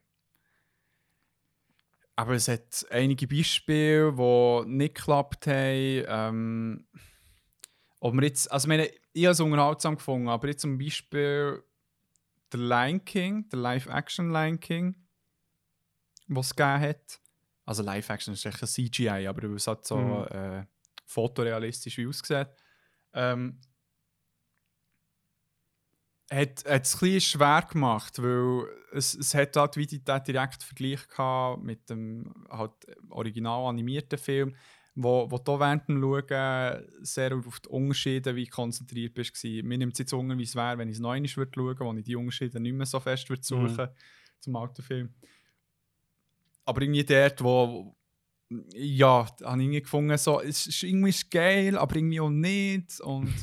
Aber 2.15 2.33
es 2.33 2.47
hat 2.47 2.85
einige 2.89 3.27
Beispiele, 3.27 4.13
die 4.13 4.69
nicht 4.69 4.95
geklappt 4.95 5.47
haben. 5.47 6.05
Ähm, 6.07 6.87
ob 8.05 8.13
wir 8.13 8.21
jetzt, 8.23 8.51
also 8.51 8.65
ich 8.65 8.69
meine, 8.69 8.87
ich 9.13 9.25
habe 9.25 9.31
es 9.31 9.39
unterhaltsam 9.39 9.95
gefunden, 9.95 10.29
aber 10.29 10.47
jetzt 10.47 10.61
zum 10.61 10.77
Beispiel 10.77 11.63
der 12.53 12.59
Lion 12.59 13.03
King, 13.03 13.49
der 13.49 13.57
Live-Action 13.57 14.31
Lion 14.31 14.59
King, 14.59 15.07
was 16.27 16.47
es 16.47 16.55
gegeben 16.55 16.81
hat. 16.81 17.19
Also 17.65 17.81
Live-Action 17.81 18.35
ist 18.35 18.45
echt 18.45 18.61
ein 18.61 18.67
CGI, 18.67 19.25
aber 19.25 19.49
es 19.55 19.65
hat 19.65 19.87
so 19.87 19.97
Mhm. 19.97 20.27
äh, 20.27 20.65
fotorealistisch 21.07 21.97
wie 21.97 22.05
aussieht. 22.05 22.47
Ähm, 23.13 23.59
hat, 26.31 26.63
hat 26.65 26.85
es 26.85 26.93
ein 26.95 26.99
bisschen 26.99 27.21
schwer 27.21 27.67
gemacht, 27.71 28.21
weil 28.21 28.67
es, 28.91 29.15
es 29.15 29.33
hat 29.33 29.55
halt 29.55 29.77
wie 29.77 29.87
den 29.87 30.03
direkten 30.03 30.63
Vergleich 30.63 31.07
gehabt 31.07 31.63
mit 31.63 31.89
dem 31.89 32.45
halt 32.51 32.73
original 33.09 33.67
animierten 33.67 34.19
Film, 34.19 34.55
wo, 34.95 35.29
wo 35.29 35.37
du 35.37 35.59
während 35.59 35.87
dem 35.89 36.01
Schauen 36.01 36.87
sehr 37.01 37.35
auf 37.35 37.59
die 37.59 37.69
Unterschiede 37.69 38.35
wie 38.35 38.47
konzentriert 38.47 39.13
bist. 39.13 39.43
Mir 39.43 39.77
nimmt 39.77 39.93
es 39.93 39.99
jetzt 39.99 40.13
Hunger, 40.13 40.37
wie 40.37 40.43
es 40.43 40.55
wäre, 40.55 40.77
wenn 40.77 40.89
ich 40.89 40.95
es 40.95 41.01
noch 41.01 41.11
einmal 41.11 41.29
würde 41.35 41.51
schauen 41.53 41.65
würde, 41.67 41.85
wo 41.85 41.93
ich 41.93 42.03
die 42.05 42.15
Unterschiede 42.15 42.59
nicht 42.59 42.73
mehr 42.73 42.85
so 42.85 42.99
fest 42.99 43.29
würde 43.29 43.43
suchen 43.43 43.89
zum 44.39 44.55
alten 44.55 44.81
Film. 44.81 45.13
Aber 46.63 46.81
irgendwie 46.81 47.03
dort, 47.03 47.43
wo, 47.43 47.95
ja, 48.73 49.27
habe 49.43 49.61
ich 49.61 49.65
irgendwie 49.65 49.81
gefunden, 49.81 50.17
so, 50.17 50.41
es 50.41 50.67
ist 50.67 50.83
irgendwie 50.83 51.13
geil, 51.29 51.77
aber 51.77 51.95
irgendwie 51.95 52.19
auch 52.19 52.29
nicht. 52.29 52.99
Und 53.01 53.33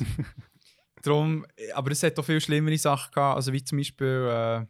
darum, 1.03 1.45
aber 1.73 1.91
es 1.91 2.03
hat 2.03 2.17
auch 2.17 2.25
viel 2.25 2.41
schlimmere 2.41 2.77
Sachen 2.77 3.11
gehabt, 3.13 3.35
also 3.35 3.53
wie 3.53 3.63
zum 3.63 3.77
Beispiel 3.77 4.27
äh, 4.29 4.61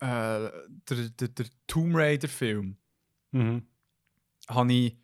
äh, 0.00 0.50
der, 0.88 1.08
der, 1.10 1.28
der 1.28 1.46
Tomb 1.66 1.94
Raider-Film. 1.94 2.76
Mhm. 3.32 3.66
habe 4.48 4.72
ich. 4.72 4.98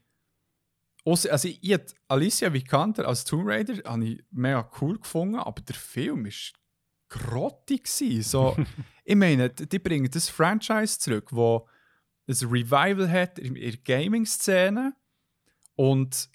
Ausser, 1.07 1.33
also 1.33 1.49
ich, 1.49 1.61
hätte 1.63 1.95
Alicia 2.09 2.51
Vikander 2.51 3.07
als 3.07 3.27
Tomb 3.27 3.47
Raider 3.47 3.83
habe 3.85 4.07
ich 4.07 4.25
mega 4.31 4.71
cool 4.81 4.99
gefunden, 4.99 5.37
aber 5.37 5.61
der 5.61 5.75
Film 5.75 6.25
war 6.25 6.33
grottig. 7.11 7.87
So, 7.87 8.57
ich 9.05 9.17
meine, 9.17 9.51
die 9.51 9.79
bringen 9.79 10.11
das 10.11 10.31
Franchise 10.31 10.99
zurück, 10.99 11.29
wo 11.31 11.69
ein 12.27 12.35
Revival 12.35 13.11
hat 13.11 13.39
in 13.39 13.55
der 13.55 13.77
Gaming-Szene 13.77 14.95
und 15.77 16.31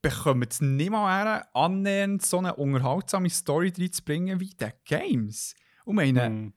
bekommen 0.00 0.46
es 0.48 0.60
nicht 0.60 0.90
mal 0.90 1.24
her, 1.24 1.48
annähernd 1.52 2.24
so 2.24 2.38
eine 2.38 2.54
unterhaltsame 2.54 3.30
Story 3.30 3.72
reinzubringen 3.76 4.38
wie 4.38 4.50
die 4.50 4.70
Games. 4.84 5.56
Und 5.84 5.98
ich 6.00 6.12
meine. 6.12 6.52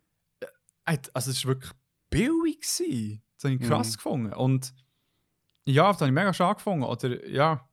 Ey, 0.86 1.00
Also 1.14 1.32
es 1.32 1.44
war 1.46 1.56
wirklich 1.56 1.74
billig. 2.10 2.60
gewesen. 2.62 3.24
Das 3.42 3.46
habe 3.52 3.56
ich 3.62 3.68
krass 3.70 3.92
Mhm. 3.92 3.96
gefunden. 3.96 4.34
Und 4.34 4.74
ja, 5.66 5.88
das 5.92 6.02
habe 6.02 6.08
ich 6.10 6.14
mega 6.16 6.34
schade 6.34 6.56
gefunden. 6.56 6.84
Oder 6.84 7.26
ja. 7.30 7.66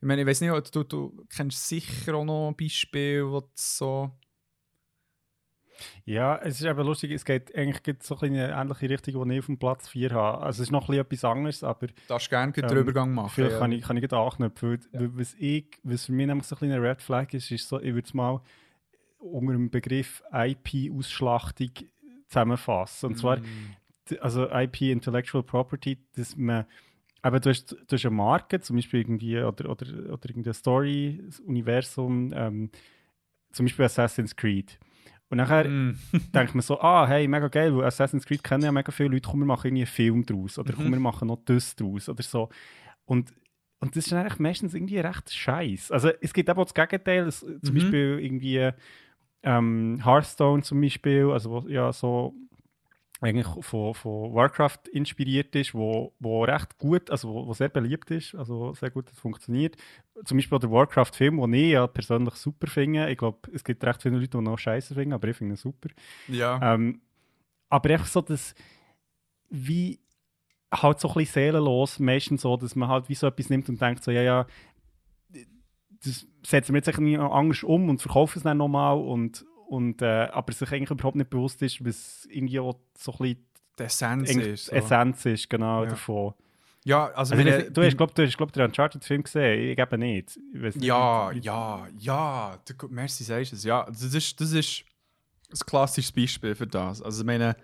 Ich 0.00 0.06
meine, 0.06 0.20
ich 0.22 0.26
weiß 0.28 0.40
nicht, 0.42 0.74
du, 0.74 0.84
du 0.84 1.24
kennst 1.28 1.68
sicher 1.68 2.14
auch 2.14 2.24
noch 2.24 2.52
Beispiele, 2.56 3.28
wo 3.28 3.40
du 3.40 3.48
so. 3.54 4.12
Ja, 6.04 6.36
es 6.38 6.60
ist 6.60 6.66
eben 6.66 6.84
lustig, 6.84 7.12
es 7.12 7.24
geht 7.24 7.54
eigentlich 7.54 7.96
so 8.02 8.16
ein 8.18 8.32
eine 8.34 8.50
ähnliche 8.50 8.90
Richtung, 8.90 9.28
die 9.28 9.34
ich 9.34 9.38
auf 9.40 9.46
dem 9.46 9.58
Platz 9.58 9.88
4 9.88 10.10
habe. 10.10 10.38
Also 10.42 10.62
es 10.62 10.68
ist 10.68 10.72
noch 10.72 10.88
ein 10.88 11.04
bisschen 11.04 11.04
etwas 11.06 11.24
anderes, 11.24 11.64
aber 11.64 11.86
darfst 12.08 12.30
gerne 12.30 12.52
den 12.52 12.64
Ähm, 12.64 12.76
Übergang 12.78 13.12
machen. 13.14 13.30
vielleicht 13.30 13.52
ja. 13.54 13.58
kann 13.60 13.72
ich, 13.72 13.82
kann 13.84 13.96
ich 13.96 14.12
anknüpfen. 14.12 14.70
Weil, 14.92 15.00
weil 15.00 15.18
was, 15.18 15.34
ich, 15.38 15.66
was 15.84 16.06
für 16.06 16.12
mich 16.12 16.26
nämlich 16.26 16.46
so 16.46 16.56
ein 16.60 16.72
Red 16.72 17.00
Flag 17.00 17.32
ist, 17.32 17.50
ist 17.52 17.68
so, 17.68 17.78
ich 17.80 17.94
würde 17.94 18.06
es 18.06 18.14
mal 18.14 18.40
unter 19.18 19.52
dem 19.52 19.70
Begriff 19.70 20.22
IP-Ausschlachtung 20.32 21.70
zusammenfassen. 22.26 23.06
Und 23.10 23.16
zwar, 23.16 23.38
Mm. 23.38 23.42
d- 23.42 23.87
also 24.20 24.48
IP, 24.50 24.82
Intellectual 24.82 25.42
Property, 25.42 25.98
dass 26.16 26.36
man 26.36 26.66
aber 27.20 27.40
du 27.40 27.50
hast, 27.50 27.72
du 27.72 27.96
hast 27.96 28.06
eine 28.06 28.14
Marke, 28.14 28.60
zum 28.60 28.76
Beispiel 28.76 29.00
irgendwie, 29.00 29.38
oder, 29.38 29.68
oder, 29.70 29.86
oder 30.12 30.28
irgendeine 30.28 30.54
Story, 30.54 31.20
das 31.26 31.40
Universum, 31.40 32.32
ähm, 32.32 32.70
zum 33.52 33.66
Beispiel 33.66 33.86
Assassin's 33.86 34.36
Creed. 34.36 34.78
Und 35.28 35.38
nachher 35.38 35.68
Mm. 35.68 35.98
denkt 36.34 36.54
man 36.54 36.62
so, 36.62 36.80
ah, 36.80 37.06
hey, 37.08 37.26
mega 37.26 37.48
geil, 37.48 37.76
weil 37.76 37.84
Assassin's 37.86 38.24
Creed 38.24 38.44
kennen 38.44 38.62
ja 38.62 38.72
mega 38.72 38.92
viele 38.92 39.08
Leute, 39.10 39.28
komm, 39.28 39.40
wir 39.40 39.46
machen 39.46 39.66
irgendwie 39.66 39.82
einen 39.82 39.86
Film 39.88 40.24
draus 40.24 40.58
oder 40.60 40.72
Mhm. 40.72 40.76
komm, 40.76 40.90
wir 40.92 41.00
machen 41.00 41.28
noch 41.28 41.40
das 41.44 41.74
draus 41.74 42.08
oder 42.08 42.22
so. 42.22 42.48
Und, 43.04 43.34
und 43.80 43.96
das 43.96 44.04
ist 44.06 44.12
dann 44.12 44.20
eigentlich 44.20 44.38
meistens 44.38 44.74
irgendwie 44.74 44.98
recht 45.00 45.32
scheiß. 45.34 45.90
Also 45.90 46.10
es 46.20 46.32
gibt 46.32 46.48
aber 46.48 46.62
auch 46.62 46.66
das 46.66 46.74
Gegenteil, 46.74 47.26
es, 47.26 47.40
zum 47.40 47.58
Mhm. 47.62 47.74
Beispiel 47.74 48.18
irgendwie 48.22 48.70
ähm, 49.42 50.00
Hearthstone 50.04 50.62
zum 50.62 50.80
Beispiel, 50.80 51.30
also 51.30 51.66
ja 51.68 51.92
so 51.92 52.34
eigentlich 53.20 53.46
von, 53.64 53.94
von 53.94 54.32
Warcraft 54.32 54.88
inspiriert 54.92 55.54
ist, 55.56 55.74
wo, 55.74 56.14
wo 56.20 56.44
recht 56.44 56.78
gut, 56.78 57.10
also 57.10 57.28
wo, 57.28 57.46
wo 57.48 57.52
sehr 57.52 57.68
beliebt 57.68 58.10
ist, 58.10 58.34
also 58.34 58.74
sehr 58.74 58.90
gut 58.90 59.10
funktioniert. 59.10 59.76
Zum 60.24 60.38
Beispiel 60.38 60.56
auch 60.56 60.60
der 60.60 60.70
Warcraft-Film, 60.70 61.40
den 61.40 61.54
ich 61.54 61.72
ja 61.72 61.86
persönlich 61.88 62.34
super 62.34 62.68
finde. 62.68 63.10
Ich 63.10 63.18
glaube, 63.18 63.38
es 63.52 63.64
gibt 63.64 63.82
recht 63.84 64.02
viele 64.02 64.18
Leute, 64.18 64.38
die 64.38 64.42
noch 64.42 64.58
scheiße 64.58 64.94
finden, 64.94 65.14
aber 65.14 65.28
ich 65.28 65.36
finde 65.36 65.54
ihn 65.54 65.56
super. 65.56 65.88
Ja. 66.28 66.74
Ähm, 66.74 67.00
aber 67.68 67.90
einfach 67.90 68.06
so, 68.06 68.20
dass 68.20 68.54
wie 69.50 70.00
halt 70.72 71.00
so 71.00 71.08
ein 71.08 71.14
bisschen 71.14 71.32
seelenlos, 71.32 71.98
meistens 71.98 72.42
so, 72.42 72.56
dass 72.56 72.76
man 72.76 72.88
halt 72.88 73.08
wie 73.08 73.14
so 73.14 73.26
etwas 73.26 73.50
nimmt 73.50 73.68
und 73.68 73.80
denkt 73.80 74.04
so, 74.04 74.10
ja, 74.10 74.22
ja, 74.22 74.46
das 76.04 76.26
setzen 76.44 76.72
wir 76.72 76.78
jetzt 76.78 76.88
irgendwie 76.88 77.16
anders 77.16 77.62
um 77.64 77.88
und 77.88 78.00
verkaufen 78.00 78.38
es 78.38 78.44
dann 78.44 78.58
nochmal 78.58 78.96
und, 78.96 79.44
und 79.68 80.02
äh, 80.02 80.28
aber 80.32 80.52
sich 80.52 80.70
eigentlich 80.72 80.90
überhaupt 80.90 81.16
nicht 81.16 81.30
bewusst 81.30 81.60
ist, 81.62 81.84
was 81.84 82.26
irgendwie 82.30 82.58
auch 82.60 82.74
so 82.96 83.12
ein 83.12 83.18
bisschen 83.18 83.46
die 83.78 83.82
Essenz 83.84 84.30
ist. 84.30 84.66
So. 84.66 84.72
Essenz 84.72 85.24
ist, 85.26 85.48
genau, 85.50 85.84
Ja. 85.84 85.90
davon. 85.90 86.34
Ja, 86.84 87.06
also, 87.08 87.34
Also, 87.34 87.36
wenn 87.36 87.72
du 87.72 87.82
hast, 87.84 87.96
glaub, 87.98 88.14
du 88.14 88.24
hast, 88.24 88.36
glaub, 88.38 88.50
den 88.52 88.64
Uncharted-Film 88.64 89.22
gesehen, 89.22 89.70
ich 89.72 89.78
eben 89.78 90.00
nicht. 90.00 90.38
Ich 90.54 90.62
weiss 90.62 90.74
nicht, 90.76 90.84
Ja, 90.86 91.30
ja, 91.32 91.86
ja. 91.98 92.58
Du, 92.66 92.88
merci, 92.88 93.24
sagst 93.24 93.52
du 93.52 93.56
es. 93.56 93.64
Ja, 93.64 93.84
das 93.84 94.02
ist, 94.14 94.40
das 94.40 94.52
ist 94.52 94.84
ein 95.50 95.58
klassisches 95.66 96.12
Beispiel 96.12 96.54
für 96.54 96.66
das. 96.66 97.02
Also, 97.02 97.20
ich 97.22 97.26
meine, 97.26 97.56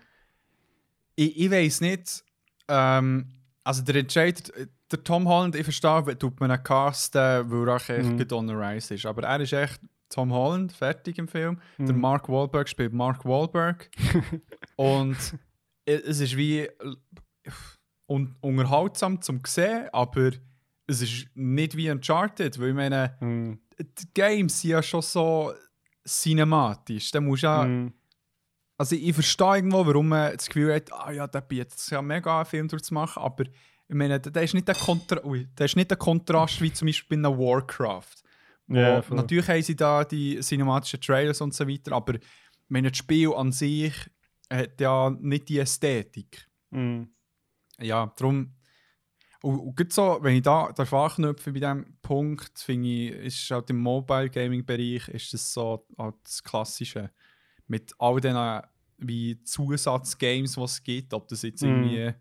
ich, 1.14 1.38
ich 1.38 1.50
weiß 1.50 1.80
nicht, 1.80 2.22
ähm, 2.68 3.30
also 3.62 3.82
der 3.82 3.94
Entscheid, 3.96 4.52
der 4.90 5.04
Tom 5.04 5.26
Holland, 5.26 5.56
ich 5.56 5.64
verstehe, 5.64 6.18
tut 6.18 6.38
man 6.40 6.50
einen 6.50 6.62
casten, 6.62 7.50
weil 7.50 7.68
er 7.68 7.76
auch 7.76 7.88
echt 7.88 8.04
Mhm. 8.04 8.16
mhm. 8.16 8.26
on 8.32 8.48
the 8.48 8.54
rise 8.54 8.94
ist. 8.94 9.06
Aber 9.06 9.22
er 9.22 9.40
ist 9.40 9.52
echt 9.54 9.80
Tom 10.14 10.32
Holland, 10.32 10.72
fertig 10.72 11.18
im 11.18 11.26
Film. 11.26 11.58
Der 11.76 11.92
Mhm. 11.92 12.00
Mark 12.00 12.28
Wahlberg 12.28 12.68
spielt 12.68 12.92
Mark 12.92 13.24
Wahlberg. 13.24 13.90
Und 14.76 15.16
es 15.84 16.20
ist 16.20 16.36
wie 16.36 16.68
un 18.06 18.36
unterhaltsam 18.40 19.20
zum 19.20 19.40
sehen, 19.46 19.88
aber 19.92 20.30
es 20.86 21.00
ist 21.02 21.26
nicht 21.34 21.76
wie 21.76 21.90
Uncharted, 21.90 22.58
weil 22.60 22.68
ich 22.68 22.74
meine, 22.74 23.16
Mhm. 23.20 23.58
die 23.78 24.06
Games 24.14 24.60
sind 24.60 24.70
ja 24.70 24.82
schon 24.82 25.02
so 25.02 25.52
cinematisch. 26.06 27.10
Da 27.10 27.20
musst 27.20 27.42
ja, 27.42 27.64
Mhm. 27.64 27.92
also 28.78 28.94
ich 28.94 29.14
verstehe 29.14 29.56
irgendwo, 29.56 29.84
warum 29.86 30.08
man 30.08 30.32
das 30.36 30.46
Gefühl 30.46 30.74
hat, 30.74 30.92
ah 30.92 31.10
ja, 31.10 31.26
der 31.26 31.40
bietet 31.40 31.74
es 31.78 31.90
ja 31.90 32.00
mega, 32.02 32.36
einen 32.38 32.46
Film 32.46 32.68
zu 32.68 32.94
machen, 32.94 33.22
aber 33.22 33.44
ich 33.88 33.94
meine, 33.94 34.18
da 34.20 34.40
ist 34.40 34.54
nicht 34.54 34.68
der, 34.68 34.74
Kontra 34.74 35.22
Ui, 35.24 35.46
ist 35.58 35.76
nicht 35.76 35.90
der 35.90 35.98
Kontrast 35.98 36.60
wie 36.60 36.72
zum 36.72 36.86
Beispiel 36.86 37.18
bei 37.20 37.28
einem 37.28 37.38
Warcraft. 37.38 38.22
Voll. 38.66 39.16
natürlich 39.16 39.48
haben 39.48 39.62
sie 39.62 39.76
da 39.76 40.04
die 40.04 40.40
cinematischen 40.40 41.00
Trailers 41.00 41.40
und 41.40 41.54
so 41.54 41.68
weiter, 41.68 41.92
aber 41.92 42.14
meine, 42.68 42.90
das 42.90 42.98
Spiel 42.98 43.32
an 43.34 43.52
sich 43.52 43.94
hat 44.50 44.80
ja 44.80 45.10
nicht 45.10 45.48
die 45.48 45.58
Ästhetik. 45.58 46.48
Mhm. 46.70 47.10
Ja, 47.80 48.12
darum. 48.16 48.54
Und, 49.42 49.58
und 49.58 49.92
so, 49.92 50.18
wenn 50.22 50.36
ich 50.36 50.42
da 50.42 50.72
darf 50.72 50.92
anknüpfen 50.92 51.52
bei 51.52 51.60
diesem 51.60 51.98
Punkt, 52.00 52.58
finde 52.58 52.88
ich, 52.88 53.10
ist 53.10 53.50
halt 53.50 53.68
im 53.70 53.78
Mobile 53.78 54.30
Gaming 54.30 54.64
Bereich 54.64 55.06
ist 55.08 55.34
das 55.34 55.52
so 55.52 55.86
halt 55.98 56.14
das 56.24 56.42
Klassische. 56.42 57.10
Mit 57.66 57.92
all 57.98 58.20
den 58.20 58.62
wie 58.98 59.42
Zusatzgames, 59.42 60.54
die 60.54 60.60
es 60.62 60.82
gibt, 60.82 61.12
ob 61.12 61.28
das 61.28 61.42
jetzt 61.42 61.62
Mhm. 61.62 61.68
irgendwie, 61.84 62.14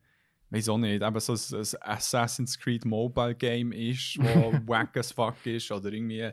weiß 0.54 0.70
auch 0.70 0.78
nicht, 0.78 1.02
eben 1.02 1.20
so 1.20 1.34
ein, 1.34 1.60
ein 1.60 1.68
Assassin's 1.82 2.60
Creed 2.60 2.86
Mobile 2.86 3.36
Game 3.36 3.72
ist, 3.72 4.18
wo 4.20 4.54
wack 4.68 4.96
as 4.98 5.12
fuck 5.12 5.46
ist, 5.46 5.72
oder 5.72 5.92
irgendwie 5.92 6.32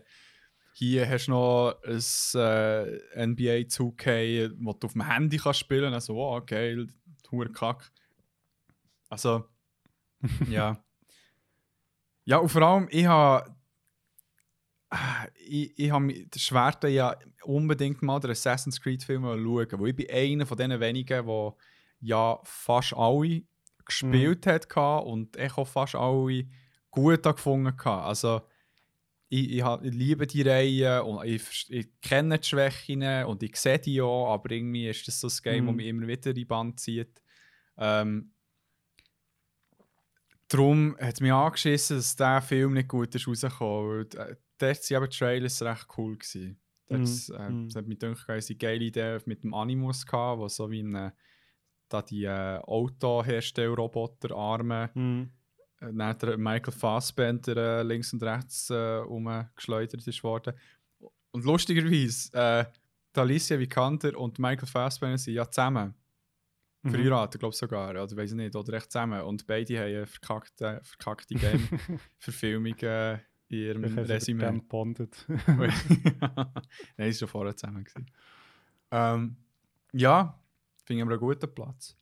hier 0.73 1.09
hast 1.09 1.27
du 1.27 1.33
noch 1.33 1.75
ein 1.85 1.97
äh, 1.97 3.27
NBA 3.27 3.67
2K, 3.67 4.53
wo 4.59 4.73
du 4.73 4.87
auf 4.87 4.93
dem 4.93 5.07
Handy 5.07 5.39
kannst 5.39 5.61
spielen, 5.61 5.93
also 5.93 6.15
wow, 6.15 6.45
geil, 6.45 6.87
hure 7.31 7.51
kack. 7.51 7.91
Also, 9.09 9.45
ja. 10.49 10.83
Ja, 12.25 12.39
und 12.39 12.49
vor 12.49 12.63
allem, 12.63 12.89
ich 12.91 13.07
habe. 13.07 13.55
Ich, 15.37 15.79
ich 15.79 15.91
habe 15.93 16.13
das 16.31 16.43
Schwert 16.43 16.83
ja 16.85 17.17
unbedingt 17.45 18.03
mal 18.03 18.19
den 18.19 18.33
Assassin's 18.33 18.81
Creed-Film 18.81 19.23
schauen, 19.23 19.81
weil 19.81 19.89
ich 19.91 19.97
bin 19.97 20.11
einer 20.11 20.47
von 20.47 20.59
den 20.59 20.81
wenigen, 20.81 21.27
die 21.27 21.51
ja 22.01 22.41
fast 22.43 22.95
alle 22.95 23.43
gespielt 23.91 24.47
hat 24.47 24.77
und 25.05 25.37
ich 25.37 25.57
auch 25.57 25.67
fast 25.69 25.95
alle 25.95 26.47
gut 26.91 27.23
gefunden. 27.23 27.75
Also, 27.85 28.43
ich, 29.29 29.51
ich, 29.59 29.65
ich 29.65 29.95
liebe 29.95 30.27
die 30.27 30.43
Reihe 30.43 31.05
und 31.05 31.25
ich, 31.25 31.67
ich 31.71 32.01
kenne 32.01 32.39
die 32.39 32.49
Schwächen 32.49 33.03
und 33.27 33.43
ich 33.43 33.57
sehe 33.57 33.79
die 33.79 34.01
auch, 34.03 34.33
aber 34.33 34.51
irgendwie 34.51 34.89
ist 34.89 35.07
das 35.07 35.21
so 35.21 35.29
ein 35.29 35.43
Game, 35.43 35.67
das 35.67 35.73
Mhm. 35.73 35.77
mich 35.77 35.87
immer 35.87 36.07
wieder 36.09 36.31
in 36.31 36.35
die 36.35 36.45
Band 36.45 36.81
zieht. 36.81 37.23
Ähm, 37.79 38.33
darum 40.49 40.97
hat 41.01 41.15
es 41.15 41.21
mich 41.21 41.33
angeschissen, 41.33 41.97
dass 41.97 42.17
dieser 42.17 42.43
Film 42.43 42.75
nicht 42.75 42.89
gut 42.89 43.15
ist 43.15 43.29
rausgekommen. 43.29 44.07
Weil 44.17 44.31
äh, 44.31 44.37
dort 44.59 44.91
waren 44.91 45.11
die 45.11 45.17
Trailers 45.17 45.63
recht 45.63 45.87
cool. 45.97 46.17
Gewesen. 46.19 46.61
Dort, 46.89 47.01
Mhm. 47.01 47.35
äh, 47.37 47.51
Mhm. 47.51 47.67
Es 47.67 47.77
hat 47.77 47.87
mich 47.87 47.99
gedacht, 47.99 48.29
es 48.29 48.51
eine 48.51 48.59
geile 48.59 48.85
Idee 48.85 49.19
mit 49.27 49.45
dem 49.45 49.55
Animus 49.55 50.05
gehabt, 50.07 50.51
so 50.51 50.71
wie 50.71 50.81
eine, 50.81 51.15
da 51.91 52.01
die 52.03 52.25
äh, 52.25 52.59
Autoherstellroboter-Arme 52.59 54.91
Mhm. 54.95 55.31
äh, 55.81 56.15
der 56.15 56.39
Michael 56.39 56.73
Fassbender 56.73 57.81
äh, 57.81 57.83
links 57.83 58.13
und 58.13 58.23
rechts 58.23 58.71
äh, 58.71 58.99
umgeschleudert 59.01 60.07
ist 60.07 60.23
worden. 60.23 60.55
Und 61.33 61.45
lustigerweise, 61.45 62.33
äh, 62.35 62.65
Alicia 63.19 63.59
Vikander 63.59 64.17
und 64.19 64.39
Michael 64.39 64.67
Fassbender 64.69 65.19
sind 65.19 65.35
ja 65.35 65.51
zusammen. 65.51 65.95
Mhm. 66.83 66.91
Verheiratet, 66.91 67.41
glaube 67.41 67.53
ich 67.53 67.59
sogar. 67.59 67.91
Oder 67.91 68.17
weiß 68.17 68.31
ich 68.31 68.37
nicht, 68.37 68.57
oder 68.57 68.73
echt 68.75 68.91
zusammen. 68.91 69.21
Und 69.23 69.47
beide 69.47 69.79
haben 69.79 69.85
eine 69.87 70.07
verkackte, 70.07 70.81
verkackte 70.83 71.35
Game-Verfilmung 71.35 72.77
äh, 72.83 73.15
in 73.49 73.59
ihrem 73.59 73.85
Ich 73.85 73.97
Resümee. 73.97 74.45
Resümee. 74.45 74.63
bondet. 74.69 75.27
Nein, 75.29 75.73
ist 77.09 77.19
schon 77.19 77.29
vorher 77.29 77.55
zusammen. 77.57 77.85
Gewesen. 77.85 78.07
Ähm, 78.93 79.37
ja, 79.93 80.40
finde 80.91 81.03
ich 81.03 81.07
aber 81.07 81.13
einen 81.13 81.21
guten 81.21 81.55
Platz. 81.55 81.97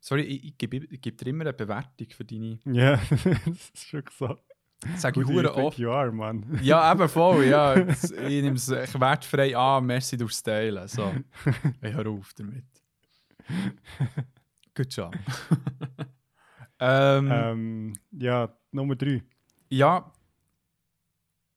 Sorry, 0.00 0.20
ich, 0.22 0.44
ich 0.44 0.58
gebe 0.58 0.76
ich 0.76 1.00
gebe 1.00 1.16
dir 1.16 1.30
immer 1.30 1.44
eine 1.44 1.54
Bewertung 1.54 2.06
für 2.10 2.24
deine. 2.26 2.58
Ja, 2.66 2.96
das 3.46 3.70
ist 3.72 3.88
schon 3.88 4.02
so. 4.18 4.38
Sag 4.98 5.16
ich 5.16 5.24
hure 5.24 5.54
oft. 5.54 5.78
you 5.78 5.90
are, 5.90 6.12
Mann? 6.12 6.58
Ja, 6.60 6.92
eben 6.92 7.08
voll, 7.08 7.46
ja. 7.46 7.74
Jetzt, 7.78 8.10
Ich 8.10 8.42
nehme 8.42 8.56
es 8.56 8.68
wertfrei 8.68 9.56
an, 9.56 9.86
merci 9.86 10.18
durchs 10.18 10.42
Teilen. 10.42 10.86
So, 10.88 11.10
ich 11.80 11.94
hör 11.94 12.06
auf 12.06 12.34
damit. 12.34 12.66
Good 14.74 14.94
job. 14.94 15.16
ähm, 16.80 17.30
ähm, 17.32 17.92
ja, 18.10 18.54
Nummer 18.72 18.96
drei. 18.96 19.22
Ja, 19.70 20.12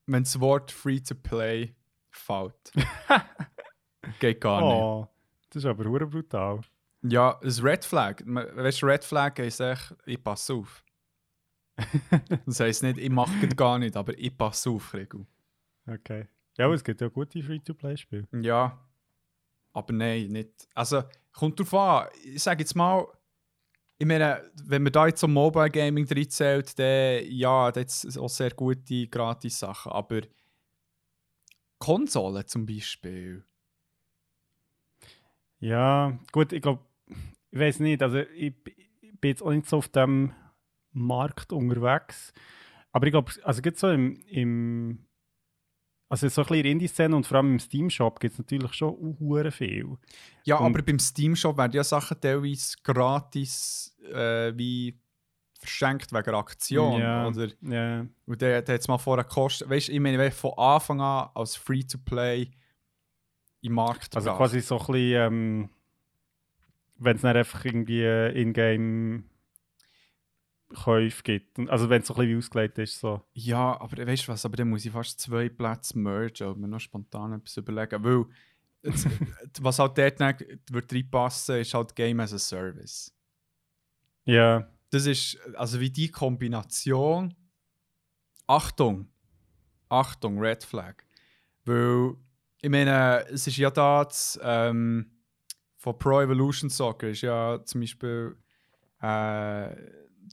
wenn 0.05 0.23
das 0.23 0.39
Wort 0.39 0.71
free 0.71 1.01
to 1.01 1.15
play 1.15 1.75
fällt. 2.11 2.71
Geht 4.19 4.39
gar 4.39 4.61
nicht. 5.01 5.16
Das 5.57 5.63
ist 5.63 5.69
aber 5.71 5.85
brutal. 6.05 6.61
Ja, 7.01 7.39
ein 7.41 7.49
Red 7.49 7.83
Flag. 7.83 8.21
Weißt 8.23 8.83
du, 8.83 8.85
Red 8.85 9.03
Flag 9.03 9.39
heisst 9.39 9.59
echt, 9.59 9.95
ich 10.05 10.23
passe 10.23 10.53
auf. 10.53 10.83
das 12.45 12.59
heisst 12.59 12.83
nicht, 12.83 12.99
ich 12.99 13.09
mache 13.09 13.43
es 13.43 13.55
gar 13.55 13.79
nicht, 13.79 13.97
aber 13.97 14.15
ich 14.19 14.37
passe 14.37 14.69
auf, 14.69 14.93
Regel. 14.93 15.25
Okay. 15.87 16.27
Ja, 16.59 16.65
aber 16.65 16.75
es 16.75 16.83
gibt 16.83 17.01
ja 17.01 17.07
gute 17.07 17.41
Free-to-Play-Spiele. 17.41 18.27
Ja, 18.39 18.87
aber 19.73 19.93
nein, 19.93 20.27
nicht. 20.27 20.67
Also, 20.75 21.01
kommt 21.31 21.59
drauf 21.59 21.73
an. 21.73 22.09
Ich 22.23 22.43
sage 22.43 22.61
jetzt 22.61 22.75
mal, 22.75 23.07
ich 23.97 24.05
meine, 24.05 24.43
wenn 24.63 24.83
man 24.83 24.93
da 24.93 25.07
jetzt 25.07 25.21
zum 25.21 25.33
Mobile 25.33 25.71
Gaming 25.71 26.05
drin 26.05 26.29
zählt, 26.29 26.77
dann 26.77 27.23
ja, 27.31 27.71
das 27.71 28.01
sind 28.01 28.21
auch 28.21 28.29
sehr 28.29 28.51
gute 28.51 29.07
Gratis-Sachen. 29.07 29.91
Aber 29.91 30.21
Konsolen 31.79 32.45
zum 32.45 32.67
Beispiel. 32.67 33.43
Ja, 35.59 36.17
gut, 36.31 36.53
ich 36.53 36.61
glaube, 36.61 36.81
ich 37.51 37.59
weiß 37.59 37.79
nicht, 37.79 38.01
also 38.03 38.19
ich, 38.19 38.53
ich 38.65 39.19
bin 39.19 39.29
jetzt 39.29 39.41
auch 39.41 39.51
nicht 39.51 39.67
so 39.67 39.77
auf 39.77 39.87
dem 39.89 40.33
Markt 40.91 41.51
unterwegs. 41.53 42.33
Aber 42.91 43.05
ich 43.07 43.11
glaube, 43.11 43.31
also 43.43 43.61
gibt 43.61 43.77
so 43.77 43.89
im, 43.89 44.21
im 44.27 45.05
also 46.09 46.27
so 46.29 46.41
ein 46.41 46.45
bisschen 46.45 46.55
in 46.57 46.63
der 46.63 46.71
Indie-Szene 46.71 47.15
und 47.15 47.27
vor 47.27 47.37
allem 47.37 47.53
im 47.53 47.59
Steam-Shop 47.59 48.19
gibt 48.19 48.33
es 48.33 48.39
natürlich 48.39 48.73
schon 48.73 49.17
hure 49.19 49.51
viel. 49.51 49.97
Ja, 50.45 50.57
Und- 50.57 50.67
aber 50.73 50.81
beim 50.83 50.99
Steam 50.99 51.35
Shop 51.35 51.57
werden 51.57 51.73
ja 51.73 51.83
Sachen 51.83 52.19
teilweise 52.21 52.77
gratis 52.83 53.95
äh, 54.13 54.53
wie 54.57 54.97
verschenkt 55.59 56.13
wegen 56.13 56.35
Aktion. 56.35 57.01
Ja. 57.01 57.27
Oder, 57.27 57.47
Ja, 57.61 58.05
und 58.25 58.41
der, 58.41 58.61
der 58.61 58.75
hat 58.75 58.81
es 58.81 58.87
mal 58.87 58.97
vorher 58.99 59.25
gekostet. 59.25 59.69
Weißt 59.69 59.87
du, 59.89 59.91
ich 59.91 59.99
meine, 59.99 60.17
wenn 60.17 60.31
von 60.31 60.53
Anfang 60.57 61.01
an 61.01 61.29
als 61.33 61.55
Free-to-Play 61.55 62.51
im 63.61 63.73
Markt 63.73 64.15
also 64.15 64.33
quasi 64.33 64.61
so 64.61 64.79
ein 64.79 64.85
bisschen, 64.87 65.21
ähm, 65.21 65.69
wenn 66.97 67.15
es 67.15 67.21
dann 67.21 67.35
einfach 67.35 67.65
irgendwie 67.65 68.01
äh, 68.01 68.39
in-game 68.39 69.25
Käufe 70.73 71.23
gibt. 71.23 71.59
Also 71.69 71.89
wenn 71.89 72.01
es 72.01 72.07
so 72.07 72.13
ein 72.13 72.17
bisschen 72.19 72.33
wie 72.33 72.37
ausgelegt 72.37 72.77
ist, 72.77 72.99
so. 72.99 73.21
Ja, 73.33 73.79
aber 73.79 74.05
weißt 74.05 74.27
du 74.27 74.31
was, 74.31 74.45
aber 74.45 74.57
dann 74.57 74.69
muss 74.69 74.85
ich 74.85 74.91
fast 74.91 75.19
zwei 75.19 75.49
Plätze 75.49 75.97
mergen 75.97 76.47
und 76.47 76.59
mir 76.59 76.67
noch 76.67 76.79
spontan 76.79 77.33
etwas 77.33 77.57
überlegen. 77.57 78.03
Weil 78.03 78.25
jetzt, 78.83 79.07
was 79.61 79.79
halt 79.79 79.97
dort 79.97 80.19
wird 80.71 80.93
reinpassen, 80.93 81.57
ist 81.57 81.73
halt 81.73 81.95
Game 81.95 82.19
as 82.19 82.33
a 82.33 82.39
Service. 82.39 83.13
Ja, 84.25 84.67
Das 84.89 85.05
ist, 85.05 85.39
also 85.55 85.79
wie 85.79 85.89
die 85.89 86.09
Kombination. 86.11 87.33
Achtung! 88.45 89.07
Achtung, 89.89 90.37
Red 90.39 90.65
Flag. 90.65 90.95
Weil, 91.63 92.15
ich 92.61 92.69
meine, 92.69 93.25
es 93.29 93.47
ist 93.47 93.57
ja 93.57 93.69
da, 93.69 94.03
das, 94.05 94.39
ähm, 94.41 95.11
von 95.77 95.97
Pro 95.97 96.21
Evolution 96.21 96.69
Soccer 96.69 97.09
ist 97.09 97.21
ja 97.21 97.63
zum 97.63 97.81
Beispiel, 97.81 98.35
äh, 99.01 99.75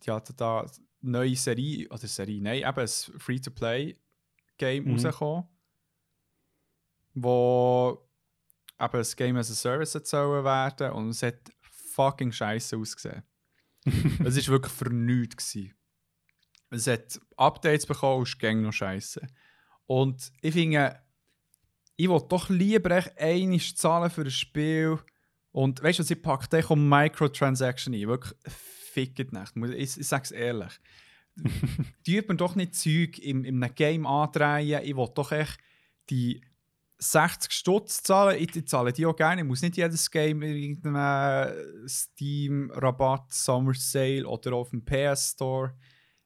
die 0.04 0.10
hatten 0.10 0.34
da 0.36 0.60
eine 0.60 0.70
neue 1.02 1.36
Serie, 1.36 1.86
oder 1.88 2.06
Serie, 2.08 2.42
nein, 2.42 2.62
eben 2.62 2.78
ein 2.80 2.88
Free-to-Play-Game 2.88 4.84
Mhm. 4.84 4.90
rausgekommen, 4.92 5.44
wo 7.14 8.08
eben 8.80 8.96
ein 8.96 9.06
Game 9.16 9.36
as 9.36 9.50
a 9.50 9.54
Service 9.54 9.94
hat 9.94 10.06
sollen 10.06 10.44
werden 10.44 10.92
und 10.92 11.10
es 11.10 11.22
hat 11.22 11.38
fucking 11.60 12.32
scheiße 12.32 12.76
ausgesehen. 12.76 13.22
es 14.24 14.36
war 14.48 14.54
wirklich 14.54 14.72
für 14.72 14.92
nichts. 14.92 15.52
Gewesen. 15.52 15.74
Es 16.70 16.86
hat 16.86 17.20
Updates 17.36 17.86
bekommen 17.86 18.20
und 18.20 18.28
ist 18.28 18.38
gang 18.38 18.62
noch 18.62 18.72
scheiße. 18.72 19.24
Und 19.86 20.32
ich 20.40 20.54
finde, 20.54 20.98
ich 21.96 22.08
will 22.08 22.22
doch 22.28 22.48
lieber 22.48 22.90
echt 22.90 23.18
einmal 23.18 23.60
zahlen 23.60 24.10
für 24.10 24.22
ein 24.22 24.30
Spiel. 24.30 24.98
Und 25.52 25.82
weißt 25.82 26.00
du, 26.00 26.02
was 26.02 26.10
ich 26.10 26.22
packe? 26.22 26.48
Da 26.48 26.62
kommt 26.62 26.88
Microtransaction 26.88 27.94
ein. 27.94 28.08
Wirklich, 28.08 28.34
fickt 28.44 29.32
nicht. 29.32 29.52
Ich, 29.76 29.98
ich 29.98 30.08
sag's 30.08 30.32
ehrlich. 30.32 30.72
Die 32.06 32.20
mir 32.20 32.36
doch 32.36 32.54
nicht 32.54 32.74
Zeug 32.74 33.18
im, 33.18 33.44
in 33.44 33.62
einem 33.62 33.74
Game 33.74 34.06
andrehen. 34.06 34.82
Ich 34.84 34.96
will 34.96 35.08
doch 35.14 35.32
echt 35.32 35.58
die 36.10 36.42
60 36.98 37.52
Stutz 37.52 38.02
zahlen. 38.02 38.40
Ich, 38.40 38.54
ich 38.54 38.66
zahle 38.66 38.92
die 38.92 39.06
auch 39.06 39.16
gerne. 39.16 39.42
Ich 39.42 39.46
muss 39.46 39.62
nicht 39.62 39.76
jedes 39.76 40.10
Game 40.10 40.42
in 40.42 40.56
irgendeinem 40.56 41.88
Steam-Rabatt, 41.88 43.32
Summer 43.32 43.74
Sale 43.74 44.26
oder 44.26 44.54
auf 44.54 44.70
dem 44.70 44.84
PS 44.84 45.32
Store. 45.32 45.74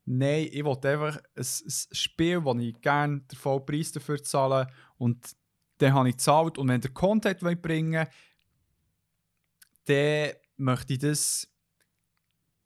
Nein, 0.05 0.49
ich 0.51 0.65
will 0.65 0.79
einfach 0.85 1.17
ein, 1.17 1.43
ein 1.43 1.73
Spiel, 1.93 2.45
wo 2.45 2.55
ich 2.57 2.81
gerne 2.81 3.21
den 3.21 3.39
vollen 3.39 3.67
Preis 3.67 3.93
dafür 3.93 4.23
zahle 4.23 4.69
und 4.97 5.37
dann 5.79 5.95
habe 5.95 6.09
ich 6.09 6.17
gezahlt. 6.17 6.59
Und 6.59 6.69
wenn 6.69 6.81
der 6.81 6.91
Content 6.93 7.41
bringen 7.63 8.07
dann 9.87 10.31
möchte 10.57 10.93
ich 10.95 10.99
das 10.99 11.49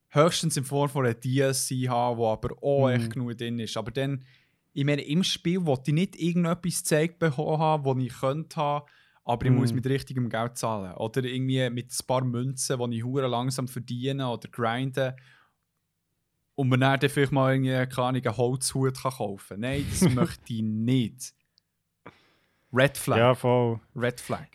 höchstens 0.09 0.57
in 0.57 0.65
Form 0.65 0.89
von 0.89 1.05
einer 1.07 1.15
DLC 1.15 1.89
haben, 1.89 2.19
wo 2.19 2.29
aber 2.29 2.57
auch 2.63 2.89
Mhm. 2.89 2.95
echt 2.95 3.11
genug 3.13 3.37
drin 3.39 3.59
ist. 3.59 3.77
Aber 3.77 3.91
dann, 3.91 4.25
ich 4.73 4.85
meine, 4.85 5.03
im 5.03 5.23
Spiel 5.23 5.65
wollte 5.65 5.91
ich 5.91 5.95
nicht 5.95 6.17
irgendetwas 6.17 6.79
gezeigt 6.79 7.19
bekommen 7.19 7.59
haben, 7.59 7.85
das 7.85 8.05
ich 8.05 8.19
könnte 8.21 8.57
haben, 8.57 8.87
aber 9.25 9.47
ich 9.47 9.53
Mhm. 9.53 9.59
muss 9.59 9.73
mit 9.73 9.87
richtigem 9.87 10.29
Geld 10.29 10.59
zahlen. 10.59 10.95
Oder 10.97 11.25
irgendwie 11.25 11.69
mit 11.71 11.91
ein 11.93 12.07
paar 12.07 12.25
Münzen, 12.25 12.91
die 12.91 12.97
ich 12.99 13.05
hure 13.05 13.29
langsam 13.29 13.69
verdiene 13.69 14.29
oder 14.29 14.49
grinden. 14.49 15.15
Und 16.55 16.69
man 16.69 16.81
dann 16.81 17.01
vielleicht 17.09 17.33
mal 17.33 17.53
irgendwie, 17.55 17.71
keine 17.95 18.09
Ahnung, 18.09 18.23
einen 18.27 18.37
Holzhut 18.37 18.99
kann 19.01 19.13
kaufen 19.13 19.49
kann. 19.49 19.61
Nein, 19.61 19.87
das 19.89 20.01
möchte 20.11 20.53
ich 20.53 20.63
nicht. 20.63 21.35
Red 22.73 22.97
Flag. 22.97 23.19
ja, 23.19 23.35
voll. 23.35 23.81
Red 23.95 24.21
Flag. 24.21 24.47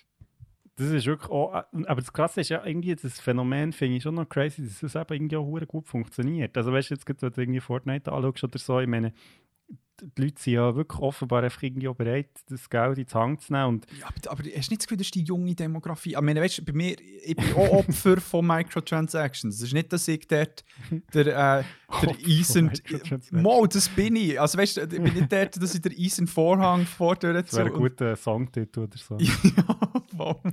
Das 0.76 0.88
ist 0.88 1.06
wirklich 1.08 1.32
auch, 1.32 1.56
äh, 1.56 1.86
aber 1.88 2.02
das 2.02 2.14
Krasse 2.14 2.42
ist 2.42 2.50
ja 2.50 2.64
irgendwie, 2.64 2.96
das 2.96 3.20
Phänomen 3.20 3.74
finde 3.74 3.98
ich 3.98 4.04
schon 4.04 4.16
noch 4.16 4.30
crazy, 4.30 4.64
dass 4.64 4.84
es 4.84 4.96
eben 4.96 5.14
irgendwie 5.14 5.38
auch 5.38 5.68
gut 5.68 5.88
funktioniert. 5.88 6.56
Also 6.56 6.72
weißt 6.72 6.92
du, 6.92 6.94
jetzt 6.94 7.06
wenn 7.24 7.32
du 7.32 7.42
irgendwie 7.42 7.60
Fortnite 7.60 8.12
anschaust 8.12 8.44
oder 8.44 8.60
so, 8.60 8.80
ich 8.80 8.88
meine, 8.88 9.12
die 10.00 10.22
Leute 10.22 10.42
sind 10.42 10.54
ja 10.54 10.76
wirklich 10.76 11.02
offenbar 11.02 11.44
einfach 11.44 11.64
irgendwie 11.64 11.92
bereit, 11.92 12.30
das 12.50 12.70
Geld 12.70 12.98
in 13.00 13.06
die 13.06 13.14
Hand 13.14 13.42
zu 13.42 13.54
nehmen 13.54 13.66
und 13.66 13.88
Ja, 14.00 14.08
aber, 14.08 14.32
aber 14.32 14.44
hast 14.44 14.70
du 14.70 14.74
nicht 14.74 14.82
das 14.82 14.88
Gefühl, 14.88 14.98
das 14.98 15.08
ist 15.08 15.16
die 15.16 15.24
junge 15.24 15.56
Demografie? 15.56 16.12
Ich 16.12 16.22
meine, 16.22 16.42
weißt 16.42 16.60
du, 16.60 16.66
bei 16.66 16.74
mir, 16.74 16.96
ich 17.24 17.36
bin 17.36 17.54
auch 17.54 17.70
Opfer 17.80 18.22
von 18.22 18.46
Microtransactions. 18.46 19.56
Es 19.56 19.62
ist 19.64 19.74
nicht, 19.74 19.92
dass 19.92 20.08
ich 20.08 20.28
dort 20.28 20.64
der, 21.14 21.28
äh, 21.28 21.64
der 22.02 22.16
Eisen... 22.28 22.72
Mo, 23.32 23.66
das 23.66 23.90
bin 23.90 24.16
ich. 24.16 24.40
Also 24.40 24.58
weißt 24.58 24.78
du, 24.78 24.82
ich 24.82 24.90
bin 24.90 25.04
nicht 25.04 25.32
dort, 25.32 25.62
dass 25.62 25.74
ich 25.74 25.82
der 25.82 25.92
Eisen 25.98 26.28
Vorhang 26.28 26.86
vor 26.86 27.16
der 27.16 27.42
das 27.42 27.54
wäre 27.56 27.68
ein 27.68 27.74
guter 27.74 28.16
Songtitel 28.16 28.82
oder 28.82 28.98
so. 28.98 29.18
ja, 29.20 29.34
voll. 30.16 30.36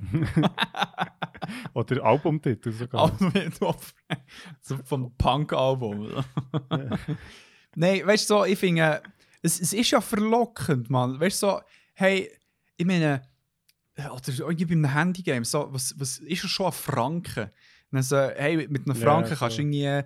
Oder 1.74 2.02
Albumtitel 2.02 2.72
sogar. 2.72 3.02
Aber 3.02 3.30
mit 3.30 3.60
Opfer. 3.60 3.92
so 4.60 4.76
vom 4.84 5.14
Punk-Album. 5.16 6.08
Nein, 7.76 8.06
weißt 8.06 8.30
du, 8.30 8.34
so, 8.34 8.44
ich 8.44 8.58
finde, 8.58 9.02
es, 9.42 9.60
es 9.60 9.72
ist 9.72 9.90
ja 9.90 10.00
verlockend, 10.00 10.90
Mann. 10.90 11.18
Weißt 11.20 11.42
du, 11.42 11.46
so, 11.46 11.60
hey, 11.94 12.30
ich 12.76 12.86
meine, 12.86 13.22
oder 13.96 14.22
irgendwie 14.26 14.64
bei 14.64 14.72
einem 14.72 14.92
Handygame, 14.92 15.44
so, 15.44 15.68
was, 15.72 15.94
was 15.98 16.18
ist 16.18 16.42
ja 16.42 16.48
schon 16.48 16.66
ein 16.66 16.72
Franken? 16.72 17.50
Dann 17.90 18.02
so, 18.02 18.16
hey, 18.16 18.56
mit 18.68 18.88
einem 18.88 18.96
Ja, 18.96 19.02
Franken 19.02 19.36
kannst 19.36 19.58
du 19.58 19.62
irgendwie 19.62 20.02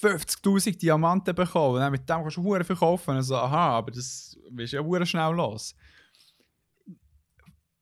50.000 0.00 0.78
Diamanten 0.78 1.34
bekommen. 1.34 1.74
Und 1.74 1.80
dann 1.80 1.92
mit 1.92 2.08
dem 2.08 2.22
kannst 2.22 2.36
du 2.36 2.42
hure 2.42 2.64
viel 2.64 2.76
kaufen. 2.76 3.10
Und 3.10 3.16
dann 3.16 3.24
so, 3.24 3.36
aha, 3.36 3.76
aber 3.76 3.90
das 3.90 4.38
ist 4.56 4.72
ja 4.72 4.80
hure 4.80 5.04
schnell 5.04 5.32
los. 5.34 5.74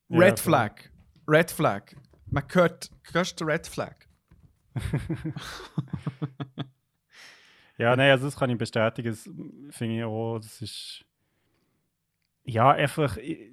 Ja, 0.08 0.18
Red 0.18 0.40
voll. 0.40 0.50
Flag. 0.50 0.90
Red 1.28 1.50
Flag. 1.50 1.94
Man 2.30 2.44
hört, 2.50 2.90
hörst 3.12 3.40
du 3.40 3.44
Red 3.44 3.66
Flag? 3.66 3.94
Ja, 7.82 7.96
nein, 7.96 8.12
also 8.12 8.26
das 8.26 8.36
kann 8.36 8.48
ich 8.48 8.56
bestätigen. 8.58 9.10
Das 9.10 9.22
finde 9.76 9.96
ich 9.98 10.04
auch, 10.04 10.38
das 10.38 10.62
ist. 10.62 11.04
Ja, 12.44 12.70
einfach. 12.70 13.16
Ich, 13.16 13.52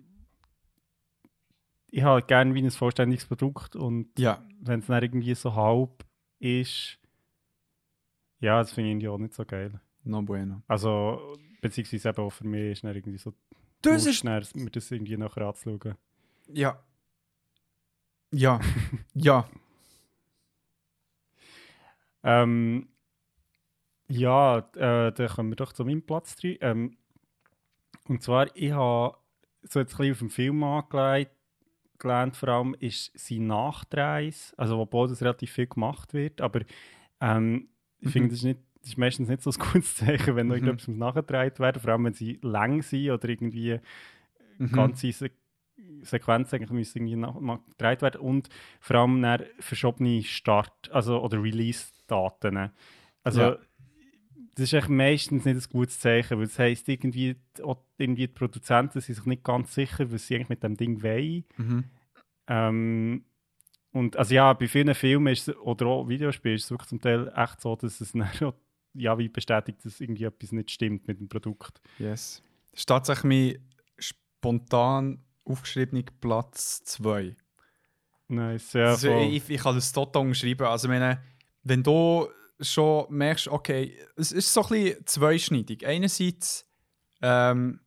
ich 1.87 2.03
habe 2.03 2.21
gerne 2.21 2.53
wie 2.53 2.61
ein 2.61 2.69
vollständiges 2.69 3.25
Produkt 3.25 3.75
und 3.75 4.17
Ja. 4.19 4.45
wenn 4.61 4.81
es 4.81 4.85
dann 4.85 5.01
irgendwie 5.01 5.33
so 5.33 5.55
halb 5.55 6.05
ist, 6.37 6.99
ja, 8.39 8.59
das 8.59 8.71
finde 8.71 8.97
ich 9.03 9.07
auch 9.07 9.17
nicht 9.17 9.33
so 9.33 9.43
geil. 9.45 9.81
No 10.03 10.21
bueno. 10.21 10.61
Also, 10.67 11.35
beziehungsweise 11.61 12.09
eben 12.09 12.21
auch 12.21 12.29
für 12.29 12.45
mich 12.45 12.73
ist 12.73 12.83
dann 12.83 12.95
irgendwie 12.95 13.17
so. 13.17 13.33
Das 13.81 14.05
ist. 14.05 14.23
dann 14.23 14.43
mir 14.53 14.69
das 14.69 14.91
irgendwie 14.91 15.17
nachher 15.17 15.47
anzuschauen. 15.47 15.95
Ja. 16.53 16.79
Ja. 18.31 18.59
ja. 19.15 19.49
Ähm, 22.23 22.87
ja, 24.09 24.59
äh, 24.75 25.11
dann 25.11 25.27
kommen 25.29 25.51
wir 25.51 25.55
doch 25.55 25.73
zu 25.73 25.85
meinem 25.85 26.01
Platz 26.01 26.35
3. 26.35 26.57
Ähm, 26.61 26.97
und 28.07 28.21
zwar, 28.23 28.47
ich 28.55 28.71
habe 28.71 29.17
so 29.63 29.79
jetzt 29.79 29.93
ein 29.93 29.97
bisschen 29.97 30.11
auf 30.13 30.19
dem 30.19 30.29
Film 30.29 30.63
angelegt, 30.63 31.31
gelernt, 31.99 32.35
vor 32.35 32.49
allem 32.49 32.75
ist 32.79 33.11
sein 33.19 33.47
Nachdrehs, 33.47 34.53
also 34.57 34.79
obwohl 34.79 35.07
das 35.09 35.21
relativ 35.21 35.51
viel 35.51 35.67
gemacht 35.67 36.13
wird, 36.13 36.41
aber 36.41 36.61
ähm, 37.19 37.69
ich 37.99 38.07
Mhm. 38.07 38.11
finde, 38.11 38.29
das 38.29 38.37
ist, 38.39 38.43
nicht, 38.45 38.59
das 38.79 38.89
ist 38.91 38.97
meistens 38.97 39.27
nicht 39.27 39.41
so 39.41 39.51
ein 39.51 39.71
gutes 39.73 39.95
Zeichen, 39.97 40.35
wenn 40.35 40.47
noch 40.47 40.55
Mhm. 40.55 40.61
irgendetwas 40.63 40.87
muss 40.87 40.97
nachgedreht 40.97 41.59
werden, 41.59 41.81
vor 41.81 41.91
allem 41.91 42.05
wenn 42.05 42.13
sie 42.13 42.39
lang 42.41 42.81
sind 42.81 43.11
oder 43.11 43.27
irgendwie 43.29 43.79
Mhm. 44.57 44.71
ganze 44.71 45.11
Se 45.11 45.29
Sequenz 46.01 46.53
eigentlich 46.53 46.71
müssen 46.71 46.97
irgendwie 46.99 47.15
nach, 47.15 47.39
nach- 47.39 47.65
gedreht 47.65 48.01
werden 48.01 48.19
und 48.21 48.49
vor 48.81 48.97
allem 48.97 49.23
verschobene 49.59 50.23
Start, 50.23 50.89
also 50.91 51.21
oder 51.21 51.41
Release-Daten. 51.41 52.71
Also 53.23 53.41
Ja. 53.41 53.57
Das 54.59 54.73
ist 54.73 54.73
eigentlich 54.73 54.89
meistens 54.89 55.45
nicht 55.45 55.55
ein 55.55 55.71
gutes 55.71 55.99
Zeichen, 55.99 56.37
weil 56.37 56.45
das 56.45 56.59
heisst, 56.59 56.89
irgendwie, 56.89 57.35
irgendwie 57.97 58.27
die 58.27 58.33
Produzenten 58.33 58.99
sind 58.99 59.15
sich 59.15 59.25
nicht 59.25 59.43
ganz 59.43 59.73
sicher, 59.73 60.11
was 60.11 60.27
sie 60.27 60.35
eigentlich 60.35 60.49
mit 60.49 60.63
dem 60.63 60.75
Ding 60.75 61.01
wollen. 61.01 61.45
Mhm. 61.57 61.83
Ähm, 62.47 63.25
und 63.91 64.17
also 64.17 64.35
ja, 64.35 64.51
bei 64.53 64.67
vielen 64.67 64.93
Filmen 64.93 65.31
ist 65.31 65.49
oder 65.57 65.85
auch 65.87 66.09
Videospielen 66.09 66.57
ist 66.57 66.65
es 66.65 66.71
wirklich 66.71 66.89
zum 66.89 66.99
Teil 66.99 67.31
echt 67.35 67.61
so, 67.61 67.75
dass 67.75 68.01
es 68.01 68.11
dann 68.13 68.29
ja, 68.93 69.17
wie 69.17 69.29
bestätigt, 69.29 69.85
dass 69.85 70.01
irgendwie 70.01 70.25
etwas 70.25 70.51
nicht 70.51 70.71
stimmt 70.71 71.07
mit 71.07 71.19
dem 71.19 71.29
Produkt. 71.29 71.79
Yes. 71.97 72.43
Das 72.71 72.81
ist 72.81 72.89
tatsächlich 72.89 73.23
mein 73.23 73.69
spontan 73.97 75.23
aufgeschriebener 75.45 76.03
Platz 76.19 76.83
2. 76.83 77.35
Nice, 78.27 78.73
ja, 78.73 78.89
also, 78.89 79.17
ich, 79.21 79.49
ich 79.49 79.61
kann 79.61 79.75
das 79.75 79.91
total 79.91 80.23
umschreiben. 80.23 80.67
Also, 80.67 80.87
meine, 80.87 81.23
wenn 81.63 81.81
du 81.81 82.27
schon 82.59 83.05
merkst, 83.09 83.47
okay, 83.47 83.97
es 84.15 84.31
ist 84.31 84.53
so 84.53 84.63
ein 84.63 84.69
bisschen 84.69 85.05
zweischneidig. 85.05 85.85
Einerseits, 85.85 86.67
ähm, 87.21 87.79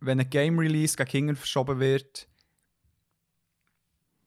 wenn 0.00 0.20
ein 0.20 0.28
Game 0.28 0.58
Release 0.58 0.96
gegen 0.96 1.08
Kinder 1.08 1.36
verschoben 1.36 1.80
wird, 1.80 2.28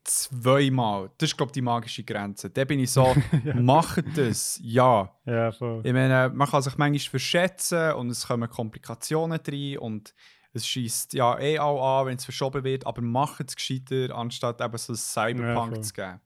zweimal. 0.04 1.12
Das 1.18 1.30
ist, 1.30 1.38
glaube 1.38 1.50
ich, 1.50 1.54
die 1.54 1.62
magische 1.62 2.04
Grenze. 2.04 2.50
Da 2.50 2.64
bin 2.66 2.80
ich 2.80 2.92
so, 2.92 3.16
macht 3.56 4.06
das, 4.16 4.60
ja. 4.64 5.14
ja, 5.26 5.52
voll. 5.52 5.82
Ich 5.84 5.94
meine, 5.94 6.30
man 6.34 6.48
kann 6.50 6.62
sich 6.62 6.78
manchmal 6.78 7.00
verschätzen 7.00 7.94
und 7.94 8.10
es 8.10 8.26
kommen 8.26 8.50
Komplikationen 8.50 9.40
rein 9.46 9.78
und 9.78 10.14
es 10.54 10.66
schießt 10.66 11.14
ja 11.14 11.38
eh 11.40 11.60
auch 11.60 12.00
an, 12.00 12.08
wenn 12.08 12.18
es 12.18 12.24
verschoben 12.26 12.64
wird, 12.64 12.88
aber 12.88 13.02
macht 13.02 13.50
es 13.50 13.56
gescheiter, 13.56 14.16
anstatt 14.16 14.62
eben 14.62 14.78
so 14.78 14.94
ein 14.94 14.96
Cyberpunk 14.96 15.74
voll. 15.76 15.84
zu 15.84 15.94
geben. 15.94 16.22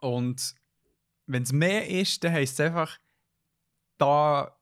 Und 0.00 0.54
wenn 1.32 1.42
es 1.42 1.52
mehr 1.52 1.88
ist, 1.88 2.22
dann 2.24 2.32
heisst 2.32 2.54
es 2.54 2.66
einfach, 2.66 2.98
da 3.98 4.56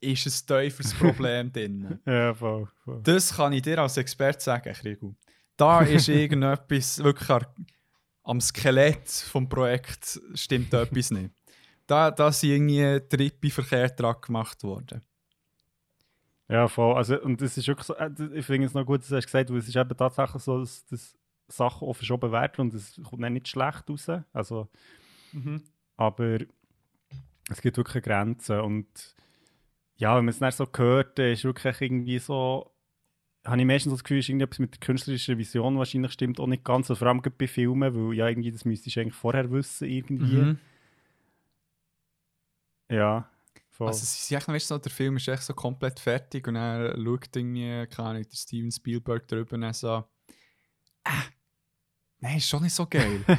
ist 0.00 0.26
ein 0.26 0.46
tieferes 0.46 0.94
Problem 0.98 1.52
drin. 1.52 2.00
Ja, 2.06 2.34
voll, 2.34 2.68
voll. 2.84 3.00
Das 3.02 3.34
kann 3.34 3.52
ich 3.52 3.62
dir 3.62 3.78
als 3.78 3.96
Experte 3.96 4.40
sagen, 4.40 4.72
Krigu. 4.72 5.14
Da 5.56 5.80
ist 5.80 6.08
irgendetwas 6.08 7.02
wirklich 7.02 7.46
am 8.22 8.40
Skelett 8.40 9.08
vom 9.08 9.48
Projekt 9.48 10.20
stimmt 10.34 10.72
etwas 10.74 11.10
nicht. 11.10 11.30
Da, 11.86 12.10
da 12.10 12.30
sind 12.30 12.50
irgendwie 12.50 13.00
Trippe 13.08 13.50
verkehrt 13.50 13.98
dran 13.98 14.16
gemacht 14.20 14.62
worden. 14.62 15.00
Ja, 16.48 16.68
voll. 16.68 16.94
Also, 16.94 17.20
und 17.20 17.40
das 17.40 17.56
ist 17.56 17.66
wirklich 17.66 17.86
so, 17.86 17.94
äh, 17.94 18.10
ich 18.34 18.44
finde 18.44 18.66
es 18.66 18.74
noch 18.74 18.84
gut, 18.84 19.00
dass 19.00 19.08
du 19.08 19.16
hast 19.16 19.26
gesagt, 19.26 19.50
weil 19.50 19.58
es 19.58 19.68
ist 19.68 19.76
eben 19.76 19.96
tatsächlich 19.96 20.42
so, 20.42 20.60
dass, 20.60 20.84
dass 20.86 21.16
Sachen 21.48 21.88
auch 21.88 21.94
verschoben 21.94 22.30
werden 22.32 22.60
und 22.60 22.74
es 22.74 23.00
kommt 23.08 23.22
dann 23.22 23.32
nicht 23.32 23.48
schlecht 23.48 23.88
raus. 23.88 24.10
Also, 24.32 24.68
aber 25.96 26.38
es 27.50 27.60
gibt 27.62 27.76
wirklich 27.76 28.04
Grenzen 28.04 28.60
und 28.60 29.16
ja, 29.96 30.16
wenn 30.16 30.24
man 30.24 30.32
es 30.32 30.38
dann 30.38 30.52
so 30.52 30.66
hört, 30.76 31.18
ist 31.18 31.44
wirklich 31.44 31.80
irgendwie 31.80 32.18
so, 32.18 32.70
habe 33.44 33.58
ich 33.58 33.66
meistens 33.66 33.92
das 33.92 34.04
Gefühl, 34.04 34.18
ist 34.18 34.28
irgendetwas 34.28 34.58
mit 34.60 34.74
der 34.74 34.80
künstlerischen 34.80 35.38
Vision 35.38 35.78
wahrscheinlich 35.78 36.12
stimmt 36.12 36.38
auch 36.38 36.46
nicht 36.46 36.64
ganz, 36.64 36.90
also 36.90 37.00
vor 37.00 37.08
allem 37.08 37.20
bei 37.20 37.46
Filmen, 37.46 37.94
weil 37.94 38.16
ja 38.16 38.28
irgendwie, 38.28 38.52
das 38.52 38.64
müsstest 38.64 38.96
du 38.96 39.00
eigentlich 39.00 39.14
vorher 39.14 39.50
wissen 39.50 39.88
irgendwie. 39.88 40.36
Mhm. 40.36 40.58
Ja, 42.90 43.28
voll. 43.70 43.88
Also, 43.88 44.06
sie 44.06 44.22
sind 44.22 44.38
echt, 44.38 44.48
weißt 44.48 44.70
du, 44.70 44.74
so, 44.74 44.78
der 44.78 44.92
Film 44.92 45.16
ist 45.16 45.28
echt 45.28 45.42
so 45.42 45.54
komplett 45.54 45.98
fertig 46.00 46.46
und 46.46 46.54
dann 46.54 46.94
schaut 47.04 47.34
irgendwie, 47.34 47.86
keine 47.88 48.08
Ahnung, 48.08 48.22
der 48.22 48.36
Steven 48.36 48.70
Spielberg 48.70 49.26
drüber 49.26 49.56
und 49.56 49.74
so, 49.74 50.04
ah, 51.04 51.24
nein, 52.20 52.36
ist 52.38 52.48
schon 52.48 52.62
nicht 52.62 52.74
so 52.74 52.86
geil. 52.86 53.24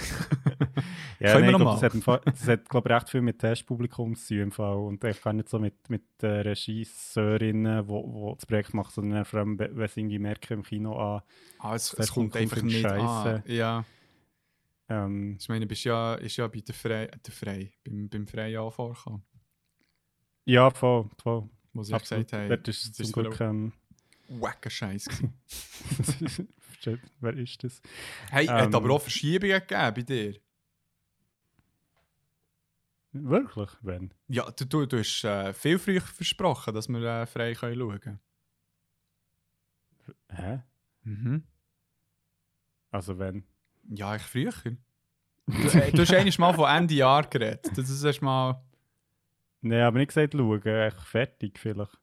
Ja, 1.21 1.33
Können 1.33 1.47
nein, 1.47 1.51
wir 1.51 1.57
ich 1.57 1.57
noch 1.57 1.59
glaub, 1.59 1.73
das 1.75 1.83
hat, 1.83 1.93
im 1.95 2.01
Fall, 2.01 2.21
das 2.23 2.47
hat 2.47 2.69
glaub, 2.69 2.85
ich, 2.85 2.91
recht 2.93 3.09
viel 3.09 3.21
mit 3.21 3.39
Testpublikum 3.39 4.15
zu 4.15 4.27
tun 4.35 4.39
im 4.43 4.51
Fall. 4.53 4.77
Und 4.77 5.03
ich 5.03 5.21
kann 5.21 5.35
nicht 5.35 5.49
so 5.49 5.59
mit, 5.59 5.89
mit 5.89 6.03
äh, 6.21 6.27
Regisseurinnen, 6.27 7.83
die 7.83 7.89
wo, 7.89 8.13
wo 8.13 8.35
das 8.35 8.45
Projekt 8.45 8.73
machen, 8.73 8.91
sondern 8.93 9.25
vor 9.25 9.41
allem, 9.41 9.59
wenn 9.59 9.87
sie 9.89 9.99
irgendwie 9.99 10.19
merken 10.19 10.53
im 10.53 10.63
Kino 10.63 10.95
an. 10.95 11.21
ah, 11.57 11.75
es, 11.75 11.89
Das 11.89 12.07
es 12.07 12.13
kommt 12.13 12.31
kommt 12.31 12.41
einfach 12.41 12.61
nicht 12.61 12.85
an. 12.85 13.43
Ja. 13.47 13.83
Ähm, 14.87 15.35
Ich 15.41 15.49
meine, 15.49 15.65
du 15.65 15.67
bist 15.67 15.83
ja, 15.83 16.15
ist 16.15 16.37
ja 16.37 16.47
bei 16.47 16.61
der 16.61 16.73
Frei, 16.73 17.07
der 17.07 17.33
Frei 17.33 17.73
beim, 17.83 18.07
beim 18.07 18.25
Freien 18.25 18.57
auch 18.59 18.71
vorgekommen, 18.73 19.23
ja, 20.45 20.69
voll, 20.71 21.09
voll. 21.21 21.49
wo 21.73 21.83
sie 21.83 21.93
Absolut. 21.93 22.27
gesagt 22.27 22.41
haben, 22.43 22.49
Dort 22.49 22.67
ist 22.69 22.97
das 22.97 23.07
zum 23.09 23.23
Glück. 23.23 23.41
Ähm, 23.41 23.73
wacker 24.29 24.69
Scheiß. 24.69 25.05
Versteht- 26.79 27.11
Wer 27.19 27.33
ist 27.37 27.63
das? 27.63 27.81
hey, 28.31 28.45
hat 28.47 28.67
Ähm. 28.67 28.75
aber 28.75 28.89
auch 28.91 29.01
Verschiebungen 29.01 29.59
gegeben 29.59 29.93
bei 29.95 30.01
dir. 30.01 30.35
Wirklich? 33.11 33.69
Wenn? 33.81 34.13
Ja, 34.27 34.49
du, 34.51 34.65
du, 34.65 34.85
du 34.85 34.99
hast 34.99 35.23
äh, 35.23 35.51
viel 35.53 35.79
früher 35.79 36.01
versprochen, 36.01 36.73
dass 36.75 36.87
wir 36.87 37.01
äh, 37.03 37.25
frei 37.25 37.53
können 37.55 37.75
schauen 37.79 37.99
können. 37.99 38.19
Hä? 40.29 40.59
Mhm. 41.03 41.43
Also 42.91 43.17
wenn? 43.17 43.45
Ja, 43.89 44.15
ich 44.15 44.21
früher. 44.23 44.53
Du, 45.47 45.67
äh, 45.79 45.91
du 45.91 46.03
hast 46.03 46.13
eigentlich 46.13 46.37
mal 46.37 46.53
von 46.53 46.69
Ende 46.69 46.93
Jahr 46.93 47.27
geredet. 47.27 47.75
Das 47.75 47.89
ist 47.89 48.03
erst 48.03 48.21
mal. 48.21 48.63
Nein, 49.61 49.81
aber 49.81 49.97
nicht 49.97 50.09
gesagt 50.09 50.33
schauen, 50.35 50.61
echt 50.63 51.01
fertig 51.01 51.57
vielleicht. 51.57 51.99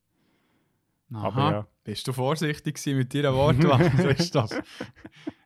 Aha. 1.13 1.27
Aber 1.27 1.51
ja. 1.53 1.67
Bist 1.85 2.09
du 2.09 2.13
vorsichtig 2.13 2.75
gewesen 2.75 2.99
mit 2.99 3.15
deiner 3.15 3.33
Wortwahl, 3.33 3.91
Christoph? 3.97 4.51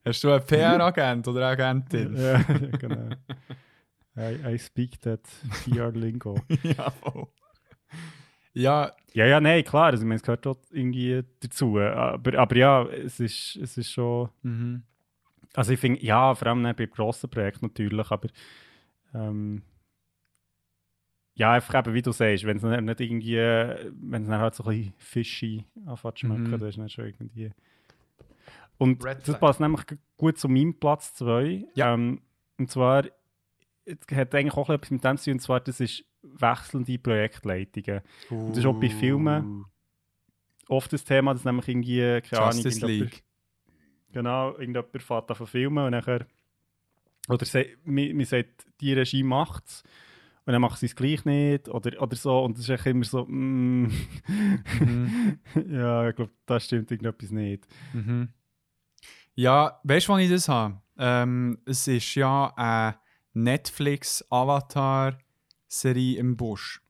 Hast 0.05 0.25
du 0.25 0.31
einen 0.31 0.47
PR-Agent 0.47 1.29
oder 1.29 1.49
Agentin? 1.49 2.17
ja, 2.19 2.39
genau. 2.79 3.11
I, 4.17 4.55
I 4.55 4.59
speak 4.59 5.01
that 5.03 5.21
PR 5.65 5.91
lingo. 5.93 6.39
ja, 6.63 6.91
voll. 6.91 7.27
Ja, 8.55 8.93
Ja, 9.13 9.27
ja, 9.27 9.41
nein, 9.41 9.65
klar, 9.65 9.87
also, 9.87 10.03
ich 10.03 10.07
meine, 10.07 10.17
es 10.17 10.23
gehört 10.23 10.47
dort 10.47 10.65
irgendwie 10.71 11.23
dazu. 11.41 11.79
Aber, 11.79 12.39
aber 12.39 12.57
ja, 12.57 12.85
es 12.87 13.21
ist, 13.21 13.57
es 13.57 13.77
ist 13.77 13.91
schon. 13.91 14.31
mhm. 14.43 14.83
Also 15.55 15.73
ich 15.73 15.81
finde, 15.81 16.01
ja, 16.05 16.33
vor 16.37 16.47
allem 16.47 16.63
bei 16.63 16.87
grossen 16.87 17.29
Projekten 17.29 17.67
natürlich, 17.67 18.09
aber 18.11 18.29
ähm, 19.13 19.63
ja, 21.41 21.53
einfach 21.53 21.75
eben, 21.79 21.95
wie 21.95 22.03
du 22.03 22.13
sagst, 22.13 22.45
wenn 22.45 22.57
es 22.59 22.63
dann 22.63 22.85
nicht 22.85 23.01
irgendwie, 23.01 23.37
wenn 23.37 24.23
es 24.23 24.29
dann 24.29 24.41
halt 24.41 24.55
so 24.55 24.65
ein 24.65 24.77
bisschen 24.77 24.95
fishy 24.99 25.65
anfängt 25.87 26.19
zu 26.19 26.27
schmecken, 26.27 26.43
Mhm. 26.51 26.59
dann 26.59 26.69
ist 26.69 26.79
dann 26.79 26.89
schon 26.91 27.07
irgendwie. 27.07 27.51
Und 28.79 29.05
Red 29.05 29.27
das 29.27 29.39
passt 29.41 29.61
nämlich 29.61 29.83
gut 30.17 30.39
zu 30.39 30.49
meinem 30.49 30.75
Platz 30.79 31.15
2. 31.15 31.65
Ja. 31.75 31.95
Ähm, 31.95 32.21
und 32.59 32.71
zwar, 32.71 33.05
es 33.85 33.99
hat 34.15 34.35
eigentlich 34.35 34.55
auch 34.55 34.69
etwas 34.71 34.91
mit 34.91 35.03
dem 35.05 35.17
zu 35.17 35.25
tun, 35.25 35.33
und 35.35 35.41
zwar, 35.41 35.61
das 35.61 35.81
ist 35.81 36.05
wechselnde 36.23 36.99
Projektleitungen. 36.99 38.03
Und 38.31 38.51
das 38.51 38.59
ist 38.59 38.67
auch 38.67 38.79
bei 38.79 38.91
Filmen 38.91 39.65
Oft 40.69 40.93
das 40.93 41.05
Thema, 41.05 41.33
dass 41.33 41.45
nämlich 41.45 41.67
irgendwie, 41.69 42.21
keine 42.21 42.43
Ahnung, 42.43 42.61
Justice 42.63 42.87
League. 42.87 43.25
Genau, 44.13 44.51
irgendjemand 44.53 45.03
fährt 45.03 45.31
an 45.31 45.37
zu 45.37 45.47
filmen 45.47 45.85
und 45.85 45.91
nachher. 45.93 46.27
Oder 47.29 47.45
se- 47.45 47.77
mi- 47.85 48.13
man 48.15 48.25
sagt, 48.25 48.67
die 48.81 48.93
Regie 48.93 49.23
macht 49.23 49.67
es 49.67 49.83
und 50.51 50.55
dann 50.55 50.63
macht 50.63 50.81
sie 50.81 50.87
es 50.87 50.97
gleich 50.97 51.25
nicht 51.25 51.69
oder, 51.69 52.03
oder 52.03 52.17
so. 52.17 52.41
Und 52.41 52.57
das 52.59 52.65
ist 52.65 52.71
echt 52.71 52.87
immer 52.87 53.05
so, 53.05 53.25
mm, 53.25 53.85
Mhm. 54.81 55.39
ja, 55.71 56.09
ich 56.09 56.17
glaube, 56.17 56.33
da 56.45 56.59
stimmt 56.59 56.91
irgendetwas 56.91 57.31
nicht. 57.31 57.69
Mhm. 57.93 58.31
Ja, 59.37 59.79
weißt 59.85 60.09
du, 60.09 60.13
wann 60.13 60.21
ich 60.23 60.29
das 60.31 60.49
habe? 60.49 60.83
Ähm, 60.99 61.57
es 61.67 61.87
ist 61.87 62.17
ja 62.17 62.53
eine 62.57 62.97
Netflix-Avatar-Serie 63.33 66.19
im 66.19 66.37
Busch. 66.37 66.83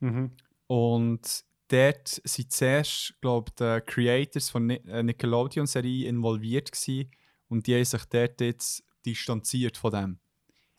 Mhm. 0.00 0.32
Und 0.66 1.44
dort 1.68 2.08
sind 2.24 2.52
zuerst, 2.52 3.14
glaube 3.20 3.50
ich, 3.50 3.54
die 3.54 3.80
Creators 3.86 4.50
von 4.50 4.68
äh, 4.70 5.02
Nickelodeon-Serie 5.04 6.08
involviert 6.08 6.72
gewesen. 6.72 7.08
Und 7.48 7.68
die 7.68 7.76
haben 7.76 7.84
sich 7.84 8.04
dort 8.06 8.40
jetzt 8.40 8.82
distanziert 9.04 9.76
von 9.76 9.92
dem. 9.92 10.18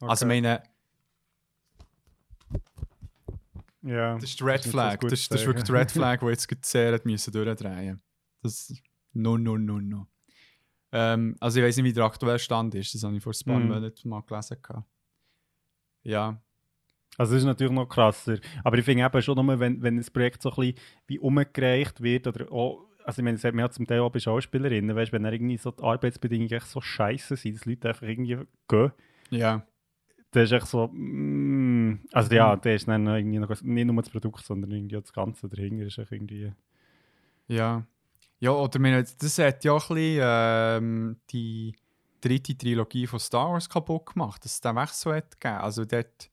Also, 0.01 0.25
Okay. 0.25 0.41
meine, 0.41 0.61
ja, 3.81 4.15
das 4.15 4.25
ist 4.25 4.39
der 4.39 4.47
Red 4.47 4.65
Flag. 4.65 4.99
das, 4.99 5.13
ist, 5.13 5.31
das 5.31 5.41
ist 5.41 5.47
wirklich 5.47 5.65
der 5.65 5.75
Red 5.75 5.91
Flag, 5.91 6.19
der 6.21 6.29
jetzt 6.29 6.65
sehr 6.65 6.93
hat 6.93 7.05
müssen 7.05 7.31
durchdrehen 7.31 8.01
Das 8.41 8.71
No, 9.13 9.37
no, 9.37 9.57
no, 9.57 9.79
no. 9.79 10.07
Ähm, 10.91 11.35
also, 11.39 11.59
ich 11.59 11.65
weiß 11.65 11.77
nicht, 11.77 11.85
wie 11.85 11.93
der 11.93 12.05
aktuelle 12.05 12.39
Stand 12.39 12.75
ist. 12.75 12.93
Das 12.93 13.03
habe 13.03 13.15
ich 13.15 13.23
vor 13.23 13.33
ein 13.33 13.45
paar. 13.45 13.59
Monaten 13.59 14.09
mal 14.09 14.21
gelesen. 14.21 14.57
Ja. 16.03 16.41
Also 17.17 17.33
das 17.33 17.41
ist 17.41 17.47
natürlich 17.47 17.73
noch 17.73 17.87
krasser. 17.87 18.37
Aber 18.63 18.77
ich 18.77 18.85
finde 18.85 19.03
eben 19.03 19.21
schon 19.21 19.43
nur, 19.43 19.59
wenn, 19.59 19.81
wenn 19.81 19.97
ein 19.97 20.05
Projekt 20.13 20.41
so 20.41 20.51
ein 20.51 20.55
bisschen 20.55 20.75
wie 21.07 21.19
umgereicht 21.19 22.01
wird 22.01 22.27
oder 22.27 22.51
auch, 22.51 22.85
also 23.05 23.21
ich 23.21 23.23
meine, 23.23 23.37
das 23.37 23.43
hat 23.43 23.55
man 23.55 23.65
ja 23.65 23.71
zum 23.71 23.87
Teil 23.87 24.01
auch 24.01 24.11
bei 24.11 24.19
Schauspielerinnen, 24.19 24.95
weißt, 24.95 25.11
wenn 25.11 25.23
dann 25.23 25.33
irgendwie 25.33 25.57
so 25.57 25.71
die 25.71 25.81
Arbeitsbedingungen 25.81 26.61
so 26.63 26.79
scheiße 26.79 27.35
sind, 27.35 27.55
dass 27.55 27.65
Leute 27.65 27.87
einfach 27.87 28.07
irgendwie 28.07 28.37
gehen, 28.67 28.91
Ja. 29.31 29.65
Dann 30.31 30.43
ist 30.43 30.51
echt 30.51 30.67
so, 30.67 30.87
mm, 30.87 31.99
also 32.11 32.35
ja, 32.35 32.55
da 32.55 32.69
ist 32.71 32.87
dann 32.87 33.07
irgendwie 33.07 33.39
noch, 33.39 33.49
nicht 33.61 33.85
nur 33.85 34.01
das 34.01 34.09
Produkt, 34.09 34.45
sondern 34.45 34.71
irgendwie 34.71 34.99
das 34.99 35.13
Ganze 35.13 35.47
dahinter 35.47 35.85
ist 35.85 35.97
echt 35.97 36.11
irgendwie... 36.11 36.53
Ja. 37.47 37.83
Ja, 38.39 38.51
oder 38.51 38.77
meine, 38.79 39.03
das 39.03 39.39
hat 39.39 39.63
ja 39.63 39.71
auch 39.71 39.89
ein 39.89 39.95
bisschen 39.95 40.21
ähm, 40.23 41.17
die 41.31 41.73
dritte 42.21 42.57
Trilogie 42.57 43.07
von 43.07 43.19
Star 43.19 43.51
Wars 43.51 43.69
kaputt 43.69 44.13
gemacht, 44.13 44.43
dass 44.43 44.53
es 44.53 44.61
den 44.61 44.75
Wechsel 44.75 45.15
hat 45.15 45.39
gegeben. 45.39 45.61
Also 45.61 45.85
dort 45.85 46.29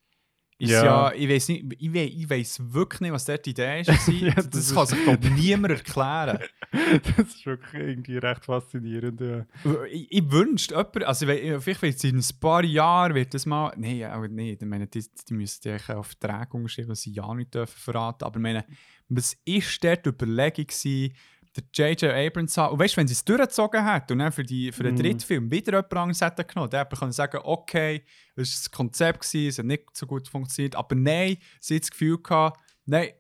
ist 0.59 0.71
ja, 0.71 0.85
Ja. 0.85 1.13
ich 1.13 1.29
weiß 1.29 1.49
nicht, 1.49 1.65
ich 1.79 1.93
weiß, 1.93 2.11
ich 2.15 2.31
weiss 2.31 2.73
wirklich 2.73 3.01
nicht, 3.01 3.13
was 3.13 3.25
dort 3.25 3.45
die 3.45 3.51
Idee 3.51 3.81
ist. 3.81 3.91
Ja, 4.21 4.35
das, 4.35 4.51
das 4.51 4.75
kann 4.75 4.87
sich 4.87 5.03
glaub, 5.05 5.21
niemand 5.37 5.75
erklären. 5.75 6.39
das 6.71 7.27
ist 7.29 7.47
wirklich 7.47 7.83
irgendwie 7.83 8.19
recht 8.19 8.45
faszinierend, 8.45 9.21
ja. 9.21 9.47
ich, 9.91 10.07
ich 10.11 10.31
wünschte, 10.31 10.75
jemand, 10.75 11.05
also 11.05 11.27
vielleicht 11.27 11.83
wird 11.83 11.97
es 11.97 12.05
in 12.05 12.19
ein 12.19 12.41
paar 12.41 12.65
Jahren 12.65 13.15
wird 13.15 13.35
das 13.35 13.47
mal, 13.47 13.73
nein, 13.77 14.05
auch 14.11 14.27
nicht, 14.29 14.63
ich 14.63 14.69
meine, 14.69 14.87
die, 14.87 15.05
die 15.29 15.35
müssen 15.35 15.61
ja 15.69 15.97
auf 15.97 16.15
Verträge 16.19 16.57
unterschreiben, 16.57 16.89
was 16.91 17.03
sie 17.03 17.13
ja 17.13 17.33
nicht 17.35 17.55
dürfen 17.55 17.79
verraten, 17.79 18.25
aber 18.25 18.37
ich 18.37 18.43
meine, 18.43 18.65
was 19.09 19.37
ist 19.45 19.85
dort 19.85 20.07
die 20.07 20.11
Überlegung 20.11 20.67
gewesen, 20.67 21.13
der 21.57 21.65
J.J. 21.73 22.13
Abrams 22.13 22.57
hat, 22.57 22.73
und 22.73 22.79
weißt 22.79 22.95
du, 22.95 23.01
wenn 23.01 23.07
sie 23.09 23.13
es 23.15 23.25
durchgezogen 23.25 23.85
hat 23.85 24.11
und 24.11 24.19
dann 24.19 24.33
für, 24.33 24.43
die, 24.43 24.73
für 24.73 24.83
den 24.83 24.95
Mhm. 24.95 24.99
dritten 24.99 25.21
Film 25.21 25.51
wieder 25.51 25.73
jemand 25.73 25.93
anderes 25.95 26.21
hätte 26.21 26.45
genommen, 26.45 26.71
dann 26.71 26.81
hätte 26.87 26.97
man 27.01 27.13
sagen, 27.13 27.41
okay, 27.45 28.03
das 28.35 28.49
war 28.49 28.61
das 28.63 28.71
Konzept, 28.71 29.21
gewesen, 29.21 29.49
es 29.49 29.59
hat 29.59 29.67
nicht 29.67 29.97
so 29.97 30.07
gut 30.07 30.29
funktioniert, 30.29 30.75
aber 30.75 30.95
nein, 30.97 31.37
sie 31.61 31.77
hat 31.77 31.83
das 31.83 31.91
Gefühl 31.91 32.19
gehabt, 32.21 32.61
nein, 32.87 33.11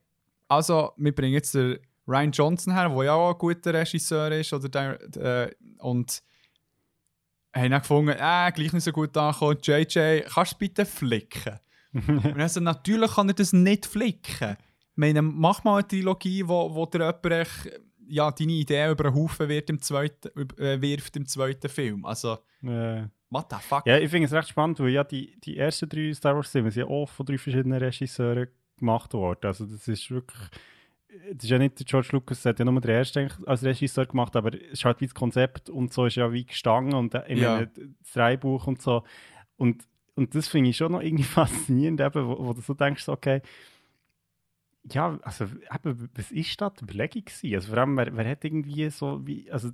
also 0.48 0.92
wir 0.96 1.14
bringen 1.14 1.34
jetzt 1.34 1.54
den 1.54 1.78
Ryan 2.06 2.32
Johnson 2.32 2.74
her, 2.74 2.88
der 2.88 3.04
ja 3.04 3.12
auch 3.14 3.32
ein 3.32 3.38
guter 3.38 3.72
Regisseur 3.72 4.30
ist, 4.32 4.52
oder 4.52 4.68
der, 4.68 5.46
äh, 5.46 5.54
und 5.78 6.22
haben 7.54 7.70
dann 7.70 7.80
gefunden, 7.80 8.10
äh, 8.10 8.52
gleich 8.52 8.72
nicht 8.72 8.82
so 8.82 8.92
gut 8.92 9.16
angekommen, 9.16 9.58
JJ, 9.62 10.22
kannst 10.22 10.36
du 10.36 10.40
es 10.40 10.54
bitte 10.54 10.84
flicken? 10.84 11.60
und 11.92 12.40
also 12.40 12.58
natürlich 12.58 13.12
kann 13.12 13.28
er 13.28 13.34
das 13.34 13.52
nicht 13.52 13.86
flicken. 13.86 14.56
Ich 14.58 14.96
meine, 14.96 15.22
mach 15.22 15.62
mal 15.62 15.78
eine 15.78 15.88
Trilogie, 15.88 16.46
wo, 16.46 16.74
wo 16.74 16.86
der 16.86 17.16
jemand 17.22 17.70
ja, 18.08 18.30
deine 18.30 18.52
Idee 18.52 18.90
über 18.90 19.04
den 19.04 19.14
Haufen 19.14 19.48
wird 19.48 19.70
im 19.70 19.80
zweiten, 19.80 20.28
äh, 20.58 20.80
wirft 20.80 21.16
im 21.16 21.26
zweiten 21.26 21.68
Film. 21.68 22.04
Also, 22.04 22.38
Äh, 22.62 23.04
what 23.30 23.46
the 23.50 23.56
fuck? 23.60 23.84
Ja, 23.86 23.98
ich 23.98 24.10
finde 24.10 24.26
es 24.26 24.32
recht 24.32 24.48
spannend, 24.48 24.80
weil 24.80 24.88
ja 24.90 25.04
die, 25.04 25.38
die 25.40 25.56
ersten 25.58 25.88
drei 25.88 26.12
Star 26.14 26.34
Wars 26.34 26.50
Filme 26.50 26.70
sind 26.70 26.82
ja 26.84 26.88
auch 26.88 27.08
von 27.08 27.26
drei 27.26 27.36
verschiedenen 27.38 27.78
Regisseuren 27.82 28.48
gemacht 28.78 29.12
worden. 29.12 29.46
Also 29.46 29.66
das 29.66 29.86
ist 29.88 30.10
wirklich, 30.10 30.40
das 31.32 31.44
ist 31.44 31.50
ja 31.50 31.58
nicht 31.58 31.76
George 31.86 32.08
Lucas, 32.12 32.42
der 32.42 32.50
hat 32.50 32.58
ja 32.58 32.64
nur 32.64 32.80
den 32.80 32.90
ersten 32.90 33.30
als 33.46 33.62
Regisseur 33.62 34.06
gemacht, 34.06 34.34
aber 34.36 34.54
es 34.54 34.72
ist 34.72 34.84
halt 34.84 35.00
wie 35.00 35.06
das 35.06 35.14
Konzept 35.14 35.68
und 35.70 35.92
so 35.92 36.06
ist 36.06 36.16
ja 36.16 36.32
wie 36.32 36.44
gestanden 36.44 36.94
und 36.94 37.14
äh, 37.14 37.22
ich 37.28 37.38
Ja. 37.38 37.54
meine, 37.54 37.66
das 37.68 38.12
Drehbuch 38.12 38.66
und 38.66 38.80
so. 38.82 39.04
Und, 39.56 39.84
und 40.16 40.34
das 40.34 40.48
finde 40.48 40.70
ich 40.70 40.76
schon 40.76 40.92
noch 40.92 41.02
irgendwie 41.02 41.24
faszinierend, 41.38 42.00
eben, 42.00 42.26
wo, 42.26 42.46
wo 42.46 42.52
du 42.52 42.60
so 42.60 42.74
denkst, 42.74 43.08
okay, 43.08 43.42
ja, 44.90 45.18
also 45.22 45.44
eben, 45.44 46.10
was 46.14 46.30
ist 46.30 46.60
da 46.60 46.70
die 46.70 46.84
Überlegung 46.84 47.24
gewesen? 47.24 47.54
Also 47.54 47.68
vor 47.68 47.78
allem, 47.78 47.96
wer, 47.96 48.16
wer 48.16 48.28
hat 48.28 48.44
irgendwie 48.44 48.90
so 48.90 49.26
wie, 49.26 49.50
also 49.50 49.70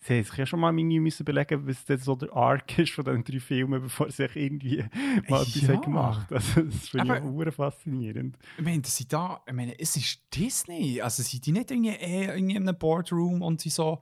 sie 0.00 0.14
haben 0.14 0.24
sich 0.24 0.36
ja 0.36 0.46
schon 0.46 0.60
mal 0.60 0.76
irgendwie 0.76 1.00
müssen 1.00 1.22
überlegen, 1.22 1.66
was 1.66 1.84
das 1.84 2.04
so 2.04 2.16
der 2.16 2.32
Arc 2.32 2.78
ist 2.78 2.92
von 2.92 3.04
diesen 3.04 3.24
drei 3.24 3.40
Filmen, 3.40 3.82
bevor 3.82 4.10
sie 4.10 4.26
sich 4.26 4.36
irgendwie 4.36 4.84
mal 5.28 5.42
etwas 5.42 5.60
Ja. 5.62 5.68
haben 5.68 5.80
gemacht 5.82 6.32
Also 6.32 6.62
das 6.62 6.88
finde 6.88 7.14
ich 7.14 7.22
auch 7.22 7.52
faszinierend. 7.52 8.36
Ich 8.56 8.64
meine, 8.64 8.82
dass 8.82 8.96
sie 8.96 9.06
da, 9.08 9.42
ich 9.46 9.52
meine, 9.52 9.78
es 9.78 9.96
ist 9.96 10.20
Disney. 10.34 11.00
Also 11.00 11.22
sind 11.22 11.46
die 11.46 11.52
nicht 11.52 11.70
irgendwie, 11.70 11.96
irgendwie 12.00 12.56
in 12.56 12.68
einem 12.68 12.78
Boardroom 12.78 13.42
und 13.42 13.60
sie 13.60 13.70
so, 13.70 14.00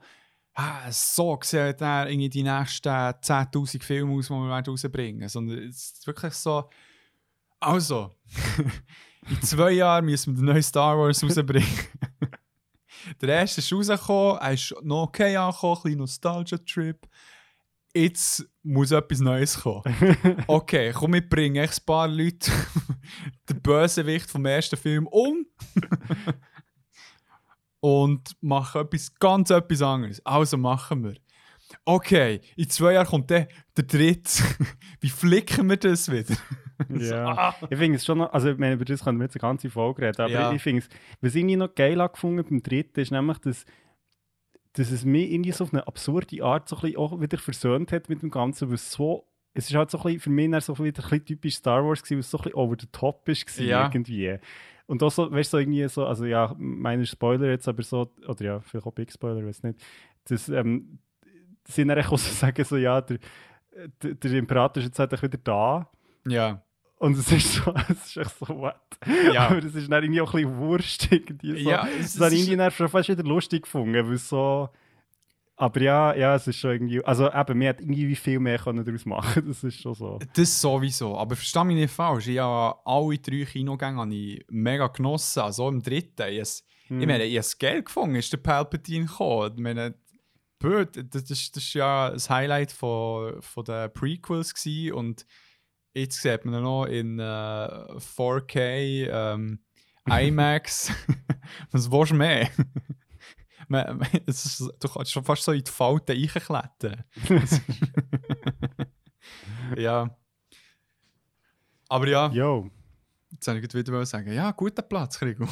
ah, 0.53 0.91
so 0.91 1.37
sieht 1.43 1.81
er 1.81 2.09
irgendwie 2.09 2.29
die 2.29 2.43
nächsten 2.43 2.89
10'000 2.89 3.83
Filme 3.83 4.13
aus, 4.13 4.27
die 4.27 4.33
wir 4.33 4.63
rausbringen 4.67 5.29
Sondern 5.29 5.59
es 5.59 5.91
ist 5.91 6.07
wirklich 6.07 6.33
so, 6.33 6.69
also, 7.59 8.15
in 9.29 9.41
zwei 9.41 9.71
Jahren 9.71 10.05
müssen 10.05 10.33
wir 10.33 10.41
den 10.41 10.45
neuen 10.45 10.63
Star 10.63 10.97
Wars 10.97 11.23
rausbringen. 11.23 11.67
Der 13.21 13.29
erste 13.29 13.61
ist 13.61 13.71
rausgekommen, 13.71 14.41
er 14.41 14.53
ist 14.53 14.75
noch 14.83 15.03
okay 15.03 15.35
angekommen, 15.35 15.77
ein 15.77 15.83
bisschen 15.83 15.99
Nostalgia-Trip. 15.99 17.07
Jetzt 17.95 18.45
muss 18.63 18.91
etwas 18.91 19.19
Neues 19.19 19.59
kommen. 19.59 19.83
Okay, 20.47 20.91
komm, 20.93 21.11
bringen 21.29 21.55
echt 21.55 21.81
ein 21.81 21.85
paar 21.85 22.07
Leute 22.07 22.51
den 23.49 23.61
Bösewicht 23.61 24.29
vom 24.29 24.45
ersten 24.45 24.77
Film 24.77 25.07
um 25.07 25.45
und 27.79 28.35
machen 28.41 28.81
etwas 28.81 29.13
ganz 29.15 29.49
etwas 29.49 29.81
anderes. 29.81 30.25
Also 30.25 30.57
machen 30.57 31.03
wir. 31.05 31.15
Okay, 31.89 32.41
in 32.57 32.69
zwei 32.69 32.93
Jahren 32.93 33.07
kommt 33.07 33.29
der, 33.29 33.47
der 33.77 33.85
dritte. 33.85 34.43
Wie 34.99 35.07
flicken 35.09 35.69
wir 35.69 35.77
das 35.77 36.11
wieder? 36.11 36.35
Ja. 36.89 37.55
Ich 37.71 37.77
finde 37.79 37.95
es 37.95 38.05
schon 38.05 38.19
noch, 38.19 38.31
also 38.33 38.49
ich 38.51 38.57
meine, 38.59 38.75
über 38.75 38.85
das 38.85 39.03
können 39.03 39.17
wir 39.17 39.23
jetzt 39.23 39.35
eine 39.35 39.41
ganze 39.49 39.69
Folge 39.71 40.03
reden, 40.03 40.21
aber 40.21 40.29
Ja. 40.31 40.51
ich 40.51 40.61
finde 40.61 40.83
es, 40.83 40.89
was 41.21 41.33
ich 41.33 41.43
noch 41.43 41.73
geil 41.73 41.99
angefunden 41.99 42.45
beim 42.47 42.61
dritten, 42.61 42.99
ist 42.99 43.11
nämlich, 43.11 43.39
dass, 43.39 43.65
dass 44.73 44.91
es 44.91 45.03
mich 45.03 45.31
irgendwie 45.31 45.53
so 45.53 45.63
auf 45.63 45.73
eine 45.73 45.87
absurde 45.87 46.43
Art 46.43 46.69
so 46.69 46.75
ein 46.75 46.81
bisschen 46.81 46.97
auch 46.97 47.19
wieder 47.19 47.37
versöhnt 47.39 47.91
hat 47.91 48.09
mit 48.09 48.21
dem 48.21 48.29
Ganzen, 48.29 48.67
weil 48.67 48.75
es 48.75 48.91
so, 48.91 49.25
es 49.55 49.69
ist 49.69 49.75
halt 49.75 49.89
so 49.89 49.97
ein 49.97 50.03
bisschen, 50.03 50.19
für 50.19 50.29
mich 50.29 50.51
dann 50.51 50.61
so 50.61 50.77
wieder 50.77 51.01
ein 51.03 51.09
bisschen 51.09 51.25
typisch 51.25 51.55
Star 51.55 51.83
Wars 51.83 52.03
gewesen, 52.03 52.17
weil 52.17 52.19
es 52.19 52.29
so 52.29 52.37
ein 52.37 52.43
bisschen 52.43 52.55
over 52.59 52.75
the 52.79 52.87
top 52.91 53.27
ist 53.29 53.57
Ja. 53.59 53.85
irgendwie. 53.85 54.37
Und 54.85 55.01
auch 55.01 55.11
so, 55.11 55.31
weißt 55.31 55.51
du, 55.53 55.57
so 55.57 55.59
irgendwie 55.59 55.87
so, 55.87 56.05
also 56.05 56.25
ja, 56.25 56.53
meine 56.59 57.07
Spoiler 57.07 57.49
jetzt, 57.49 57.67
aber 57.67 57.81
so, 57.81 58.11
oder 58.27 58.45
ja, 58.45 58.59
vielleicht 58.59 58.85
auch 58.85 58.93
Big 58.93 59.11
Spoiler, 59.11 59.43
weiß 59.43 59.63
nicht, 59.63 59.79
dass, 60.25 60.47
ähm, 60.49 60.99
sie 61.67 61.85
dann 61.85 61.99
auch 61.99 62.09
so 62.17 62.17
sagen, 62.17 62.63
so, 62.65 62.77
ja, 62.77 63.01
der, 63.01 63.17
der, 64.01 64.15
der 64.15 64.31
Imperator 64.33 64.81
ist 64.81 64.87
jetzt 64.87 64.99
endlich 64.99 65.21
wieder 65.21 65.37
da. 65.43 65.89
Ja. 66.27 66.61
Und 66.99 67.15
es 67.17 67.31
ist 67.31 67.53
so, 67.53 67.73
es 67.89 68.07
ist 68.07 68.17
echt 68.17 68.37
so, 68.39 68.47
what? 68.49 68.75
Ja. 69.31 69.47
Aber 69.49 69.61
das 69.61 69.75
ist 69.75 69.91
dann 69.91 70.03
irgendwie 70.03 70.21
auch 70.21 70.33
ein 70.33 70.41
bisschen 70.43 70.57
Wurst 70.57 71.11
irgendwie 71.11 71.63
so. 71.63 71.69
Ja, 71.69 71.87
es 71.87 72.05
es- 72.05 72.13
das 72.13 72.21
habe 72.21 72.27
es 72.27 72.33
ich 72.33 72.39
ist- 72.41 72.49
irgendwie 72.49 72.71
schon 72.71 72.89
fast 72.89 73.09
wieder 73.09 73.23
lustig 73.23 73.63
gefunden, 73.63 73.93
weil 74.07 74.13
es 74.15 74.27
so... 74.29 74.69
Aber 75.59 75.81
ja, 75.81 76.13
ja, 76.13 76.35
es 76.35 76.45
ist 76.45 76.57
schon 76.57 76.69
irgendwie... 76.71 77.03
Also 77.03 77.31
eben, 77.33 77.59
wir 77.59 77.67
hätten 77.69 77.91
irgendwie 77.91 78.15
viel 78.15 78.39
mehr 78.39 78.59
können 78.59 78.85
daraus 78.85 79.05
machen 79.07 79.43
Das 79.47 79.63
ist 79.63 79.81
schon 79.81 79.95
so. 79.95 80.19
Das 80.35 80.61
sowieso. 80.61 81.17
Aber 81.17 81.35
versteh 81.35 81.63
mich 81.63 81.75
nicht 81.77 81.91
falsch. 81.93 82.27
Ich 82.27 82.37
habe 82.37 82.79
alle 82.85 83.17
drei 83.17 83.43
Kinogänge 83.43 83.99
habe 83.99 84.13
ich 84.13 84.45
mega 84.49 84.85
genossen. 84.87 85.39
Also 85.41 85.67
im 85.69 85.81
dritten. 85.81 86.27
Ich, 86.29 86.63
Hm. 86.89 87.01
ich 87.01 87.07
meine, 87.07 87.25
ich 87.25 87.31
habe 87.33 87.39
es 87.39 87.57
geil 87.57 87.83
gefunden, 87.83 88.15
ist 88.15 88.31
der 88.31 88.37
Palpatine 88.37 89.05
gekommen. 89.07 89.51
Ich 89.57 89.61
meine, 89.61 89.95
blöd, 90.59 90.89
das, 91.13 91.23
das, 91.25 91.51
das 91.51 91.63
ist 91.63 91.73
ja 91.73 92.09
das 92.11 92.29
Highlight 92.29 92.71
von, 92.71 93.41
von 93.41 93.63
den 93.65 93.91
Prequels 93.93 94.53
gewesen. 94.53 94.93
und 94.93 95.25
jetzt 95.93 96.21
sieht 96.21 96.45
man 96.45 96.55
ihn 96.55 96.63
noch 96.63 96.85
in 96.85 97.19
äh, 97.19 97.23
4K 97.23 99.09
ähm, 99.09 99.59
IMAX. 100.07 100.91
Was 101.71 101.91
willst 101.91 102.11
du 102.11 102.15
mehr? 102.15 102.49
Man- 103.69 103.97
man- 103.97 104.07
es 104.25 104.45
ist, 104.45 104.59
du 104.79 104.87
kannst 104.87 105.11
schon 105.11 105.25
fast 105.25 105.43
so 105.43 105.51
in 105.51 105.61
die 105.61 105.69
Falten 105.69 106.15
reinklettern. 106.15 107.03
ja. 109.75 110.15
Aber 111.89 112.07
ja, 112.07 112.29
Yo. 112.31 112.69
jetzt 113.31 113.45
habe 113.47 113.59
ich 113.59 113.73
wieder 113.73 114.05
sagen, 114.05 114.31
ja, 114.31 114.51
guter 114.51 114.83
Platz, 114.83 115.19
Krigo. 115.19 115.45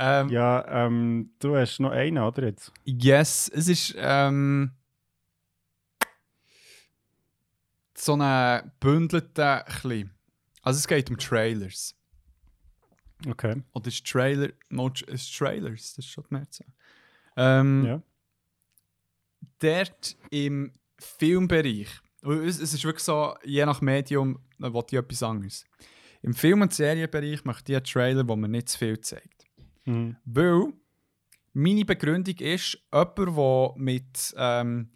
Ähm, 0.00 0.28
ja, 0.30 0.86
ähm, 0.86 1.30
du 1.38 1.56
hast 1.56 1.78
noch 1.78 1.90
einen, 1.90 2.18
oder 2.18 2.44
jetzt? 2.44 2.72
Yes, 2.84 3.50
es 3.54 3.68
ist 3.68 3.94
ähm, 3.98 4.72
so 7.96 8.16
ein 8.18 8.72
bündelter 8.80 9.64
bisschen. 9.66 10.10
Also 10.62 10.78
es 10.78 10.88
geht 10.88 11.10
um 11.10 11.18
Trailers. 11.18 11.94
Okay. 13.28 13.62
Oder 13.72 13.88
ist 13.88 14.06
Trailer, 14.06 14.48
no, 14.70 14.88
es 14.88 15.02
ist 15.02 15.36
Trailers, 15.36 15.94
das 15.94 16.04
ist 16.06 16.10
schon 16.10 16.24
die 16.30 16.34
Mehrzahl. 16.34 16.66
Ähm, 17.36 17.84
Ja. 17.84 18.02
Dort 19.58 20.16
im 20.30 20.72
Filmbereich, 20.98 21.88
es, 22.22 22.60
es 22.60 22.72
ist 22.74 22.84
wirklich 22.84 23.04
so, 23.04 23.34
je 23.44 23.64
nach 23.66 23.80
Medium, 23.82 24.38
äh, 24.58 24.72
will 24.72 24.84
ich 24.90 24.96
etwas 24.98 25.22
anderes. 25.22 25.64
Im 26.22 26.34
Film- 26.34 26.62
und 26.62 26.72
Serienbereich 26.72 27.44
ich 27.68 27.76
einen 27.76 27.84
Trailer, 27.84 28.26
wo 28.28 28.36
man 28.36 28.50
nicht 28.50 28.70
zu 28.70 28.78
viel 28.78 28.98
zeigt. 29.00 29.39
Mhm. 29.84 30.16
Weil 30.24 30.72
meine 31.52 31.84
Begründung 31.84 32.36
ist, 32.36 32.78
jemand, 32.92 33.18
der 33.18 33.72
mit 33.76 34.34
ähm, 34.36 34.90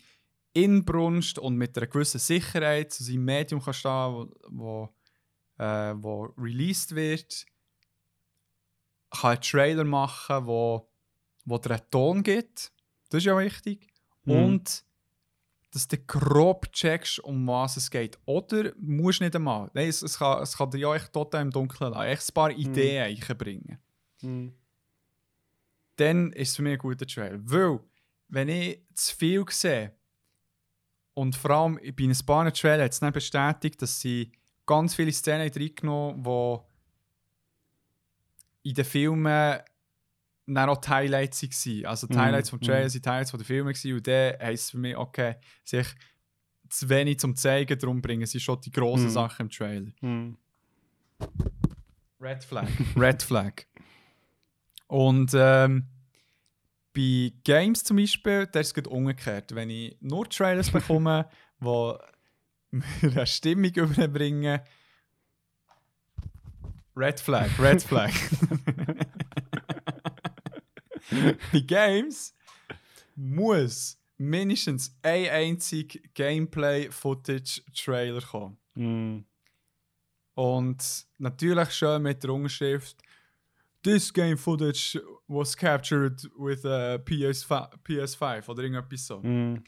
Inbrunst 0.52 1.38
und 1.38 1.56
mit 1.56 1.76
einer 1.76 1.86
gewissen 1.86 2.20
Sicherheit 2.20 2.92
zu 2.92 3.02
seinem 3.02 3.24
Medium 3.24 3.60
kann 3.60 3.74
stehen 3.74 3.90
wo, 3.90 4.28
wo, 4.48 4.94
äh, 5.58 5.94
wo 5.96 6.32
released 6.38 6.94
wird, 6.94 7.44
kann 9.10 9.32
einen 9.32 9.40
Trailer 9.40 9.84
machen, 9.84 10.46
wo, 10.46 10.88
wo 11.44 11.58
dir 11.58 11.72
einen 11.72 11.90
Ton 11.90 12.22
gibt. 12.22 12.72
Das 13.10 13.18
ist 13.18 13.26
ja 13.26 13.36
wichtig. 13.36 13.92
Mhm. 14.24 14.32
Und 14.32 14.84
dass 15.72 15.88
du 15.88 15.98
grob 15.98 16.72
checkst, 16.72 17.18
um 17.18 17.48
was 17.48 17.76
es 17.76 17.90
geht. 17.90 18.16
Oder 18.26 18.72
musst 18.78 19.20
nicht 19.20 19.34
einmal. 19.34 19.72
Nein, 19.74 19.88
es, 19.88 20.02
es, 20.02 20.18
kann, 20.18 20.40
es 20.40 20.56
kann 20.56 20.70
dir 20.70 20.78
ja 20.78 20.94
echt 20.94 21.12
total 21.12 21.42
im 21.42 21.50
Dunkeln 21.50 21.92
lassen. 21.92 22.06
Echt 22.06 22.30
ein 22.30 22.34
paar 22.34 22.50
Ideen 22.52 23.16
einbringen. 23.28 23.78
Mhm. 24.22 24.54
Dann 25.96 26.32
ist 26.32 26.50
es 26.50 26.56
für 26.56 26.62
mich 26.62 26.72
ein 26.72 26.78
guter 26.78 27.06
Trailer. 27.06 27.38
Weil, 27.42 27.80
wenn 28.28 28.48
ich 28.48 28.80
zu 28.94 29.16
viel 29.16 29.44
sehe, 29.50 29.92
und 31.14 31.36
vor 31.36 31.50
allem 31.52 31.74
bei 31.96 32.04
ein 32.04 32.26
paar 32.26 32.52
Trailer 32.52 32.84
hat 32.84 32.92
es 32.92 32.98
dann 33.00 33.12
bestätigt, 33.12 33.80
dass 33.80 34.00
sie 34.00 34.32
ganz 34.66 34.94
viele 34.96 35.12
Szenen 35.12 35.48
reingenommen 35.48 36.24
haben, 36.26 36.60
die 38.64 38.70
in 38.70 38.74
den 38.74 38.84
Filmen 38.84 39.60
dann 40.46 40.68
auch 40.68 40.78
die 40.78 40.88
Highlights 40.88 41.42
waren. 41.42 41.86
Also 41.86 42.06
die 42.08 42.14
Mhm, 42.14 42.20
Highlights 42.20 42.50
vom 42.50 42.60
Trailer 42.60 42.84
mhm. 42.84 42.88
sind 42.88 43.04
die 43.06 43.08
Highlights 43.08 43.30
von 43.30 43.38
den 43.40 43.46
Filmen 43.46 43.72
gewesen, 43.72 43.92
und 43.94 44.06
dann 44.06 44.38
heisst 44.40 44.64
es 44.64 44.70
für 44.72 44.78
mich, 44.78 44.96
okay, 44.96 45.36
sich 45.62 45.86
zu 46.68 46.88
wenig 46.88 47.20
zum 47.20 47.36
Zeigen, 47.36 47.78
darum 47.78 48.02
bringen 48.02 48.26
sie 48.26 48.40
schon 48.40 48.60
die 48.60 48.72
grossen 48.72 49.06
Mhm. 49.06 49.10
Sachen 49.10 49.42
im 49.46 49.50
Trailer. 49.50 49.92
Mhm. 50.00 50.36
Red 52.20 52.42
Flag. 52.42 52.68
Red 52.96 53.22
Flag. 53.22 53.66
Und 54.86 55.32
ähm, 55.34 55.86
bei 56.94 57.32
Games 57.42 57.82
zum 57.84 57.96
Beispiel, 57.96 58.46
da 58.46 58.60
ist 58.60 58.76
es 58.76 58.86
umgekehrt. 58.86 59.54
Wenn 59.54 59.70
ich 59.70 59.96
nur 60.00 60.28
Trailers 60.28 60.70
bekomme, 60.70 61.28
die 61.60 61.64
mir 61.66 61.98
eine 63.02 63.26
Stimmung 63.26 63.70
überbringen, 63.74 64.60
Red 66.96 67.18
Flag, 67.18 67.48
Red 67.58 67.82
Flag. 67.82 68.12
bei 71.52 71.60
Games 71.60 72.34
muss 73.16 73.98
mindestens 74.16 74.96
ein 75.02 75.28
einzig 75.28 76.14
Gameplay-Footage-Trailer 76.14 78.20
kommen. 78.20 78.56
Mhm. 78.74 79.24
Und 80.34 81.06
natürlich 81.18 81.72
schön 81.72 82.02
mit 82.02 82.22
der 82.22 82.30
Unterschrift 82.30 83.02
This 83.84 84.12
game 84.12 84.36
footage 84.36 84.98
was 85.28 85.56
captured 85.56 86.20
with 86.38 86.64
a 86.64 86.94
PS5, 86.96 87.68
PS5 87.84 88.48
oder 88.48 88.62
irgendetwas 88.62 89.06
so. 89.06 89.20
Mhm. 89.20 89.62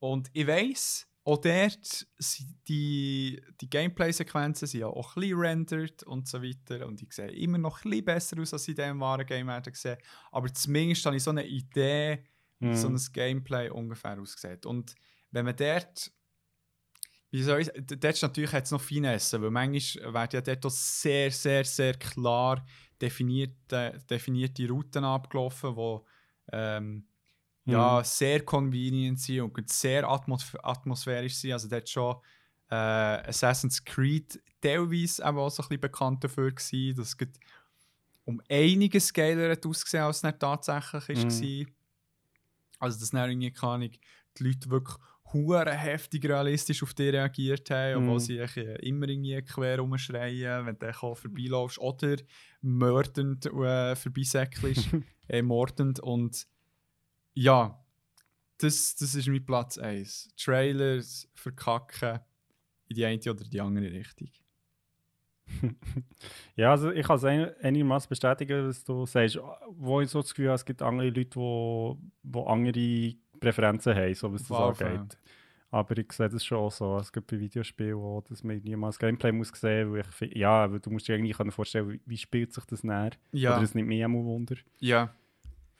Und 0.00 0.28
ich 0.32 0.46
weiss, 0.46 1.06
auch 1.24 1.36
dort 1.38 2.06
sind 2.18 2.56
die, 2.66 3.42
die 3.60 3.68
Gameplay-Sequenzen 3.68 4.66
sind 4.66 4.80
ja 4.80 4.86
auch 4.86 5.14
ein 5.16 5.20
bisschen 5.20 5.38
rendered 5.38 6.02
und 6.04 6.26
so 6.26 6.42
weiter. 6.42 6.86
Und 6.86 7.02
ich 7.02 7.12
sehe 7.12 7.30
immer 7.30 7.58
noch 7.58 7.84
ein 7.84 7.90
bisschen 7.90 8.04
besser 8.06 8.40
aus, 8.40 8.54
als 8.54 8.64
sie 8.64 8.70
in 8.72 8.76
diesem 8.76 9.00
wahren 9.00 9.26
Game 9.26 9.50
hätte 9.50 9.70
gesehen. 9.70 9.98
Aber 10.32 10.52
zumindest 10.52 11.04
habe 11.04 11.16
ich 11.16 11.22
so 11.22 11.30
eine 11.30 11.46
Idee, 11.46 12.24
wie 12.60 12.68
Mhm. 12.68 12.74
so 12.74 12.88
ein 12.88 12.98
Gameplay 13.12 13.68
ungefähr 13.68 14.18
aussieht. 14.18 14.64
Und 14.64 14.94
wenn 15.30 15.44
man 15.44 15.54
dort 15.54 16.10
wie 17.30 17.42
soll 17.42 17.60
ich 17.60 17.68
dort 17.76 18.04
ist 18.14 18.22
natürlich 18.22 18.52
jetzt 18.52 18.72
noch 18.72 18.80
Finesse, 18.80 19.40
weil 19.42 19.50
manchmal 19.50 20.14
werden 20.14 20.30
ja 20.32 20.40
dort 20.40 20.64
auch 20.64 20.70
sehr, 20.70 21.30
sehr, 21.30 21.62
sehr 21.64 21.92
klar 21.94 22.64
definierte, 23.00 23.98
definierte 24.10 24.68
Routen 24.68 25.04
abgelaufen, 25.04 25.74
die 25.76 26.00
ähm, 26.52 27.08
ja, 27.64 28.02
sehr 28.04 28.44
convenient 28.44 29.20
sind 29.20 29.42
und 29.42 29.68
sehr 29.70 30.08
atmos 30.08 30.54
atmosphärisch 30.62 31.36
sind. 31.36 31.52
Also 31.52 31.68
dort 31.68 31.88
schon 31.88 32.16
äh, 32.70 32.74
Assassin's 32.74 33.84
Creed 33.84 34.42
teilweise 34.60 35.22
eben 35.22 35.38
auch 35.38 35.50
so 35.50 35.62
ein 35.62 35.68
bisschen 35.68 35.80
bekannt 35.80 36.24
dafür 36.24 36.52
gewesen, 36.52 36.96
dass 36.96 37.16
es 37.18 37.28
um 38.24 38.40
einiges 38.48 39.12
geiler 39.12 39.50
hat 39.50 39.66
ausgesehen, 39.66 40.04
als 40.04 40.16
es 40.18 40.22
dann 40.22 40.38
tatsächlich 40.38 41.24
Mhm. 41.24 41.30
war. 41.66 41.72
Also 42.78 43.00
dass 43.00 43.10
dann 43.10 43.30
irgendwie, 43.30 43.50
keine 43.52 43.72
Ahnung, 43.72 43.90
die 44.38 44.44
Leute 44.44 44.70
wirklich 44.70 44.96
hure 45.32 45.70
heftig 45.70 46.24
realistisch 46.24 46.82
auf 46.82 46.94
dich 46.94 47.12
reagiert 47.12 47.68
haben, 47.70 47.96
obwohl 48.02 48.14
Mhm. 48.14 48.18
sie 48.20 48.40
eigentlich 48.40 48.78
immer 48.82 49.08
irgendwie 49.08 49.42
quer 49.42 49.78
rumschreien, 49.78 50.66
wenn 50.66 50.78
du 50.78 50.92
vorbeilaufst 50.92 51.78
oder 51.78 52.16
mördend 52.62 53.46
äh, 53.46 53.94
vorbeisäckelst, 53.96 54.88
äh, 55.28 55.42
mordend 55.42 56.00
und 56.00 56.46
ja, 57.34 57.78
das, 58.58 58.96
das 58.96 59.14
ist 59.14 59.28
mein 59.28 59.44
Platz 59.44 59.78
1. 59.78 60.30
Trailers 60.36 61.28
verkacken 61.34 62.20
in 62.88 62.96
die 62.96 63.04
eine 63.04 63.20
oder 63.20 63.44
die 63.44 63.60
andere 63.60 63.90
Richtung. 63.92 64.28
Ja, 66.56 66.72
also 66.72 66.90
ich 66.90 67.06
kann 67.06 67.16
es 67.16 67.24
ein- 67.24 67.54
einigermaßen 67.62 68.08
bestätigen, 68.08 68.66
was 68.68 68.82
du 68.84 69.06
sagst. 69.06 69.38
Wo 69.70 70.00
ich 70.00 70.10
so 70.10 70.20
das 70.20 70.30
Gefühl 70.30 70.48
habe, 70.48 70.56
es 70.56 70.64
gibt 70.64 70.82
andere 70.82 71.08
Leute, 71.10 71.96
die 72.22 72.38
andere 72.38 73.14
Präferenzen 73.40 73.94
haben, 73.94 74.14
so 74.14 74.32
was 74.32 74.46
das 74.46 74.80
angeht. 74.80 75.18
Aber 75.70 75.98
ich 75.98 76.12
sehe 76.12 76.28
das 76.30 76.44
schon 76.44 76.58
auch 76.58 76.72
so. 76.72 76.96
Es 76.98 77.12
gibt 77.12 77.26
bei 77.26 77.38
Videospielen, 77.38 77.98
wo 77.98 78.22
das 78.26 78.42
man 78.42 78.58
niemals 78.58 78.98
Gameplay 78.98 79.32
muss 79.32 79.48
sehen, 79.54 79.92
weil 79.92 80.02
ich 80.20 80.34
ja, 80.34 80.70
weil 80.70 80.80
du 80.80 80.90
musst 80.90 81.08
dir 81.08 81.14
eigentlich 81.16 81.36
vorstellen, 81.54 81.90
wie, 81.90 82.00
wie 82.06 82.16
spielt 82.16 82.54
sich 82.54 82.64
das 82.64 82.82
näher. 82.82 83.10
Ja, 83.32 83.52
Oder 83.52 83.60
das 83.60 83.74
nimmt 83.74 83.88
mich 83.88 84.02
einmal 84.02 84.24
Wunder. 84.24 84.56
ja. 84.80 85.12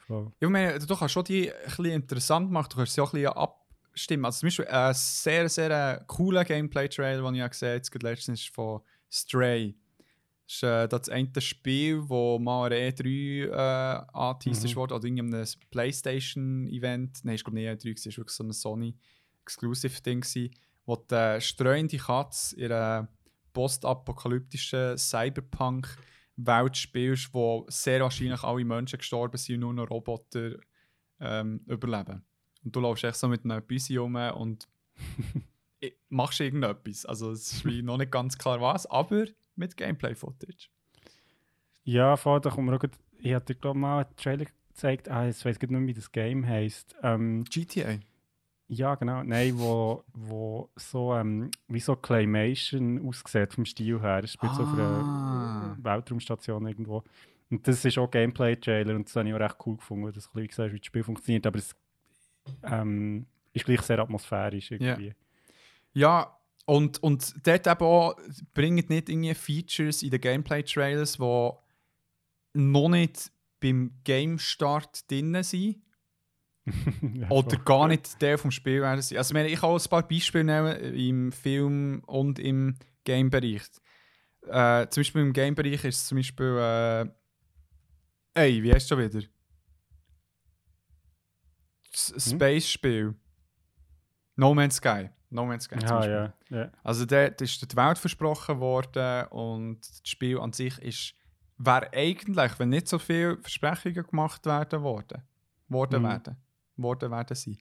So. 0.07 0.31
Ja, 0.41 0.47
ich 0.47 0.51
meine, 0.51 0.79
du 0.79 0.95
kannst 0.95 1.13
schon 1.13 1.23
die 1.23 1.51
ein 1.51 1.59
bisschen 1.65 1.85
interessant 1.85 2.49
machen, 2.49 2.69
du 2.71 2.77
kannst 2.77 2.93
sie 2.93 3.01
auch 3.01 3.13
ein 3.13 3.21
bisschen 3.21 3.33
abstimmen. 3.37 4.25
Also 4.25 4.39
zum 4.39 4.47
Beispiel 4.47 4.65
ein 4.65 4.93
sehr, 4.95 5.49
sehr 5.49 6.03
cooler 6.07 6.43
Gameplay-Trailer, 6.43 7.21
den 7.21 7.35
ich 7.35 7.43
auch 7.43 7.49
gesehen 7.49 7.79
habe, 7.79 8.07
letztens 8.07 8.41
ist 8.41 8.53
von 8.53 8.81
Stray. 9.11 9.75
Das 10.49 10.55
ist 10.55 10.63
äh, 10.63 10.87
das 10.87 11.09
eine 11.09 11.41
Spiel, 11.41 12.01
das 12.01 12.39
mal 12.39 12.71
eine 12.71 12.89
E3 12.91 13.45
äh, 13.49 13.51
angeteased 14.13 14.65
Mhm. 14.71 14.75
wurde, 14.75 14.95
oder 14.95 15.05
irgendeinem 15.05 15.45
Playstation-Event. 15.69 17.19
Nein, 17.23 17.35
ich 17.35 17.43
glaube 17.43 17.59
nicht 17.59 17.67
E3, 17.85 17.93
es 17.93 18.05
war 18.07 18.17
wirklich 18.17 18.35
so 18.35 18.43
ein 18.43 18.51
Sony-Exclusive-Ding, 18.51 20.25
wo 20.87 20.95
die 20.95 21.37
streuende 21.39 21.97
Katze 21.97 22.55
in 22.55 22.71
einer 22.71 23.07
postapokalyptischen 23.53 24.97
Cyberpunk-Welt 24.97 26.77
spielst, 26.77 27.31
wo 27.31 27.65
sehr 27.69 28.01
wahrscheinlich 28.01 28.43
alle 28.43 28.65
Menschen 28.65 28.97
gestorben 28.97 29.37
sind 29.37 29.63
und 29.63 29.75
nur 29.75 29.85
noch 29.85 29.91
Roboter 29.91 30.53
ähm, 31.19 31.61
überleben. 31.67 32.25
Und 32.63 32.75
du 32.75 32.79
läufst 32.79 33.03
echt 33.03 33.17
so 33.17 33.27
mit 33.27 33.43
einem 33.43 33.61
Büsi 33.63 33.97
rum 33.97 34.15
und 34.15 34.67
machst 36.09 36.39
irgendetwas. 36.39 37.05
Also 37.05 37.31
es 37.31 37.53
ist 37.53 37.65
wie 37.65 37.81
noch 37.81 37.97
nicht 37.97 38.11
ganz 38.11 38.37
klar 38.37 38.59
was, 38.61 38.85
aber 38.85 39.25
mit 39.55 39.77
Gameplay-Footage. 39.77 40.69
Ja, 41.83 42.17
voll, 42.17 42.39
da 42.41 42.49
kommt 42.49 42.67
mir 42.69 42.75
auch 42.75 42.83
ich 43.21 43.33
hatte 43.33 43.55
glaube 43.55 43.77
mal 43.79 44.05
einen 44.05 44.15
Trailer 44.15 44.45
gezeigt, 44.69 45.09
ah, 45.09 45.25
jetzt 45.25 45.43
weiß 45.43 45.55
ich 45.57 45.61
nicht 45.61 45.71
mehr, 45.71 45.85
wie 45.87 45.93
das 45.93 46.11
Game 46.11 46.45
heisst. 46.47 46.95
Ähm, 47.03 47.43
GTA. 47.43 47.99
ja, 48.67 48.95
genau, 48.95 49.23
nein, 49.23 49.57
wo, 49.57 50.03
wo 50.13 50.69
so 50.75 51.13
ähm, 51.15 51.49
wie 51.67 51.79
so 51.79 51.95
Claymation 51.95 53.05
aussieht 53.07 53.53
vom 53.53 53.65
Stil 53.65 53.99
her. 53.99 54.21
Es 54.23 54.33
spielt 54.33 54.53
so 54.55 54.63
auf 54.63 54.69
Ah. 54.69 55.73
einer 55.73 55.77
Weltraumstation 55.83 56.65
irgendwo. 56.67 57.03
Und 57.49 57.67
das 57.67 57.83
ist 57.83 57.97
auch 57.97 58.09
Gameplay-Trailer 58.11 58.95
und 58.95 59.07
das 59.07 59.15
habe 59.15 59.27
ich 59.27 59.33
auch 59.33 59.39
recht 59.39 59.57
cool 59.65 59.75
gefunden, 59.77 60.05
weil 60.05 60.11
das 60.11 60.29
wie 60.35 60.47
gesagt, 60.47 60.71
wie 60.71 60.77
das 60.77 60.85
Spiel 60.85 61.03
funktioniert, 61.03 61.47
aber 61.47 61.57
es 61.57 61.75
ähm, 62.63 63.25
ist 63.53 63.65
gleich 63.65 63.81
sehr 63.81 63.99
atmosphärisch 63.99 64.71
irgendwie. 64.71 65.13
Ja, 65.99 66.39
und, 66.65 67.03
und 67.03 67.45
dort 67.45 67.67
eben 67.67 67.81
auch, 67.81 68.15
bringt 68.53 68.89
nicht 68.89 69.09
irgendwie 69.09 69.33
Features 69.33 70.01
in 70.01 70.11
den 70.11 70.21
Gameplay-Trailers, 70.21 71.17
die 71.17 71.51
noch 72.53 72.87
nicht 72.87 73.31
beim 73.59 73.91
Game-Start 74.05 75.11
drin 75.11 75.43
sind. 75.43 75.81
Ja, 77.01 77.29
Oder 77.31 77.57
gar 77.57 77.87
nicht 77.87 78.21
der 78.21 78.37
vom 78.37 78.51
Spiel 78.51 78.81
werden 78.81 79.01
sein. 79.01 79.17
Also 79.17 79.35
ich, 79.35 79.59
kann 79.59 79.69
auch 79.71 79.83
ein 79.83 79.89
paar 79.89 80.07
Beispiele 80.07 80.43
nehmen 80.43 80.93
im 80.93 81.31
Film 81.31 82.03
und 82.05 82.37
im 82.37 82.75
Game-Bereich. 83.03 83.63
Äh, 84.47 84.87
zum 84.89 85.01
Beispiel 85.01 85.21
im 85.23 85.33
Game-Bereich 85.33 85.83
ist 85.83 86.01
es 86.01 86.07
zum 86.07 86.17
Beispiel. 86.17 86.57
Äh, 86.59 87.09
ey, 88.35 88.61
wie 88.61 88.71
heißt 88.71 88.87
schon 88.87 88.99
wieder? 88.99 89.25
S 91.91 92.13
Space-Spiel. 92.29 93.15
No 94.35 94.53
Man's 94.53 94.75
Sky. 94.75 95.09
No 95.29 95.45
Man's 95.45 95.65
Sky. 95.65 95.77
Ja, 95.81 96.05
ja, 96.07 96.33
ja. 96.49 96.71
Also 96.83 97.05
dort 97.05 97.39
ist 97.41 97.71
die 97.71 97.75
Welt 97.75 97.97
versprochen 97.97 98.59
worden 98.59 99.27
und 99.27 99.79
das 99.81 100.01
Spiel 100.09 100.39
an 100.39 100.53
sich 100.53 100.77
ist, 100.79 101.13
wäre 101.57 101.91
eigentlich, 101.93 102.57
wenn 102.57 102.69
nicht 102.69 102.87
so 102.87 102.97
viele 102.99 103.37
Versprechungen 103.37 104.03
gemacht 104.07 104.45
werden 104.45 104.81
worden, 104.81 105.21
worden 105.67 106.01
Mhm. 106.01 106.07
werden, 106.07 106.37
worden 106.77 107.11
werden 107.11 107.35
sie, 107.35 107.57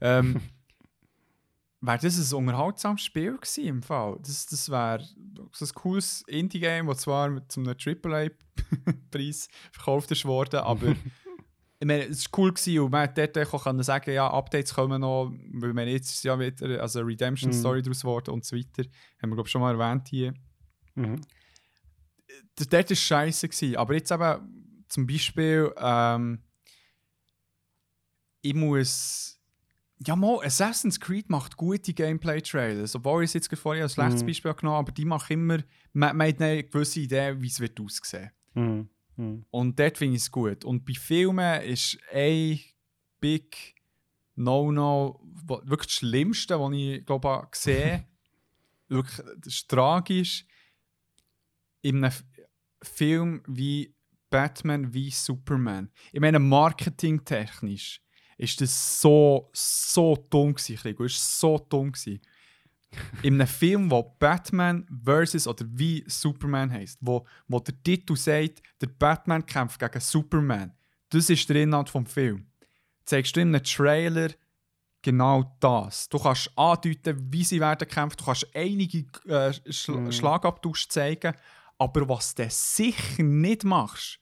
ähm, 0.00 0.40
wäre 1.80 1.98
das 1.98 2.32
ein 2.32 2.36
unterhaltsames 2.38 3.02
Spiel 3.02 3.36
gewesen 3.36 3.64
im 3.64 3.82
Fall. 3.82 4.16
Das, 4.22 4.46
das 4.46 4.70
wäre 4.70 5.04
so 5.52 5.64
ein 5.64 5.74
cooles 5.74 6.22
Indie-Game, 6.26 6.86
das 6.86 6.98
zwar 6.98 7.28
mit 7.28 7.50
so 7.52 7.60
einem 7.60 7.74
AAA-Preis 7.76 9.48
verkauft 9.70 10.10
ist 10.10 10.24
worden, 10.24 10.60
aber 10.60 10.94
ich 11.82 11.88
meine, 11.88 12.04
es 12.04 12.30
war 12.30 12.38
cool 12.38 12.52
gewesen 12.52 12.78
und 12.78 12.92
man 12.92 13.02
hat 13.02 13.18
dort 13.18 13.36
auch 13.36 13.64
können 13.64 13.82
sagen, 13.82 14.12
ja, 14.12 14.30
Updates 14.30 14.72
kommen 14.72 15.00
noch, 15.00 15.32
weil 15.50 15.72
man 15.72 15.88
jetzt 15.88 16.22
ja 16.22 16.38
wieder 16.38 16.80
also 16.80 17.00
eine 17.00 17.08
Redemption-Story 17.08 17.82
daraus 17.82 18.02
geworden 18.02 18.30
und 18.30 18.44
so 18.44 18.56
weiter. 18.56 18.88
Haben 19.20 19.30
wir, 19.30 19.34
glaube 19.34 19.48
ich, 19.48 19.50
schon 19.50 19.62
mal 19.62 19.74
erwähnt 19.78 20.06
hier. 20.06 20.32
Mhm. 20.94 21.20
Das, 22.54 22.68
dort 22.68 22.88
war 22.88 22.96
scheiße. 22.96 23.48
Gewesen. 23.48 23.74
Aber 23.76 23.94
jetzt 23.94 24.12
eben 24.12 24.84
zum 24.86 25.08
Beispiel, 25.08 25.72
ähm, 25.76 26.44
ich 28.42 28.54
muss 28.54 29.40
Ja, 30.06 30.14
mal, 30.14 30.38
Assassin's 30.44 31.00
Creed 31.00 31.30
macht 31.30 31.56
gute 31.56 31.92
Gameplay-Trailers. 31.94 32.94
Obwohl 32.94 33.24
ich 33.24 33.30
es 33.30 33.34
jetzt 33.34 33.58
vorher 33.58 33.82
als 33.82 33.94
schlechtes 33.94 34.22
Mhm. 34.22 34.26
Beispiel 34.28 34.54
genommen 34.54 34.76
habe, 34.76 34.86
aber 34.88 34.92
die 34.92 35.04
machen 35.04 35.32
immer, 35.32 35.58
man, 35.94 36.16
man 36.16 36.28
hat 36.28 36.40
eine 36.40 36.62
gewisse 36.62 37.00
Idee, 37.00 37.34
wie 37.40 37.48
es 37.48 37.58
wird 37.58 37.80
aussehen. 37.80 38.30
Mhm. 38.54 38.88
Mhm. 39.16 39.44
Und 39.50 39.78
dort 39.78 39.98
finde 39.98 40.16
ich 40.16 40.22
es 40.22 40.30
gut. 40.30 40.64
Und 40.64 40.84
bei 40.84 40.94
Filmen 40.94 41.62
ist 41.62 41.98
ein 42.12 42.60
Big 43.20 43.74
No-No, 44.34 45.20
wirklich 45.64 45.86
das 45.86 45.92
Schlimmste, 45.92 46.58
was 46.58 46.72
ich 46.72 47.04
glaube 47.04 47.42
ich, 47.44 47.50
gesehen 47.50 48.06
wirklich, 48.88 49.26
das 49.38 49.54
ist 49.54 49.68
tragisch, 49.68 50.46
in 51.82 52.04
einem 52.04 52.14
Film 52.82 53.42
wie 53.46 53.94
Batman 54.30 54.92
wie 54.92 55.10
Superman. 55.10 55.90
Ich 56.12 56.20
meine, 56.20 56.38
marketingtechnisch 56.38 58.00
ist 58.38 58.60
das 58.60 59.00
so, 59.00 59.50
so 59.52 60.16
dumm 60.30 60.54
gewesen, 60.54 60.76
Krigo. 60.76 61.04
ist 61.04 61.38
so 61.38 61.58
dumm 61.58 61.92
gewesen. 61.92 62.20
In 63.22 63.34
einem 63.34 63.46
Film, 63.46 63.90
wo 63.90 64.02
Batman 64.18 64.86
versus 65.04 65.46
oder 65.46 65.64
wie 65.68 66.04
Superman 66.06 66.70
heißt, 66.70 66.98
wo, 67.00 67.26
wo 67.48 67.60
der 67.60 67.80
Titel 67.82 68.16
sagt, 68.16 68.62
der 68.80 68.88
Batman 68.88 69.44
kämpft 69.46 69.78
gegen 69.78 70.00
Superman. 70.00 70.72
Das 71.08 71.30
ist 71.30 71.48
der 71.48 71.56
Inhalt 71.62 71.88
vom 71.88 72.06
Film. 72.06 72.46
Zeigst 73.04 73.36
du 73.36 73.40
in 73.40 73.54
einem 73.54 73.64
Trailer 73.64 74.30
genau 75.02 75.56
das. 75.60 76.08
Du 76.08 76.18
kannst 76.18 76.50
andeuten, 76.56 77.28
wie 77.32 77.44
sie 77.44 77.60
werden 77.60 77.88
kämpfen, 77.88 78.16
du 78.18 78.24
kannst 78.24 78.46
einige 78.54 79.06
äh, 79.26 79.52
Schl 79.70 79.96
Mhm. 79.96 80.12
Schlagabtausch 80.12 80.88
zeigen, 80.88 81.34
aber 81.78 82.08
was 82.08 82.34
du 82.34 82.46
sicher 82.48 83.22
nicht 83.22 83.64
machst, 83.64 84.18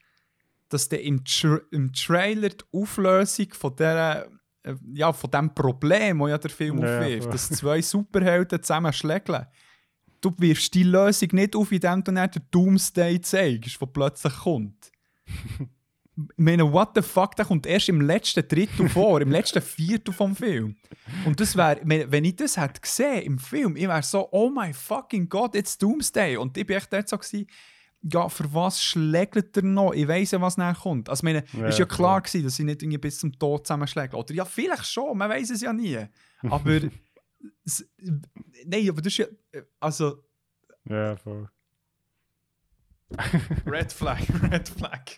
dass 0.71 0.89
du 0.89 0.97
im, 0.97 1.25
Tra 1.25 1.61
im 1.71 1.93
Trailer 1.93 2.49
die 2.49 2.65
Auflösung 2.73 3.53
von 3.53 3.77
der 3.77 4.27
äh, 4.27 4.31
ja, 4.93 5.12
von 5.12 5.31
dem 5.31 5.55
Problem, 5.55 6.19
das 6.19 6.28
ja 6.28 6.39
der 6.39 6.51
Film 6.51 6.78
Ja, 6.78 6.99
aufwirft, 6.99 7.23
voll. 7.24 7.32
dass 7.32 7.49
zwei 7.51 7.82
Superhelden 7.82 8.62
zusammen 8.62 8.93
schlägeln. 8.93 9.47
Du 10.20 10.35
wirfst 10.39 10.74
die 10.74 10.82
Lösung 10.82 11.31
nicht 11.32 11.57
auf, 11.57 11.73
indem 11.73 12.05
du 12.05 12.12
nicht 12.12 12.35
den 12.35 12.43
Doomsday 12.51 13.20
zeigst, 13.20 13.81
der 13.81 13.87
plötzlich 13.87 14.35
kommt. 14.37 14.93
Ich 16.16 16.28
meine, 16.37 16.70
what 16.70 16.91
the 16.95 17.01
fuck, 17.01 17.35
der 17.37 17.47
kommt 17.47 17.66
erst 17.66 17.89
im 17.89 18.03
letzten 18.03 18.47
Drittel 18.47 18.89
vor, 18.91 19.23
im 19.23 19.31
letzten 19.31 19.62
Viertel 19.62 20.12
vom 20.12 20.37
Film. 20.37 20.77
Und 21.24 21.41
das 21.41 21.57
wäre, 21.57 21.81
wenn 21.82 22.24
ich 22.24 22.37
das 22.37 22.59
hätte 22.59 22.81
gesehen 22.81 23.23
im 23.23 23.39
Film, 23.39 23.74
ich 23.77 23.89
wäre 23.89 24.03
so, 24.03 24.28
oh 24.31 24.51
my 24.51 24.74
fucking 24.74 25.28
God, 25.31 25.55
it's 25.55 25.78
Doomsday. 25.78 26.37
Und 26.37 26.59
ich 26.59 26.66
bin 26.66 26.77
echt 26.77 26.93
dort 26.93 27.09
so 27.09 27.16
gewesen, 27.16 27.47
ja, 28.02 28.28
für 28.28 28.52
was 28.55 28.82
schlägt 28.82 29.56
er 29.56 29.62
noch? 29.62 29.93
Ich 29.93 30.09
weiss 30.09 30.31
ja, 30.31 30.40
was 30.40 30.56
nachher 30.56 30.81
kommt. 30.81 31.09
Also, 31.09 31.24
meine, 31.24 31.44
Ja, 31.52 31.66
ist 31.66 31.78
ja 31.78 31.85
klar 31.85 32.20
gewesen, 32.20 32.44
dass 32.44 32.56
sie 32.56 32.64
nicht 32.64 32.82
irgendwie 32.82 32.98
bis 32.98 33.18
zum 33.18 33.39
Tod 33.39 33.66
zusammenschlägt. 33.66 34.14
Oder 34.14 34.35
ja, 34.35 34.44
vielleicht 34.44 34.86
schon, 34.86 35.16
man 35.18 35.28
weiß 35.28 35.51
es 35.51 35.60
ja 35.60 35.72
nie. 35.72 35.98
Aber, 36.43 36.81
es, 37.64 37.86
nein, 38.64 38.89
aber 38.89 39.02
das 39.02 39.12
ist 39.12 39.18
ja, 39.18 39.27
also, 39.78 40.22
Ja, 40.89 41.16
voll. 41.16 41.48
Red 43.66 43.93
Flag, 43.93 44.20
Red 44.51 44.68
Flag. 44.68 45.10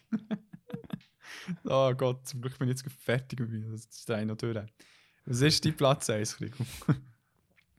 oh 1.65 1.93
Gott, 1.95 2.27
zum 2.27 2.41
Glück 2.41 2.59
bin 2.59 2.69
ich 2.69 2.81
jetzt 2.81 2.91
fertig 3.01 3.41
mit 3.41 3.51
mir. 3.51 3.71
Das 3.71 3.85
ist 3.85 4.09
der 4.09 4.25
noch 4.25 4.37
durch. 4.37 4.59
Was 5.27 5.41
ist 5.41 5.65
dein 5.65 5.77
Platz 5.77 6.11
1, 6.11 6.37
Krigo? 6.37 6.65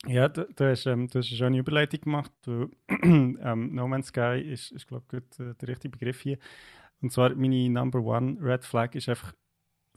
Ja, 0.05 0.27
du, 0.27 0.45
du, 0.53 0.69
hast, 0.69 0.85
ähm, 0.85 1.07
du 1.07 1.19
hast 1.19 1.29
eine 1.29 1.37
schöne 1.37 1.57
Überleitung 1.57 2.01
gemacht. 2.01 2.31
Weil, 2.45 2.69
ähm, 3.03 3.73
no 3.73 3.87
Man's 3.87 4.07
Sky 4.07 4.41
ist, 4.41 4.71
ist 4.71 4.87
glaube 4.87 5.05
ich, 5.11 5.39
äh, 5.39 5.53
der 5.53 5.67
richtige 5.69 5.89
Begriff 5.97 6.21
hier. 6.21 6.37
Und 7.01 7.11
zwar 7.11 7.33
meine 7.35 7.69
Number 7.69 7.99
One 8.01 8.37
Red 8.41 8.65
Flag 8.65 8.95
ist 8.95 9.09
einfach, 9.09 9.33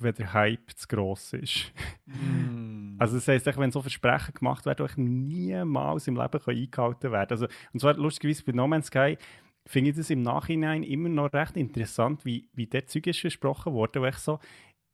wenn 0.01 0.15
der 0.15 0.33
Hype 0.33 0.71
zu 0.77 0.87
gross 0.89 1.33
ist. 1.33 1.73
Also 2.99 3.17
das 3.17 3.29
heisst, 3.29 3.47
wenn 3.59 3.71
so 3.71 3.83
Versprechen 3.83 4.33
gemacht 4.33 4.65
werden, 4.65 4.87
die 4.97 5.03
niemals 5.03 6.09
im 6.09 6.17
Leben 6.17 6.41
eingehalten 6.47 7.13
werden 7.13 7.31
also 7.31 7.47
Und 7.75 7.81
zwar 7.81 7.95
lustigerweise 7.95 8.43
bei 8.43 8.53
No 8.53 8.67
Man's 8.67 8.87
Sky 8.87 9.19
finde 9.67 9.91
ich 9.91 9.97
das 9.97 10.09
im 10.09 10.23
Nachhinein 10.23 10.83
immer 10.83 11.11
noch 11.11 11.33
recht 11.35 11.59
interessant, 11.59 12.25
wie, 12.25 12.49
wie 12.55 12.67
der 12.67 12.87
Zeug 12.87 13.09
ist 13.09 13.21
versprochen 13.21 13.75
wurde, 13.75 14.01
wo 14.01 14.07
echt 14.07 14.21
so, 14.21 14.39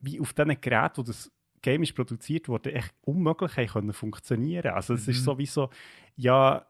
wie 0.00 0.18
auf 0.20 0.32
diesen 0.32 0.60
Geräten, 0.60 0.96
wo 0.96 1.02
das 1.02 1.30
Game 1.62 1.82
ist 1.84 1.94
produziert 1.94 2.48
wurde, 2.48 2.72
echt 2.74 2.92
unmöglich 3.02 3.56
haben 3.56 3.66
können 3.68 3.92
funktionieren. 3.92 4.72
Also 4.72 4.94
es 4.94 5.06
ist 5.08 5.20
Mhm. 5.20 5.24
sowieso, 5.24 5.70
ja, 6.16 6.66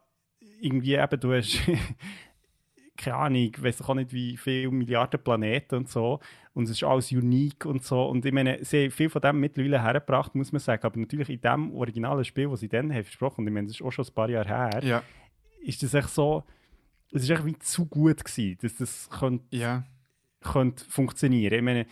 irgendwie 0.61 0.93
eben, 0.95 1.19
du 1.19 1.33
hast 1.33 1.59
keine 2.97 3.15
Ahnung, 3.17 3.41
ich 3.53 3.61
weiß 3.61 3.81
auch 3.81 3.95
nicht, 3.95 4.13
wie 4.13 4.37
viele 4.37 4.69
Milliarden 4.71 5.21
Planeten 5.21 5.75
und 5.75 5.89
so. 5.89 6.19
Und 6.53 6.65
es 6.65 6.71
ist 6.71 6.83
alles 6.83 7.11
unique 7.11 7.65
und 7.65 7.83
so. 7.83 8.05
Und 8.05 8.23
ich 8.25 8.31
meine, 8.31 8.63
sie 8.63 8.83
haben 8.83 8.91
viel 8.91 9.09
von 9.09 9.21
dem 9.21 9.39
mittlerweile 9.39 9.81
hergebracht, 9.81 10.35
muss 10.35 10.51
man 10.51 10.59
sagen. 10.59 10.83
Aber 10.83 10.99
natürlich 10.99 11.29
in 11.29 11.41
dem 11.41 11.73
originalen 11.73 12.23
Spiel, 12.23 12.47
das 12.49 12.59
sie 12.59 12.69
dann 12.69 12.93
haben 12.93 13.03
versprochen, 13.03 13.41
und 13.41 13.47
ich 13.47 13.53
meine, 13.53 13.67
das 13.67 13.77
ist 13.77 13.81
auch 13.81 13.91
schon 13.91 14.05
ein 14.05 14.13
paar 14.13 14.29
Jahre 14.29 14.47
her, 14.47 14.83
Ja, 14.83 15.03
ist 15.63 15.81
das 15.81 15.93
echt 15.95 16.09
so, 16.09 16.43
es 17.11 17.23
ist 17.23 17.29
echt 17.31 17.45
wie 17.45 17.57
zu 17.57 17.85
gut 17.87 18.23
gewesen, 18.23 18.57
dass 18.61 18.75
das 18.75 19.09
könnte, 19.09 19.43
ja. 19.57 19.83
könnte 20.41 20.85
funktionieren. 20.85 21.53
Ich 21.55 21.61
meine, 21.63 21.85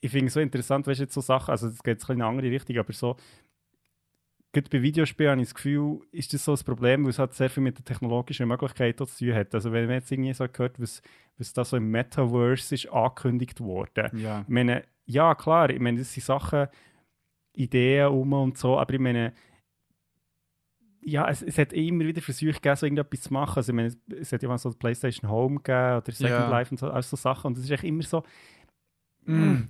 ich 0.00 0.10
finde 0.10 0.26
es 0.26 0.34
so 0.34 0.40
interessant, 0.40 0.86
weißt 0.86 1.00
du, 1.00 1.04
jetzt 1.04 1.14
so 1.14 1.20
Sachen, 1.20 1.50
also 1.50 1.68
es 1.68 1.82
geht 1.82 1.94
jetzt 1.94 2.04
ein 2.04 2.06
bisschen 2.06 2.16
in 2.16 2.22
eine 2.22 2.30
andere 2.30 2.50
Richtung, 2.50 2.78
aber 2.78 2.92
so, 2.92 3.16
gerade 4.52 4.68
bei 4.70 4.82
Videospielen 4.82 5.32
habe 5.32 5.42
ich 5.42 5.48
das 5.48 5.54
Gefühl, 5.54 6.00
ist 6.10 6.32
das 6.32 6.44
so 6.44 6.52
ein 6.52 6.64
Problem, 6.64 7.04
weil 7.04 7.10
es 7.10 7.18
halt 7.18 7.34
sehr 7.34 7.50
viel 7.50 7.62
mit 7.62 7.78
der 7.78 7.84
technologischen 7.84 8.48
Möglichkeit 8.48 8.98
zu 8.98 9.06
tun 9.06 9.34
hat. 9.34 9.54
Also 9.54 9.72
wenn 9.72 9.86
man 9.86 9.96
jetzt 9.96 10.10
irgendwie 10.10 10.32
so 10.32 10.46
gehört, 10.48 10.80
was, 10.80 11.02
was 11.38 11.52
da 11.52 11.64
so 11.64 11.76
im 11.76 11.90
Metaverse 11.90 12.74
ist 12.74 12.90
angekündigt 12.90 13.60
worden. 13.60 14.18
Ja. 14.18 14.40
Ich 14.40 14.48
meine, 14.48 14.84
ja 15.04 15.34
klar, 15.34 15.70
ich 15.70 15.80
meine, 15.80 15.98
das 15.98 16.12
sind 16.12 16.24
Sachen, 16.24 16.68
Ideen 17.52 18.08
um 18.08 18.32
und 18.32 18.58
so, 18.58 18.78
aber 18.78 18.94
ich 18.94 19.00
meine, 19.00 19.32
ja, 21.02 21.28
es, 21.28 21.42
es 21.42 21.58
hat 21.58 21.72
immer 21.72 22.04
wieder 22.04 22.20
Versuche 22.20 22.52
gegeben, 22.52 22.76
so 22.76 22.86
irgendetwas 22.86 23.22
zu 23.22 23.32
machen. 23.32 23.56
Also 23.56 23.72
ich 23.72 23.76
meine, 23.76 23.92
es, 24.20 24.32
hat 24.32 24.42
ja 24.42 24.48
mal 24.48 24.58
so 24.58 24.70
PlayStation 24.70 25.30
Home 25.30 25.56
gegeben 25.56 25.96
oder 25.96 26.12
Second 26.12 26.30
Ja. 26.30 26.48
Life 26.48 26.70
und 26.70 26.78
so, 26.78 26.90
all 26.90 27.02
so 27.02 27.16
Sachen 27.16 27.48
und 27.48 27.58
es 27.58 27.64
ist 27.64 27.70
echt 27.70 27.84
immer 27.84 28.02
so, 28.02 28.22
Mm. 29.26 29.68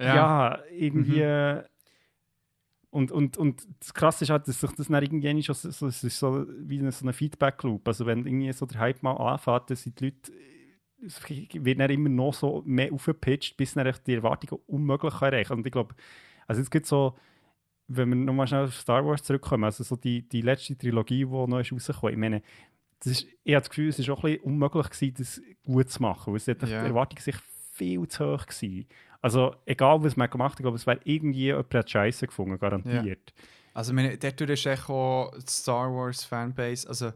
Ja, 0.00 0.58
irgendwie. 0.70 1.22
Mhm. 1.22 1.62
Und, 2.90 3.10
und, 3.10 3.36
und 3.36 3.66
das 3.80 3.92
Krasse 3.92 4.22
ist 4.24 4.30
halt, 4.30 4.46
dass 4.46 4.60
sich 4.60 4.70
das 4.70 4.86
dann 4.86 5.02
irgendwie 5.02 5.42
schon 5.42 5.54
so, 5.56 5.70
so, 5.70 5.88
es 5.88 6.04
ist 6.04 6.16
so 6.16 6.46
wie 6.60 6.78
eine, 6.78 6.92
so 6.92 7.04
eine 7.04 7.12
Feedback-Loop. 7.12 7.88
Also 7.88 8.06
wenn 8.06 8.24
irgendwie 8.24 8.52
so 8.52 8.66
der 8.66 8.78
Hype 8.78 9.02
mal 9.02 9.14
anfängt, 9.16 9.68
dann 9.68 9.76
sind 9.76 9.98
die 9.98 10.04
Leute, 10.06 10.32
es 11.04 11.20
wird 11.28 11.80
dann 11.80 11.90
immer 11.90 12.08
noch 12.08 12.32
so 12.34 12.62
mehr 12.64 12.92
aufgepitcht, 12.92 13.56
bis 13.56 13.74
dann 13.74 13.92
die 14.06 14.14
Erwartungen 14.14 14.62
unmöglich 14.68 15.12
erreichen 15.14 15.48
kann. 15.48 15.58
Und 15.58 15.66
ich 15.66 15.72
glaube, 15.72 15.94
also 16.46 16.60
jetzt 16.60 16.70
gibt 16.70 16.86
so, 16.86 17.16
wenn 17.88 18.10
wir 18.10 18.16
nochmal 18.16 18.46
schnell 18.46 18.64
auf 18.64 18.74
Star 18.74 19.04
Wars 19.04 19.24
zurückkommen, 19.24 19.64
also 19.64 19.82
so 19.82 19.96
die, 19.96 20.22
die 20.28 20.40
letzte 20.42 20.78
Trilogie, 20.78 21.24
die 21.24 21.30
noch 21.30 21.58
ist 21.58 21.72
rausgekommen, 21.72 22.14
ich 22.14 22.18
meine, 22.20 22.42
das 23.00 23.12
ist, 23.12 23.26
ich 23.42 23.54
habe 23.54 23.62
das 23.62 23.70
Gefühl, 23.70 23.88
es 23.88 23.98
war 24.06 24.14
auch 24.14 24.24
ein 24.24 24.32
bisschen 24.32 24.44
unmöglich, 24.44 24.90
gewesen, 24.90 25.14
das 25.18 25.42
gut 25.66 25.90
zu 25.90 26.00
machen, 26.00 26.32
weil 26.32 26.36
es 26.36 26.48
hat 26.48 26.62
Ja. 26.62 26.82
die 26.82 26.88
Erwartung 26.88 27.18
sich 27.18 27.36
viel 27.72 28.06
zu 28.08 28.24
hoch 28.24 28.46
gewesen. 28.46 28.86
Also 29.24 29.56
egal, 29.64 30.04
was 30.04 30.18
man 30.18 30.28
gemacht 30.28 30.52
hat, 30.52 30.60
glaube, 30.60 30.76
es 30.76 30.86
wäre 30.86 31.00
irgendwie 31.04 31.46
jemand 31.46 31.90
Scheiße 31.90 32.26
gefunden, 32.26 32.58
garantiert. 32.58 33.32
Also, 33.72 33.92
ich 33.92 33.94
meine, 33.96 34.18
dort 34.18 34.38
ist 34.42 34.66
echt 34.66 34.90
auch 34.90 35.30
die 35.34 35.50
Star 35.50 35.90
Wars 35.90 36.24
Fanbase, 36.26 36.86
also, 36.86 37.06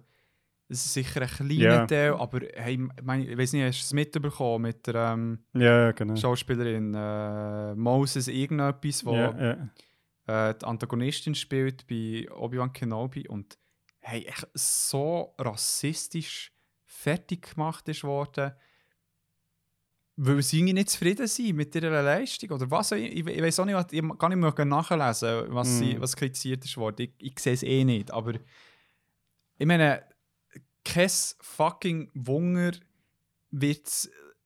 es 0.70 0.86
ist 0.86 0.94
sicher 0.94 1.20
ein 1.20 1.28
kleiner 1.28 1.60
Ja. 1.60 1.86
Teil, 1.86 2.14
aber 2.14 2.40
hey, 2.55 2.74
ich 2.97 3.02
meine, 3.05 3.26
ich 3.26 3.36
weiß 3.36 3.52
nicht, 3.52 3.62
hast 3.62 3.80
du 3.80 3.85
es 3.85 3.93
mitbekommen 3.93 4.62
mit 4.62 4.86
der 4.86 4.94
ähm, 4.94 5.44
Ja, 5.52 5.93
genau. 5.93 6.16
Schauspielerin 6.16 6.94
äh, 6.94 7.74
Moses 7.74 8.26
irgendetwas, 8.28 9.05
wo 9.05 9.14
Ja, 9.14 9.68
ja. 10.26 10.48
äh, 10.51 10.55
die 10.59 10.64
Antagonistin 10.64 11.35
spielt 11.35 11.86
bei 11.86 12.26
Obi-Wan 12.30 12.72
Kenobi 12.72 13.28
und 13.28 13.59
hey, 14.01 14.24
echt 14.24 14.48
so 14.55 15.35
rassistisch 15.39 16.52
fertig 16.86 17.55
gemacht 17.55 17.86
ist 17.90 18.02
worden, 18.02 18.52
weil 20.20 20.43
sie 20.43 20.59
irgendwie 20.59 20.73
nicht 20.74 20.90
zufrieden 20.90 21.27
sind 21.28 21.55
mit 21.57 21.74
ihrer 21.77 22.03
Leistung 22.03 22.51
oder 22.51 22.69
was. 22.70 22.90
Ich, 22.93 23.15
ich 23.27 23.27
weiß 23.43 23.61
auch 23.61 23.65
nicht, 23.65 23.74
was- 23.77 23.93
ich 23.93 24.03
kann 24.19 24.31
nicht 24.39 24.57
mehr 24.57 24.65
nachlesen, 24.65 25.45
was, 25.55 25.78
sie, 25.78 25.95
Mm. 25.95 26.01
was 26.01 26.16
kritisiert 26.16 26.65
ist 26.65 26.77
worden. 26.77 27.03
Ich, 27.03 27.12
ich 27.32 27.39
sehe 27.39 27.53
es 27.55 27.62
eh 27.62 27.85
nicht, 27.85 28.11
aber 28.11 28.35
ich 29.59 29.66
meine, 29.66 30.03
kein 30.85 31.11
fucking 31.40 32.11
Wunder 32.15 32.73
wird 33.51 33.89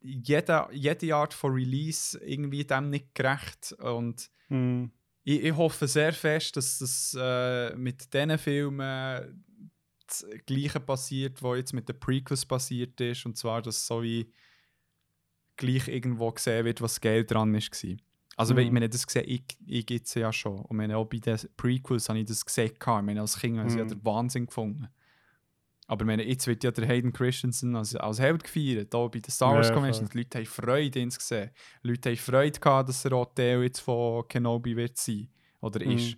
jede, 0.01 0.69
jede 0.73 1.15
Art 1.15 1.33
von 1.33 1.53
Release 1.55 2.19
irgendwie 2.19 2.65
dem 2.65 2.91
nicht 2.91 3.15
gerecht 3.15 3.73
und 3.79 4.31
Hm. 4.49 4.91
ich, 5.25 5.43
ich 5.45 5.57
hoffe 5.57 5.87
sehr 5.89 6.13
fest, 6.13 6.57
dass 6.57 6.79
das 6.79 7.17
äh, 7.19 7.75
mit 7.77 8.13
diesen 8.13 8.37
Filmen 8.39 9.45
das 10.07 10.27
Gleiche 10.45 10.81
passiert, 10.81 11.43
was 11.43 11.57
jetzt 11.57 11.73
mit 11.73 11.89
den 11.89 11.99
Prequels 11.99 12.45
passiert 12.45 13.01
ist. 13.01 13.25
Und 13.25 13.39
zwar, 13.39 13.63
dass 13.63 13.87
so 13.87 14.03
wie 14.03 14.31
gleich 15.67 15.89
irgendwo 15.89 16.31
gesehen 16.33 16.65
wird, 16.65 16.81
was 16.83 17.01
geil 17.01 17.25
dran 17.25 17.55
ist. 17.55 17.87
Also, 18.37 18.57
wenn 18.57 18.65
ich 18.65 18.71
Mhm. 18.71 18.75
meine, 18.75 18.89
das 18.89 19.07
gesehen, 19.07 19.25
ich, 19.27 19.45
ich 19.67 19.85
gibt 19.87 20.07
es 20.07 20.15
ja 20.15 20.33
schon. 20.33 20.57
Und 20.57 20.67
ich 20.71 20.77
meine, 20.77 20.97
auch 20.97 21.05
bei 21.07 21.19
den 21.19 21.39
Prequels 21.57 22.09
habe 22.09 22.19
ich 22.21 22.27
das 22.27 22.45
gesehen. 22.45 22.73
Ich 22.79 22.87
meine, 22.87 23.21
als 23.21 23.39
Kind 23.39 23.59
habe 23.59 23.69
ich 23.69 23.77
ja 23.77 23.85
Mhm. 23.85 23.89
den 23.89 24.05
Wahnsinn 24.05 24.47
gefunden. 24.47 24.89
Aber 25.87 26.05
meine, 26.07 26.25
jetzt 26.25 26.47
wird 26.47 26.65
ja 26.65 26.71
der 26.71 26.87
Hayden 26.87 27.13
Christensen 27.13 27.77
als, 27.77 27.95
als 27.95 28.19
Held 28.21 28.45
gefeiert, 28.45 28.95
auch 28.95 29.11
bei 29.11 29.19
der 29.19 29.31
Star 29.31 29.55
Wars 29.55 29.69
Ja, 29.69 29.75
Convention. 29.75 30.09
Die 30.09 30.19
Leute 30.19 30.39
haben 30.39 30.47
Freude, 30.47 30.99
ihn 31.01 31.11
zu 31.11 31.21
sehen. 31.21 31.51
Die 31.85 31.89
Leute 31.89 32.11
haben 32.11 32.17
Freude 32.17 32.59
gehabt, 32.59 32.89
dass 32.89 33.05
er 33.05 33.13
auch 33.13 33.35
Teil 33.35 33.63
jetzt 33.63 33.81
von 33.81 34.27
Kenobi 34.29 34.77
wird 34.77 34.97
sein. 34.97 35.29
Oder 35.61 35.85
Mhm. 35.85 35.93
ist. 35.97 36.17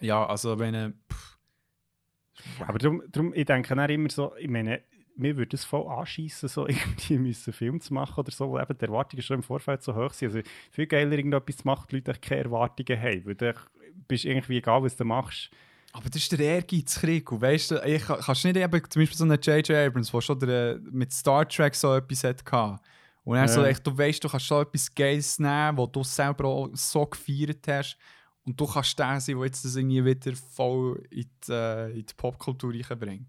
Ja, 0.00 0.24
also 0.26 0.58
wenn 0.58 0.74
äh, 0.74 0.92
pff, 1.12 1.38
Aber 2.68 2.78
darum, 2.78 3.02
darum, 3.10 3.32
ich 3.34 3.46
denke 3.46 3.74
dann 3.74 3.90
immer 3.90 4.10
so, 4.10 4.36
ich 4.36 4.48
meine, 4.48 4.82
mir 5.16 5.36
würde 5.36 5.56
es 5.56 5.64
voll 5.64 5.86
anschießen, 5.88 6.48
so 6.48 6.66
irgendwie 6.68 7.18
müssen 7.18 7.50
einen 7.50 7.54
Film 7.54 7.80
zu 7.80 7.94
machen 7.94 8.20
oder 8.20 8.30
so, 8.30 8.48
wo 8.48 8.58
eben 8.58 8.76
die 8.78 8.84
Erwartungen 8.84 9.22
schon 9.22 9.36
im 9.36 9.42
Vorfeld 9.42 9.82
so 9.82 9.94
hoch 9.94 10.12
sind. 10.12 10.34
Also 10.34 10.48
viel 10.70 10.86
geiler, 10.86 11.12
irgendetwas 11.12 11.56
zu 11.58 11.66
machen, 11.66 11.86
die 11.90 11.96
Leute 11.96 12.12
keine 12.20 12.44
Erwartungen 12.44 13.00
haben. 13.00 13.24
Weil 13.26 13.34
du 13.34 13.54
bist 14.08 14.24
irgendwie 14.24 14.58
egal, 14.58 14.82
was 14.82 14.96
du 14.96 15.04
machst. 15.04 15.50
Aber 15.92 16.04
das 16.10 16.16
ist 16.16 16.32
der 16.32 16.40
Ehrgeizkrieg. 16.40 17.32
Und 17.32 17.40
weißt 17.40 17.70
du, 17.70 17.76
ich 17.86 18.02
kann- 18.04 18.20
kannst 18.20 18.44
nicht 18.44 18.56
eben, 18.56 18.90
zum 18.90 19.00
Beispiel 19.02 19.16
so 19.16 19.24
einen 19.24 19.40
J.J. 19.40 19.70
Abrams, 19.70 20.10
der 20.10 20.20
schon 20.20 20.38
der, 20.40 20.78
mit 20.90 21.12
Star 21.12 21.48
Trek 21.48 21.74
so 21.74 21.94
etwas 21.94 22.22
hatte. 22.24 22.78
Und 23.24 23.48
so, 23.48 23.62
Ja. 23.62 23.68
echt, 23.68 23.84
du 23.86 23.96
weißt, 23.96 24.22
du 24.22 24.28
kannst 24.28 24.46
schon 24.46 24.62
etwas 24.62 24.94
Geiles 24.94 25.38
nehmen, 25.38 25.78
was 25.78 25.90
du 25.92 26.04
selber 26.04 26.44
auch 26.44 26.68
so 26.74 27.06
gefeiert 27.06 27.66
hast. 27.66 27.96
Und 28.44 28.60
du 28.60 28.66
kannst 28.66 28.96
der 28.98 29.18
sein, 29.20 29.36
der 29.36 29.44
jetzt 29.46 29.64
das 29.64 29.74
irgendwie 29.74 30.04
wieder 30.04 30.36
voll 30.36 31.02
in 31.10 31.24
die, 31.48 31.52
äh, 31.52 31.90
in 31.98 32.06
die 32.06 32.14
Popkultur 32.16 32.72
reinbringt. 32.72 33.26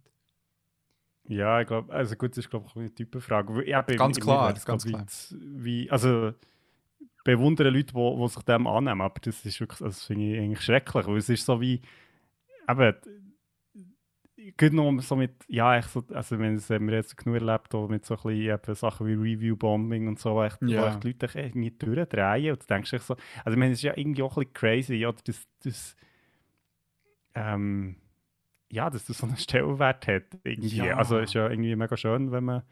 Ja, 1.28 1.62
ich 1.62 1.68
glaube, 1.68 1.94
also 1.94 2.16
gut, 2.16 2.32
das 2.32 2.40
ist 2.40 2.50
glaube 2.50 2.66
ich 2.70 2.76
eine 2.76 2.94
Typenfrage. 2.94 3.68
Ja, 3.68 3.82
Ganz 3.82 4.20
klar, 4.20 4.54
das, 4.54 4.66
ganz 4.66 4.86
klar. 4.86 5.06
ich, 5.08 5.36
Wie, 5.40 5.90
also 5.92 6.34
bewundere 7.24 7.70
Leute, 7.70 7.94
die, 7.94 8.16
die 8.18 8.28
sich 8.30 8.44
dem 8.44 8.68
annehmen, 8.68 9.02
aber 9.02 9.20
das 9.22 9.46
ist 9.46 9.60
wirklich, 9.60 9.80
das 9.80 10.06
finde 10.06 10.34
ich 10.34 10.40
eigentlich 10.40 10.62
schrecklich, 10.62 11.06
weil 11.08 11.18
es 11.18 11.28
ist 11.30 11.46
so 11.46 11.60
wie, 11.60 11.82
eben, 12.70 12.96
gut 14.58 14.72
noch 14.74 15.02
so 15.02 15.16
mit, 15.18 15.34
ja, 15.48 15.78
echt 15.78 15.90
so, 15.90 16.04
also 16.14 16.40
wenn 16.40 16.56
es 16.56 16.70
haben 16.70 16.88
wir 16.88 16.96
jetzt 16.96 17.18
genug 17.18 17.42
erlebt, 17.42 17.76
auch 17.76 17.90
mit 17.90 18.06
so 18.06 18.16
ein 18.16 18.22
bisschen 18.24 18.54
eben 18.54 18.76
Sachen 18.76 19.08
wie 19.08 19.14
Review-Bombing 19.14 20.08
und 20.08 20.20
so, 20.20 20.42
echt, 20.42 20.62
Ja. 20.62 20.84
wo 20.84 20.86
echt 20.88 21.04
die 21.04 21.08
Leute 21.08 21.26
echt 21.26 21.36
irgendwie 21.36 21.72
durchdrehen 21.72 22.52
und 22.54 22.62
du 22.64 22.68
denkst 22.68 22.94
echt 22.94 23.04
so, 23.06 23.16
also 23.44 23.52
ich 23.52 23.58
meine, 23.58 23.74
es 23.74 23.80
ist 23.80 23.84
ja 23.84 23.98
irgendwie 23.98 24.24
auch 24.24 24.38
ein 24.38 24.46
bisschen 24.46 24.54
crazy, 24.54 25.06
oder, 25.06 25.18
das, 25.26 25.48
das 25.64 25.98
ähm, 27.36 27.98
ja, 28.72 28.90
dass 28.90 29.06
das 29.06 29.18
so 29.20 29.28
einen 29.28 29.38
Stellenwert 29.38 30.08
hat. 30.08 30.24
Irgendwie. 30.44 30.78
Ja. 30.78 30.98
Also 30.98 31.20
ist 31.20 31.34
ja 31.34 31.50
irgendwie 31.50 31.76
mega 31.76 31.96
schön, 31.98 32.32
wenn 32.32 32.44
man 32.44 32.64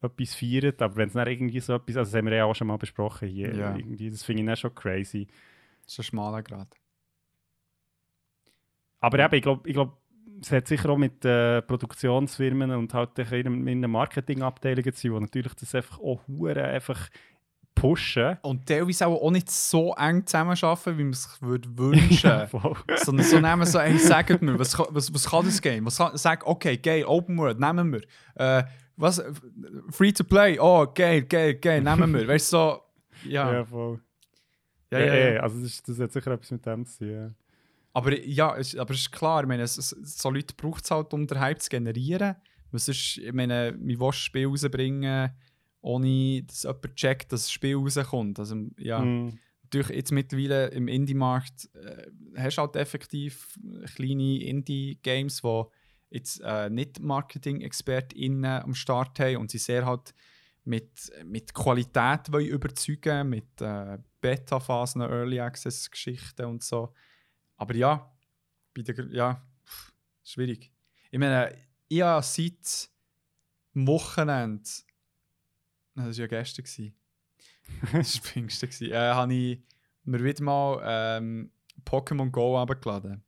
etwas 0.00 0.34
feiert, 0.34 0.80
aber 0.80 0.96
wenn 0.96 1.08
es 1.08 1.14
dann 1.14 1.26
irgendwie 1.26 1.60
so 1.60 1.74
etwas, 1.74 1.96
also 1.96 2.10
das 2.12 2.18
haben 2.18 2.26
wir 2.26 2.36
ja 2.36 2.44
auch 2.44 2.54
schon 2.54 2.68
mal 2.68 2.78
besprochen 2.78 3.28
hier, 3.28 3.54
Ja. 3.54 3.76
irgendwie, 3.76 4.10
das 4.10 4.22
finde 4.22 4.42
ich 4.42 4.46
dann 4.46 4.56
schon 4.56 4.74
crazy. 4.74 5.26
Das 5.82 5.92
ist 5.94 5.98
ein 6.00 6.02
schmaler 6.04 6.42
Grad. 6.42 6.68
Aber 9.00 9.18
eben, 9.18 9.34
ich 9.34 9.42
glaube, 9.42 9.68
ich 9.68 9.74
glaub, 9.74 10.00
es 10.40 10.52
hat 10.52 10.68
sicher 10.68 10.90
auch 10.90 10.98
mit 10.98 11.24
äh, 11.24 11.62
Produktionsfirmen 11.62 12.70
und 12.72 12.94
halt 12.94 13.16
mit 13.18 13.26
einer 13.48 13.88
Marketingabteilungen 13.88 14.92
zu 14.92 15.08
tun, 15.08 15.16
die 15.16 15.20
natürlich 15.22 15.54
das 15.54 15.74
einfach 15.74 15.98
auch 15.98 16.26
hure 16.28 16.62
einfach 16.64 17.08
pushen. 17.80 18.36
Und 18.42 18.66
teilweise 18.66 19.06
auch, 19.06 19.20
auch 19.22 19.30
nicht 19.30 19.50
so 19.50 19.94
eng 19.94 20.26
zusammenarbeiten, 20.26 20.98
wie 20.98 21.04
man 21.04 21.12
es 21.12 21.24
sich 21.24 21.42
würde 21.42 21.68
wünschen 21.78 22.48
Voll. 22.48 22.76
Sondern 22.96 23.26
so 23.26 23.40
nehmen 23.40 23.66
so, 23.66 23.80
hey, 23.80 23.98
sagt 23.98 24.42
mir, 24.42 24.58
was, 24.58 24.76
kann- 24.76 24.86
was, 24.90 25.12
was 25.12 25.28
kann 25.28 25.44
das 25.44 25.60
Game? 25.60 25.86
Was 25.86 25.98
kann, 25.98 26.16
sag, 26.16 26.46
okay, 26.46 26.76
geil, 26.76 27.04
Open 27.06 27.36
World, 27.38 27.58
nehmen 27.60 27.92
wir. 27.92 28.02
Äh, 28.34 28.64
was, 28.96 29.22
Free 29.90 30.12
to 30.12 30.24
Play, 30.24 30.58
oh, 30.58 30.86
geil, 30.92 31.22
geil, 31.22 31.54
geil, 31.54 31.80
nehmen 31.82 32.12
wir. 32.14 32.26
Weißt 32.26 32.52
du, 32.52 32.56
so, 32.56 32.82
ja. 33.24 33.52
Ja, 33.52 33.64
voll. 33.64 34.00
ja, 34.90 34.98
Ja, 34.98 35.06
ja, 35.06 35.14
ja, 35.14 35.30
ja. 35.34 35.40
Also 35.40 35.56
das, 35.60 35.70
ist, 35.70 35.88
das 35.88 35.98
hat 36.00 36.12
sicher 36.12 36.30
etwas 36.32 36.50
mit 36.50 36.66
dem 36.66 36.84
zu 36.86 36.98
tun. 36.98 37.34
Aber 37.94 38.16
ja, 38.18 38.56
es, 38.56 38.76
aber 38.76 38.92
es 38.94 39.00
ist 39.00 39.12
klar, 39.12 39.42
ich 39.42 39.48
meine, 39.48 39.62
es, 39.62 39.76
es, 39.78 39.90
so 39.90 40.30
Leute 40.30 40.54
braucht 40.56 40.84
es 40.84 40.90
halt, 40.90 41.12
um 41.14 41.26
den 41.26 41.40
Hype 41.40 41.60
zu 41.60 41.68
generieren. 41.70 42.36
Weil 42.70 42.80
sonst, 42.80 43.18
ich 43.18 43.32
meine, 43.32 43.74
wie 43.80 43.98
willst 43.98 44.00
du 44.00 44.06
ein 44.08 44.12
Spiel 44.12 44.46
rausbringen, 44.46 45.30
ohne 45.80 46.42
dass 46.42 46.62
jemand 46.64 46.96
checkt, 46.96 47.32
dass 47.32 47.42
das 47.42 47.52
Spiel 47.52 47.76
rauskommt? 47.76 48.38
Also, 48.38 48.56
ja. 48.78 49.00
Mm. 49.00 49.38
natürlich 49.62 49.88
jetzt 49.90 50.12
mittlerweile 50.12 50.68
im 50.68 50.88
Indie-Markt 50.88 51.70
äh, 51.74 52.10
hast 52.36 52.58
du 52.58 52.62
halt 52.62 52.76
effektiv 52.76 53.58
kleine 53.94 54.42
Indie-Games, 54.42 55.42
die 55.42 55.64
jetzt 56.10 56.40
äh, 56.42 56.70
nicht 56.70 57.00
Marketing-ExpertInnen 57.00 58.62
am 58.62 58.74
Start 58.74 59.18
haben 59.20 59.36
und 59.36 59.50
sie 59.50 59.58
sehr 59.58 59.84
halt 59.84 60.14
mit, 60.64 61.10
mit 61.24 61.54
Qualität 61.54 62.30
wollen 62.30 62.46
überzeugen, 62.46 63.30
mit 63.30 63.60
äh, 63.60 63.98
Beta-Phasen, 64.20 65.00
Early 65.00 65.40
Access-Geschichten 65.40 66.44
und 66.46 66.62
so. 66.62 66.92
Aber 67.56 67.74
ja, 67.74 68.10
bei 68.74 68.82
der, 68.82 69.06
ja, 69.10 69.42
schwierig. 70.24 70.70
Ich 71.10 71.18
meine, 71.18 71.56
ich 71.88 72.02
habe 72.02 72.22
seit 72.22 72.90
Wochenende, 73.74 74.68
das 76.06 76.18
war 76.18 76.22
ja 76.22 76.26
gestern, 76.26 76.64
gewesen, 76.64 76.94
das 77.92 78.16
war 78.16 78.22
Pfingsten, 78.24 78.68
gewesen, 78.68 78.92
äh, 78.92 78.96
habe 78.96 79.34
ich 79.34 79.62
mir 80.04 80.24
wieder 80.24 80.42
mal 80.42 80.80
ähm, 80.84 81.50
Pokémon 81.84 82.30
Go 82.30 82.58
abgeladen. 82.58 83.22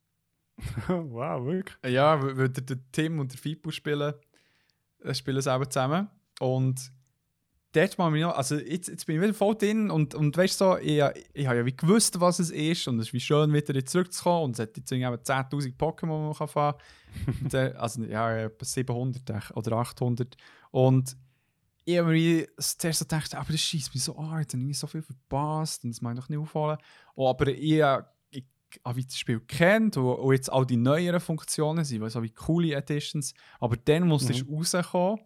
wow, 0.88 1.44
wirklich? 1.44 1.76
Ja, 1.92 2.22
weil 2.22 2.48
der, 2.48 2.64
der 2.64 2.78
Tim 2.92 3.18
und 3.18 3.32
der 3.32 3.38
Fipu 3.38 3.70
spielen, 3.70 4.14
äh, 5.02 5.14
spielen 5.14 5.40
selber 5.40 5.68
zusammen. 5.68 6.08
Und 6.38 6.92
dort 7.72 7.98
mal 7.98 8.10
noch, 8.10 8.36
also 8.36 8.56
jetzt, 8.56 8.88
jetzt 8.88 9.06
bin 9.06 9.16
ich 9.16 9.22
wieder 9.22 9.34
voll 9.34 9.54
drin 9.54 9.90
und, 9.90 10.14
und 10.14 10.36
weißt 10.36 10.60
du, 10.60 10.64
so, 10.64 10.78
ich, 10.78 11.02
ich 11.32 11.46
habe 11.46 11.58
ja 11.58 11.66
wie 11.66 11.76
gewusst, 11.76 12.20
was 12.20 12.38
es 12.38 12.50
ist 12.50 12.88
und 12.88 12.98
es 12.98 13.08
ist 13.08 13.12
wie 13.12 13.20
schön, 13.20 13.52
wieder 13.52 13.74
jetzt 13.74 13.92
zurückzukommen. 13.92 14.44
Und 14.44 14.52
es 14.52 14.60
hat 14.60 14.76
jetzt 14.76 14.90
eben 14.90 15.04
10.000 15.04 15.76
Pokémon, 15.76 16.32
die 16.32 16.38
man 16.38 16.48
fahren 16.48 16.74
kann. 17.50 17.74
Also 17.76 18.04
ja, 18.04 18.36
etwa 18.36 18.64
700 18.64 19.30
echt, 19.30 19.56
oder 19.56 19.72
800. 19.76 20.36
Und 20.70 21.16
ich 21.84 21.98
habe 21.98 22.10
mir 22.12 22.46
zuerst 22.58 22.98
so 23.00 23.04
gedacht, 23.04 23.34
aber 23.34 23.52
das 23.52 23.60
schießt 23.60 23.92
mich 23.94 24.04
so 24.04 24.12
jetzt 24.12 24.28
habe 24.30 24.42
ich 24.42 24.54
irgendwie 24.54 24.74
so 24.74 24.86
viel 24.86 25.02
verpasst 25.02 25.84
und 25.84 25.90
das 25.90 26.00
mag 26.00 26.16
doch 26.16 26.28
nicht 26.28 26.38
aufholen. 26.38 26.78
Oh, 27.14 27.28
aber 27.28 27.48
ich, 27.48 27.82
ich 28.30 28.44
habe 28.84 29.02
das 29.04 29.18
Spiel 29.18 29.40
kennt 29.40 29.96
und, 29.96 30.04
und 30.06 30.32
jetzt 30.32 30.52
all 30.52 30.64
die 30.66 30.76
neueren 30.76 31.20
Funktionen 31.20 31.84
sind, 31.84 32.00
weil 32.02 32.10
so 32.10 32.22
wie 32.22 32.30
coole 32.30 32.74
Editions. 32.74 33.34
Aber 33.58 33.76
dann, 33.76 34.08
wo 34.10 34.16
es 34.16 34.24
Mhm. 34.24 34.30
ist 34.30 34.46
rausgekommen 34.48 35.20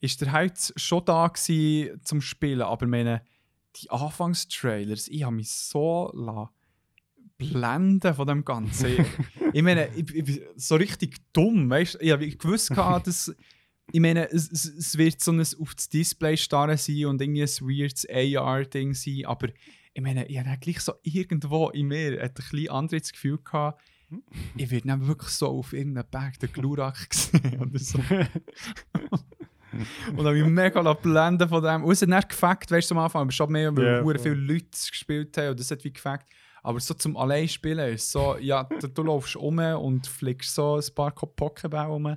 ist 0.00 0.20
der 0.20 0.32
halt 0.32 0.72
schon 0.74 1.04
da 1.04 1.28
gewesen 1.28 2.00
zum 2.04 2.20
Spielen. 2.20 2.62
Aber 2.62 2.84
ich 2.86 2.90
meine, 2.90 3.22
die 3.76 3.88
Anfangstrailers, 3.88 5.06
ich 5.06 5.22
habe 5.22 5.36
mich 5.36 5.50
so 5.50 6.10
la 6.14 6.50
blenden 7.38 8.14
von 8.14 8.26
dem 8.26 8.44
Ganzen. 8.44 8.86
ich, 8.86 8.98
ich 9.52 9.62
meine, 9.62 9.88
ich, 9.94 10.12
ich 10.14 10.24
bin 10.24 10.40
so 10.56 10.76
richtig 10.76 11.16
dumm, 11.32 11.68
weißt 11.70 11.94
du? 11.94 11.98
Ich 12.00 12.10
habe 12.12 12.28
gewusst, 12.28 12.70
dass. 12.70 13.34
Ich 13.90 14.00
meine, 14.00 14.30
es, 14.30 14.50
es, 14.50 14.64
es 14.64 14.96
wird 14.96 15.20
so 15.20 15.32
ein 15.32 15.40
auf 15.40 15.74
das 15.74 15.88
Display 15.88 16.36
starren 16.36 16.76
sein 16.76 17.06
und 17.06 17.20
irgendwie 17.20 17.42
ein 17.42 17.48
weirdes 17.48 18.06
AR-Ding 18.08 18.94
sein, 18.94 19.24
aber 19.26 19.48
ich 19.94 20.02
meine, 20.02 20.26
ich 20.26 20.38
habe 20.38 20.58
gleich 20.58 20.80
so 20.80 20.94
irgendwo 21.02 21.68
in 21.70 21.88
mir 21.88 22.22
ein 22.22 22.32
bisschen 22.32 22.70
anderes 22.70 23.12
Gefühl 23.12 23.38
gehabt, 23.38 23.82
ich 24.56 24.70
werde 24.70 24.88
dann 24.88 25.06
wirklich 25.06 25.30
so 25.30 25.48
auf 25.48 25.72
irgendeinem 25.72 26.06
Berg 26.10 26.38
den 26.38 26.52
Glurak 26.52 27.10
gesehen 27.10 27.60
oder 27.60 27.78
so. 27.78 27.98
und 30.16 30.18
habe 30.18 30.32
mich 30.32 30.44
mega 30.44 30.92
blenden 30.94 31.48
von 31.48 31.62
dem. 31.62 31.84
Und 31.84 31.92
es 31.92 32.02
hat 32.02 32.08
nicht 32.08 32.28
gefackt, 32.28 32.70
weißt 32.70 32.90
du, 32.90 32.94
am 32.94 33.04
Anfang, 33.04 33.22
aber 33.22 33.32
schon 33.32 33.50
mehr, 33.50 33.74
weil 33.76 33.84
yeah, 33.84 34.02
voll. 34.02 34.18
viele 34.18 34.34
Leute 34.34 34.66
es 34.72 34.90
gespielt 34.90 35.36
haben 35.38 35.50
und 35.50 35.60
das 35.60 35.70
hat 35.70 35.84
wie 35.84 35.92
gefackt. 35.92 36.30
Aber 36.62 36.78
so 36.78 36.94
zum 36.94 37.16
allein 37.16 37.48
spielen 37.48 37.92
ist 37.92 38.10
so, 38.12 38.36
ja, 38.38 38.64
du, 38.64 38.86
du 38.86 39.02
läufst 39.02 39.36
um 39.36 39.58
und 39.58 40.06
fliegst 40.06 40.54
so 40.54 40.76
ein 40.76 40.94
paar 40.94 41.12
Pokéball 41.12 41.88
um. 41.88 42.16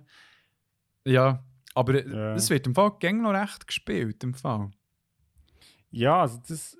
Ja, 1.05 1.43
aber 1.75 1.93
es 2.35 2.49
wird 2.49 2.65
im 2.65 2.73
Fall 2.73 2.93
gäng 2.99 3.21
noch 3.21 3.33
recht 3.33 3.67
gespielt, 3.67 4.23
im 4.23 4.33
Fall. 4.33 4.71
Ja, 5.91 6.21
also 6.21 6.41
das. 6.47 6.77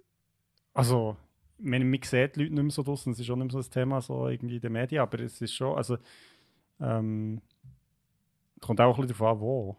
Also, 0.74 1.16
meine, 1.58 1.86
man 1.86 2.02
sieht 2.02 2.36
die 2.36 2.42
Leute 2.42 2.54
nicht 2.54 2.64
mehr 2.64 2.70
so 2.72 2.84
draussen, 2.84 3.12
es 3.14 3.20
ist 3.20 3.28
schon 3.28 3.40
nicht 3.40 3.54
mehr 3.54 3.62
so 3.62 3.68
ein 3.68 3.72
Thema 3.72 4.02
so 4.02 4.28
irgendwie 4.28 4.56
in 4.56 4.62
den 4.62 4.74
Medien, 4.74 5.02
aber 5.02 5.20
es 5.20 5.40
ist 5.42 5.54
schon, 5.54 5.78
also. 5.78 5.98
Ähm, 6.82 7.42
kommt 8.60 8.82
auch 8.82 8.98
ein 8.98 9.02
bisschen 9.06 9.18
darauf 9.20 9.36
an, 9.38 9.42
wo. 9.42 9.78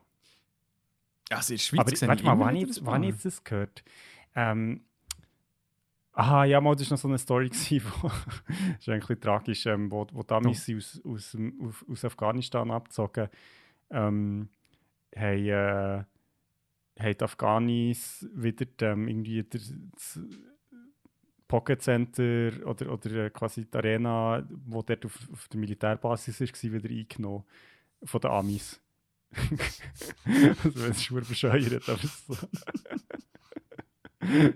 Also 1.30 1.52
in 1.52 1.56
der 1.58 1.62
Schweiz 1.64 1.80
Aber 1.80 1.90
warte 2.08 2.24
mal, 2.24 2.38
wann 2.46 2.56
ich, 2.56 2.62
wann 2.86 3.02
ich 3.02 3.22
das 3.22 3.44
gehört? 3.44 3.84
Ähm, 4.34 4.84
aha, 6.12 6.44
ja, 6.44 6.60
mal, 6.60 6.74
das 6.76 6.90
war 6.90 6.94
noch 6.96 7.02
so 7.02 7.08
eine 7.08 7.18
Story, 7.18 7.48
gewesen, 7.50 7.82
wo, 8.00 8.08
das 8.08 8.78
ist 8.80 8.88
ein 8.88 9.00
bisschen 9.00 9.20
tragisch, 9.20 9.66
ähm, 9.66 9.90
wo, 9.90 10.06
wo 10.12 10.22
die 10.22 10.32
Amis 10.34 10.64
sind 10.64 10.78
aus, 10.78 11.00
aus, 11.04 11.36
auf- 11.60 11.84
aus 11.90 12.04
Afghanistan 12.04 12.70
abgezogen 12.70 13.28
ähm, 13.90 14.48
haben, 15.14 15.46
äh, 15.46 16.04
haben 16.98 17.18
die 17.18 17.22
Afghanis 17.22 18.26
wieder 18.34 18.66
ähm, 18.80 19.08
irgendwie 19.08 19.44
das 19.44 19.72
Pocket 21.48 21.80
Center 21.82 22.66
oder, 22.66 22.92
oder 22.92 23.26
äh, 23.26 23.30
quasi 23.30 23.66
die 23.66 23.76
Arena, 23.76 24.46
wo 24.50 24.82
dort 24.82 25.04
auf, 25.04 25.18
auf 25.32 25.48
der 25.48 25.60
Militärbasis 25.60 26.40
ist, 26.40 26.64
war, 26.64 26.72
wieder 26.72 26.90
eingenommen 26.90 27.44
von 28.02 28.20
den 28.20 28.30
Amis. 28.30 28.80
also, 30.64 30.86
es 30.86 30.96
ist 30.96 31.04
schon 31.04 31.24
bescheuert, 31.24 31.88
aber 31.88 32.06
so. 32.06 32.36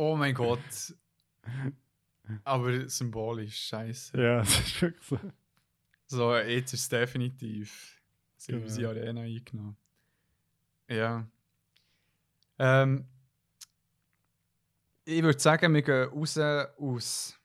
Oh 0.00 0.14
mein 0.14 0.32
Gott. 0.32 0.94
Aber 2.44 2.88
symbolisch, 2.88 3.66
scheiße. 3.66 4.16
ja, 4.16 4.38
das 4.38 4.60
ist 4.60 4.80
wirklich 4.80 5.04
so. 5.04 5.18
So, 6.06 6.36
jetzt 6.36 6.72
ist 6.72 6.82
es 6.82 6.88
definitiv. 6.88 7.97
Sie 8.38 8.52
genau. 8.52 8.68
sie 8.68 8.86
auch 8.86 8.94
der 8.94 9.12
NAI 9.12 9.42
genau. 9.44 9.74
Ja. 10.88 11.26
Ähm, 12.58 13.04
ich 15.04 15.22
würde 15.22 15.38
sagen, 15.38 15.74
wir 15.74 15.82
gehen 15.82 16.08
raus 16.08 16.38
aus. 16.38 17.38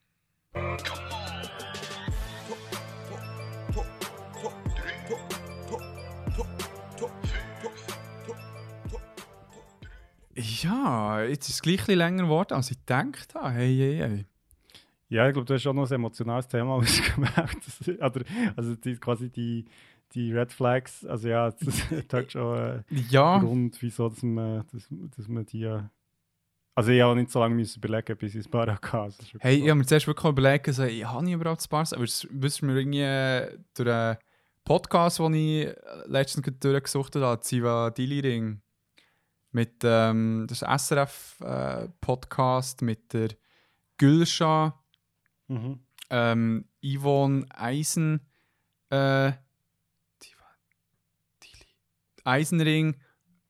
Ja, 10.36 11.24
jetzt 11.24 11.50
ist 11.50 11.56
es 11.56 11.62
gleich 11.62 11.88
länger 11.88 12.24
geworden, 12.24 12.54
als 12.54 12.72
ich 12.72 12.78
gedacht 12.80 13.34
habe. 13.36 13.52
Hey, 13.52 13.76
hey, 13.76 13.98
hey. 13.98 14.26
Ja, 15.10 15.28
ich 15.28 15.34
glaube, 15.34 15.46
du 15.46 15.54
hast 15.54 15.62
schon 15.62 15.76
noch 15.76 15.90
ein 15.90 15.94
emotionales 15.94 16.48
Thema 16.48 16.74
ausgewählt. 16.76 18.02
also, 18.02 18.20
also 18.56 18.76
die, 18.76 18.96
quasi 18.96 19.30
die 19.30 19.66
die 20.16 20.32
Red 20.34 20.52
Flags, 20.54 21.06
also 21.06 21.28
ja, 21.28 21.52
das 21.52 21.82
hat 22.12 22.32
schon 22.32 22.58
äh, 22.58 22.84
Ja, 23.10 23.38
Grund, 23.40 23.80
wieso 23.82 24.10
dass 24.10 24.24
man, 24.24 24.66
dass, 24.72 24.88
dass 25.18 25.28
man 25.28 25.46
die... 25.46 25.64
äh, 25.64 25.82
Also 26.76 26.92
ich 26.92 27.02
habe 27.02 27.16
nicht 27.16 27.32
so 27.32 27.40
lange 27.40 27.56
müssen 27.56 27.80
überlegen, 27.80 28.16
bis 28.18 28.36
ich 28.36 28.46
ein 28.46 28.52
paar 28.52 28.68
hatte. 28.68 29.00
Also, 29.00 29.24
das 29.34 29.42
hey, 29.42 29.56
ich 29.58 29.64
habe 29.70 29.76
mir 29.76 29.86
zuerst 29.86 30.08
wirklich 30.08 30.30
überlegt, 30.32 30.74
so, 30.74 30.84
ich 30.84 31.06
habe 31.06 31.24
nicht 31.24 31.34
überhaupt 31.34 31.62
Spaß, 31.64 31.94
aber 31.94 32.04
es 32.04 32.28
wissen 32.32 32.68
wir 32.70 32.76
irgendwie 32.76 33.02
äh, 33.02 33.58
durch 33.76 33.90
einen 33.90 34.18
Podcast, 34.64 35.20
den 35.20 35.34
ich 35.34 35.68
äh, 35.68 35.76
letztens 36.08 36.48
durchgesucht 36.60 37.16
habe, 37.16 37.40
Ziva 37.42 37.90
Dili 37.92 38.20
Ring. 38.22 38.62
Mit 39.52 39.82
ähm, 39.84 40.48
das 40.50 40.64
SRF-Podcast 40.64 42.82
mit 42.82 43.14
der 43.14 43.30
Gülscha, 43.98 44.80
Mhm. 45.48 45.80
ähm, 46.10 46.66
Yvonne 46.84 47.46
Eisen, 47.54 48.22
äh, 48.90 49.34
Eisenring 52.24 52.96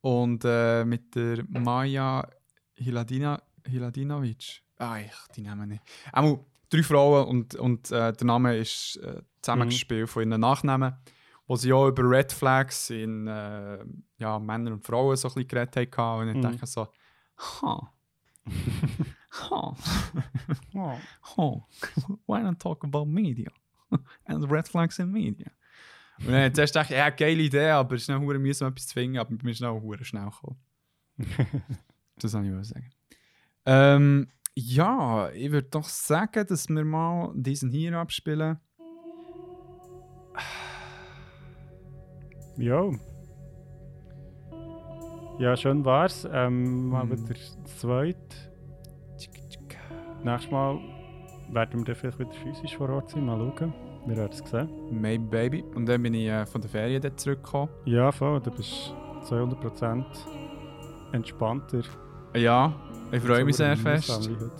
und 0.02 0.44
äh, 0.45 0.84
mit 0.86 1.16
der 1.16 1.44
Maja 1.50 2.28
Hiladina, 2.76 3.41
Hiladinovic. 3.68 4.62
Ah, 4.78 5.00
ich 5.00 5.12
die 5.36 5.41
Namen 5.44 5.70
nicht. 5.70 5.84
Einmal 6.12 6.40
drei 6.70 6.84
Frauen 6.84 7.28
und, 7.28 7.56
und 7.56 7.91
äh, 7.91 8.12
der 8.14 8.26
Name 8.28 8.58
ist 8.58 8.98
äh, 8.98 9.22
zusammengespielt 9.41 10.10
von 10.10 10.30
ihren 10.30 10.41
Nachnamen, 10.41 10.94
wo 11.48 11.56
sie 11.56 11.72
auch 11.72 11.88
über 11.88 12.04
Red 12.10 12.32
Flags 12.34 12.90
in 12.90 13.28
äh, 13.28 13.80
ja, 14.18 14.40
Männer 14.40 14.72
und 14.74 14.86
Frauen 14.86 15.16
so 15.16 15.28
ein 15.30 15.34
bisschen 15.36 15.48
geredet 15.48 15.98
haben. 15.98 16.22
Und 16.24 16.30
ich 16.30 16.36
Mhm. 16.38 16.41
dachte 16.41 16.66
so, 16.66 16.88
ha. 17.38 17.94
ha. 19.32 19.76
Oh, 21.38 21.64
why 22.28 22.41
not 22.41 22.60
talk 22.60 22.84
about 22.84 23.06
media? 23.06 23.50
And 24.26 24.50
red 24.52 24.68
flags 24.68 25.00
in 25.00 25.12
media. 25.12 25.50
Und 26.19 26.31
dann 26.31 26.53
zuerst 26.53 26.76
dachte 26.76 26.94
ich, 26.94 26.99
ja, 26.99 27.10
geile 27.10 27.41
Idee, 27.41 27.69
aber 27.69 27.95
noch 28.07 28.22
hure 28.22 28.40
mühsam, 28.40 28.72
etwas 28.72 28.88
zu 28.88 28.94
finden, 28.94 29.18
aber 29.18 29.31
wir 29.41 29.53
sind 29.53 29.68
auch 29.68 29.81
hure 29.81 30.03
schnell 30.06 30.26
gekommen. 30.30 30.57
das 32.19 32.34
wollte 32.34 32.60
ich 32.60 32.68
sagen. 32.68 32.90
Ähm, 33.65 34.27
ja, 34.56 35.30
ich 35.31 35.52
würde 35.52 35.69
doch 35.69 35.85
sagen, 35.88 36.45
dass 36.48 36.69
wir 36.69 36.85
mal 36.85 37.31
diesen 37.35 37.72
hier 37.72 37.98
abspielen. 37.98 38.60
Ja. 42.57 42.90
Ja, 45.40 45.57
schön 45.57 45.84
war's. 45.84 46.27
Ähm, 46.31 46.90
mal 46.90 47.06
Mhm. 47.06 47.27
wieder 47.27 47.34
das 47.34 47.80
zweite. 47.80 48.19
Nächstes 50.23 50.52
Mal 50.52 50.80
werden 51.52 51.80
wir 51.80 51.85
dann 51.85 51.95
vielleicht 51.95 52.19
wieder 52.19 52.31
physisch 52.31 52.77
vor 52.77 52.90
Ort 52.90 53.10
sein. 53.10 53.26
Mal 53.26 53.38
schauen. 53.57 53.73
Wir 54.05 54.17
werden 54.17 54.31
es 54.34 54.49
sehen. 54.49 54.69
Maybe 54.91 55.23
Baby. 55.25 55.63
Und 55.75 55.85
dann 55.85 56.03
bin 56.03 56.13
ich 56.13 56.27
äh, 56.27 56.45
von 56.45 56.61
der 56.61 56.69
Ferien 56.69 57.01
dort 57.01 57.19
zurückgekommen. 57.19 57.69
Ja, 57.85 58.11
voll. 58.11 58.39
Du 58.41 58.51
bist 58.51 58.93
200% 59.30 60.03
entspannter. 61.13 61.81
Ja, 62.35 62.73
ich 63.11 63.21
freue 63.21 63.45
mich 63.45 63.55
sehr 63.55 63.77
fest. 63.77 64.09
heute. 64.09 64.51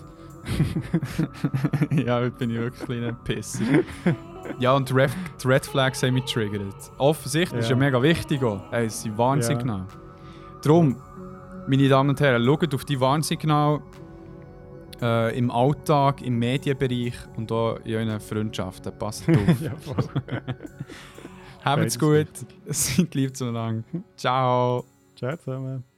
ja, 2.04 2.16
heute 2.20 2.30
bin 2.32 2.50
ich 2.50 2.56
wirklich 2.58 3.02
ein 3.04 3.16
Pisser. 3.24 3.64
ja, 4.58 4.74
und 4.74 4.88
die 4.88 4.92
Red, 4.94 5.10
die 5.42 5.48
Red 5.48 5.66
Flags 5.66 6.02
haben 6.02 6.14
mich 6.14 6.26
getriggert. 6.26 6.74
Offensichtlich 6.98 7.60
ist 7.60 7.70
ja 7.70 7.76
Ja. 7.76 7.80
mega 7.80 8.02
wichtig 8.02 8.42
auch. 8.42 8.60
Ey, 8.72 8.86
es 8.86 9.02
sind 9.02 9.16
Warnsignale. 9.18 9.86
Ja. 9.88 9.98
Darum, 10.62 10.96
meine 11.66 11.88
Damen 11.88 12.10
und 12.10 12.20
Herren, 12.20 12.44
schaut 12.44 12.74
auf 12.74 12.84
die 12.84 13.00
Warnsignale 13.00 13.80
äh, 15.02 15.36
im 15.36 15.50
Alltag, 15.50 16.22
im 16.22 16.38
Medienbereich 16.38 17.14
und 17.36 17.50
auch 17.52 17.76
in 17.84 17.94
euren 17.94 18.20
Freundschaften. 18.20 18.92
Passt 18.98 19.28
auf. 19.28 19.36
ja. 19.60 19.72
Habt's 21.64 21.98
gut. 21.98 22.28
Seid 22.66 23.14
lieb 23.14 23.36
zueinander. 23.36 23.84
Ciao. 24.16 24.84
Ciao 25.16 25.36
zusammen. 25.36 25.93